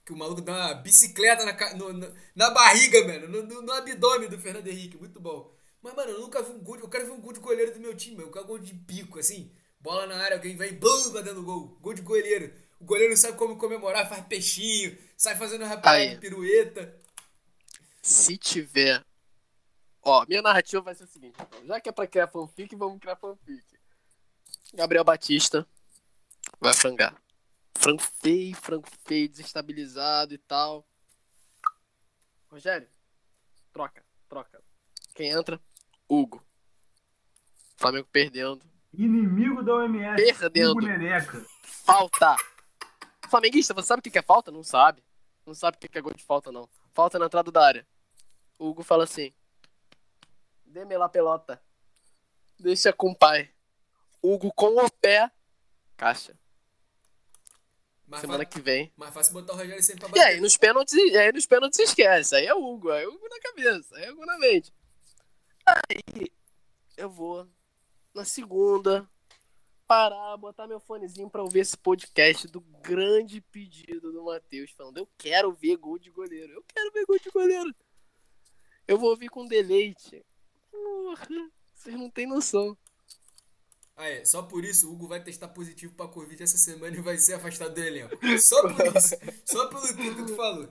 Que 0.05 0.13
o 0.13 0.17
maluco 0.17 0.39
dá 0.41 0.53
uma 0.53 0.73
bicicleta 0.75 1.43
na, 1.45 1.73
no- 1.75 1.91
no- 1.93 2.13
na 2.35 2.49
barriga, 2.49 3.05
mano. 3.05 3.27
No, 3.27 3.43
no, 3.43 3.61
no 3.61 3.71
abdômen 3.73 4.29
do 4.29 4.39
Fernando 4.39 4.67
Henrique. 4.67 4.97
Muito 4.97 5.19
bom. 5.19 5.53
Mas, 5.81 5.93
mano, 5.93 6.11
eu 6.11 6.21
nunca 6.21 6.41
vi 6.41 6.51
um 6.51 6.59
gol. 6.63 6.77
de- 6.77 6.83
Eu 6.83 6.89
quero 6.89 7.05
ver 7.05 7.11
um 7.11 7.19
gol 7.21 7.33
de 7.33 7.39
goleiro 7.39 7.73
do 7.73 7.79
meu 7.79 7.93
time. 7.95 8.21
Eu 8.21 8.31
quero 8.31 8.45
gol 8.45 8.57
de 8.57 8.73
pico, 8.73 9.19
assim. 9.19 9.51
Bola 9.79 10.07
na 10.07 10.15
área, 10.15 10.37
alguém 10.37 10.55
vai 10.55 10.69
vai 11.11 11.23
dando 11.23 11.43
gol. 11.43 11.77
Gol 11.81 11.93
de 11.93 12.01
goleiro. 12.01 12.53
O 12.79 12.85
goleiro 12.85 13.09
não 13.09 13.17
sabe 13.17 13.37
como 13.37 13.57
comemorar, 13.57 14.07
faz 14.07 14.23
peixinho, 14.27 14.97
sai 15.17 15.35
fazendo 15.35 15.65
rapaz 15.65 16.19
pirueta. 16.19 16.95
Se 18.01 18.37
tiver. 18.37 19.03
Ó, 20.07 20.25
minha 20.25 20.41
narrativa 20.41 20.81
vai 20.81 20.95
ser 20.95 21.03
o 21.03 21.07
seguinte: 21.07 21.35
então, 21.37 21.65
já 21.65 21.81
que 21.81 21.89
é 21.89 21.91
pra 21.91 22.07
criar 22.07 22.29
fanfic, 22.29 22.73
vamos 22.77 22.97
criar 22.97 23.17
fanfic. 23.17 23.61
Gabriel 24.73 25.03
Batista 25.03 25.67
vai 26.61 26.73
frangar. 26.73 27.13
Frango 27.77 28.01
feio, 28.01 28.55
frango 28.55 28.87
feio, 29.05 29.27
desestabilizado 29.27 30.33
e 30.33 30.37
tal. 30.37 30.87
Rogério, 32.49 32.87
troca, 33.73 34.01
troca. 34.29 34.63
Quem 35.13 35.29
entra? 35.29 35.59
Hugo. 36.07 36.41
Flamengo 37.75 38.07
perdendo. 38.09 38.65
Inimigo 38.93 39.61
da 39.61 39.73
OMS. 39.73 40.15
Perdendo. 40.15 40.71
Hugo 40.71 40.81
Neneca. 40.87 41.45
Falta. 41.63 42.37
Flamenguista, 43.29 43.73
você 43.73 43.87
sabe 43.87 43.99
o 43.99 44.09
que 44.09 44.17
é 44.17 44.21
falta? 44.21 44.51
Não 44.51 44.63
sabe. 44.63 45.03
Não 45.45 45.53
sabe 45.53 45.75
o 45.75 45.79
que 45.81 45.89
que 45.89 45.97
é 45.97 46.01
gol 46.01 46.13
de 46.13 46.23
falta, 46.23 46.49
não. 46.49 46.69
Falta 46.93 47.19
na 47.19 47.25
entrada 47.25 47.51
da 47.51 47.65
área. 47.65 47.85
O 48.57 48.69
Hugo 48.69 48.83
fala 48.83 49.03
assim: 49.03 49.33
Dê-me 50.77 50.95
lá 50.95 51.09
pelota. 51.09 51.59
Deixa 52.59 52.93
com 52.93 53.09
o 53.09 53.15
pai. 53.15 53.49
Hugo 54.21 54.53
com 54.53 54.75
o 54.83 54.91
pé. 54.91 55.31
Caixa. 55.95 56.37
Mais, 58.05 58.21
Semana 58.21 58.43
fa- 58.43 58.49
que 58.49 58.61
vem. 58.61 58.93
mais 58.95 59.11
fácil 59.11 59.33
botar 59.33 59.53
o 59.53 59.55
Rogério 59.57 59.81
sempre 59.81 60.01
pra 60.01 60.09
E 60.09 60.11
bater. 60.11 60.25
aí, 60.35 60.39
nos 60.39 60.55
pênaltis, 60.55 60.93
e 60.93 61.17
aí 61.17 61.31
nos 61.31 61.47
pênaltis 61.47 61.79
esquece. 61.79 62.35
Aí 62.35 62.45
é 62.45 62.53
Hugo. 62.53 62.91
Aí 62.91 63.03
é 63.03 63.07
Hugo 63.07 63.27
na 63.27 63.39
cabeça. 63.39 63.95
Aí 63.97 64.03
é 64.05 64.11
Hugo 64.11 64.25
na 64.25 64.37
mente. 64.37 64.71
Aí 65.65 66.31
eu 66.95 67.09
vou 67.09 67.47
na 68.13 68.23
segunda 68.23 69.09
parar, 69.87 70.37
botar 70.37 70.67
meu 70.67 70.79
fonezinho 70.79 71.29
pra 71.29 71.41
ouvir 71.41 71.59
esse 71.61 71.75
podcast 71.77 72.47
do 72.47 72.61
grande 72.61 73.41
pedido 73.41 74.11
do 74.11 74.23
Matheus, 74.25 74.69
falando: 74.71 74.99
Eu 74.99 75.09
quero 75.17 75.51
ver 75.53 75.75
gol 75.77 75.97
de 75.97 76.11
goleiro. 76.11 76.53
Eu 76.53 76.63
quero 76.67 76.91
ver 76.91 77.03
gol 77.05 77.17
de 77.19 77.29
goleiro. 77.31 77.75
Eu 78.87 78.97
vou 78.97 79.09
ouvir 79.09 79.27
com 79.29 79.45
deleite. 79.45 80.23
Porra, 80.83 81.27
vocês 81.73 81.95
não 81.95 82.09
têm 82.09 82.27
noção. 82.27 82.77
Ah, 83.95 84.07
é. 84.07 84.23
Só 84.23 84.43
por 84.43 84.63
isso 84.63 84.87
o 84.87 84.93
Hugo 84.93 85.07
vai 85.07 85.23
testar 85.23 85.47
positivo 85.47 85.93
pra 85.93 86.07
Covid 86.07 86.41
essa 86.41 86.57
semana 86.57 86.95
e 86.95 87.01
vai 87.01 87.17
ser 87.17 87.33
afastado 87.33 87.73
do 87.73 87.81
elenco. 87.81 88.15
Só 88.39 88.61
por 88.61 88.95
isso. 88.95 89.15
Só 89.45 89.67
pelo 89.67 90.15
que 90.15 90.23
tu 90.23 90.35
falou. 90.35 90.69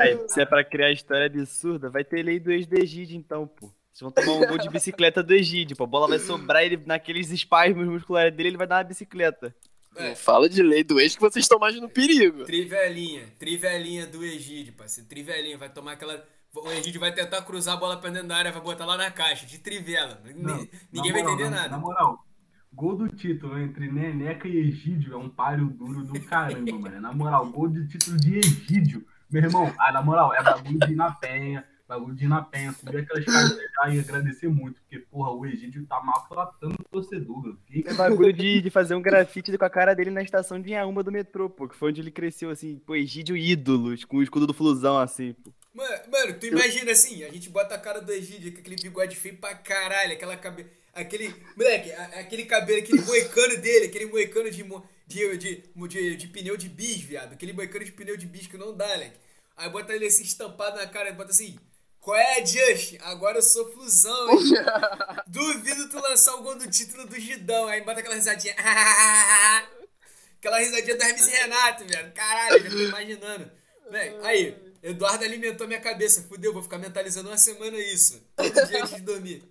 Aí, 0.00 0.28
se 0.28 0.40
é 0.40 0.46
pra 0.46 0.64
criar 0.64 0.90
história 0.90 1.26
absurda, 1.26 1.90
vai 1.90 2.02
ter 2.04 2.22
lei 2.22 2.40
do 2.40 2.50
ex 2.50 2.66
do 2.66 2.78
Egídio, 2.78 3.16
então, 3.16 3.46
pô. 3.46 3.66
Vocês 3.92 4.00
vão 4.00 4.10
tomar 4.10 4.32
um 4.32 4.46
gol 4.48 4.58
de 4.58 4.68
bicicleta 4.68 5.22
do 5.22 5.32
Egídio, 5.32 5.76
pô. 5.76 5.84
A 5.84 5.86
bola 5.86 6.08
vai 6.08 6.18
sobrar 6.18 6.64
ele 6.64 6.82
naqueles 6.84 7.30
espasmos 7.30 7.86
musculares 7.86 8.34
dele, 8.34 8.48
ele 8.48 8.56
vai 8.56 8.66
dar 8.66 8.78
uma 8.78 8.84
bicicleta. 8.84 9.54
É. 9.96 10.08
Não 10.08 10.16
fala 10.16 10.48
de 10.48 10.62
lei 10.62 10.82
do 10.82 10.98
ex 10.98 11.14
que 11.14 11.20
vocês 11.20 11.44
estão 11.44 11.58
mais 11.58 11.80
no 11.80 11.88
perigo. 11.88 12.44
Trivelinha. 12.44 13.32
Trivelinha 13.38 14.06
do 14.06 14.24
Egídio, 14.24 14.72
parceiro. 14.72 15.08
Trivelinha. 15.08 15.56
Vai 15.56 15.72
tomar 15.72 15.92
aquela. 15.92 16.26
O 16.56 16.70
Egídio 16.70 17.00
vai 17.00 17.12
tentar 17.12 17.42
cruzar 17.42 17.74
a 17.74 17.76
bola 17.76 17.96
pra 17.96 18.10
dentro 18.10 18.28
da 18.28 18.36
área, 18.36 18.52
vai 18.52 18.62
botar 18.62 18.84
lá 18.86 18.96
na 18.96 19.10
caixa, 19.10 19.44
de 19.46 19.58
trivela. 19.58 20.20
Não, 20.36 20.56
Ni- 20.58 20.70
Ninguém 20.92 21.12
na 21.12 21.18
vai 21.18 21.22
moral, 21.22 21.34
entender 21.34 21.50
na- 21.50 21.56
nada. 21.56 21.68
Na 21.70 21.78
moral, 21.78 22.24
gol 22.72 22.96
do 22.96 23.08
título 23.08 23.58
entre 23.58 23.90
Neneca 23.90 24.46
e 24.46 24.56
Egídio 24.58 25.14
é 25.14 25.16
um 25.16 25.28
páreo 25.28 25.66
duro 25.66 26.04
do 26.04 26.20
caramba, 26.20 26.78
mano. 26.78 27.00
Na 27.00 27.12
moral, 27.12 27.46
gol 27.46 27.68
de 27.68 27.86
título 27.88 28.16
de 28.16 28.38
Egídio. 28.38 29.04
Meu 29.30 29.42
irmão, 29.42 29.72
ah, 29.78 29.90
na 29.92 30.00
moral, 30.02 30.32
é 30.32 30.42
bagulho 30.42 30.78
de 30.78 30.92
ir 30.92 30.96
na 30.96 31.10
penha, 31.10 31.64
bagulho 31.88 32.14
de 32.14 32.24
ir 32.24 32.28
na 32.28 32.40
penha, 32.42 32.72
subir 32.72 32.98
aquelas 32.98 33.24
caras 33.24 33.58
e 33.94 33.98
agradecer 33.98 34.48
muito, 34.48 34.80
porque, 34.82 34.98
porra, 35.00 35.32
o 35.32 35.44
Egídio 35.44 35.84
tá 35.86 36.00
maltratando 36.04 36.74
o 36.78 36.84
torcedor. 36.88 37.56
Que 37.66 37.82
É 37.86 37.94
bagulho 37.94 38.32
de, 38.32 38.60
de 38.62 38.70
fazer 38.70 38.94
um 38.94 39.02
grafite 39.02 39.56
com 39.58 39.64
a 39.64 39.70
cara 39.70 39.92
dele 39.92 40.10
na 40.10 40.22
estação 40.22 40.60
de 40.60 40.70
Inhaúma 40.70 41.02
do 41.02 41.10
metrô, 41.10 41.50
pô. 41.50 41.68
Que 41.68 41.74
foi 41.74 41.90
onde 41.90 42.00
ele 42.00 42.12
cresceu, 42.12 42.48
assim, 42.50 42.78
pô, 42.86 42.94
Egídio 42.94 43.36
ídolos, 43.36 44.04
com 44.04 44.18
o 44.18 44.22
escudo 44.22 44.46
do 44.46 44.54
Flusão, 44.54 44.96
assim, 44.98 45.32
pô. 45.32 45.52
Mano, 45.74 46.02
mano, 46.08 46.38
tu 46.38 46.46
imagina 46.46 46.92
assim, 46.92 47.24
a 47.24 47.30
gente 47.30 47.50
bota 47.50 47.74
a 47.74 47.78
cara 47.78 48.00
do 48.00 48.12
Egídio 48.12 48.52
com 48.52 48.60
aquele 48.60 48.76
bigode 48.76 49.16
feio 49.16 49.36
pra 49.38 49.54
caralho, 49.56 50.12
aquela 50.12 50.36
cabeça. 50.36 50.68
Aquele. 50.92 51.34
Moleque, 51.56 51.90
a- 51.92 52.20
aquele 52.20 52.44
cabelo, 52.46 52.78
aquele 52.78 53.00
moicano 53.02 53.56
dele, 53.56 53.86
aquele 53.86 54.06
moicano 54.06 54.48
de, 54.50 54.62
mo- 54.62 54.88
de, 55.06 55.36
de, 55.36 55.62
de, 55.88 56.16
de 56.16 56.26
pneu 56.28 56.56
de 56.56 56.68
bis, 56.68 57.00
viado. 57.02 57.32
Aquele 57.32 57.52
moicano 57.52 57.84
de 57.84 57.90
pneu 57.90 58.16
de 58.16 58.26
bis 58.26 58.46
que 58.46 58.56
não 58.56 58.76
dá, 58.76 58.94
leque. 58.94 59.18
Aí 59.56 59.68
bota 59.68 59.92
ele 59.92 60.06
assim 60.06 60.22
estampado 60.22 60.76
na 60.76 60.86
cara, 60.86 61.12
bota 61.12 61.32
assim. 61.32 61.58
Qual 62.00 62.16
é, 62.16 62.44
Just? 62.46 62.96
Agora 63.00 63.38
eu 63.38 63.42
sou 63.42 63.72
flusão, 63.72 64.30
hein? 64.38 64.52
Duvido 65.26 65.88
tu 65.88 65.98
lançar 66.00 66.34
o 66.36 66.42
gol 66.42 66.54
do 66.56 66.70
título 66.70 67.06
do 67.06 67.18
Gidão. 67.18 67.66
Aí 67.66 67.80
bota 67.82 67.98
aquela 68.00 68.14
risadinha. 68.14 68.54
aquela 70.38 70.58
risadinha 70.60 70.96
do 70.96 71.02
Hermes 71.02 71.26
Renato, 71.26 71.84
velho. 71.86 72.12
Caralho, 72.12 72.62
já 72.62 72.70
tô 72.70 72.78
imaginando. 72.78 73.50
Véi, 73.90 74.16
aí, 74.22 74.56
Eduardo 74.84 75.24
alimentou 75.24 75.66
minha 75.66 75.80
cabeça. 75.80 76.22
Fudeu, 76.24 76.52
vou 76.52 76.62
ficar 76.62 76.76
mentalizando 76.78 77.30
uma 77.30 77.38
semana 77.38 77.78
isso. 77.78 78.22
Todo 78.36 78.66
dia 78.66 78.82
antes 78.82 78.94
de 78.96 79.00
dormir. 79.02 79.42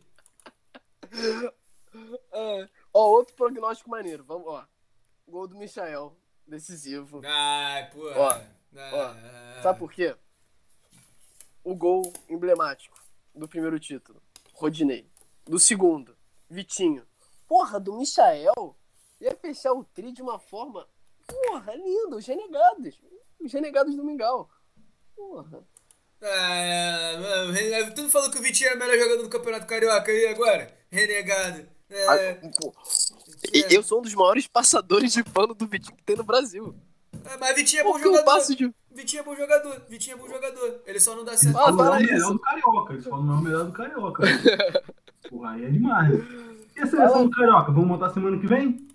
É. 2.31 2.67
Ó, 2.91 3.07
outro 3.11 3.35
prognóstico 3.35 3.87
maneiro. 3.87 4.23
Vamos, 4.23 4.47
ó. 4.47 4.65
Gol 5.27 5.47
do 5.47 5.55
Michael. 5.55 6.17
Decisivo. 6.47 7.21
Ai, 7.23 7.87
pô. 7.91 7.99
Ó, 8.15 8.29
Ah, 8.75 9.59
Sabe 9.61 9.77
por 9.77 9.91
quê? 9.93 10.15
O 11.63 11.75
gol 11.75 12.11
emblemático 12.27 12.99
do 13.35 13.47
primeiro 13.47 13.79
título, 13.79 14.19
Rodinei. 14.53 15.07
Do 15.45 15.59
segundo, 15.59 16.17
Vitinho. 16.49 17.05
Porra, 17.47 17.79
do 17.79 17.95
Michael 17.95 18.75
ia 19.21 19.35
fechar 19.35 19.71
o 19.73 19.83
tri 19.83 20.11
de 20.11 20.23
uma 20.23 20.39
forma. 20.39 20.89
Porra, 21.27 21.75
lindo. 21.75 22.17
Os 22.17 22.25
renegados. 22.25 22.99
Os 23.39 23.53
renegados 23.53 23.95
do 23.95 24.03
Mingau. 24.03 24.49
Porra. 25.15 25.59
Ah, 26.21 27.17
mano, 27.19 27.51
Renegado, 27.51 27.93
tu 27.95 28.03
não 28.03 28.09
falou 28.09 28.31
que 28.31 28.37
o 28.39 28.41
Vitinho 28.41 28.69
era 28.69 28.75
o 28.77 28.79
melhor 28.79 28.97
jogador 28.97 29.23
do 29.23 29.29
Campeonato 29.29 29.65
Carioca 29.67 30.11
aí 30.11 30.27
agora? 30.27 30.73
Renegado. 30.89 31.65
É, 31.89 32.07
Ah, 32.07 32.49
e- 33.53 33.65
Eu 33.75 33.83
sou 33.83 33.99
um 33.99 34.01
dos 34.01 34.13
maiores 34.15 34.47
passadores 34.47 35.11
de 35.13 35.23
pano 35.23 35.53
do 35.53 35.67
Vitinho 35.67 35.97
que 35.97 36.03
tem 36.03 36.15
no 36.15 36.23
Brasil. 36.23 36.73
Ah, 37.25 37.37
mas 37.39 37.55
Vitinho 37.55 37.81
é 37.81 37.83
bom 37.83 37.91
Porque 37.91 38.07
eu 38.07 38.11
jogador. 38.13 38.31
passo 38.31 38.55
de. 38.55 38.73
Vitinho 38.91 39.19
é 39.19 39.23
bom 39.23 39.35
jogador. 39.35 39.81
Vitinho 39.89 40.13
é 40.15 40.17
bom 40.17 40.27
jogador. 40.27 40.81
Ele 40.85 40.99
só 40.99 41.15
não 41.15 41.23
dá 41.25 41.35
certo. 41.37 41.57
Ah, 41.57 41.61
falam 41.65 41.77
fala 41.77 41.97
o 41.97 41.99
melhor 42.03 42.31
do 42.33 42.39
Carioca, 42.39 42.93
eles 42.93 43.03
falam 43.05 43.19
o 43.25 43.41
melhor 43.41 43.65
do 43.65 43.71
Carioca. 43.73 44.23
Porra, 45.29 45.51
aí 45.51 45.65
é 45.65 45.69
demais. 45.69 46.13
E 46.75 46.79
a 46.79 46.87
seleção 46.87 47.25
do 47.27 47.31
Carioca? 47.35 47.71
Vamos 47.71 47.87
montar 47.87 48.11
semana 48.11 48.39
que 48.39 48.47
vem? 48.47 48.87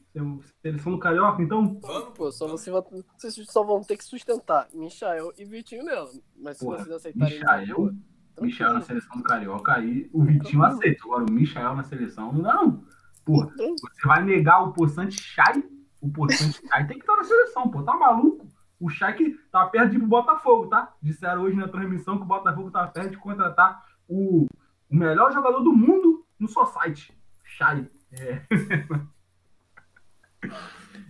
Seleção 0.62 0.92
do 0.92 0.98
Carioca, 0.98 1.42
então? 1.42 1.78
Vamos, 1.80 2.14
Pô, 2.14 2.30
só 2.32 2.46
você 2.46 2.70
vai, 2.70 2.82
vocês 3.16 3.34
só 3.50 3.62
vão 3.62 3.82
ter 3.82 3.96
que 3.96 4.04
sustentar 4.04 4.68
Michael 4.72 5.32
e 5.38 5.44
Vitinho 5.44 5.84
nela. 5.84 6.08
Mas 6.36 6.58
se 6.58 6.64
Porra, 6.64 6.78
vocês 6.78 6.90
aceitarem. 6.90 7.38
Michael, 7.38 7.94
pô, 8.34 8.42
Michael 8.42 8.74
na 8.74 8.80
seleção 8.80 9.16
do 9.16 9.22
Carioca, 9.22 9.72
aí 9.72 10.08
o 10.12 10.22
Vitinho 10.24 10.64
aceita. 10.64 11.04
Agora 11.04 11.24
o 11.24 11.32
Michael 11.32 11.76
na 11.76 11.84
seleção 11.84 12.32
não. 12.32 12.84
Porra, 13.24 13.52
você 13.56 14.06
vai 14.06 14.24
negar 14.24 14.62
o 14.62 14.72
Poçante 14.72 15.20
Chay? 15.20 15.62
O 16.00 16.10
Poçante 16.10 16.60
Chay 16.68 16.86
tem 16.86 16.98
que 16.98 17.04
estar 17.04 17.16
na 17.16 17.24
seleção, 17.24 17.70
pô. 17.70 17.82
Tá 17.82 17.94
maluco? 17.94 18.46
O 18.80 18.88
Chay 18.88 19.14
que 19.14 19.30
tá 19.50 19.66
perto 19.66 19.90
de 19.90 19.96
ir 19.96 20.00
pro 20.00 20.08
Botafogo, 20.08 20.68
tá? 20.68 20.94
Disseram 21.02 21.42
hoje 21.42 21.56
na 21.56 21.68
transmissão 21.68 22.16
que 22.16 22.22
o 22.22 22.26
Botafogo 22.26 22.70
tá 22.70 22.86
perto 22.86 23.10
de 23.10 23.18
contratar 23.18 23.84
o, 24.08 24.46
o 24.88 24.96
melhor 24.96 25.32
jogador 25.32 25.60
do 25.60 25.72
mundo 25.72 26.24
no 26.38 26.48
seu 26.48 26.64
site. 26.66 27.12
Chay. 27.44 27.90
É. 28.12 28.42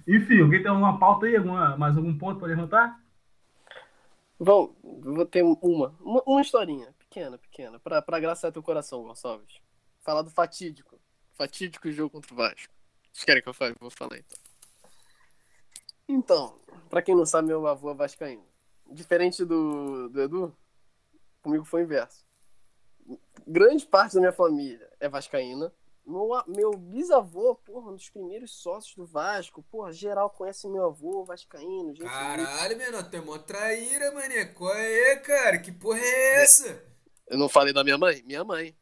Enfim, 0.06 0.40
alguém 0.40 0.62
tem 0.62 0.70
alguma 0.70 0.98
pauta 0.98 1.26
aí? 1.26 1.36
Alguma, 1.36 1.76
mais 1.76 1.96
algum 1.96 2.16
ponto 2.16 2.38
para 2.38 2.48
levantar? 2.48 3.02
Bom, 4.38 4.74
vou 4.82 5.26
ter 5.26 5.42
uma, 5.42 5.94
uma, 6.00 6.22
uma 6.24 6.40
historinha, 6.40 6.94
pequena, 6.98 7.36
pequena, 7.36 7.78
pra, 7.80 8.00
pra 8.00 8.16
agraciar 8.16 8.52
teu 8.52 8.62
coração, 8.62 9.02
Gonçalves. 9.02 9.60
Falar 10.00 10.22
do 10.22 10.30
fatídico, 10.30 10.98
fatídico 11.34 11.90
jogo 11.90 12.10
contra 12.10 12.32
o 12.32 12.36
Vasco. 12.36 12.72
Vocês 13.12 13.24
querem 13.24 13.42
que 13.42 13.48
eu 13.48 13.54
fale? 13.54 13.74
Vou 13.80 13.90
falar 13.90 14.16
então. 14.16 14.38
Então, 16.08 16.58
pra 16.88 17.02
quem 17.02 17.14
não 17.14 17.26
sabe, 17.26 17.48
meu 17.48 17.66
avô 17.66 17.90
é 17.90 17.94
vascaíno. 17.94 18.46
Diferente 18.90 19.44
do, 19.44 20.08
do 20.08 20.22
Edu, 20.22 20.56
comigo 21.42 21.64
foi 21.64 21.82
o 21.82 21.84
inverso. 21.84 22.24
Grande 23.46 23.84
parte 23.84 24.14
da 24.14 24.20
minha 24.20 24.32
família 24.32 24.88
é 25.00 25.08
vascaína, 25.08 25.72
meu, 26.08 26.28
meu 26.46 26.70
bisavô, 26.72 27.54
porra, 27.54 27.90
um 27.90 27.96
dos 27.96 28.08
primeiros 28.08 28.52
sócios 28.54 28.94
do 28.94 29.04
Vasco. 29.04 29.62
Porra, 29.64 29.92
geral 29.92 30.30
conhece 30.30 30.66
meu 30.66 30.86
avô, 30.86 31.22
Vascaíno. 31.24 31.94
Gente 31.94 32.08
Caralho, 32.08 32.78
menor, 32.78 33.08
tu 33.08 33.16
é 33.16 33.20
mó 33.20 33.38
traíra, 33.38 34.10
mané. 34.12 34.46
Qual 34.46 34.74
é, 34.74 35.16
cara? 35.16 35.58
Que 35.58 35.70
porra 35.70 36.00
é 36.00 36.42
essa? 36.42 36.82
Eu 37.26 37.36
não 37.36 37.48
falei 37.48 37.74
da 37.74 37.84
minha 37.84 37.98
mãe? 37.98 38.22
Minha 38.24 38.42
mãe. 38.42 38.74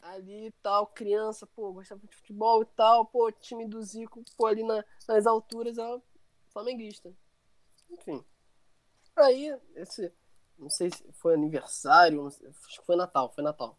Ali 0.00 0.46
e 0.46 0.52
tal, 0.62 0.86
criança, 0.86 1.46
pô, 1.46 1.72
gostava 1.72 2.00
de 2.06 2.14
futebol 2.14 2.62
e 2.62 2.66
tal, 2.76 3.06
pô, 3.06 3.32
time 3.32 3.66
do 3.66 3.82
Zico, 3.82 4.22
pô, 4.36 4.46
ali 4.46 4.62
na, 4.62 4.84
nas 5.08 5.26
alturas, 5.26 5.78
ela 5.78 6.00
flamenguista. 6.52 7.12
Enfim. 7.90 8.24
Aí, 9.16 9.58
esse. 9.74 10.12
Não 10.56 10.70
sei 10.70 10.90
se 10.90 11.12
foi 11.14 11.34
aniversário, 11.34 12.30
sei, 12.30 12.48
acho 12.48 12.80
que 12.80 12.86
foi 12.86 12.94
Natal, 12.94 13.32
foi 13.34 13.42
Natal. 13.42 13.76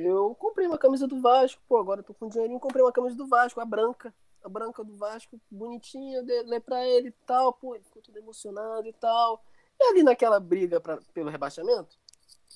Eu 0.00 0.32
comprei 0.36 0.64
uma 0.64 0.78
camisa 0.78 1.08
do 1.08 1.20
Vasco, 1.20 1.60
pô, 1.68 1.76
agora 1.76 2.04
tô 2.04 2.14
com 2.14 2.28
dinheirinho, 2.28 2.60
comprei 2.60 2.84
uma 2.84 2.92
camisa 2.92 3.16
do 3.16 3.26
Vasco, 3.26 3.60
a 3.60 3.64
branca. 3.64 4.14
A 4.44 4.48
branca 4.48 4.84
do 4.84 4.94
Vasco, 4.94 5.40
bonitinha, 5.50 6.22
dei 6.22 6.60
pra 6.60 6.86
ele 6.86 7.08
e 7.08 7.14
tal, 7.26 7.52
pô, 7.52 7.74
ele 7.74 7.82
ficou 7.82 8.00
todo 8.00 8.16
emocionado 8.16 8.86
e 8.86 8.92
tal. 8.92 9.42
E 9.76 9.82
ali 9.90 10.04
naquela 10.04 10.38
briga 10.38 10.80
pra, 10.80 10.98
pelo 11.12 11.28
rebaixamento, 11.28 11.98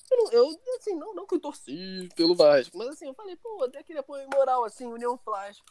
eu, 0.08 0.30
eu, 0.30 0.60
assim, 0.78 0.94
não, 0.94 1.12
não 1.14 1.26
que 1.26 1.34
eu 1.34 1.40
torci 1.40 2.08
pelo 2.14 2.36
Vasco, 2.36 2.78
mas 2.78 2.90
assim, 2.90 3.06
eu 3.06 3.14
falei, 3.14 3.34
pô, 3.34 3.64
até 3.64 3.80
aquele 3.80 3.98
apoio 3.98 4.28
moral, 4.32 4.62
assim, 4.62 4.86
União 4.86 5.18
Plástico. 5.18 5.68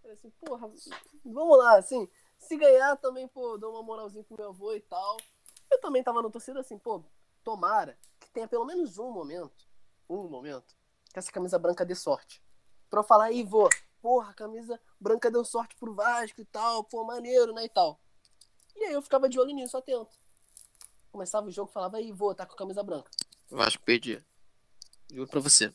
Falei 0.00 0.16
assim, 0.16 0.30
porra, 0.40 0.70
vamos 1.22 1.58
lá, 1.58 1.76
assim, 1.76 2.08
se 2.38 2.56
ganhar 2.56 2.96
também, 2.96 3.28
pô, 3.28 3.58
dou 3.58 3.74
uma 3.74 3.82
moralzinha 3.82 4.24
pro 4.24 4.38
meu 4.38 4.48
avô 4.48 4.72
e 4.72 4.80
tal. 4.80 5.18
Eu 5.70 5.78
também 5.80 6.02
tava 6.02 6.22
no 6.22 6.30
torcida 6.30 6.60
assim, 6.60 6.78
pô, 6.78 7.04
tomara 7.44 7.98
que 8.18 8.30
tenha 8.30 8.48
pelo 8.48 8.64
menos 8.64 8.96
um 8.96 9.10
momento, 9.10 9.68
um 10.08 10.26
momento, 10.26 10.79
que 11.12 11.18
essa 11.18 11.30
camisa 11.32 11.58
branca 11.58 11.84
dê 11.84 11.94
sorte. 11.94 12.42
Pra 12.88 13.00
eu 13.00 13.04
falar, 13.04 13.26
aí, 13.26 13.42
vô, 13.42 13.68
porra, 14.00 14.30
a 14.30 14.34
camisa 14.34 14.80
branca 14.98 15.30
deu 15.30 15.44
sorte 15.44 15.76
pro 15.76 15.94
Vasco 15.94 16.40
e 16.40 16.44
tal, 16.44 16.84
pô, 16.84 17.04
maneiro, 17.04 17.52
né, 17.52 17.64
e 17.64 17.68
tal. 17.68 18.00
E 18.76 18.84
aí 18.84 18.92
eu 18.92 19.02
ficava 19.02 19.28
de 19.28 19.38
olho 19.38 19.54
nisso, 19.54 19.76
atento. 19.76 20.16
Começava 21.12 21.46
o 21.46 21.50
jogo, 21.50 21.70
falava, 21.70 21.96
aí, 21.96 22.12
vô, 22.12 22.34
tá 22.34 22.46
com 22.46 22.54
a 22.54 22.56
camisa 22.56 22.82
branca. 22.82 23.10
Vasco 23.50 23.82
perdia. 23.82 24.24
Juro 25.12 25.28
pra 25.28 25.40
você. 25.40 25.74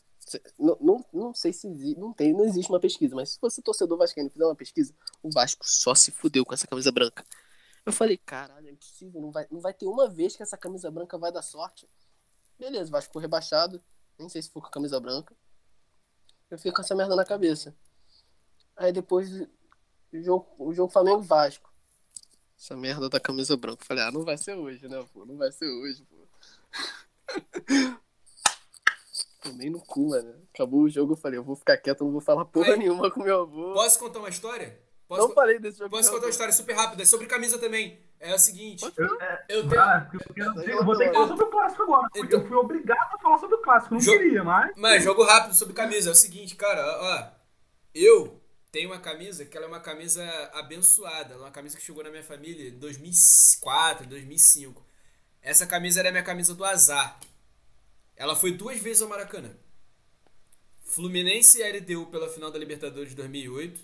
Não, 0.58 0.78
não, 0.82 1.06
não 1.14 1.34
sei 1.34 1.54
se 1.54 1.68
não 1.96 2.12
tem, 2.12 2.34
não 2.34 2.46
existe 2.46 2.72
uma 2.72 2.80
pesquisa, 2.80 3.16
mas 3.16 3.34
se 3.34 3.40
você 3.40 3.62
torcedor 3.62 3.98
vascaíno 3.98 4.30
fizer 4.30 4.46
uma 4.46 4.56
pesquisa, 4.56 4.96
o 5.22 5.30
Vasco 5.30 5.64
só 5.68 5.94
se 5.94 6.10
fudeu 6.12 6.44
com 6.44 6.54
essa 6.54 6.66
camisa 6.66 6.92
branca. 6.92 7.24
Eu 7.86 7.94
falei, 7.94 8.18
caralho, 8.18 8.68
é 8.68 8.72
impossível, 8.72 9.22
não 9.22 9.32
vai, 9.32 9.46
não 9.52 9.60
vai 9.60 9.74
ter 9.74 9.86
uma 9.86 10.10
vez 10.10 10.36
que 10.36 10.42
essa 10.42 10.58
camisa 10.58 10.90
branca 10.90 11.18
vai 11.18 11.32
dar 11.32 11.44
sorte. 11.44 11.88
Beleza, 12.58 12.90
o 12.90 12.92
Vasco 12.92 13.20
rebaixado, 13.20 13.84
nem 14.18 14.30
sei 14.30 14.42
se 14.42 14.50
foi 14.50 14.62
com 14.62 14.68
a 14.68 14.72
camisa 14.72 15.00
branca. 15.00 15.36
Eu 16.50 16.58
fiquei 16.58 16.72
com 16.72 16.82
essa 16.82 16.96
merda 16.96 17.16
na 17.16 17.26
cabeça. 17.26 17.76
Aí 18.76 18.92
depois 18.92 19.30
o 19.32 19.50
jogo, 20.22 20.48
o 20.58 20.74
jogo 20.74 20.92
Flamengo 20.92 21.22
Vasco. 21.22 21.74
Essa 22.58 22.76
merda 22.76 23.10
da 23.10 23.20
camisa 23.20 23.58
branca. 23.58 23.84
Eu 23.84 23.88
falei, 23.88 24.04
ah, 24.04 24.12
não 24.12 24.24
vai 24.24 24.38
ser 24.38 24.56
hoje, 24.56 24.88
né, 24.88 25.06
pô? 25.14 25.26
Não 25.26 25.38
vai 25.38 25.52
ser 25.52 25.68
hoje, 25.68 26.06
pô. 26.06 26.28
Tomei 29.42 29.70
no 29.70 29.80
cu, 29.80 30.10
mano. 30.10 30.48
Acabou 30.54 30.82
o 30.82 30.90
jogo, 30.90 31.14
eu 31.14 31.18
falei, 31.18 31.38
eu 31.38 31.44
vou 31.44 31.56
ficar 31.56 31.78
quieto, 31.78 32.04
não 32.04 32.12
vou 32.12 32.22
falar 32.22 32.46
porra 32.46 32.74
Aí, 32.74 32.80
nenhuma 32.80 33.12
com 33.12 33.22
meu 33.22 33.42
avô. 33.42 33.74
Posso 33.74 34.00
contar 34.00 34.20
uma 34.20 34.30
história? 34.30 34.82
Posso 35.08 35.22
não 35.22 35.30
co 35.30 35.36
falei 35.36 35.60
desse 35.60 35.78
jogo. 35.78 35.92
Posso 35.92 36.10
contar 36.10 36.26
uma 36.26 36.32
história 36.32 36.54
super 36.54 36.74
rápida, 36.74 37.04
é 37.04 37.06
sobre 37.06 37.28
camisa 37.28 37.60
também. 37.60 38.00
É 38.26 38.34
o 38.34 38.40
seguinte. 38.40 38.84
Eu, 38.98 39.22
é, 39.22 39.46
eu, 39.50 39.70
tenho... 39.70 39.82
ah, 39.82 40.10
eu, 40.12 40.64
eu, 40.64 40.84
vou 40.84 40.98
ter 40.98 41.10
que 41.10 41.14
falar 41.14 41.28
sobre 41.28 41.44
o 41.44 41.48
clássico 41.48 41.84
agora. 41.84 42.08
Então, 42.16 42.40
eu 42.40 42.48
fui 42.48 42.58
obrigado 42.58 43.14
a 43.14 43.20
falar 43.20 43.38
sobre 43.38 43.56
o 43.56 43.62
clássico. 43.62 43.94
Não 43.94 44.02
jogo, 44.02 44.18
queria, 44.18 44.44
mas. 44.44 44.72
Mas 44.76 45.04
jogo 45.04 45.24
rápido 45.24 45.54
sobre 45.54 45.76
camisa. 45.76 46.10
É 46.10 46.12
o 46.12 46.16
seguinte, 46.16 46.56
cara, 46.56 46.84
ó. 47.02 47.28
Eu 47.94 48.42
tenho 48.72 48.90
uma 48.90 49.00
camisa 49.00 49.46
que 49.46 49.56
ela 49.56 49.68
é 49.68 49.70
uma 49.70 49.80
camisa 49.80 50.26
abençoada. 50.54 51.38
Uma 51.38 51.52
camisa 51.52 51.78
que 51.78 51.84
chegou 51.84 52.04
na 52.04 52.10
minha 52.10 52.24
família 52.24 52.70
em 52.70 52.80
2004, 52.80 54.08
2005. 54.08 54.84
Essa 55.40 55.68
camisa 55.68 56.00
era 56.00 56.10
a 56.10 56.12
minha 56.12 56.24
camisa 56.24 56.56
do 56.56 56.66
azar. 56.66 57.20
Ela 58.16 58.36
foi 58.36 58.54
duas 58.54 58.80
vezes 58.80 59.04
ao 59.04 59.08
Maracanã. 59.08 59.52
Fluminense 60.82 61.62
e 61.62 61.72
LDU 61.72 62.08
pela 62.08 62.28
final 62.28 62.50
da 62.50 62.58
Libertadores 62.58 63.10
de 63.10 63.16
2008. 63.18 63.80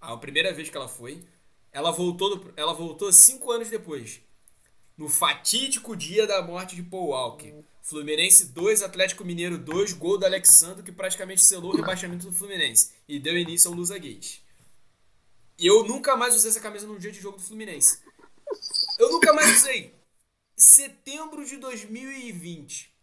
A 0.00 0.16
primeira 0.16 0.52
vez 0.52 0.70
que 0.70 0.76
ela 0.76 0.86
foi. 0.86 1.26
Ela 1.74 1.90
voltou, 1.90 2.52
ela 2.56 2.72
voltou 2.72 3.12
cinco 3.12 3.50
anos 3.50 3.68
depois. 3.68 4.20
No 4.96 5.08
fatídico 5.08 5.96
dia 5.96 6.24
da 6.24 6.40
morte 6.40 6.76
de 6.76 6.84
Paul 6.84 7.08
Walker. 7.08 7.52
Fluminense 7.82 8.46
2, 8.46 8.80
Atlético 8.80 9.24
Mineiro 9.24 9.58
2, 9.58 9.92
gol 9.94 10.16
do 10.16 10.24
Alexandre 10.24 10.84
que 10.84 10.92
praticamente 10.92 11.44
selou 11.44 11.72
o 11.72 11.76
rebaixamento 11.76 12.26
do 12.26 12.32
Fluminense 12.32 12.92
e 13.08 13.18
deu 13.18 13.36
início 13.36 13.68
ao 13.68 13.76
Lusa 13.76 13.98
Gate. 13.98 14.38
E 15.58 15.66
eu 15.66 15.82
nunca 15.84 16.16
mais 16.16 16.36
usei 16.36 16.50
essa 16.50 16.60
camisa 16.60 16.86
num 16.86 16.96
dia 16.96 17.10
de 17.10 17.20
jogo 17.20 17.38
do 17.38 17.42
Fluminense. 17.42 18.00
Eu 18.96 19.10
nunca 19.10 19.32
mais 19.32 19.56
usei. 19.56 19.92
Setembro 20.56 21.44
de 21.44 21.56
2020. 21.56 22.94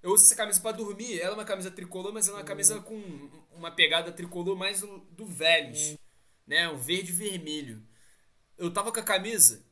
Eu 0.00 0.12
uso 0.12 0.24
essa 0.24 0.36
camisa 0.36 0.60
para 0.60 0.76
dormir. 0.76 1.20
Ela 1.20 1.32
é 1.32 1.34
uma 1.34 1.44
camisa 1.44 1.72
tricolor, 1.72 2.12
mas 2.12 2.28
é 2.28 2.32
uma 2.32 2.44
camisa 2.44 2.80
com 2.80 3.28
uma 3.52 3.72
pegada 3.72 4.12
tricolor 4.12 4.56
mais 4.56 4.80
do, 4.80 4.98
do 5.10 5.26
Vélez. 5.26 5.98
Né? 6.46 6.68
Um 6.68 6.76
verde 6.76 7.10
vermelho. 7.10 7.82
Eu 8.58 8.72
tava 8.72 8.90
com 8.90 8.98
a 8.98 9.02
camisa 9.02 9.62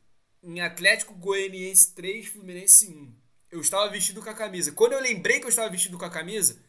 em 0.43 0.61
Atlético 0.61 1.15
Goianiense 1.15 1.95
3, 1.95 2.27
Fluminense 2.27 2.87
1. 2.87 3.15
Eu 3.51 3.61
estava 3.63 3.89
vestido 3.89 4.23
com 4.23 4.29
a 4.29 4.35
camisa. 4.35 4.73
Quando 4.73 4.93
eu 4.93 5.01
lembrei 5.01 5.41
que 5.41 5.47
eu 5.47 5.49
estava 5.49 5.71
vestido 5.71 5.97
com 5.97 6.05
a 6.05 6.11
camisa, 6.11 6.61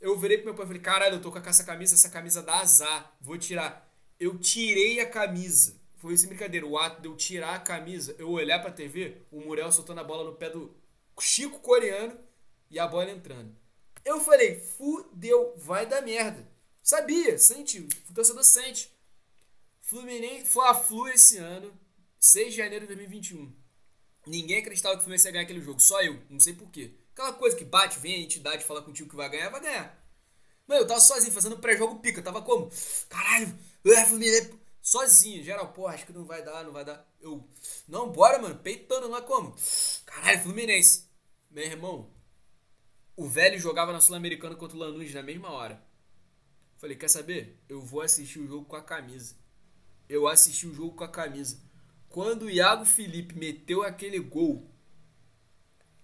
eu 0.00 0.18
virei 0.18 0.38
pro 0.38 0.46
meu 0.46 0.54
pai 0.54 0.64
e 0.64 0.68
falei: 0.68 0.82
caralho, 0.82 1.14
eu 1.16 1.20
tô 1.20 1.30
com 1.30 1.38
essa 1.38 1.64
camisa, 1.64 1.94
essa 1.94 2.08
camisa 2.08 2.42
dá 2.42 2.60
azar, 2.60 3.14
vou 3.20 3.36
tirar. 3.36 3.86
Eu 4.18 4.38
tirei 4.38 5.00
a 5.00 5.10
camisa. 5.10 5.76
Foi 5.96 6.16
sem 6.16 6.28
brincadeira. 6.28 6.66
O 6.66 6.78
ato 6.78 7.02
de 7.02 7.08
eu 7.08 7.16
tirar 7.16 7.54
a 7.54 7.60
camisa, 7.60 8.16
eu 8.18 8.30
olhar 8.30 8.60
pra 8.60 8.70
TV, 8.70 9.18
o 9.30 9.40
Muriel 9.40 9.70
soltando 9.70 10.00
a 10.00 10.04
bola 10.04 10.24
no 10.24 10.36
pé 10.36 10.48
do 10.48 10.74
Chico 11.20 11.58
Coreano 11.58 12.18
e 12.70 12.78
a 12.78 12.86
bola 12.86 13.10
entrando. 13.10 13.54
Eu 14.06 14.20
falei: 14.20 14.58
fudeu, 14.58 15.52
vai 15.58 15.84
dar 15.84 16.00
merda. 16.00 16.48
Sabia, 16.82 17.36
senti, 17.36 17.86
o 18.08 18.14
torcedor 18.14 18.42
sente. 18.42 18.90
Fluminense, 19.88 20.44
Fla-Flu 20.44 21.08
esse 21.08 21.38
ano, 21.38 21.72
6 22.20 22.50
de 22.50 22.58
janeiro 22.58 22.86
de 22.86 22.94
2021. 22.94 23.50
Ninguém 24.26 24.58
acreditava 24.58 24.94
que 24.94 25.00
o 25.00 25.02
Fluminense 25.04 25.26
ia 25.26 25.32
ganhar 25.32 25.44
aquele 25.44 25.62
jogo, 25.62 25.80
só 25.80 26.02
eu, 26.02 26.22
não 26.28 26.38
sei 26.38 26.52
porquê. 26.52 26.94
Aquela 27.14 27.32
coisa 27.32 27.56
que 27.56 27.64
bate, 27.64 27.98
vem 27.98 28.16
a 28.16 28.18
entidade 28.18 28.66
fala 28.66 28.82
contigo 28.82 29.08
que 29.08 29.16
vai 29.16 29.30
ganhar, 29.30 29.48
vai 29.48 29.62
ganhar. 29.62 29.98
Mano, 30.66 30.82
eu 30.82 30.86
tava 30.86 31.00
sozinho, 31.00 31.32
fazendo 31.32 31.58
pré-jogo 31.58 32.00
pica, 32.00 32.20
tava 32.20 32.42
como? 32.42 32.70
Caralho, 33.08 33.58
é 33.86 34.04
Fluminense, 34.04 34.60
sozinho, 34.82 35.42
geral, 35.42 35.72
pô, 35.72 35.86
acho 35.86 36.04
que 36.04 36.12
não 36.12 36.26
vai 36.26 36.44
dar, 36.44 36.64
não 36.64 36.72
vai 36.72 36.84
dar. 36.84 37.10
Eu, 37.18 37.48
não, 37.88 38.12
bora, 38.12 38.38
mano, 38.38 38.58
peitando 38.58 39.08
lá 39.08 39.22
como? 39.22 39.56
Caralho, 40.04 40.42
Fluminense. 40.42 41.08
Meu 41.50 41.64
irmão, 41.64 42.12
o 43.16 43.26
velho 43.26 43.58
jogava 43.58 43.90
na 43.90 44.02
Sul-Americana 44.02 44.54
contra 44.54 44.76
o 44.76 44.80
Lanús 44.80 45.14
na 45.14 45.22
mesma 45.22 45.50
hora. 45.50 45.82
Falei, 46.76 46.94
quer 46.94 47.08
saber? 47.08 47.58
Eu 47.66 47.80
vou 47.80 48.02
assistir 48.02 48.38
o 48.38 48.46
jogo 48.46 48.66
com 48.66 48.76
a 48.76 48.82
camisa 48.82 49.47
eu 50.08 50.26
assisti 50.26 50.66
o 50.66 50.74
jogo 50.74 50.96
com 50.96 51.04
a 51.04 51.08
camisa. 51.08 51.60
Quando 52.08 52.42
o 52.42 52.50
Iago 52.50 52.84
Felipe 52.84 53.34
meteu 53.34 53.82
aquele 53.82 54.18
gol, 54.18 54.70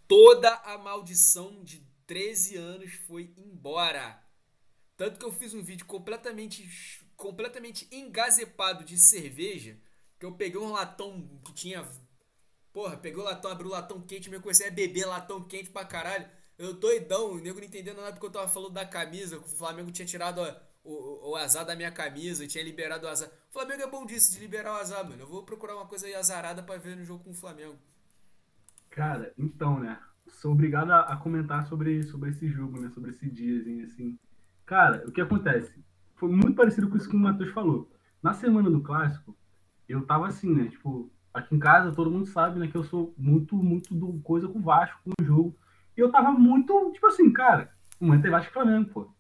toda 0.07 0.55
a 0.57 0.77
maldição 0.77 1.63
de 1.65 1.83
13 2.07 2.57
anos 2.57 2.93
foi 3.07 3.33
embora. 3.37 4.23
Tanto 4.97 5.19
que 5.19 5.25
eu 5.25 5.33
fiz 5.33 5.55
um 5.55 5.63
vídeo 5.63 5.87
completamente 5.87 7.03
completamente 7.17 7.89
engazepado 7.93 8.85
de 8.85 8.99
cerveja, 8.99 9.79
que 10.19 10.27
eu 10.27 10.33
peguei 10.33 10.61
um 10.61 10.73
latão 10.73 11.41
que 11.45 11.53
tinha 11.55 11.89
Porra, 12.75 12.97
peguei 12.97 13.21
o 13.21 13.23
latão, 13.23 13.53
abri 13.53 13.69
o 13.69 13.71
latão 13.71 14.01
quente, 14.01 14.29
me 14.29 14.41
comecei 14.41 14.67
a 14.67 14.71
beber 14.71 15.07
latão 15.07 15.45
quente 15.45 15.71
pra 15.71 15.85
caralho. 15.85 16.29
Eu 16.59 16.73
doidão, 16.75 17.31
o 17.31 17.39
nego 17.39 17.61
não 17.61 17.67
entendendo 17.67 17.99
nada 17.99 18.11
porque 18.11 18.27
eu 18.27 18.33
tava 18.33 18.49
falando 18.49 18.73
da 18.73 18.85
camisa, 18.85 19.39
que 19.39 19.45
o 19.45 19.49
Flamengo 19.49 19.93
tinha 19.93 20.05
tirado 20.05 20.43
a, 20.43 20.61
o, 20.85 21.31
o 21.31 21.37
azar 21.37 21.65
da 21.65 21.75
minha 21.75 21.91
camisa, 21.91 22.47
tinha 22.47 22.63
liberado 22.63 23.07
o 23.07 23.09
azar. 23.09 23.29
O 23.51 23.53
Flamengo 23.53 23.83
é 23.83 23.91
bom 23.91 24.05
disso, 24.07 24.33
de 24.33 24.39
liberar 24.39 24.75
o 24.75 24.81
azar, 24.81 25.03
mano. 25.03 25.23
Eu 25.23 25.27
vou 25.27 25.43
procurar 25.43 25.75
uma 25.75 25.87
coisa 25.87 26.07
aí 26.07 26.15
azarada 26.15 26.63
pra 26.63 26.77
ver 26.77 26.97
no 26.97 27.05
jogo 27.05 27.25
com 27.25 27.31
o 27.31 27.35
Flamengo. 27.35 27.77
Cara, 28.91 29.33
então, 29.37 29.81
né? 29.81 29.99
Sou 30.29 30.53
obrigado 30.53 30.91
a, 30.91 31.01
a 31.01 31.17
comentar 31.17 31.67
sobre, 31.67 32.03
sobre 32.05 32.31
esse 32.31 32.49
jogo, 32.49 32.81
né? 32.81 32.91
Sobre 32.91 33.11
esse 33.11 33.29
dia, 33.29 33.85
assim. 33.85 34.19
Cara, 34.65 35.05
o 35.07 35.13
que 35.13 35.21
acontece? 35.21 35.85
foi 36.15 36.31
muito 36.31 36.55
parecido 36.55 36.89
com 36.89 36.97
isso 36.97 37.09
que 37.09 37.17
o 37.17 37.19
Matheus 37.19 37.51
falou. 37.51 37.91
Na 38.23 38.33
semana 38.33 38.71
do 38.71 38.81
clássico, 38.81 39.37
eu 39.89 40.07
tava 40.07 40.27
assim, 40.27 40.55
né? 40.55 40.69
Tipo, 40.69 41.11
aqui 41.33 41.55
em 41.55 41.59
casa 41.59 41.93
todo 41.93 42.11
mundo 42.11 42.27
sabe, 42.27 42.59
né, 42.59 42.69
que 42.69 42.77
eu 42.77 42.85
sou 42.85 43.15
muito, 43.19 43.57
muito 43.57 43.95
do 43.95 44.21
coisa 44.21 44.49
com 44.49 44.59
o 44.59 44.63
Vasco, 44.63 44.99
com 45.05 45.11
o 45.21 45.25
jogo. 45.25 45.57
E 45.97 46.01
eu 46.01 46.11
tava 46.11 46.33
muito, 46.33 46.93
tipo 46.93 47.07
assim, 47.07 47.33
cara, 47.33 47.71
amanhã 48.01 48.23
tem 48.23 48.31
Vasco 48.31 48.51
e 48.51 48.55
Flamengo, 48.55 48.91
pô. 48.91 49.14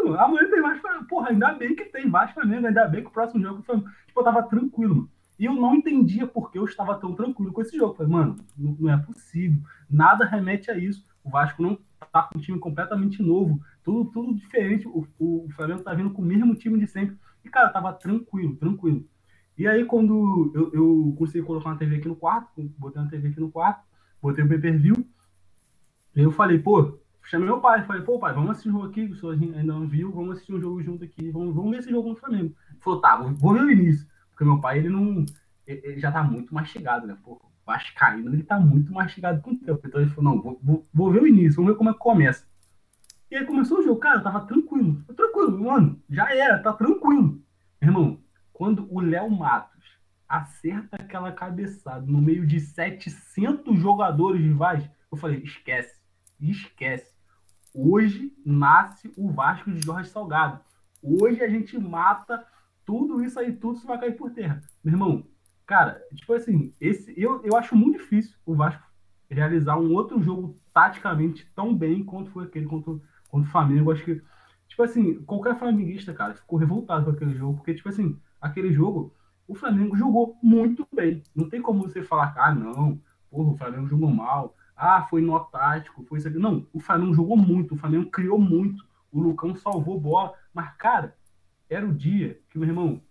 Tranquilo. 0.00 0.18
Amanhã 0.18 0.50
tem 0.50 0.58
e 0.58 0.80
Flamengo. 0.80 1.06
Porra, 1.06 1.30
ainda 1.30 1.52
bem 1.52 1.74
que 1.74 1.84
tem 1.84 2.06
e 2.06 2.32
Flamengo, 2.32 2.66
ainda 2.66 2.88
bem 2.88 3.02
que 3.02 3.08
o 3.08 3.12
próximo 3.12 3.42
jogo 3.42 3.62
foi. 3.62 3.78
Tipo, 4.06 4.20
eu 4.20 4.24
tava 4.24 4.42
tranquilo, 4.42 4.94
mano. 4.94 5.10
E 5.38 5.46
eu 5.46 5.54
não 5.54 5.74
entendia 5.74 6.26
por 6.26 6.50
que 6.50 6.58
eu 6.58 6.64
estava 6.66 6.94
tão 6.96 7.14
tranquilo 7.14 7.52
com 7.52 7.62
esse 7.62 7.76
jogo. 7.76 7.94
Falei, 7.94 8.12
mano, 8.12 8.36
não, 8.56 8.92
é 8.92 8.98
possível. 8.98 9.62
Nada 9.88 10.24
remete 10.24 10.70
a 10.70 10.76
isso. 10.76 11.06
O 11.24 11.30
Vasco 11.30 11.62
não 11.62 11.78
tá 12.12 12.24
com 12.24 12.38
um 12.38 12.40
time 12.40 12.58
completamente 12.58 13.22
novo. 13.22 13.60
Tudo, 13.82 14.10
tudo 14.10 14.34
diferente. 14.34 14.86
O, 14.86 15.06
o, 15.18 15.46
o 15.46 15.50
Flamengo 15.52 15.82
tá 15.82 15.94
vindo 15.94 16.10
com 16.10 16.20
o 16.20 16.24
mesmo 16.24 16.54
time 16.54 16.78
de 16.78 16.86
sempre. 16.86 17.16
E, 17.42 17.48
cara, 17.48 17.70
tava 17.70 17.92
tranquilo, 17.92 18.56
tranquilo. 18.56 19.06
E 19.56 19.66
aí, 19.66 19.84
quando 19.84 20.52
eu, 20.54 20.72
eu 20.72 21.14
consegui 21.16 21.44
colocar 21.44 21.70
uma 21.70 21.78
TV 21.78 21.96
aqui 21.96 22.08
no 22.08 22.16
quarto, 22.16 22.50
botei 22.78 23.00
uma 23.00 23.10
TV 23.10 23.28
aqui 23.28 23.40
no 23.40 23.50
quarto, 23.50 23.82
botei 24.20 24.44
o 24.44 24.48
pay 24.48 24.58
per 24.58 24.78
view, 24.78 24.96
e 26.16 26.20
eu 26.20 26.30
falei, 26.30 26.58
pô, 26.58 26.98
chamei 27.30 27.46
meu 27.46 27.60
pai, 27.60 27.84
falei, 27.84 28.02
pô, 28.02 28.18
pai, 28.18 28.34
vamos 28.34 28.50
assistir 28.50 28.70
um 28.70 28.72
jogo 28.72 28.86
aqui, 28.86 29.04
o 29.04 29.14
senhor 29.14 29.32
ainda 29.34 29.62
não 29.62 29.86
viu, 29.86 30.10
vamos 30.10 30.32
assistir 30.32 30.52
um 30.52 30.60
jogo 30.60 30.82
junto 30.82 31.04
aqui, 31.04 31.30
vamos, 31.30 31.54
vamos 31.54 31.70
ver 31.70 31.78
esse 31.78 31.90
jogo 31.90 32.08
contra 32.08 32.18
o 32.18 32.26
Flamengo. 32.26 32.56
Ele 32.68 32.80
falou, 32.80 33.00
tá, 33.00 33.16
vou, 33.16 33.54
ver 33.54 33.62
o 33.62 33.70
início. 33.70 34.06
Porque 34.30 34.44
meu 34.44 34.60
pai, 34.60 34.78
ele 34.78 34.88
não. 34.88 35.24
Ele 35.64 36.00
já 36.00 36.10
tá 36.10 36.24
muito 36.24 36.52
mastigado, 36.52 37.06
né? 37.06 37.16
Pô, 37.22 37.40
Vascaíno, 37.64 38.34
ele 38.34 38.42
tá 38.42 38.58
muito 38.58 38.92
mastigado 38.92 39.40
com 39.40 39.52
o 39.52 39.56
tempo. 39.56 39.80
Então 39.84 40.00
ele 40.00 40.10
falou, 40.10 40.34
não, 40.34 40.42
vou, 40.42 40.60
vou, 40.60 40.88
vou 40.92 41.12
ver 41.12 41.22
o 41.22 41.26
início, 41.26 41.56
vamos 41.56 41.72
ver 41.72 41.78
como 41.78 41.90
é 41.90 41.92
que 41.92 41.98
começa. 42.00 42.44
E 43.30 43.36
aí 43.36 43.46
começou 43.46 43.78
o 43.78 43.82
jogo, 43.82 44.00
cara, 44.00 44.18
eu 44.18 44.24
tava 44.24 44.40
tranquilo. 44.44 45.00
Tranquilo, 45.14 45.64
mano, 45.64 46.02
já 46.10 46.34
era, 46.34 46.58
tá 46.58 46.72
tranquilo. 46.72 47.40
Irmão, 47.80 48.18
quando 48.52 48.92
o 48.92 48.98
Léo 48.98 49.30
Matos 49.30 49.84
acerta 50.28 50.96
aquela 50.96 51.30
cabeçada 51.30 52.04
no 52.04 52.20
meio 52.20 52.44
de 52.44 52.58
700 52.58 53.78
jogadores 53.78 54.40
rivais, 54.40 54.90
eu 55.12 55.16
falei, 55.16 55.40
esquece, 55.44 56.00
esquece. 56.40 57.19
Hoje 57.74 58.32
nasce 58.44 59.12
o 59.16 59.30
Vasco 59.30 59.70
de 59.70 59.80
Jorge 59.84 60.10
Salgado. 60.10 60.60
Hoje 61.02 61.42
a 61.42 61.48
gente 61.48 61.78
mata 61.78 62.44
tudo 62.84 63.22
isso 63.22 63.38
aí, 63.38 63.52
tudo 63.52 63.78
isso 63.78 63.86
vai 63.86 63.98
cair 63.98 64.16
por 64.16 64.32
terra. 64.32 64.60
Meu 64.82 64.94
irmão, 64.94 65.26
cara, 65.66 66.02
tipo 66.14 66.32
assim, 66.32 66.74
esse, 66.80 67.14
eu, 67.16 67.40
eu 67.44 67.56
acho 67.56 67.76
muito 67.76 67.98
difícil 67.98 68.36
o 68.44 68.54
Vasco 68.54 68.82
realizar 69.30 69.78
um 69.78 69.92
outro 69.92 70.20
jogo 70.20 70.58
taticamente 70.74 71.48
tão 71.54 71.74
bem 71.74 72.04
quanto 72.04 72.30
foi 72.30 72.44
aquele 72.44 72.66
contra, 72.66 72.92
contra 73.28 73.48
o 73.48 73.52
Flamengo. 73.52 73.92
Acho 73.92 74.04
que, 74.04 74.20
tipo 74.68 74.82
assim, 74.82 75.22
qualquer 75.22 75.56
flamenguista, 75.56 76.12
cara, 76.12 76.34
ficou 76.34 76.58
revoltado 76.58 77.04
com 77.04 77.10
aquele 77.12 77.34
jogo, 77.34 77.58
porque, 77.58 77.74
tipo 77.74 77.88
assim, 77.88 78.18
aquele 78.40 78.72
jogo, 78.72 79.14
o 79.46 79.54
Flamengo 79.54 79.96
jogou 79.96 80.36
muito 80.42 80.86
bem. 80.92 81.22
Não 81.34 81.48
tem 81.48 81.62
como 81.62 81.82
você 81.82 82.02
falar, 82.02 82.34
ah, 82.36 82.52
não, 82.52 83.00
porra, 83.30 83.52
o 83.52 83.56
Flamengo 83.56 83.86
jogou 83.86 84.10
mal, 84.10 84.56
ah, 84.80 85.06
foi 85.10 85.20
nó 85.20 85.38
tático, 85.40 86.04
foi 86.04 86.18
isso 86.18 86.28
aqui. 86.28 86.38
Não, 86.38 86.66
o 86.72 86.80
Flamengo 86.80 87.12
jogou 87.12 87.36
muito, 87.36 87.74
o 87.74 87.76
Flamengo 87.76 88.10
criou 88.10 88.38
muito, 88.38 88.82
o 89.12 89.20
Lucão 89.20 89.54
salvou 89.54 90.00
bola, 90.00 90.32
mas, 90.54 90.72
cara, 90.76 91.14
era 91.68 91.86
o 91.86 91.92
dia 91.92 92.40
que, 92.48 92.58
meu 92.58 92.68
irmão, 92.68 93.02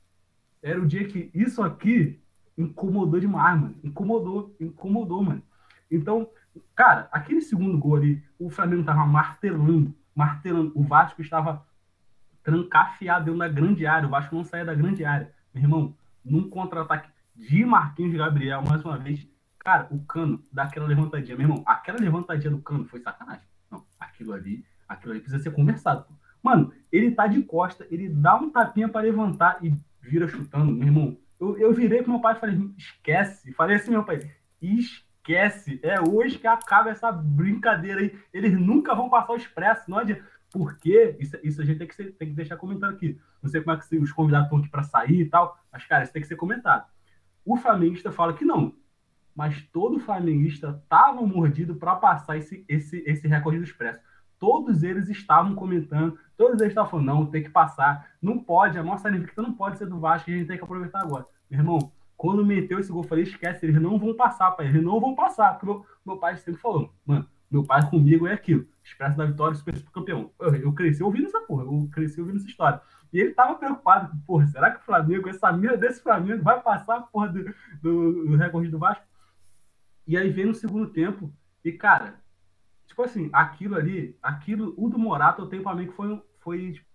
era 0.63 0.81
o 0.81 0.87
dia 0.87 1.07
que 1.07 1.29
isso 1.33 1.61
aqui 1.61 2.19
incomodou 2.57 3.19
demais, 3.19 3.59
mano. 3.59 3.75
Incomodou, 3.83 4.55
incomodou, 4.59 5.23
mano. 5.23 5.43
Então, 5.89 6.27
cara, 6.75 7.07
aquele 7.11 7.41
segundo 7.41 7.77
gol 7.77 7.95
ali, 7.95 8.23
o 8.37 8.49
Flamengo 8.49 8.83
tava 8.83 9.05
martelando, 9.05 9.93
martelando. 10.13 10.71
O 10.75 10.83
Vasco 10.83 11.21
estava 11.21 11.65
trancafiado 12.43 13.25
dentro 13.25 13.39
da 13.39 13.47
grande 13.47 13.85
área. 13.85 14.07
O 14.07 14.11
Vasco 14.11 14.35
não 14.35 14.43
saía 14.43 14.65
da 14.65 14.73
grande 14.73 15.05
área. 15.05 15.31
Meu 15.53 15.63
irmão, 15.63 15.95
num 16.25 16.49
contra-ataque 16.49 17.09
de 17.35 17.63
Marquinhos 17.63 18.15
Gabriel, 18.15 18.61
mais 18.67 18.83
uma 18.83 18.97
vez, 18.97 19.25
cara, 19.69 19.87
o 19.91 19.99
cano 19.99 20.43
daquela 20.51 20.87
levantadinha, 20.87 21.37
meu 21.37 21.47
irmão, 21.47 21.63
aquela 21.63 21.99
levantadinha 21.99 22.49
do 22.49 22.59
cano 22.59 22.85
foi 22.85 22.99
sacanagem. 23.01 23.45
Não, 23.69 23.85
aquilo 23.99 24.33
ali, 24.33 24.65
aquilo 24.87 25.11
ali 25.11 25.21
precisa 25.21 25.43
ser 25.43 25.51
conversado. 25.51 26.07
Mano, 26.41 26.73
ele 26.91 27.11
tá 27.11 27.27
de 27.27 27.43
costa, 27.43 27.85
ele 27.91 28.09
dá 28.09 28.35
um 28.35 28.49
tapinha 28.49 28.89
para 28.89 29.01
levantar 29.01 29.63
e 29.63 29.71
vira 30.01 30.27
chutando, 30.27 30.71
meu 30.71 30.87
irmão. 30.87 31.17
Eu, 31.39 31.55
eu 31.55 31.71
virei 31.71 32.01
pro 32.01 32.11
meu 32.11 32.19
pai 32.19 32.35
e 32.35 32.39
falei, 32.39 32.71
esquece. 32.79 33.53
Falei 33.53 33.75
assim, 33.75 33.91
meu 33.91 34.03
pai, 34.03 34.31
esquece. 34.59 35.79
É 35.83 36.01
hoje 36.01 36.39
que 36.39 36.47
acaba 36.47 36.89
essa 36.89 37.11
brincadeira 37.11 38.01
aí. 38.01 38.19
Eles 38.33 38.59
nunca 38.59 38.95
vão 38.95 39.07
passar 39.07 39.33
o 39.33 39.37
expresso, 39.37 39.83
não 39.87 39.99
adianta. 39.99 40.25
Porque 40.51 41.15
isso, 41.19 41.37
isso 41.43 41.61
a 41.61 41.65
gente 41.65 41.77
tem 41.77 41.87
que, 41.87 41.95
ser, 41.95 42.11
tem 42.13 42.29
que 42.29 42.33
deixar 42.33 42.57
comentado 42.57 42.95
aqui. 42.95 43.19
Não 43.39 43.51
sei 43.51 43.61
como 43.61 43.77
é 43.77 43.79
que 43.79 43.97
os 43.97 44.11
convidados 44.11 44.47
estão 44.47 44.57
aqui 44.57 44.69
para 44.69 44.81
sair 44.81 45.21
e 45.21 45.29
tal, 45.29 45.55
mas, 45.71 45.85
cara, 45.85 46.03
isso 46.03 46.11
tem 46.11 46.23
que 46.23 46.27
ser 46.27 46.37
comentado. 46.37 46.87
O 47.45 47.55
flamenguista 47.55 48.11
fala 48.11 48.33
que 48.33 48.43
não, 48.43 48.73
mas 49.35 49.61
todo 49.71 49.99
flamenguista 49.99 50.79
estava 50.83 51.21
mordido 51.21 51.75
para 51.75 51.95
passar 51.95 52.37
esse, 52.37 52.65
esse, 52.67 53.03
esse 53.05 53.27
recorde 53.27 53.59
do 53.59 53.63
expresso. 53.63 53.99
Todos 54.37 54.83
eles 54.83 55.09
estavam 55.09 55.53
comentando, 55.55 56.17
todos 56.37 56.61
eles 56.61 56.71
estavam 56.71 56.89
falando, 56.89 57.05
não, 57.05 57.25
tem 57.25 57.43
que 57.43 57.49
passar, 57.49 58.11
não 58.21 58.39
pode, 58.39 58.77
a 58.77 58.83
nossa 58.83 59.09
invicta 59.09 59.41
não 59.41 59.53
pode 59.53 59.77
ser 59.77 59.85
do 59.85 59.99
Vasco, 59.99 60.29
a 60.29 60.33
gente 60.33 60.47
tem 60.47 60.57
que 60.57 60.63
aproveitar 60.63 61.01
agora. 61.01 61.25
Meu 61.49 61.59
irmão, 61.59 61.91
quando 62.15 62.45
meteu 62.45 62.79
esse 62.79 62.91
gol, 62.91 63.03
eu 63.03 63.07
falei, 63.07 63.23
esquece, 63.23 63.65
eles 63.65 63.81
não 63.81 63.97
vão 63.97 64.13
passar, 64.13 64.51
pai, 64.51 64.67
eles 64.67 64.83
não 64.83 64.99
vão 64.99 65.15
passar, 65.15 65.53
porque 65.53 65.65
meu, 65.65 65.85
meu 66.05 66.17
pai 66.17 66.37
sempre 66.37 66.61
falou, 66.61 66.93
mano, 67.05 67.25
meu 67.49 67.63
pai 67.63 67.89
comigo 67.89 68.27
é 68.27 68.33
aquilo. 68.33 68.67
Expresso 68.83 69.17
da 69.17 69.25
vitória, 69.25 69.55
super, 69.55 69.81
campeão. 69.91 70.31
Eu, 70.39 70.55
eu, 70.55 70.73
cresci 70.73 71.03
ouvindo 71.03 71.27
essa 71.27 71.41
porra, 71.41 71.63
eu 71.63 71.89
cresci 71.91 72.19
ouvindo 72.19 72.37
essa 72.37 72.47
história. 72.47 72.81
E 73.11 73.19
ele 73.19 73.33
tava 73.33 73.55
preocupado, 73.55 74.11
porra, 74.27 74.45
será 74.47 74.69
que 74.69 74.81
o 74.81 74.83
Flamengo, 74.83 75.29
essa 75.29 75.51
mira 75.51 75.75
desse 75.75 76.01
Flamengo, 76.01 76.43
vai 76.43 76.61
passar 76.61 76.97
a 76.97 77.01
porra 77.01 77.29
do, 77.29 77.43
do, 77.81 78.25
do 78.25 78.35
recorde 78.35 78.69
do 78.69 78.77
Vasco? 78.77 79.03
E 80.09 80.17
aí 80.17 80.31
vem 80.31 80.47
no 80.47 80.55
segundo 80.55 80.89
tempo, 80.89 81.31
e 81.63 81.71
cara, 81.71 82.15
tipo 82.87 82.99
assim, 83.03 83.29
aquilo 83.31 83.75
ali, 83.75 84.17
aquilo, 84.23 84.73
o 84.75 84.89
do 84.89 84.97
Morato, 84.97 85.43
eu 85.43 85.45
tenho 85.45 85.61
pra 85.61 85.75
mim 85.75 85.85
que 85.85 85.93
foi, 85.93 86.19
foi, 86.39 86.71
tipo, 86.71 86.87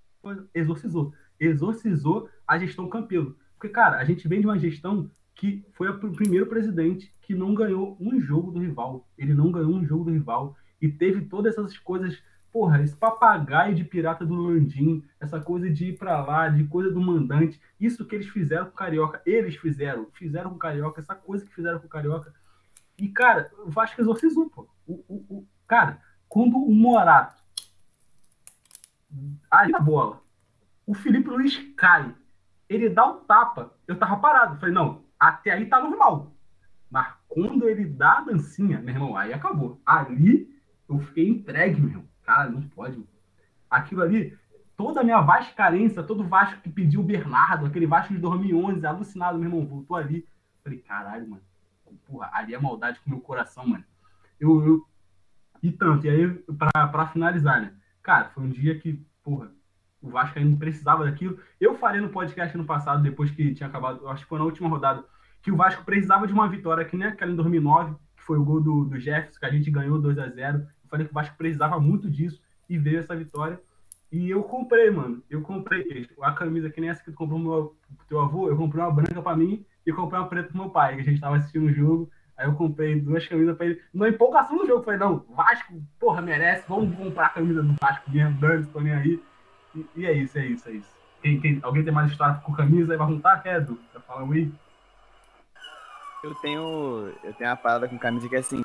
exorcizou. 0.52 1.14
Exorcizou 1.38 2.28
a 2.44 2.58
gestão 2.58 2.88
Campelo. 2.88 3.36
Porque, 3.52 3.68
cara, 3.68 3.98
a 3.98 4.04
gente 4.04 4.26
vem 4.26 4.40
de 4.40 4.48
uma 4.48 4.58
gestão 4.58 5.08
que 5.32 5.64
foi 5.74 5.88
o 5.90 6.10
primeiro 6.10 6.46
presidente 6.46 7.14
que 7.22 7.36
não 7.36 7.54
ganhou 7.54 7.96
um 8.00 8.20
jogo 8.20 8.50
do 8.50 8.58
rival. 8.58 9.08
Ele 9.16 9.32
não 9.32 9.52
ganhou 9.52 9.76
um 9.76 9.86
jogo 9.86 10.06
do 10.06 10.10
rival 10.10 10.56
e 10.82 10.88
teve 10.88 11.20
todas 11.26 11.56
essas 11.56 11.78
coisas, 11.78 12.20
porra, 12.52 12.82
esse 12.82 12.96
papagaio 12.96 13.76
de 13.76 13.84
pirata 13.84 14.26
do 14.26 14.34
Landim, 14.34 15.04
essa 15.20 15.40
coisa 15.40 15.70
de 15.70 15.90
ir 15.90 15.98
para 15.98 16.20
lá, 16.20 16.48
de 16.48 16.64
coisa 16.64 16.90
do 16.90 17.00
mandante, 17.00 17.60
isso 17.78 18.04
que 18.04 18.16
eles 18.16 18.26
fizeram 18.26 18.64
com 18.64 18.72
o 18.72 18.74
Carioca, 18.74 19.22
eles 19.24 19.54
fizeram, 19.54 20.08
fizeram 20.14 20.50
com 20.50 20.56
o 20.56 20.58
Carioca, 20.58 21.00
essa 21.00 21.14
coisa 21.14 21.46
que 21.46 21.54
fizeram 21.54 21.78
com 21.78 21.86
o 21.86 21.88
Carioca. 21.88 22.34
E, 22.98 23.08
cara, 23.08 23.50
o 23.64 23.70
Vasco 23.70 24.00
exorcizou, 24.00 24.48
pô. 24.50 24.68
O, 24.86 24.92
o, 25.08 25.14
o, 25.28 25.48
cara, 25.66 26.00
quando 26.28 26.56
o 26.56 26.74
Morato 26.74 27.42
aí 29.50 29.70
na 29.70 29.78
bola, 29.78 30.20
o 30.86 30.94
Felipe 30.94 31.28
Luiz 31.28 31.56
cai, 31.76 32.14
ele 32.68 32.88
dá 32.88 33.06
um 33.06 33.20
tapa, 33.24 33.72
eu 33.86 33.98
tava 33.98 34.16
parado, 34.16 34.58
falei, 34.58 34.74
não, 34.74 35.04
até 35.18 35.50
aí 35.50 35.66
tá 35.66 35.80
normal. 35.80 36.32
Mas 36.90 37.12
quando 37.28 37.68
ele 37.68 37.84
dá 37.84 38.18
a 38.18 38.20
dancinha, 38.22 38.78
meu 38.78 38.94
irmão, 38.94 39.16
aí 39.16 39.32
acabou. 39.32 39.80
Ali 39.84 40.48
eu 40.88 40.98
fiquei 41.00 41.28
entregue, 41.28 41.80
meu 41.80 41.90
irmão. 41.90 42.08
Cara, 42.22 42.48
não 42.48 42.62
pode. 42.62 43.04
Aquilo 43.68 44.02
ali, 44.02 44.38
toda 44.76 45.00
a 45.00 45.04
minha 45.04 45.20
vascarência, 45.20 46.02
todo 46.02 46.22
o 46.22 46.28
Vasco 46.28 46.60
que 46.60 46.70
pediu 46.70 47.00
o 47.00 47.04
Bernardo, 47.04 47.66
aquele 47.66 47.86
Vasco 47.86 48.12
de 48.12 48.20
2011, 48.20 48.86
alucinado, 48.86 49.38
meu 49.38 49.48
irmão, 49.48 49.66
voltou 49.66 49.96
ali. 49.96 50.26
Falei, 50.62 50.78
caralho, 50.78 51.28
mano. 51.28 51.42
Porra, 52.06 52.30
ali 52.32 52.54
é 52.54 52.58
maldade 52.58 53.00
com 53.00 53.10
o 53.10 53.12
meu 53.14 53.20
coração, 53.20 53.66
mano. 53.66 53.84
Eu, 54.38 54.64
eu... 54.66 54.86
E 55.62 55.72
tanto, 55.72 56.06
e 56.06 56.10
aí, 56.10 56.28
pra, 56.28 56.88
pra 56.88 57.06
finalizar, 57.06 57.60
né? 57.60 57.74
Cara, 58.02 58.28
foi 58.30 58.44
um 58.44 58.50
dia 58.50 58.78
que, 58.78 59.02
porra, 59.22 59.50
o 60.02 60.10
Vasco 60.10 60.38
ainda 60.38 60.56
precisava 60.58 61.04
daquilo. 61.04 61.38
Eu 61.58 61.74
falei 61.74 62.00
no 62.00 62.10
podcast 62.10 62.56
no 62.56 62.66
passado, 62.66 63.02
depois 63.02 63.30
que 63.30 63.54
tinha 63.54 63.68
acabado, 63.68 64.06
acho 64.08 64.24
que 64.24 64.28
foi 64.28 64.38
na 64.38 64.44
última 64.44 64.68
rodada, 64.68 65.04
que 65.40 65.50
o 65.50 65.56
Vasco 65.56 65.84
precisava 65.84 66.26
de 66.26 66.32
uma 66.32 66.48
vitória, 66.48 66.84
que 66.84 66.96
nem 66.96 67.08
aquela 67.08 67.32
em 67.32 67.36
2009, 67.36 67.94
que 68.16 68.22
foi 68.22 68.38
o 68.38 68.44
gol 68.44 68.60
do, 68.60 68.84
do 68.84 68.98
Jefferson, 68.98 69.40
que 69.40 69.46
a 69.46 69.50
gente 69.50 69.70
ganhou 69.70 69.98
2 69.98 70.18
a 70.18 70.28
0 70.28 70.58
Eu 70.58 70.88
falei 70.88 71.06
que 71.06 71.12
o 71.12 71.14
Vasco 71.14 71.36
precisava 71.36 71.80
muito 71.80 72.10
disso 72.10 72.42
e 72.68 72.76
veio 72.78 72.98
essa 72.98 73.16
vitória. 73.16 73.60
E 74.12 74.30
eu 74.30 74.42
comprei, 74.44 74.90
mano. 74.90 75.22
Eu 75.28 75.42
comprei 75.42 76.06
a 76.20 76.32
camisa 76.32 76.70
que 76.70 76.80
nem 76.80 76.90
essa 76.90 77.02
que 77.02 77.10
tu 77.10 77.16
comprou 77.16 77.76
pro, 77.96 78.06
teu 78.06 78.20
avô. 78.20 78.48
Eu 78.48 78.56
comprei 78.56 78.82
uma 78.82 78.92
branca 78.92 79.20
para 79.20 79.36
mim 79.36 79.64
e 79.86 79.92
comprei 79.92 80.20
uma 80.20 80.28
preta 80.28 80.48
pro 80.48 80.58
meu 80.58 80.70
pai, 80.70 80.94
que 80.94 81.02
a 81.02 81.04
gente 81.04 81.20
tava 81.20 81.36
assistindo 81.36 81.66
o 81.66 81.72
jogo. 81.72 82.10
Aí 82.36 82.46
eu 82.46 82.54
comprei 82.54 83.00
duas 83.00 83.26
camisas 83.26 83.56
pra 83.56 83.66
ele. 83.66 83.80
Na 83.92 84.08
empolgação 84.08 84.56
do 84.56 84.66
jogo, 84.66 84.82
falei, 84.82 84.98
não, 84.98 85.24
Vasco, 85.30 85.80
porra, 86.00 86.20
merece, 86.20 86.64
vamos 86.68 86.96
comprar 86.96 87.26
a 87.26 87.30
camisa 87.30 87.62
do 87.62 87.74
Vasco 87.80 88.10
mesmo, 88.10 88.40
dane 88.40 88.66
tô 88.66 88.80
nem 88.80 88.92
aí. 88.92 89.22
E, 89.74 89.86
e, 89.96 90.06
é 90.06 90.12
isso, 90.12 90.38
é 90.38 90.46
isso, 90.46 90.68
é 90.68 90.72
isso. 90.72 90.94
Quem, 91.22 91.40
quem, 91.40 91.58
alguém 91.62 91.84
tem 91.84 91.92
mais 91.92 92.10
história 92.10 92.34
com 92.44 92.52
camisa 92.52 92.92
aí 92.92 92.98
vai 92.98 93.08
juntar? 93.08 93.42
É, 93.44 93.56
Edu? 93.56 93.78
Falar 94.06 94.24
um 94.24 94.32
aí? 94.32 94.52
Eu 96.22 96.34
tenho. 96.36 97.12
Eu 97.22 97.32
tenho 97.34 97.50
uma 97.50 97.56
parada 97.56 97.88
com 97.88 97.98
camisa 97.98 98.28
que 98.28 98.36
é 98.36 98.38
assim. 98.38 98.62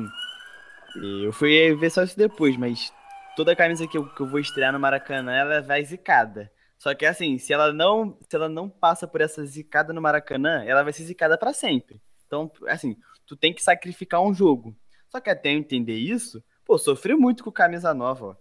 Eu 1.23 1.31
fui 1.31 1.75
ver 1.75 1.89
só 1.89 2.03
isso 2.03 2.17
depois, 2.17 2.57
mas 2.57 2.91
toda 3.35 3.55
camisa 3.55 3.87
que 3.87 3.97
eu, 3.97 4.05
que 4.05 4.21
eu 4.21 4.27
vou 4.27 4.39
estrear 4.39 4.73
no 4.73 4.79
Maracanã, 4.79 5.33
ela 5.33 5.61
vai 5.61 5.83
zicada. 5.83 6.51
Só 6.79 6.95
que 6.95 7.05
assim, 7.05 7.37
se 7.37 7.51
ela 7.51 7.73
não, 7.73 8.17
se 8.27 8.35
ela 8.35 8.47
não 8.47 8.69
passa 8.69 9.05
por 9.05 9.19
essa 9.19 9.45
zicada 9.45 9.91
no 9.91 10.01
Maracanã, 10.01 10.63
ela 10.65 10.81
vai 10.81 10.93
ser 10.93 11.03
zicada 11.03 11.37
para 11.37 11.53
sempre. 11.53 12.01
Então, 12.25 12.49
assim, 12.67 12.95
tu 13.25 13.35
tem 13.35 13.53
que 13.53 13.61
sacrificar 13.61 14.21
um 14.21 14.33
jogo. 14.33 14.73
Só 15.09 15.19
que 15.19 15.29
até 15.29 15.53
eu 15.53 15.57
entender 15.57 15.97
isso, 15.97 16.41
pô, 16.65 16.77
sofri 16.77 17.15
muito 17.15 17.43
com 17.43 17.51
camisa 17.51 17.93
nova, 17.93 18.25
ó. 18.27 18.35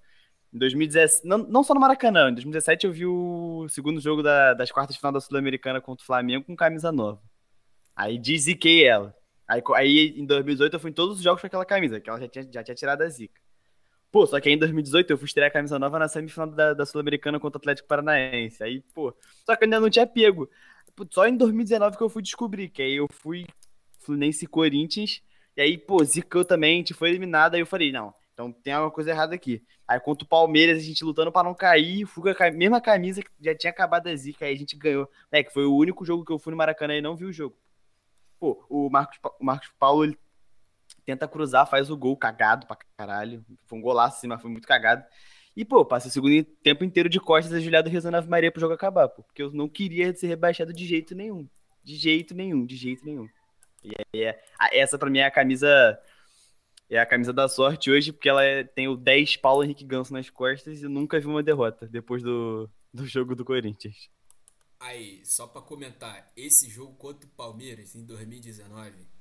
Em 0.52 0.58
2017, 0.58 1.26
não, 1.26 1.38
não 1.38 1.62
só 1.62 1.74
no 1.74 1.80
Maracanã, 1.80 2.30
em 2.30 2.34
2017 2.34 2.86
eu 2.86 2.92
vi 2.92 3.04
o 3.04 3.66
segundo 3.68 4.00
jogo 4.00 4.22
da, 4.22 4.54
das 4.54 4.70
quartas 4.70 4.94
de 4.94 5.00
final 5.00 5.12
da 5.12 5.20
Sul-Americana 5.20 5.80
contra 5.80 6.02
o 6.02 6.06
Flamengo 6.06 6.46
com 6.46 6.56
camisa 6.56 6.90
nova. 6.90 7.20
Aí 7.94 8.18
deziquei 8.18 8.86
ela. 8.86 9.14
Aí, 9.46 9.62
aí 9.74 10.14
em 10.16 10.24
2018 10.24 10.74
eu 10.74 10.80
fui 10.80 10.90
em 10.90 10.94
todos 10.94 11.16
os 11.16 11.22
jogos 11.22 11.40
com 11.40 11.46
aquela 11.48 11.66
camisa, 11.66 12.00
que 12.00 12.08
ela 12.08 12.20
já 12.20 12.28
tinha, 12.28 12.48
já 12.52 12.62
tinha 12.62 12.74
tirado 12.74 13.02
a 13.02 13.08
zica. 13.08 13.40
Pô, 14.18 14.26
só 14.26 14.40
que 14.40 14.48
aí 14.48 14.56
em 14.56 14.58
2018 14.58 15.12
eu 15.12 15.16
fui 15.16 15.26
estrear 15.26 15.46
a 15.46 15.52
camisa 15.52 15.78
nova 15.78 15.96
na 15.96 16.08
semifinal 16.08 16.48
da, 16.48 16.74
da 16.74 16.84
Sul-Americana 16.84 17.38
contra 17.38 17.56
o 17.56 17.60
Atlético 17.60 17.86
Paranaense. 17.86 18.60
Aí, 18.64 18.80
pô, 18.92 19.14
só 19.46 19.54
que 19.54 19.62
eu 19.62 19.66
ainda 19.66 19.78
não 19.78 19.88
tinha 19.88 20.08
pego. 20.08 20.50
Só 21.12 21.28
em 21.28 21.36
2019 21.36 21.96
que 21.96 22.02
eu 22.02 22.08
fui 22.08 22.20
descobrir, 22.20 22.68
que 22.68 22.82
aí 22.82 22.96
eu 22.96 23.06
fui 23.08 23.46
Fluminense 24.00 24.44
e 24.44 24.48
Corinthians, 24.48 25.22
e 25.56 25.60
aí, 25.60 25.78
pô, 25.78 26.02
zicou 26.02 26.44
também, 26.44 26.74
a 26.74 26.76
gente 26.78 26.94
foi 26.94 27.10
eliminado, 27.10 27.54
aí 27.54 27.60
eu 27.60 27.66
falei, 27.66 27.92
não, 27.92 28.12
então 28.34 28.50
tem 28.50 28.72
alguma 28.72 28.90
coisa 28.90 29.10
errada 29.10 29.36
aqui. 29.36 29.62
Aí 29.86 30.00
contra 30.00 30.24
o 30.24 30.28
Palmeiras, 30.28 30.78
a 30.78 30.84
gente 30.84 31.04
lutando 31.04 31.30
para 31.30 31.46
não 31.46 31.54
cair, 31.54 32.04
fui 32.04 32.34
com 32.34 32.42
a 32.42 32.50
mesma 32.50 32.80
camisa 32.80 33.22
que 33.22 33.30
já 33.40 33.54
tinha 33.54 33.70
acabado 33.70 34.08
a 34.08 34.16
zica, 34.16 34.46
aí 34.46 34.52
a 34.52 34.58
gente 34.58 34.74
ganhou. 34.74 35.08
É, 35.30 35.44
que 35.44 35.52
foi 35.52 35.64
o 35.64 35.76
único 35.76 36.04
jogo 36.04 36.24
que 36.24 36.32
eu 36.32 36.40
fui 36.40 36.50
no 36.50 36.56
Maracanã 36.56 36.96
e 36.96 37.00
não 37.00 37.14
vi 37.14 37.24
o 37.24 37.32
jogo. 37.32 37.56
Pô, 38.40 38.66
o 38.68 38.90
Marcos, 38.90 39.20
o 39.38 39.44
Marcos 39.44 39.70
Paulo, 39.78 40.02
ele 40.02 40.18
tenta 41.08 41.26
cruzar, 41.26 41.66
faz 41.66 41.88
o 41.88 41.96
gol 41.96 42.14
cagado 42.18 42.66
pra 42.66 42.76
caralho. 42.98 43.42
Foi 43.66 43.78
um 43.78 43.80
golaço, 43.80 44.18
assim, 44.18 44.26
mas 44.26 44.42
foi 44.42 44.50
muito 44.50 44.68
cagado. 44.68 45.02
E, 45.56 45.64
pô, 45.64 45.82
passa 45.82 46.06
o 46.06 46.10
segundo 46.10 46.44
tempo 46.62 46.84
inteiro 46.84 47.08
de 47.08 47.18
costas 47.18 47.54
ajoelhado 47.54 47.88
rezando 47.88 48.18
Ave 48.18 48.28
Maria 48.28 48.52
pro 48.52 48.60
jogo 48.60 48.74
acabar, 48.74 49.08
pô. 49.08 49.22
Porque 49.22 49.42
eu 49.42 49.50
não 49.50 49.70
queria 49.70 50.14
ser 50.14 50.26
rebaixado 50.26 50.70
de 50.70 50.86
jeito 50.86 51.14
nenhum. 51.14 51.48
De 51.82 51.96
jeito 51.96 52.34
nenhum, 52.34 52.66
de 52.66 52.76
jeito 52.76 53.06
nenhum. 53.06 53.26
E 53.82 54.22
é, 54.22 54.38
essa 54.70 54.98
pra 54.98 55.08
mim 55.08 55.20
é 55.20 55.24
a 55.24 55.30
camisa 55.30 55.98
é 56.90 56.98
a 56.98 57.06
camisa 57.06 57.32
da 57.32 57.48
sorte 57.48 57.90
hoje, 57.90 58.12
porque 58.12 58.28
ela 58.28 58.44
é, 58.44 58.64
tem 58.64 58.86
o 58.86 58.96
10 58.96 59.38
Paulo 59.38 59.64
Henrique 59.64 59.84
Ganso 59.84 60.12
nas 60.12 60.28
costas 60.28 60.82
e 60.82 60.88
nunca 60.88 61.18
vi 61.18 61.26
uma 61.26 61.42
derrota 61.42 61.86
depois 61.86 62.22
do, 62.22 62.68
do 62.92 63.06
jogo 63.06 63.34
do 63.34 63.46
Corinthians. 63.46 64.10
Aí, 64.78 65.24
só 65.24 65.46
para 65.46 65.62
comentar, 65.62 66.30
esse 66.36 66.68
jogo 66.68 66.94
contra 66.96 67.26
o 67.26 67.32
Palmeiras 67.32 67.94
em 67.94 68.04
2019 68.04 69.17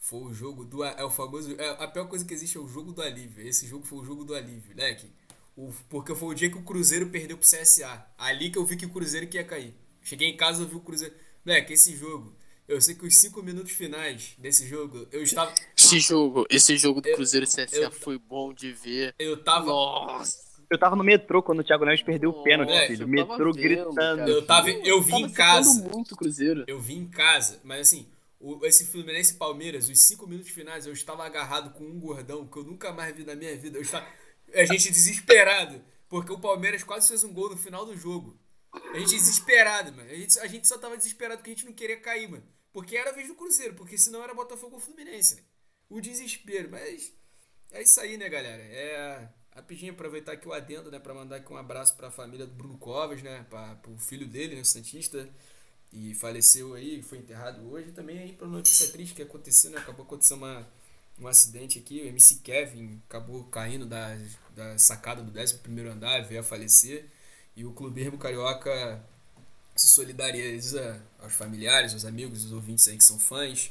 foi 0.00 0.20
o 0.20 0.32
jogo 0.32 0.64
do. 0.64 0.82
É 0.82 1.04
o 1.04 1.10
famoso. 1.10 1.54
É, 1.58 1.68
a 1.82 1.86
pior 1.86 2.08
coisa 2.08 2.24
que 2.24 2.34
existe 2.34 2.56
é 2.56 2.60
o 2.60 2.66
jogo 2.66 2.92
do 2.92 3.02
alívio. 3.02 3.46
Esse 3.46 3.66
jogo 3.66 3.86
foi 3.86 4.00
o 4.00 4.04
jogo 4.04 4.24
do 4.24 4.34
alívio, 4.34 4.74
né? 4.74 4.94
Que, 4.94 5.06
o, 5.56 5.72
porque 5.88 6.14
foi 6.14 6.28
o 6.28 6.34
dia 6.34 6.50
que 6.50 6.58
o 6.58 6.62
Cruzeiro 6.62 7.08
perdeu 7.10 7.38
pro 7.38 7.46
CSA. 7.46 8.04
Ali 8.18 8.50
que 8.50 8.58
eu 8.58 8.64
vi 8.64 8.76
que 8.76 8.86
o 8.86 8.90
Cruzeiro 8.90 9.28
que 9.28 9.36
ia 9.36 9.44
cair. 9.44 9.74
Cheguei 10.02 10.28
em 10.28 10.36
casa 10.36 10.62
e 10.62 10.66
vi 10.66 10.74
o 10.74 10.80
Cruzeiro. 10.80 11.14
Moleque, 11.44 11.74
esse 11.74 11.94
jogo 11.94 12.34
eu 12.70 12.80
sei 12.80 12.94
que 12.94 13.04
os 13.04 13.16
cinco 13.16 13.42
minutos 13.42 13.72
finais 13.72 14.34
desse 14.38 14.64
jogo, 14.64 15.04
eu 15.10 15.24
estava. 15.24 15.52
Esse 15.76 15.98
jogo, 15.98 16.46
esse 16.48 16.76
jogo 16.76 17.00
do 17.00 17.10
Cruzeiro 17.12 17.44
CSA 17.44 17.66
eu, 17.72 17.90
foi 17.90 18.16
bom 18.16 18.54
de 18.54 18.70
ver. 18.72 19.12
Eu 19.18 19.36
tava. 19.42 19.66
Nossa. 19.66 20.48
Eu 20.70 20.78
tava 20.78 20.94
no 20.94 21.02
metrô 21.02 21.42
quando 21.42 21.58
o 21.58 21.64
Thiago 21.64 21.84
Neves 21.84 22.04
perdeu 22.04 22.30
o 22.30 22.44
pênalti, 22.44 22.70
é, 22.70 22.86
filho. 22.86 23.08
Metrô 23.08 23.52
vendo, 23.52 23.60
gritando. 23.60 23.94
Cara. 23.96 24.30
Eu 24.30 24.46
tava, 24.46 24.70
eu 24.70 25.02
vi 25.02 25.14
em 25.14 25.28
casa. 25.28 25.88
muito 25.92 26.14
Cruzeiro. 26.14 26.62
Eu 26.68 26.78
vi 26.78 26.94
em 26.94 27.08
casa, 27.08 27.58
mas 27.64 27.80
assim, 27.80 28.06
o, 28.40 28.64
esse 28.64 28.86
Fluminense 28.86 29.34
Palmeiras, 29.34 29.88
os 29.88 30.00
cinco 30.00 30.26
minutos 30.26 30.50
finais, 30.50 30.86
eu 30.86 30.92
estava 30.92 31.24
agarrado 31.24 31.72
com 31.74 31.84
um 31.84 32.00
gordão 32.00 32.46
que 32.46 32.56
eu 32.56 32.64
nunca 32.64 32.90
mais 32.90 33.14
vi 33.14 33.22
na 33.22 33.34
minha 33.34 33.54
vida. 33.56 33.78
Eu 33.78 33.82
estava, 33.82 34.06
a 34.54 34.64
gente 34.64 34.90
desesperado, 34.90 35.84
porque 36.08 36.32
o 36.32 36.40
Palmeiras 36.40 36.82
quase 36.82 37.06
fez 37.08 37.22
um 37.22 37.32
gol 37.32 37.50
no 37.50 37.56
final 37.56 37.84
do 37.84 37.94
jogo. 37.96 38.40
A 38.72 38.98
gente 38.98 39.10
desesperado, 39.10 39.92
mano. 39.92 40.10
A 40.10 40.14
gente, 40.14 40.38
a 40.40 40.46
gente 40.46 40.66
só 40.66 40.78
tava 40.78 40.96
desesperado 40.96 41.38
porque 41.38 41.50
a 41.50 41.54
gente 41.54 41.66
não 41.66 41.72
queria 41.72 42.00
cair, 42.00 42.28
mano. 42.28 42.46
Porque 42.72 42.96
era 42.96 43.10
a 43.10 43.12
vez 43.12 43.28
do 43.28 43.34
Cruzeiro, 43.34 43.74
porque 43.74 43.98
senão 43.98 44.22
era 44.22 44.32
Botafogo 44.32 44.76
ou 44.76 44.80
Fluminense, 44.80 45.36
né? 45.36 45.42
O 45.88 46.00
desespero, 46.00 46.70
mas 46.70 47.12
é 47.72 47.82
isso 47.82 48.00
aí, 48.00 48.16
né, 48.16 48.28
galera? 48.28 48.62
É 48.62 49.28
rapidinho 49.50 49.92
aproveitar 49.92 50.32
aqui 50.32 50.48
o 50.48 50.52
adendo, 50.52 50.90
né, 50.90 50.98
para 50.98 51.12
mandar 51.12 51.36
aqui 51.36 51.52
um 51.52 51.56
abraço 51.56 51.96
para 51.96 52.08
a 52.08 52.10
família 52.10 52.46
do 52.46 52.54
Bruno 52.54 52.78
Covas, 52.78 53.22
né, 53.22 53.44
para 53.50 53.78
o 53.88 53.98
filho 53.98 54.26
dele, 54.26 54.54
né, 54.54 54.60
o 54.60 54.64
Santista, 54.64 55.28
e 55.92 56.14
faleceu 56.14 56.74
aí, 56.74 57.02
foi 57.02 57.18
enterrado 57.18 57.62
hoje. 57.70 57.92
Também 57.92 58.18
aí 58.18 58.32
para 58.32 58.46
notícia 58.46 58.88
triste 58.88 59.14
que 59.14 59.22
aconteceu, 59.22 59.70
né, 59.70 59.78
acabou 59.78 60.04
acontecendo 60.04 60.38
uma 60.38 60.66
um 61.20 61.28
acidente 61.28 61.78
aqui, 61.78 62.00
o 62.00 62.06
MC 62.06 62.36
Kevin 62.36 63.00
acabou 63.08 63.44
caindo 63.44 63.84
da, 63.84 64.16
da 64.56 64.78
sacada 64.78 65.22
do 65.22 65.38
11 65.38 65.58
primeiro 65.58 65.90
andar, 65.90 66.22
veio 66.26 66.40
a 66.40 66.42
falecer, 66.42 67.04
e 67.54 67.64
o 67.64 67.72
Clube 67.72 68.10
Carioca 68.16 69.04
se 69.76 69.88
solidariza 69.88 71.02
aos 71.18 71.34
familiares, 71.34 71.92
aos 71.92 72.04
amigos, 72.04 72.44
aos 72.44 72.52
ouvintes 72.52 72.88
aí 72.88 72.96
que 72.96 73.04
são 73.04 73.18
fãs. 73.18 73.70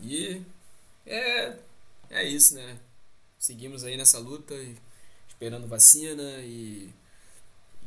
E 0.00 0.42
é, 1.06 1.56
é 2.08 2.24
isso, 2.24 2.54
né? 2.54 2.78
Seguimos 3.38 3.84
aí 3.84 3.96
nessa 3.96 4.18
luta, 4.18 4.54
esperando 5.28 5.66
vacina 5.66 6.22
e, 6.40 6.90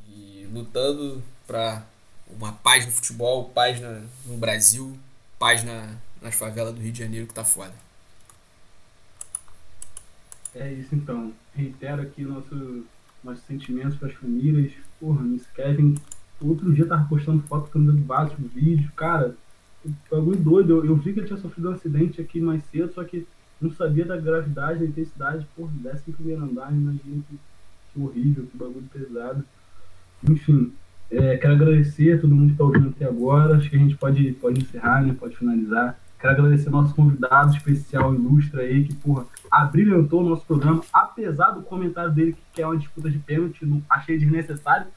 e 0.08 0.48
lutando 0.52 1.24
para 1.48 1.88
uma 2.30 2.54
paz 2.54 2.86
no 2.86 2.92
futebol, 2.92 3.50
paz 3.50 3.80
na, 3.80 4.02
no 4.26 4.38
Brasil, 4.38 4.98
paz 5.40 5.64
na, 5.64 5.96
nas 6.22 6.36
favelas 6.36 6.74
do 6.74 6.82
Rio 6.82 6.92
de 6.92 7.00
Janeiro 7.00 7.28
que 7.28 7.34
tá 7.34 7.44
foda. 7.44 7.74
É 10.56 10.72
isso 10.72 10.94
então. 10.94 11.34
Reitero 11.56 12.02
aqui 12.02 12.24
nosso, 12.24 12.86
nossos 13.24 13.44
sentimentos 13.46 13.98
para 13.98 14.10
as 14.10 14.16
famílias. 14.16 14.72
Porra, 15.00 15.22
Miss 15.22 15.46
Kevin 15.56 15.96
Outro 16.44 16.74
dia 16.74 16.86
tava 16.86 17.08
postando 17.08 17.42
foto 17.44 17.72
camisa 17.72 17.94
do 17.94 18.04
Vasco, 18.04 18.42
vídeo, 18.54 18.92
cara, 18.98 19.34
bagulho 20.12 20.38
doido. 20.38 20.74
Eu, 20.74 20.86
eu, 20.86 20.96
vi 20.98 21.14
que 21.14 21.20
ele 21.20 21.28
tinha 21.28 21.40
sofrido 21.40 21.70
um 21.70 21.74
acidente 21.74 22.20
aqui 22.20 22.42
mais 22.42 22.62
cedo, 22.66 22.94
só 22.94 23.04
que 23.04 23.26
não 23.62 23.72
sabia 23.72 24.04
da 24.04 24.18
gravidade, 24.18 24.80
da 24.80 24.86
intensidade. 24.86 25.48
Porra, 25.56 25.72
em 26.06 26.12
primeiro 26.12 26.44
andar, 26.44 26.72
imagina 26.74 27.24
que, 27.30 27.40
que 27.94 28.00
horrível, 28.00 28.46
que 28.46 28.58
bagulho 28.58 28.90
pesado. 28.92 29.46
Enfim, 30.30 30.74
é, 31.16 31.38
quero 31.38 31.54
agradecer 31.54 32.14
a 32.14 32.22
todo 32.22 32.34
mundo 32.34 32.48
que 32.48 32.54
está 32.54 32.64
ouvindo 32.64 32.90
até 32.90 33.06
agora. 33.06 33.58
Acho 33.58 33.70
que 33.70 33.76
a 33.76 33.80
gente 33.80 33.96
pode, 33.96 34.32
pode 34.34 34.62
encerrar, 34.62 35.02
né? 35.02 35.16
Pode 35.18 35.38
finalizar. 35.38 35.98
Quero 36.20 36.34
agradecer 36.34 36.70
ao 36.70 36.82
nosso 36.82 36.96
convidado 36.96 37.56
especial, 37.56 38.16
ilustre 38.16 38.60
aí, 38.60 38.86
que, 38.86 38.96
porra, 38.96 39.26
abrilhantou 39.52 40.22
o 40.22 40.30
nosso 40.30 40.46
programa, 40.46 40.82
apesar 40.94 41.52
do 41.52 41.62
comentário 41.62 42.12
dele 42.12 42.36
que 42.54 42.62
é 42.62 42.66
uma 42.66 42.78
disputa 42.78 43.10
de 43.10 43.20
pênalti, 43.20 43.66
não, 43.66 43.82
achei 43.90 44.18
desnecessário. 44.18 44.88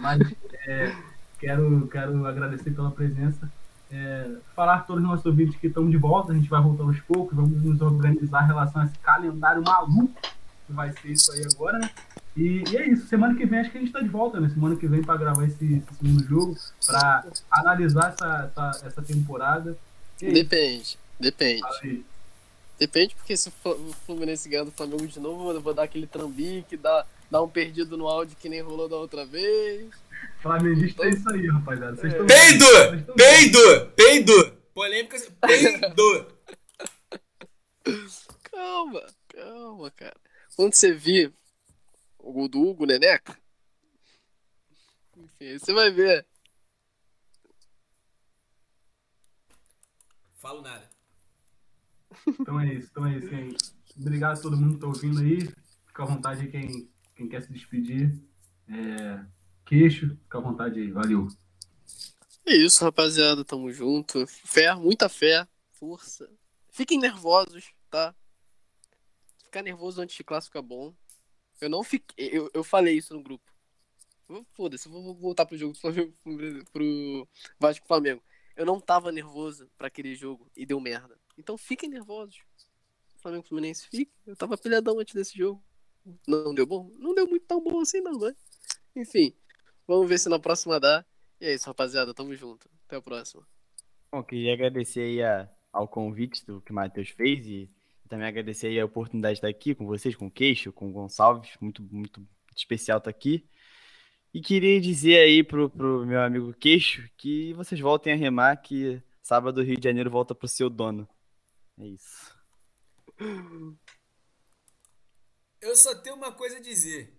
Mas 0.00 0.20
é, 0.66 0.94
quero, 1.40 1.88
quero 1.88 2.24
agradecer 2.24 2.70
pela 2.70 2.90
presença. 2.90 3.50
É, 3.90 4.36
falar 4.54 4.76
a 4.76 4.80
todos 4.80 5.02
os 5.02 5.08
nossos 5.08 5.26
ouvintes 5.26 5.56
que 5.56 5.66
estão 5.66 5.90
de 5.90 5.96
volta, 5.96 6.32
a 6.32 6.34
gente 6.34 6.48
vai 6.48 6.62
voltar 6.62 6.84
aos 6.84 7.00
poucos, 7.00 7.36
vamos 7.36 7.62
nos 7.62 7.80
organizar 7.80 8.44
em 8.44 8.46
relação 8.46 8.82
a 8.82 8.84
esse 8.84 8.98
calendário 9.00 9.62
maluco 9.64 10.14
que 10.66 10.72
vai 10.72 10.92
ser 10.92 11.08
isso 11.08 11.32
aí 11.32 11.42
agora, 11.52 11.78
né? 11.78 11.90
E, 12.36 12.64
e 12.70 12.76
é 12.76 12.88
isso, 12.88 13.06
semana 13.06 13.34
que 13.34 13.46
vem 13.46 13.60
acho 13.60 13.70
que 13.70 13.78
a 13.78 13.80
gente 13.80 13.88
está 13.88 14.00
de 14.00 14.08
volta, 14.08 14.38
né? 14.40 14.48
Semana 14.48 14.76
que 14.76 14.86
vem 14.86 15.02
para 15.02 15.16
gravar 15.16 15.44
esse, 15.44 15.64
esse, 15.64 15.94
segundo 15.98 16.24
jogo, 16.26 16.56
para 16.86 17.24
analisar 17.50 18.12
essa, 18.12 18.50
essa, 18.50 18.86
essa 18.86 19.02
temporada. 19.02 19.76
É 20.20 20.30
depende, 20.30 20.98
depende. 21.18 22.04
Depende, 22.78 23.14
porque 23.14 23.36
se 23.36 23.48
o 23.48 23.94
Fluminense 24.04 24.48
ganhar 24.48 24.64
do 24.64 24.70
Flamengo 24.70 25.06
de 25.06 25.18
novo, 25.18 25.50
eu 25.50 25.60
vou 25.62 25.72
dar 25.72 25.84
aquele 25.84 26.06
trambique, 26.06 26.76
dar 26.76 27.06
dar 27.30 27.42
um 27.42 27.48
perdido 27.48 27.96
no 27.96 28.06
áudio 28.06 28.36
que 28.36 28.48
nem 28.48 28.60
rolou 28.60 28.88
da 28.88 28.96
outra 28.96 29.24
vez. 29.24 29.90
Flamenguista 30.40 31.04
é 31.04 31.10
isso 31.10 31.28
aí, 31.30 31.46
rapaziada. 31.48 31.96
Vocês 31.96 32.14
é. 32.14 32.24
Peido! 32.24 33.14
Peido! 33.14 33.86
Peido! 33.94 34.52
Polêmica. 34.74 35.18
Peido! 35.40 36.36
calma, 38.50 39.02
calma, 39.28 39.90
cara. 39.90 40.16
Quando 40.56 40.74
você 40.74 40.92
vir 40.92 41.32
o 42.18 42.32
gol 42.32 42.48
do 42.48 42.62
Hugo 42.62 42.86
Neneca, 42.86 43.38
enfim, 45.14 45.58
você 45.58 45.72
vai 45.72 45.90
ver. 45.90 46.26
Falo 50.34 50.62
nada. 50.62 50.88
Então 52.26 52.58
é 52.58 52.74
isso, 52.74 52.88
então 52.90 53.06
é 53.06 53.18
isso, 53.18 53.28
gente. 53.28 53.56
Obrigado 53.96 54.38
a 54.38 54.42
todo 54.42 54.56
mundo 54.56 54.74
que 54.74 54.80
tá 54.80 54.86
ouvindo 54.86 55.20
aí. 55.20 55.40
Fica 55.86 56.02
à 56.02 56.06
vontade 56.06 56.48
quem 56.48 56.90
quem 57.14 57.28
quer 57.28 57.42
se 57.42 57.50
despedir, 57.50 58.14
é... 58.68 59.24
queixo, 59.64 60.16
fica 60.22 60.38
à 60.38 60.40
vontade 60.40 60.78
aí. 60.78 60.90
Valeu. 60.90 61.28
É 62.44 62.54
isso, 62.54 62.84
rapaziada. 62.84 63.44
Tamo 63.44 63.72
junto. 63.72 64.26
Fé, 64.26 64.74
muita 64.74 65.08
fé, 65.08 65.48
força. 65.72 66.30
Fiquem 66.70 66.98
nervosos, 66.98 67.72
tá? 67.90 68.14
Ficar 69.56 69.62
nervoso 69.62 70.02
antes 70.02 70.14
de 70.14 70.22
clássico 70.22 70.58
é 70.58 70.60
bom. 70.60 70.94
Eu 71.62 71.70
não 71.70 71.82
fiquei. 71.82 72.28
Eu, 72.30 72.50
eu 72.52 72.62
falei 72.62 72.98
isso 72.98 73.14
no 73.14 73.22
grupo. 73.22 73.50
Foda-se, 74.52 74.86
vou 74.86 75.14
voltar 75.14 75.46
pro 75.46 75.56
jogo 75.56 75.72
do 75.72 75.78
Flamengo, 75.80 76.12
pro 76.70 77.26
Vasco 77.58 77.86
Flamengo. 77.86 78.22
Eu 78.54 78.66
não 78.66 78.78
tava 78.78 79.10
nervoso 79.10 79.70
para 79.78 79.86
aquele 79.86 80.14
jogo 80.14 80.50
e 80.54 80.66
deu 80.66 80.78
merda. 80.78 81.18
Então 81.38 81.56
fiquem 81.56 81.88
nervosos. 81.88 82.42
Flamengo 83.22 83.46
Fluminense, 83.46 83.88
fique. 83.88 84.12
Eu 84.26 84.36
tava 84.36 84.58
pilhadão 84.58 84.98
antes 84.98 85.14
desse 85.14 85.38
jogo. 85.38 85.64
Não 86.28 86.54
deu 86.54 86.66
bom? 86.66 86.90
Não 86.98 87.14
deu 87.14 87.26
muito 87.26 87.46
tão 87.46 87.64
bom 87.64 87.80
assim, 87.80 88.02
não, 88.02 88.18
né? 88.18 88.36
Enfim, 88.94 89.34
Vamos 89.86 90.06
ver 90.06 90.18
se 90.18 90.28
na 90.28 90.38
próxima 90.38 90.78
dá. 90.78 91.02
E 91.40 91.46
é 91.46 91.54
isso, 91.54 91.66
rapaziada. 91.66 92.12
Tamo 92.12 92.34
junto. 92.34 92.68
Até 92.84 92.96
a 92.96 93.00
próxima. 93.00 93.46
Bom, 94.12 94.22
queria 94.22 94.52
agradecer 94.52 95.00
aí 95.00 95.22
a, 95.22 95.48
ao 95.72 95.88
convite 95.88 96.44
do 96.44 96.60
que 96.60 96.72
o 96.72 96.74
Matheus 96.74 97.08
fez 97.08 97.46
e 97.46 97.70
também 98.06 98.26
agradecer 98.26 98.68
aí 98.68 98.80
a 98.80 98.84
oportunidade 98.84 99.34
de 99.34 99.38
estar 99.38 99.48
aqui 99.48 99.74
com 99.74 99.86
vocês, 99.86 100.14
com 100.14 100.26
o 100.26 100.30
Queixo, 100.30 100.72
com 100.72 100.88
o 100.88 100.92
Gonçalves. 100.92 101.50
Muito, 101.60 101.82
muito 101.82 102.26
especial 102.56 102.98
estar 102.98 103.10
aqui. 103.10 103.46
E 104.32 104.40
queria 104.40 104.80
dizer 104.80 105.18
aí 105.18 105.42
pro, 105.42 105.70
pro 105.70 106.04
meu 106.06 106.20
amigo 106.20 106.52
Queixo 106.54 107.08
que 107.16 107.52
vocês 107.54 107.80
voltem 107.80 108.12
a 108.12 108.16
remar 108.16 108.56
que 108.56 109.02
sábado 109.22 109.60
o 109.60 109.64
Rio 109.64 109.76
de 109.76 109.84
Janeiro 109.84 110.10
volta 110.10 110.34
pro 110.34 110.46
seu 110.46 110.68
dono. 110.68 111.08
É 111.78 111.86
isso. 111.86 112.36
Eu 115.60 115.74
só 115.74 115.94
tenho 115.94 116.16
uma 116.16 116.32
coisa 116.32 116.58
a 116.58 116.60
dizer. 116.60 117.12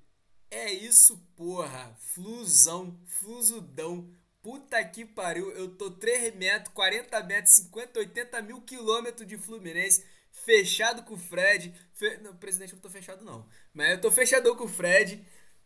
É 0.49 0.72
isso, 0.72 1.18
porra. 1.35 1.95
Flusão, 1.99 2.99
flusudão. 3.05 4.09
Puta 4.41 4.84
que 4.85 5.03
pariu. 5.03 5.51
Eu 5.51 5.76
tô 5.76 5.91
3 5.91 6.35
metros, 6.35 6.73
40 6.73 7.23
metros, 7.23 7.55
50, 7.55 7.99
80 7.99 8.41
mil 8.41 8.61
quilômetros 8.61 9.27
de 9.27 9.38
Fluminense. 9.38 10.05
Fechado 10.48 11.03
com 11.03 11.15
o 11.15 11.18
Fred. 11.18 11.74
Fe... 11.94 12.19
Não, 12.24 12.34
presidente, 12.38 12.72
eu 12.72 12.78
não 12.78 12.82
tô 12.82 12.90
fechado 12.90 13.26
não. 13.26 13.45
Mas 13.74 13.91
eu 13.91 13.99
tô 13.99 14.10
fechadão 14.10 14.56
com 14.56 14.64
o 14.64 14.69
Fred. 14.69 15.22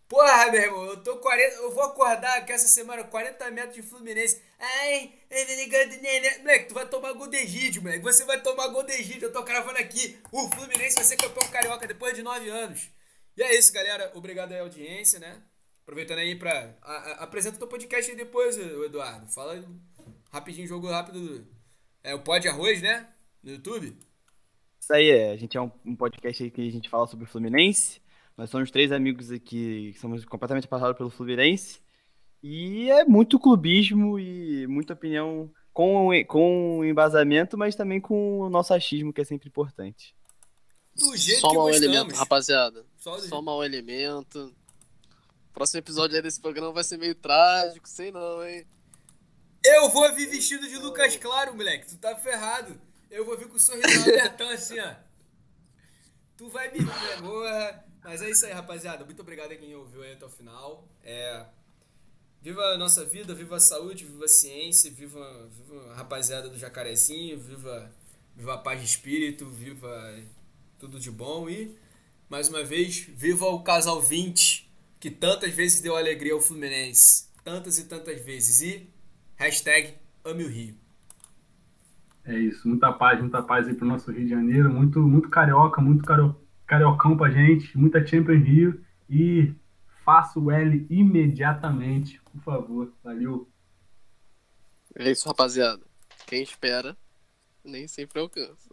Porra, 0.07 0.51
meu 0.51 0.59
irmão, 0.59 0.85
eu 0.85 1.03
tô 1.03 1.17
40. 1.17 1.55
Eu 1.57 1.71
vou 1.71 1.83
acordar 1.83 2.43
que 2.43 2.51
essa 2.51 2.67
semana 2.67 3.03
40 3.03 3.51
metros 3.51 3.75
de 3.75 3.83
Fluminense. 3.83 4.41
Ai, 4.57 5.13
moleque, 6.39 6.65
tu 6.67 6.73
vai 6.73 6.89
tomar 6.89 7.13
gol 7.13 7.27
de 7.27 7.37
Egídio, 7.37 7.83
moleque. 7.83 8.03
Você 8.03 8.25
vai 8.25 8.41
tomar 8.41 8.69
gol 8.69 8.81
de 8.81 8.93
Egídio. 8.93 9.27
Eu 9.27 9.31
tô 9.31 9.43
cravando 9.43 9.77
aqui. 9.77 10.19
O 10.31 10.49
Fluminense 10.49 10.95
vai 10.95 11.05
ser 11.05 11.15
campeão 11.15 11.47
carioca 11.51 11.85
depois 11.85 12.15
de 12.15 12.23
9 12.23 12.49
anos. 12.49 12.89
E 13.37 13.43
é 13.43 13.55
isso, 13.55 13.71
galera. 13.71 14.11
Obrigado 14.15 14.51
aí 14.51 14.61
audiência, 14.61 15.19
né? 15.19 15.43
Aproveitando 15.83 16.17
aí 16.17 16.35
pra. 16.35 16.75
A, 16.81 16.91
a, 16.91 17.11
apresenta 17.23 17.57
o 17.57 17.59
teu 17.59 17.67
podcast 17.67 18.09
aí 18.09 18.17
depois, 18.17 18.57
Eduardo. 18.57 19.31
Fala 19.31 19.63
rapidinho, 20.31 20.65
jogo 20.65 20.89
rápido. 20.89 21.47
É 22.03 22.15
o 22.15 22.23
Pod 22.23 22.47
Arroz, 22.47 22.81
né? 22.81 23.07
No 23.43 23.51
YouTube. 23.51 23.95
Isso 24.81 24.93
aí, 24.93 25.11
é. 25.11 25.31
A 25.31 25.37
gente 25.37 25.55
é 25.55 25.61
um, 25.61 25.71
um 25.85 25.95
podcast 25.95 26.43
aí 26.43 26.49
que 26.49 26.67
a 26.67 26.71
gente 26.71 26.89
fala 26.89 27.05
sobre 27.05 27.25
o 27.25 27.27
Fluminense. 27.27 28.01
Nós 28.35 28.49
somos 28.49 28.71
três 28.71 28.91
amigos 28.91 29.31
aqui 29.31 29.91
que 29.93 29.99
somos 29.99 30.25
completamente 30.25 30.67
passados 30.67 30.97
pelo 30.97 31.11
Fluminense. 31.11 31.79
E 32.41 32.89
é 32.89 33.05
muito 33.05 33.39
clubismo 33.39 34.19
e 34.19 34.65
muita 34.65 34.93
opinião 34.93 35.51
com, 35.71 36.09
com 36.27 36.83
embasamento, 36.83 37.55
mas 37.55 37.75
também 37.75 38.01
com 38.01 38.39
o 38.39 38.49
nosso 38.49 38.73
achismo, 38.73 39.13
que 39.13 39.21
é 39.21 39.23
sempre 39.23 39.47
importante. 39.47 40.15
Do 40.95 41.15
jeito 41.15 41.41
Só 41.41 41.49
que 41.49 41.55
mau 41.55 41.67
gostamos. 41.67 41.95
elemento, 41.95 42.15
rapaziada. 42.15 42.83
Só, 42.97 43.19
Só 43.19 43.39
mau 43.39 43.63
elemento. 43.63 44.51
Próximo 45.53 45.77
episódio 45.79 46.15
aí 46.15 46.23
desse 46.23 46.41
programa 46.41 46.71
vai 46.71 46.83
ser 46.83 46.97
meio 46.97 47.13
trágico, 47.13 47.87
sei 47.87 48.11
não, 48.11 48.43
hein? 48.43 48.65
Eu 49.63 49.89
vou 49.89 50.11
vir 50.15 50.27
vestido 50.27 50.67
de 50.67 50.77
Lucas 50.77 51.15
Claro, 51.17 51.55
moleque. 51.55 51.85
Tu 51.87 51.97
tá 51.97 52.15
ferrado. 52.15 52.81
Eu 53.11 53.25
vou 53.25 53.37
vir 53.37 53.49
com 53.49 53.57
o 53.57 53.59
sorriso 53.59 54.09
abertão 54.09 54.49
assim, 54.49 54.79
ó. 54.79 54.95
Tu 56.37 56.47
vai 56.47 56.71
me 56.71 56.79
ver, 56.79 57.21
porra. 57.21 57.85
Mas 58.01 58.21
é 58.21 58.29
isso 58.29 58.45
aí, 58.45 58.53
rapaziada. 58.53 59.03
Muito 59.03 59.21
obrigado 59.21 59.51
a 59.51 59.55
quem 59.55 59.75
ouviu 59.75 60.01
aí 60.01 60.13
até 60.13 60.25
o 60.25 60.29
final. 60.29 60.87
É... 61.03 61.45
Viva 62.41 62.61
a 62.61 62.77
nossa 62.77 63.05
vida, 63.05 63.35
viva 63.35 63.57
a 63.57 63.59
saúde, 63.59 64.05
viva 64.05 64.25
a 64.25 64.29
ciência, 64.29 64.89
viva, 64.89 65.49
viva 65.49 65.91
a 65.91 65.95
rapaziada 65.95 66.49
do 66.49 66.57
Jacarezinho, 66.57 67.37
viva, 67.37 67.93
viva 68.35 68.53
a 68.55 68.57
paz 68.57 68.79
de 68.79 68.85
espírito, 68.87 69.47
viva 69.47 70.19
tudo 70.79 70.99
de 70.99 71.11
bom 71.11 71.47
e, 71.47 71.77
mais 72.27 72.47
uma 72.47 72.63
vez, 72.63 73.01
viva 73.09 73.45
o 73.45 73.61
casal 73.61 74.01
20, 74.01 74.71
que 74.99 75.11
tantas 75.11 75.53
vezes 75.53 75.81
deu 75.81 75.95
alegria 75.95 76.33
ao 76.33 76.41
Fluminense. 76.41 77.27
Tantas 77.43 77.77
e 77.77 77.83
tantas 77.83 78.19
vezes. 78.21 78.61
E 78.61 78.89
hashtag 79.35 79.95
ame 80.23 80.43
o 80.43 80.47
Rio. 80.47 80.80
É 82.23 82.37
isso, 82.37 82.67
muita 82.67 82.93
paz, 82.93 83.19
muita 83.19 83.41
paz 83.41 83.67
aí 83.67 83.73
pro 83.73 83.87
nosso 83.87 84.11
Rio 84.11 84.23
de 84.23 84.29
Janeiro, 84.29 84.71
muito, 84.71 84.99
muito 84.99 85.29
carioca, 85.29 85.81
muito 85.81 86.03
cario, 86.03 86.35
cariocão 86.67 87.17
pra 87.17 87.31
gente, 87.31 87.75
muita 87.77 88.05
Champion 88.05 88.39
Rio 88.39 88.85
e 89.09 89.53
faça 90.05 90.39
o 90.39 90.51
L 90.51 90.85
imediatamente, 90.89 92.21
por 92.31 92.41
favor, 92.41 92.93
valeu. 93.03 93.49
É 94.95 95.09
isso, 95.09 95.27
rapaziada. 95.27 95.81
Quem 96.27 96.43
espera, 96.43 96.95
nem 97.63 97.87
sempre 97.87 98.19
alcança. 98.19 98.69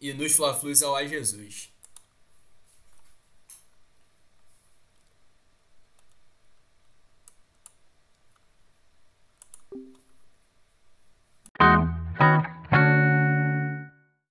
E 0.00 0.12
nos 0.12 0.36
fla 0.36 0.58
é 0.82 0.86
o 0.86 0.94
Ai 0.94 1.08
Jesus. 1.08 1.72
Thank 12.18 12.61